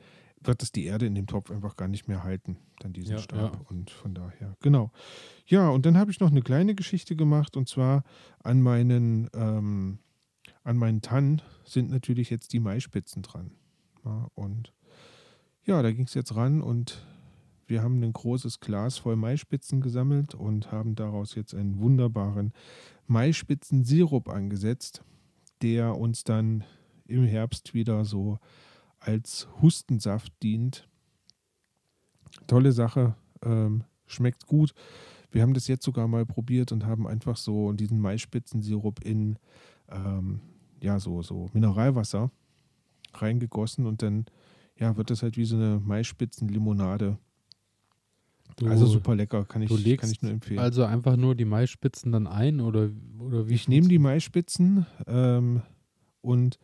wird 0.47 0.61
das 0.61 0.71
die 0.71 0.85
Erde 0.85 1.05
in 1.05 1.15
dem 1.15 1.27
Topf 1.27 1.51
einfach 1.51 1.75
gar 1.75 1.87
nicht 1.87 2.07
mehr 2.07 2.23
halten, 2.23 2.57
dann 2.79 2.93
diesen 2.93 3.13
Ja, 3.13 3.17
Stab. 3.19 3.53
ja. 3.53 3.61
Und 3.69 3.89
von 3.89 4.13
daher, 4.13 4.55
genau. 4.61 4.91
Ja, 5.45 5.69
und 5.69 5.85
dann 5.85 5.97
habe 5.97 6.11
ich 6.11 6.19
noch 6.19 6.31
eine 6.31 6.41
kleine 6.41 6.75
Geschichte 6.75 7.15
gemacht 7.15 7.55
und 7.57 7.67
zwar 7.69 8.03
an 8.43 8.61
meinen, 8.61 9.29
ähm, 9.33 9.99
an 10.63 10.77
meinen 10.77 11.01
Tannen 11.01 11.41
sind 11.65 11.89
natürlich 11.89 12.29
jetzt 12.29 12.53
die 12.53 12.59
Maispitzen 12.59 13.21
dran. 13.21 13.51
Ja, 14.05 14.27
und 14.35 14.73
ja, 15.65 15.81
da 15.81 15.91
ging 15.91 16.05
es 16.05 16.13
jetzt 16.13 16.35
ran 16.35 16.61
und 16.61 17.05
wir 17.67 17.81
haben 17.81 18.03
ein 18.03 18.11
großes 18.11 18.59
Glas 18.59 18.97
voll 18.97 19.15
Maispitzen 19.15 19.79
gesammelt 19.79 20.35
und 20.35 20.71
haben 20.71 20.95
daraus 20.95 21.35
jetzt 21.35 21.53
einen 21.55 21.79
wunderbaren 21.79 22.51
Maispitzensirup 23.07 24.27
angesetzt, 24.29 25.01
der 25.61 25.97
uns 25.97 26.23
dann 26.25 26.65
im 27.07 27.23
Herbst 27.23 27.73
wieder 27.73 28.03
so 28.03 28.39
als 29.05 29.47
Hustensaft 29.61 30.31
dient. 30.41 30.87
Tolle 32.47 32.71
Sache, 32.71 33.15
ähm, 33.43 33.83
schmeckt 34.05 34.47
gut. 34.47 34.73
Wir 35.31 35.41
haben 35.41 35.53
das 35.53 35.67
jetzt 35.67 35.83
sogar 35.83 36.07
mal 36.07 36.25
probiert 36.25 36.71
und 36.71 36.85
haben 36.85 37.07
einfach 37.07 37.37
so 37.37 37.71
diesen 37.73 37.99
Maispitzensirup 37.99 39.03
in 39.03 39.37
ähm, 39.89 40.41
ja 40.81 40.99
so 40.99 41.21
so 41.21 41.49
Mineralwasser 41.53 42.31
reingegossen 43.13 43.85
und 43.85 44.01
dann 44.01 44.25
ja 44.77 44.95
wird 44.97 45.09
das 45.09 45.23
halt 45.23 45.37
wie 45.37 45.45
so 45.45 45.55
eine 45.55 45.79
Maispitzenlimonade. 45.83 47.17
Du, 48.57 48.67
also 48.67 48.85
super 48.85 49.15
lecker, 49.15 49.45
kann 49.45 49.63
ich, 49.63 49.97
kann 49.97 50.11
ich 50.11 50.21
nur 50.21 50.31
empfehlen. 50.31 50.59
also 50.59 50.83
einfach 50.83 51.15
nur 51.15 51.33
die 51.33 51.45
Maispitzen 51.45 52.11
dann 52.11 52.27
ein 52.27 52.61
oder, 52.61 52.89
oder 53.17 53.47
wie? 53.47 53.53
Ich 53.53 53.67
nehme 53.67 53.87
die 53.87 53.97
Maispitzen 53.97 54.85
ähm, 55.07 55.63
und 56.21 56.59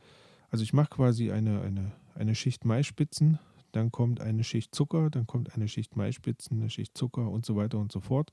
also 0.51 0.63
ich 0.63 0.73
mache 0.73 0.89
quasi 0.89 1.31
eine, 1.31 1.61
eine, 1.61 1.91
eine 2.19 2.35
Schicht 2.35 2.65
Maispitzen, 2.65 3.39
dann 3.71 3.91
kommt 3.91 4.19
eine 4.19 4.43
Schicht 4.43 4.75
Zucker, 4.75 5.09
dann 5.09 5.27
kommt 5.27 5.53
eine 5.53 5.67
Schicht 5.67 5.95
Maispitzen, 5.95 6.59
eine 6.59 6.69
Schicht 6.69 6.97
Zucker 6.97 7.29
und 7.29 7.45
so 7.45 7.55
weiter 7.55 7.77
und 7.77 7.91
so 7.91 7.99
fort. 7.99 8.31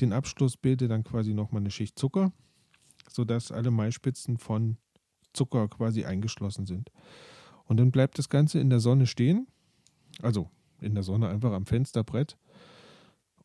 Den 0.00 0.12
Abschluss 0.12 0.56
bildet 0.56 0.90
dann 0.90 1.04
quasi 1.04 1.34
nochmal 1.34 1.62
eine 1.62 1.70
Schicht 1.70 1.98
Zucker, 1.98 2.32
sodass 3.08 3.52
alle 3.52 3.70
Maispitzen 3.70 4.38
von 4.38 4.76
Zucker 5.32 5.68
quasi 5.68 6.04
eingeschlossen 6.04 6.66
sind. 6.66 6.90
Und 7.64 7.78
dann 7.78 7.90
bleibt 7.90 8.18
das 8.18 8.28
Ganze 8.28 8.58
in 8.60 8.70
der 8.70 8.80
Sonne 8.80 9.06
stehen, 9.06 9.46
also 10.20 10.50
in 10.80 10.94
der 10.94 11.04
Sonne 11.04 11.28
einfach 11.28 11.52
am 11.52 11.66
Fensterbrett. 11.66 12.36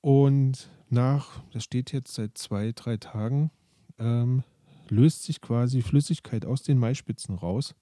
Und 0.02 0.70
nach, 0.90 1.42
das 1.52 1.64
steht 1.64 1.92
jetzt 1.92 2.14
seit 2.14 2.38
zwei, 2.38 2.72
drei 2.74 2.98
Tagen, 2.98 3.52
ähm, 4.00 4.44
löst 4.90 5.24
sich 5.24 5.42
quasi 5.42 5.82
Flüssigkeit 5.82 6.46
aus 6.46 6.64
den 6.64 6.78
Maispitzen 6.78 7.36
raus. 7.36 7.76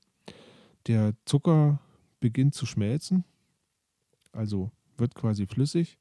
Der 0.88 1.14
Zucker 1.26 1.80
beginnt 2.26 2.56
zu 2.56 2.66
schmelzen, 2.66 3.24
also 4.32 4.72
wird 4.98 5.14
quasi 5.14 5.46
flüssig 5.46 6.00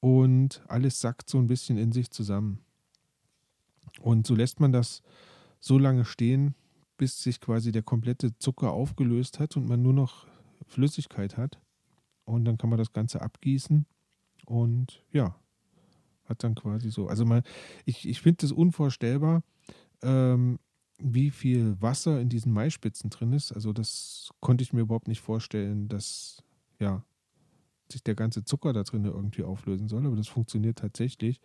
und 0.00 0.64
alles 0.68 1.00
sackt 1.00 1.28
so 1.28 1.36
ein 1.36 1.48
bisschen 1.48 1.76
in 1.76 1.92
sich 1.92 2.10
zusammen. 2.10 2.60
Und 4.00 4.26
so 4.26 4.34
lässt 4.34 4.58
man 4.58 4.72
das 4.72 5.02
so 5.60 5.76
lange 5.76 6.06
stehen, 6.06 6.54
bis 6.96 7.22
sich 7.22 7.42
quasi 7.42 7.72
der 7.72 7.82
komplette 7.82 8.38
Zucker 8.38 8.72
aufgelöst 8.72 9.38
hat 9.38 9.54
und 9.58 9.68
man 9.68 9.82
nur 9.82 9.92
noch 9.92 10.26
Flüssigkeit 10.66 11.36
hat. 11.36 11.60
Und 12.24 12.46
dann 12.46 12.56
kann 12.56 12.70
man 12.70 12.78
das 12.78 12.94
Ganze 12.94 13.20
abgießen 13.20 13.84
und 14.46 15.04
ja, 15.12 15.36
hat 16.24 16.42
dann 16.42 16.54
quasi 16.54 16.90
so. 16.90 17.08
Also 17.08 17.26
man, 17.26 17.42
ich, 17.84 18.08
ich 18.08 18.22
finde 18.22 18.38
das 18.46 18.52
unvorstellbar, 18.52 19.42
ähm, 20.00 20.58
wie 21.02 21.30
viel 21.30 21.80
Wasser 21.80 22.20
in 22.20 22.28
diesen 22.28 22.52
Maispitzen 22.52 23.10
drin 23.10 23.32
ist. 23.32 23.52
Also 23.52 23.72
das 23.72 24.30
konnte 24.40 24.62
ich 24.62 24.72
mir 24.72 24.80
überhaupt 24.82 25.08
nicht 25.08 25.20
vorstellen, 25.20 25.88
dass 25.88 26.42
ja 26.78 27.04
sich 27.90 28.02
der 28.02 28.14
ganze 28.14 28.44
Zucker 28.44 28.72
da 28.72 28.82
drin 28.84 29.04
irgendwie 29.04 29.42
auflösen 29.42 29.88
soll. 29.88 30.06
Aber 30.06 30.16
das 30.16 30.28
funktioniert 30.28 30.78
tatsächlich. 30.78 31.40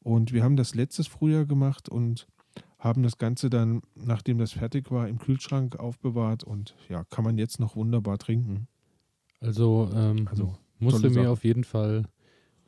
Und 0.00 0.32
wir 0.32 0.42
haben 0.42 0.56
das 0.56 0.74
letztes 0.74 1.06
Frühjahr 1.06 1.46
gemacht 1.46 1.88
und 1.88 2.26
haben 2.78 3.02
das 3.02 3.18
Ganze 3.18 3.50
dann, 3.50 3.82
nachdem 3.94 4.38
das 4.38 4.52
fertig 4.52 4.90
war, 4.90 5.08
im 5.08 5.18
Kühlschrank 5.18 5.76
aufbewahrt 5.76 6.44
und 6.44 6.74
ja, 6.88 7.04
kann 7.04 7.24
man 7.24 7.36
jetzt 7.38 7.60
noch 7.60 7.76
wunderbar 7.76 8.18
trinken. 8.18 8.66
Also, 9.40 9.90
ähm, 9.94 10.26
Also, 10.28 10.54
musst 10.78 11.02
du 11.02 11.08
mir 11.08 11.14
Sache. 11.14 11.30
auf 11.30 11.44
jeden 11.44 11.64
Fall 11.64 12.06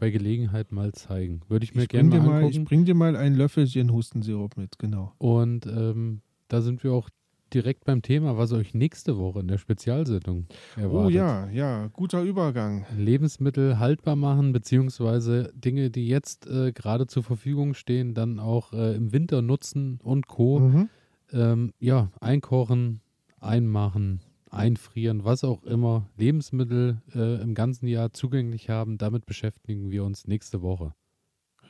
bei 0.03 0.11
Gelegenheit 0.11 0.73
mal 0.73 0.91
zeigen. 0.91 1.43
Würde 1.47 1.63
ich 1.63 1.77
mir 1.77 1.83
Ich 1.83 1.89
gerne 1.89 2.09
mal 2.19 2.27
mal, 2.27 2.51
ich 2.51 2.65
bring 2.65 2.85
dir 2.85 2.97
mal 2.97 3.15
ein 3.15 3.37
Löffelchen 3.37 3.93
Hustensirup 3.93 4.57
mit, 4.57 4.77
genau. 4.81 5.13
Und 5.19 5.65
ähm, 5.67 6.23
da 6.49 6.61
sind 6.61 6.83
wir 6.83 6.93
auch 6.93 7.09
direkt 7.55 7.85
beim 7.85 8.03
Thema, 8.03 8.37
was 8.37 8.53
euch 8.53 8.75
nächste 8.75 9.17
Woche 9.17 9.39
in 9.39 9.47
der 9.47 9.59
Spezialsendung 9.59 10.49
erwartet. 10.75 11.07
Oh 11.07 11.09
ja, 11.09 11.49
ja, 11.51 11.87
guter 11.93 12.21
Übergang. 12.25 12.85
Lebensmittel 12.99 13.79
haltbar 13.79 14.17
machen, 14.17 14.53
beziehungsweise 14.53 15.53
Dinge, 15.55 15.91
die 15.91 16.09
jetzt 16.09 16.49
äh, 16.49 16.73
gerade 16.73 17.07
zur 17.07 17.23
Verfügung 17.23 17.75
stehen, 17.75 18.13
dann 18.13 18.41
auch 18.41 18.73
äh, 18.73 18.97
im 18.97 19.13
Winter 19.13 19.41
nutzen 19.41 20.01
und 20.03 20.27
Co. 20.27 20.59
Mhm. 20.59 20.89
Ähm, 21.33 21.73
ja, 21.79 22.11
einkochen, 22.21 23.03
einmachen, 23.39 24.21
einfrieren, 24.53 25.25
was 25.25 25.45
auch 25.45 25.63
immer. 25.65 26.09
Lebensmittel 26.17 27.03
äh, 27.15 27.41
im 27.43 27.55
ganzen 27.55 27.87
Jahr 27.89 28.13
zugänglich 28.13 28.69
haben, 28.69 28.99
damit 28.99 29.27
beschäftigen 29.27 29.91
wir 29.91 30.05
uns 30.05 30.27
nächste 30.27 30.63
Woche. 30.63 30.95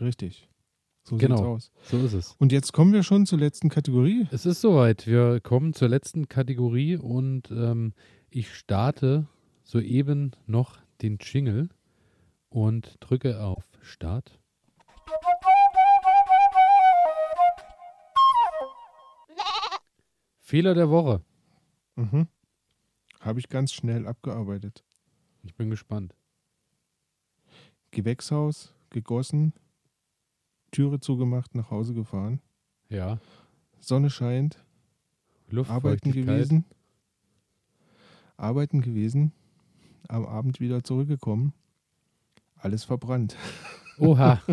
Richtig. 0.01 0.49
So 1.05 1.17
Genau. 1.17 1.37
sieht's 1.37 1.47
aus. 1.47 1.73
So 1.91 1.99
ist 2.05 2.13
es. 2.13 2.37
Und 2.39 2.53
jetzt 2.53 2.73
kommen 2.73 2.93
wir 2.93 3.03
schon 3.03 3.27
zur 3.27 3.39
letzten 3.39 3.69
Kategorie. 3.69 4.27
Es 4.31 4.47
ist 4.47 4.61
soweit. 4.61 5.07
Wir 5.07 5.41
kommen 5.41 5.73
zur 5.75 5.89
letzten 5.89 6.29
Kategorie 6.29 6.97
und 6.97 7.51
ähm, 7.51 7.93
ich 8.31 8.55
starte 8.55 9.27
soeben 9.65 10.33
noch 10.47 10.79
den 11.03 11.19
Jingle 11.21 11.69
und 12.49 12.97
drücke 13.01 13.41
auf 13.43 13.65
Start. 13.81 14.39
Fehler 20.41 20.75
der 20.75 20.91
Woche. 20.91 21.23
Mhm. 21.97 22.27
Habe 23.23 23.39
ich 23.39 23.49
ganz 23.49 23.73
schnell 23.73 24.09
abgearbeitet. 24.09 24.83
Ich 25.45 25.55
bin 25.55 25.71
gespannt. 25.71 26.15
Gewächshaus, 27.93 28.75
gegossen, 28.91 29.53
Türe 30.73 30.99
zugemacht, 30.99 31.55
nach 31.55 31.71
Hause 31.71 31.95
gefahren. 31.95 32.41
Ja. 32.89 33.21
Sonne 33.79 34.11
scheint, 34.11 34.59
arbeiten 35.69 36.11
gewesen. 36.11 36.65
Arbeiten 38.37 38.81
gewesen. 38.81 39.33
Am 40.09 40.27
Abend 40.27 40.59
wieder 40.59 40.83
zurückgekommen. 40.83 41.53
Alles 42.57 42.83
verbrannt. 42.83 43.37
Oha. 43.99 44.43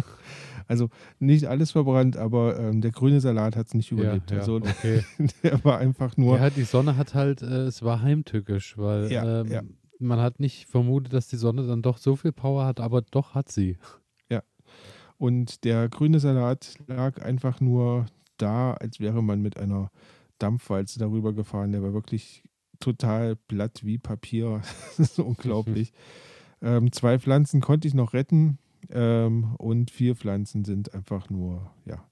Also 0.69 0.89
nicht 1.19 1.47
alles 1.47 1.71
verbrannt, 1.71 2.15
aber 2.15 2.57
ähm, 2.57 2.79
der 2.79 2.91
grüne 2.91 3.19
Salat 3.19 3.57
hat 3.57 3.67
es 3.67 3.73
nicht 3.73 3.91
ja, 3.91 3.97
überlebt. 3.97 4.31
ja, 4.31 4.37
Also 4.37 4.55
okay. 4.57 5.03
der 5.43 5.61
war 5.65 5.79
einfach 5.79 6.15
nur. 6.15 6.37
Ja, 6.37 6.49
die 6.49 6.63
Sonne 6.63 6.95
hat 6.95 7.13
halt, 7.15 7.41
äh, 7.41 7.63
es 7.63 7.83
war 7.83 8.01
heimtückisch, 8.01 8.77
weil 8.77 9.11
Ja, 9.11 9.41
ähm, 9.41 9.47
ja. 9.51 9.61
man 9.99 10.19
hat 10.19 10.39
nicht 10.39 10.67
vermutet, 10.67 11.11
dass 11.11 11.27
die 11.27 11.35
Sonne 11.35 11.67
dann 11.67 11.81
doch 11.81 11.97
so 11.97 12.15
viel 12.15 12.31
Power 12.31 12.65
hat, 12.65 12.79
aber 12.79 13.01
doch 13.01 13.35
hat 13.35 13.51
sie. 13.51 13.77
Und 15.19 15.65
der 15.65 15.89
grüne 15.89 16.21
Salat 16.21 16.75
lag 16.87 17.21
einfach 17.21 17.59
nur 17.59 18.05
da, 18.37 18.73
als 18.73 19.01
wäre 19.01 19.21
man 19.21 19.41
mit 19.41 19.57
einer 19.57 19.91
Dampfwalze 20.39 20.97
darüber 20.97 21.33
gefahren. 21.33 21.73
Der 21.73 21.83
war 21.83 21.93
wirklich 21.93 22.41
total 22.79 23.35
platt 23.35 23.81
wie 23.83 23.97
Papier. 23.97 24.61
das 24.97 25.11
ist 25.11 25.19
unglaublich. 25.19 25.91
ähm, 26.61 26.93
zwei 26.93 27.19
Pflanzen 27.19 27.59
konnte 27.59 27.87
ich 27.87 27.93
noch 27.93 28.13
retten 28.13 28.59
ähm, 28.91 29.55
und 29.57 29.91
vier 29.91 30.15
Pflanzen 30.15 30.65
sind 30.65 30.93
einfach 30.93 31.29
nur, 31.29 31.71
ja, 31.85 32.03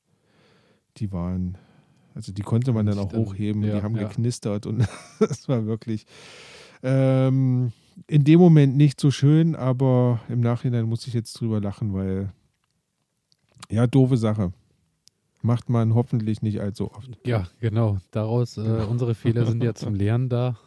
die 0.97 1.11
waren, 1.11 1.57
also 2.15 2.31
die 2.31 2.41
konnte 2.41 2.73
man 2.73 2.85
dann 2.85 2.99
auch 2.99 3.13
hochheben, 3.13 3.63
ja, 3.63 3.75
die 3.75 3.83
haben 3.83 3.95
ja. 3.95 4.07
geknistert 4.07 4.65
und 4.65 4.87
das 5.19 5.47
war 5.47 5.65
wirklich 5.65 6.05
ähm, 6.83 7.71
in 8.07 8.23
dem 8.23 8.39
Moment 8.39 8.77
nicht 8.77 8.99
so 9.01 9.11
schön, 9.11 9.55
aber 9.55 10.21
im 10.29 10.39
Nachhinein 10.39 10.85
muss 10.85 11.07
ich 11.07 11.13
jetzt 11.13 11.33
drüber 11.33 11.59
lachen, 11.59 11.93
weil 11.93 12.31
ja, 13.69 13.87
doofe 13.87 14.17
Sache. 14.17 14.53
Macht 15.41 15.69
man 15.69 15.93
hoffentlich 15.93 16.41
nicht 16.41 16.61
allzu 16.61 16.91
oft. 16.91 17.17
Ja, 17.25 17.47
genau. 17.59 17.97
Daraus, 18.11 18.57
äh, 18.57 18.63
genau. 18.63 18.87
unsere 18.87 19.15
Fehler 19.15 19.45
sind 19.45 19.63
ja 19.63 19.73
zum 19.73 19.93
Lernen 19.95 20.29
da. 20.29 20.57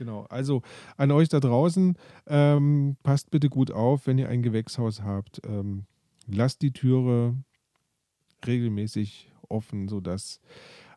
Genau, 0.00 0.24
also 0.30 0.62
an 0.96 1.10
euch 1.10 1.28
da 1.28 1.40
draußen, 1.40 1.94
ähm, 2.26 2.96
passt 3.02 3.30
bitte 3.30 3.50
gut 3.50 3.70
auf, 3.70 4.06
wenn 4.06 4.16
ihr 4.16 4.30
ein 4.30 4.42
Gewächshaus 4.42 5.02
habt. 5.02 5.42
Ähm, 5.44 5.84
lasst 6.26 6.62
die 6.62 6.72
Türe 6.72 7.36
regelmäßig 8.46 9.30
offen, 9.50 9.88
sodass 9.88 10.40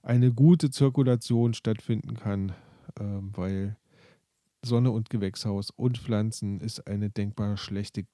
eine 0.03 0.31
gute 0.31 0.71
Zirkulation 0.71 1.53
stattfinden 1.53 2.15
kann, 2.15 2.53
ähm, 2.97 3.31
weil 3.35 3.75
Sonne 4.61 4.91
und 4.91 5.09
Gewächshaus 5.09 5.69
und 5.69 5.97
Pflanzen 5.97 6.61
ist 6.61 6.87
eine 6.87 7.09
denkbar 7.09 7.57
schlechte 7.57 8.05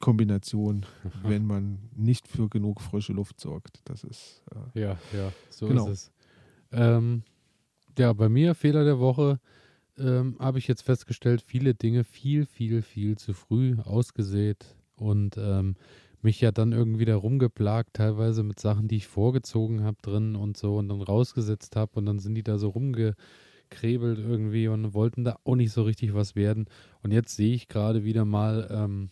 Kombination, 0.00 0.84
wenn 1.22 1.46
man 1.46 1.78
nicht 1.94 2.26
für 2.26 2.48
genug 2.48 2.80
frische 2.80 3.12
Luft 3.12 3.38
sorgt. 3.38 3.82
Das 3.84 4.02
ist. 4.02 4.42
Äh, 4.74 4.80
ja, 4.80 4.98
ja, 5.12 5.32
so 5.48 5.68
genau. 5.68 5.86
ist 5.86 5.92
es. 5.92 6.12
Ähm, 6.72 7.22
ja, 7.96 8.12
bei 8.12 8.28
mir, 8.28 8.56
Fehler 8.56 8.84
der 8.84 8.98
Woche, 8.98 9.38
ähm, 10.02 10.36
habe 10.38 10.58
ich 10.58 10.68
jetzt 10.68 10.82
festgestellt, 10.82 11.42
viele 11.42 11.74
Dinge 11.74 12.04
viel, 12.04 12.46
viel, 12.46 12.82
viel 12.82 13.16
zu 13.16 13.32
früh 13.32 13.76
ausgesät 13.84 14.76
und 14.96 15.36
ähm, 15.38 15.76
mich 16.22 16.40
ja 16.40 16.52
dann 16.52 16.72
irgendwie 16.72 17.04
da 17.04 17.16
rumgeplagt, 17.16 17.94
teilweise 17.94 18.42
mit 18.42 18.60
Sachen, 18.60 18.88
die 18.88 18.96
ich 18.96 19.06
vorgezogen 19.06 19.82
habe 19.82 19.96
drin 20.02 20.36
und 20.36 20.56
so 20.56 20.76
und 20.76 20.88
dann 20.88 21.02
rausgesetzt 21.02 21.76
habe 21.76 21.92
und 21.94 22.06
dann 22.06 22.18
sind 22.18 22.34
die 22.34 22.44
da 22.44 22.58
so 22.58 22.68
rumgekrebelt 22.68 24.18
irgendwie 24.18 24.68
und 24.68 24.94
wollten 24.94 25.24
da 25.24 25.36
auch 25.44 25.56
nicht 25.56 25.72
so 25.72 25.82
richtig 25.82 26.14
was 26.14 26.36
werden. 26.36 26.66
Und 27.02 27.12
jetzt 27.12 27.34
sehe 27.36 27.54
ich 27.54 27.68
gerade 27.68 28.04
wieder 28.04 28.24
mal, 28.24 28.68
ähm, 28.70 29.10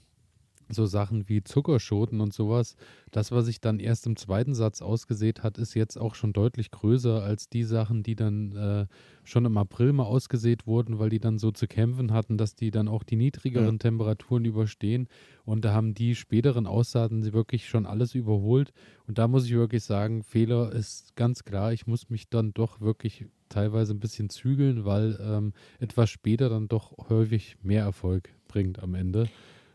so 0.73 0.87
Sachen 0.87 1.29
wie 1.29 1.43
Zuckerschoten 1.43 2.21
und 2.21 2.33
sowas, 2.33 2.77
das, 3.11 3.33
was 3.33 3.47
sich 3.47 3.61
dann 3.61 3.79
erst 3.79 4.07
im 4.07 4.17
zweiten 4.17 4.55
Satz 4.55 4.83
ausgesät 4.83 5.43
hat, 5.43 5.59
ist 5.59 5.75
jetzt 5.75 5.97
auch 5.97 6.15
schon 6.15 6.33
deutlich 6.33 6.71
größer 6.71 7.23
als 7.23 7.49
die 7.49 7.65
Sachen, 7.65 8.03
die 8.03 8.15
dann 8.15 8.57
äh, 8.57 8.87
schon 9.25 9.45
im 9.45 9.57
April 9.57 9.93
mal 9.93 10.05
ausgesät 10.05 10.67
wurden, 10.67 10.99
weil 10.99 11.11
die 11.11 11.21
dann 11.21 11.39
so 11.39 11.51
zu 11.51 11.67
kämpfen 11.67 12.13
hatten, 12.13 12.37
dass 12.37 12.55
die 12.55 12.71
dann 12.71 12.89
auch 12.89 13.03
die 13.03 13.17
niedrigeren 13.17 13.75
ja. 13.75 13.79
Temperaturen 13.79 14.45
überstehen. 14.45 15.09
Und 15.45 15.65
da 15.65 15.73
haben 15.73 15.95
die 15.95 16.15
späteren 16.15 16.67
Aussaaten 16.67 17.23
sie 17.23 17.33
wirklich 17.33 17.69
schon 17.69 17.87
alles 17.87 18.15
überholt. 18.15 18.73
Und 19.07 19.19
da 19.19 19.29
muss 19.29 19.47
ich 19.47 19.53
wirklich 19.53 19.85
sagen, 19.85 20.23
Fehler 20.23 20.73
ist 20.73 21.17
ganz 21.17 21.45
klar. 21.45 21.73
Ich 21.73 21.87
muss 21.87 22.11
mich 22.11 22.29
dann 22.29 22.53
doch 22.55 22.81
wirklich 22.81 23.27
teilweise 23.49 23.93
ein 23.93 24.01
bisschen 24.01 24.31
zügeln, 24.31 24.85
weil 24.85 25.19
ähm, 25.21 25.53
etwas 25.79 26.11
später 26.11 26.49
dann 26.49 26.69
doch 26.69 26.97
häufig 27.09 27.57
mehr 27.63 27.83
Erfolg 27.83 28.31
bringt 28.49 28.83
am 28.83 28.95
Ende. 28.95 29.29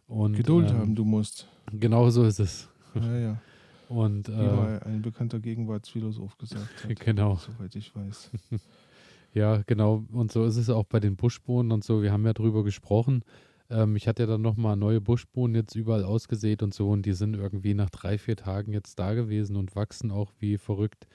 Und, 0.08 0.34
Geduld 0.34 0.70
ähm, 0.70 0.78
haben, 0.78 0.96
du 0.96 1.06
musst. 1.06 1.48
Genau 1.72 2.10
so 2.10 2.24
ist 2.24 2.40
es. 2.40 2.70
Ja, 2.94 3.18
ja. 3.18 3.42
Und, 3.90 4.28
Wie 4.30 4.34
äh, 4.34 4.56
mal 4.56 4.80
ein 4.84 5.02
bekannter 5.02 5.40
Gegenwartsphilosoph 5.40 6.38
gesagt 6.38 6.84
hat. 6.84 7.00
Genau. 7.00 7.36
Soweit 7.36 7.76
ich 7.76 7.96
weiß. 7.96 8.32
ja, 9.34 9.62
genau. 9.68 10.06
Und 10.12 10.32
so 10.32 10.46
ist 10.46 10.58
es 10.58 10.70
auch 10.70 10.86
bei 10.86 11.00
den 11.00 11.16
Buschbohnen 11.16 11.72
und 11.72 11.84
so. 11.84 12.02
Wir 12.02 12.12
haben 12.12 12.26
ja 12.26 12.34
drüber 12.34 12.64
gesprochen. 12.64 13.24
Ähm, 13.70 13.96
ich 13.96 14.08
hatte 14.08 14.24
ja 14.24 14.28
dann 14.28 14.42
nochmal 14.42 14.76
neue 14.76 15.02
Buschbohnen 15.02 15.56
jetzt 15.56 15.76
überall 15.76 16.04
ausgesät 16.04 16.64
und 16.64 16.74
so. 16.74 16.90
Und 16.90 17.06
die 17.06 17.14
sind 17.14 17.36
irgendwie 17.36 17.74
nach 17.74 17.90
drei, 17.90 18.18
vier 18.18 18.36
Tagen 18.36 18.74
jetzt 18.74 18.98
da 19.00 19.14
gewesen 19.14 19.56
und 19.56 19.76
wachsen 19.76 20.12
auch 20.12 20.32
wie 20.40 20.58
verrückt. 20.58 21.08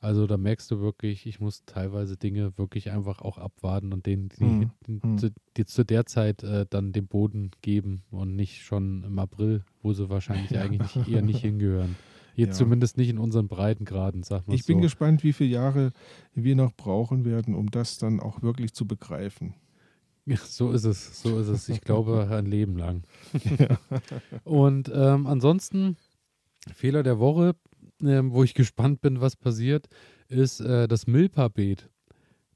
Also 0.00 0.26
da 0.28 0.36
merkst 0.36 0.70
du 0.70 0.80
wirklich, 0.80 1.26
ich 1.26 1.40
muss 1.40 1.64
teilweise 1.64 2.16
Dinge 2.16 2.56
wirklich 2.56 2.90
einfach 2.90 3.20
auch 3.20 3.36
abwarten 3.36 3.92
und 3.92 4.06
denen, 4.06 4.28
die, 4.28 4.44
hm. 4.44 4.70
die, 4.86 5.02
hm. 5.02 5.18
Zu, 5.18 5.30
die 5.56 5.64
zu, 5.64 5.84
der 5.84 6.06
Zeit 6.06 6.44
äh, 6.44 6.66
dann 6.70 6.92
den 6.92 7.08
Boden 7.08 7.50
geben 7.62 8.02
und 8.10 8.36
nicht 8.36 8.62
schon 8.62 9.02
im 9.02 9.18
April, 9.18 9.64
wo 9.82 9.92
sie 9.92 10.08
wahrscheinlich 10.08 10.50
ja. 10.50 10.62
eigentlich 10.62 10.94
nicht, 10.94 11.08
eher 11.08 11.22
nicht 11.22 11.40
hingehören. 11.40 11.96
Jetzt 12.34 12.60
ja. 12.60 12.64
zumindest 12.66 12.96
nicht 12.96 13.08
in 13.08 13.18
unseren 13.18 13.48
Breitengraden, 13.48 14.22
sag 14.22 14.46
mal 14.46 14.54
Ich 14.54 14.62
so. 14.62 14.68
bin 14.68 14.80
gespannt, 14.80 15.24
wie 15.24 15.32
viele 15.32 15.50
Jahre 15.50 15.92
wir 16.34 16.54
noch 16.54 16.72
brauchen 16.72 17.24
werden, 17.24 17.56
um 17.56 17.68
das 17.68 17.98
dann 17.98 18.20
auch 18.20 18.42
wirklich 18.42 18.72
zu 18.74 18.86
begreifen. 18.86 19.54
Ja, 20.24 20.36
so 20.36 20.70
ist 20.70 20.84
es, 20.84 21.20
so 21.20 21.40
ist 21.40 21.48
es. 21.48 21.68
Ich 21.68 21.80
glaube, 21.80 22.28
ein 22.30 22.46
Leben 22.46 22.76
lang. 22.76 23.02
Ja. 23.58 23.78
Und 24.44 24.88
ähm, 24.94 25.26
ansonsten, 25.26 25.96
Fehler 26.72 27.02
der 27.02 27.18
Woche, 27.18 27.56
ähm, 28.02 28.32
wo 28.32 28.44
ich 28.44 28.54
gespannt 28.54 29.00
bin, 29.00 29.20
was 29.20 29.36
passiert, 29.36 29.88
ist 30.28 30.60
äh, 30.60 30.88
das 30.88 31.06
Milpa-Beet. 31.06 31.88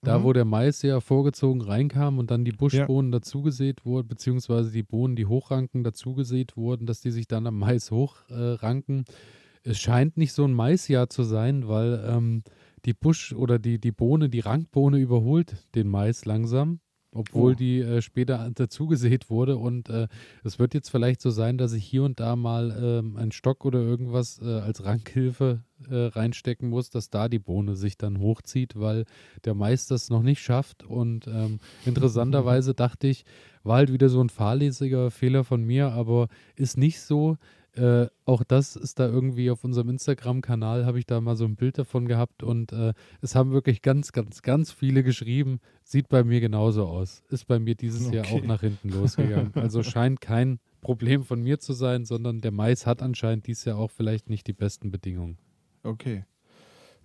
Da, 0.05 0.19
mhm. 0.19 0.25
wo 0.25 0.33
der 0.33 0.45
Mais 0.45 0.83
ja 0.83 0.99
vorgezogen 0.99 1.61
reinkam 1.61 2.19
und 2.19 2.33
dann 2.33 2.45
die 2.45 2.51
Buschbohnen 2.51 3.13
ja. 3.13 3.21
dazugesät 3.21 3.87
wurden, 3.87 4.09
beziehungsweise 4.09 4.73
die 4.73 4.83
Bohnen, 4.83 5.15
die 5.15 5.27
hochranken, 5.27 5.85
dazugesät 5.85 6.57
wurden, 6.57 6.87
dass 6.87 7.01
die 7.03 7.13
sich 7.13 7.29
dann 7.29 7.47
am 7.47 7.57
Mais 7.59 7.93
hochranken. 7.93 9.05
Äh, 9.07 9.71
es 9.71 9.79
scheint 9.79 10.17
nicht 10.17 10.33
so 10.33 10.45
ein 10.45 10.55
Maisjahr 10.55 11.09
zu 11.09 11.23
sein, 11.23 11.69
weil 11.69 12.05
ähm, 12.05 12.43
die 12.85 12.95
Busch- 12.95 13.33
oder 13.33 13.61
die, 13.61 13.79
die 13.79 13.93
Bohne, 13.93 14.29
die 14.29 14.41
Rankbohne 14.41 14.99
überholt 14.99 15.55
den 15.77 15.89
Mais 15.89 16.25
langsam 16.25 16.81
obwohl 17.13 17.53
oh. 17.53 17.55
die 17.55 17.81
äh, 17.81 18.03
später 18.03 18.51
dazugesät 18.55 19.31
wurde. 19.31 19.57
Und 19.57 19.89
äh, 19.89 20.09
es 20.45 20.59
wird 20.59 20.75
jetzt 20.75 20.91
vielleicht 20.91 21.21
so 21.21 21.31
sein, 21.31 21.59
dass 21.59 21.73
ich 21.73 21.85
hier 21.85 22.05
und 22.05 22.21
da 22.21 22.37
mal 22.37 22.75
ähm, 22.81 23.17
einen 23.17 23.33
Stock 23.33 23.65
oder 23.65 23.81
irgendwas 23.81 24.41
äh, 24.43 24.61
als 24.61 24.85
Rankhilfe 24.85 25.63
äh, 25.91 26.07
reinstecken 26.07 26.69
muss, 26.69 26.91
dass 26.91 27.11
da 27.11 27.29
die 27.29 27.39
Bohne 27.39 27.77
sich 27.77 27.99
dann 27.99 28.19
hochzieht, 28.19 28.79
weil 28.79 29.05
der 29.45 29.55
Mais 29.55 29.87
das 29.87 30.11
noch 30.11 30.23
nicht 30.23 30.41
schafft. 30.41 30.85
Und 30.85 31.27
ähm, 31.27 31.61
interessanterweise 31.85 32.75
dachte 32.75 33.07
ich, 33.07 33.25
war 33.63 33.77
halt 33.77 33.93
wieder 33.93 34.09
so 34.09 34.23
ein 34.23 34.31
fahrlässiger 34.31 35.11
Fehler 35.11 35.45
von 35.45 35.63
mir, 35.63 35.93
aber 35.93 36.29
ist 36.57 36.79
nicht 36.79 37.01
so. 37.01 37.37
Äh, 37.75 38.09
auch 38.27 38.45
das 38.45 38.77
ist 38.77 38.99
da 38.99 39.07
irgendwie 39.09 39.51
auf 39.51 39.65
unserem 39.65 39.89
Instagram-Kanal, 39.89 40.85
habe 40.85 40.99
ich 40.99 41.07
da 41.07 41.23
mal 41.23 41.37
so 41.37 41.47
ein 41.47 41.57
Bild 41.57 41.79
davon 41.79 42.07
gehabt 42.07 42.43
und 42.43 42.71
äh, 42.73 42.93
es 43.23 43.35
haben 43.35 43.53
wirklich 43.53 43.81
ganz, 43.81 44.13
ganz, 44.13 44.43
ganz 44.43 44.73
viele 44.73 45.03
geschrieben, 45.03 45.59
sieht 45.83 46.11
bei 46.11 46.23
mir 46.23 46.41
genauso 46.41 46.87
aus. 46.87 47.23
Ist 47.31 47.47
bei 47.47 47.59
mir 47.59 47.75
dieses 47.75 48.09
okay. 48.09 48.17
Jahr 48.17 48.27
auch 48.27 48.43
nach 48.45 48.61
hinten 48.61 48.91
losgegangen. 48.91 49.53
Also 49.63 49.83
scheint 49.83 50.21
kein 50.21 50.59
Problem 50.83 51.23
von 51.25 51.41
mir 51.41 51.61
zu 51.61 51.73
sein, 51.73 52.05
sondern 52.05 52.41
der 52.43 52.51
Mais 52.51 52.85
hat 52.85 53.01
anscheinend 53.01 53.47
dieses 53.47 53.65
Jahr 53.65 53.79
auch 53.79 53.91
vielleicht 53.91 54.29
nicht 54.29 54.47
die 54.49 54.53
besten 54.53 54.91
Bedingungen. 54.91 55.39
Okay. 55.83 56.25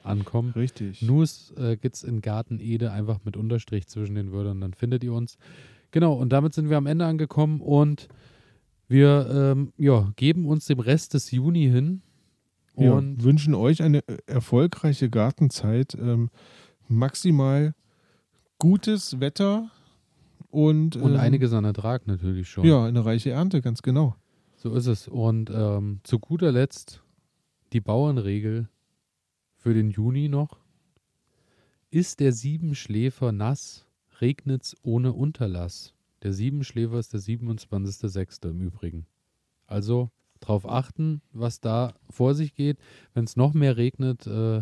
ankommen. 0.05 0.51
Richtig. 0.51 1.01
News 1.01 1.53
äh, 1.57 1.77
gibt 1.77 1.95
es 1.95 2.03
in 2.03 2.21
Garten 2.21 2.59
Ede 2.59 2.91
einfach 2.91 3.19
mit 3.23 3.37
Unterstrich 3.37 3.87
zwischen 3.87 4.15
den 4.15 4.31
Wörtern, 4.31 4.61
dann 4.61 4.73
findet 4.73 5.03
ihr 5.03 5.13
uns. 5.13 5.37
Genau, 5.91 6.13
und 6.13 6.29
damit 6.29 6.53
sind 6.53 6.69
wir 6.69 6.77
am 6.77 6.87
Ende 6.87 7.05
angekommen 7.05 7.61
und 7.61 8.07
wir 8.87 9.29
ähm, 9.31 9.73
ja, 9.77 10.11
geben 10.15 10.45
uns 10.45 10.65
dem 10.65 10.79
Rest 10.79 11.13
des 11.13 11.31
Juni 11.31 11.69
hin. 11.69 12.01
Und 12.73 13.19
ja, 13.19 13.23
wünschen 13.23 13.55
euch 13.55 13.81
eine 13.81 13.99
äh, 14.07 14.17
erfolgreiche 14.25 15.09
Gartenzeit. 15.09 15.95
Ähm, 15.95 16.29
maximal 16.89 17.73
gutes 18.59 19.19
Wetter 19.19 19.71
und, 20.49 20.95
und 20.97 21.13
ähm, 21.13 21.19
einiges 21.19 21.53
an 21.53 21.65
Ertrag 21.65 22.07
natürlich 22.07 22.49
schon. 22.49 22.65
Ja, 22.65 22.85
eine 22.85 23.05
reiche 23.05 23.31
Ernte, 23.31 23.61
ganz 23.61 23.81
genau. 23.81 24.15
So 24.57 24.73
ist 24.73 24.87
es. 24.87 25.07
Und 25.07 25.49
ähm, 25.49 25.99
zu 26.03 26.19
guter 26.19 26.51
Letzt 26.51 27.01
die 27.73 27.81
Bauernregel 27.81 28.69
für 29.65 29.73
den 29.73 29.89
Juni 29.89 30.29
noch. 30.29 30.59
Ist 31.89 32.19
der 32.19 32.33
Siebenschläfer 32.33 33.31
nass, 33.31 33.87
regnet's 34.21 34.75
ohne 34.83 35.11
Unterlass. 35.11 35.95
Der 36.21 36.33
Siebenschläfer 36.33 36.99
ist 36.99 37.13
der 37.13 37.19
27.06. 37.19 38.47
im 38.51 38.61
Übrigen. 38.61 39.07
Also 39.65 40.11
darauf 40.39 40.69
achten, 40.69 41.23
was 41.31 41.61
da 41.61 41.95
vor 42.11 42.35
sich 42.35 42.53
geht. 42.53 42.77
Wenn 43.15 43.23
es 43.23 43.37
noch 43.37 43.55
mehr 43.55 43.75
regnet, 43.75 44.27
äh, 44.27 44.61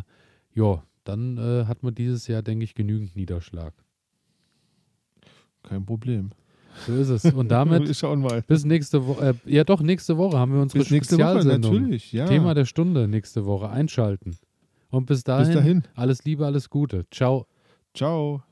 ja, 0.53 0.83
dann 1.03 1.37
äh, 1.37 1.65
hat 1.65 1.83
man 1.83 1.93
dieses 1.93 2.27
Jahr, 2.27 2.41
denke 2.41 2.63
ich, 2.63 2.73
genügend 2.73 3.13
Niederschlag. 3.17 3.73
Kein 5.63 5.85
Problem. 5.85 6.29
So 6.87 6.95
ist 6.95 7.09
es. 7.09 7.25
Und 7.25 7.49
damit 7.49 7.93
schauen 7.97 8.21
mal. 8.21 8.41
bis 8.43 8.63
nächste 8.63 9.05
Woche. 9.05 9.35
Äh, 9.45 9.53
ja, 9.53 9.65
doch, 9.65 9.81
nächste 9.81 10.15
Woche 10.15 10.39
haben 10.39 10.53
wir 10.53 10.61
unsere 10.61 10.79
Bis 10.79 10.91
nächste 10.91 11.17
Woche, 11.17 11.41
Spezialsendung. 11.41 11.73
natürlich. 11.73 12.13
Ja. 12.13 12.25
Thema 12.25 12.53
der 12.53 12.63
Stunde 12.63 13.09
nächste 13.09 13.45
Woche. 13.45 13.69
Einschalten. 13.69 14.37
Und 14.93 15.07
bis 15.07 15.23
dahin, 15.23 15.45
Bis 15.47 15.55
dahin. 15.55 15.83
alles 15.95 16.23
Liebe, 16.23 16.45
alles 16.45 16.69
Gute. 16.69 17.07
Ciao. 17.09 17.47
Ciao. 17.95 18.43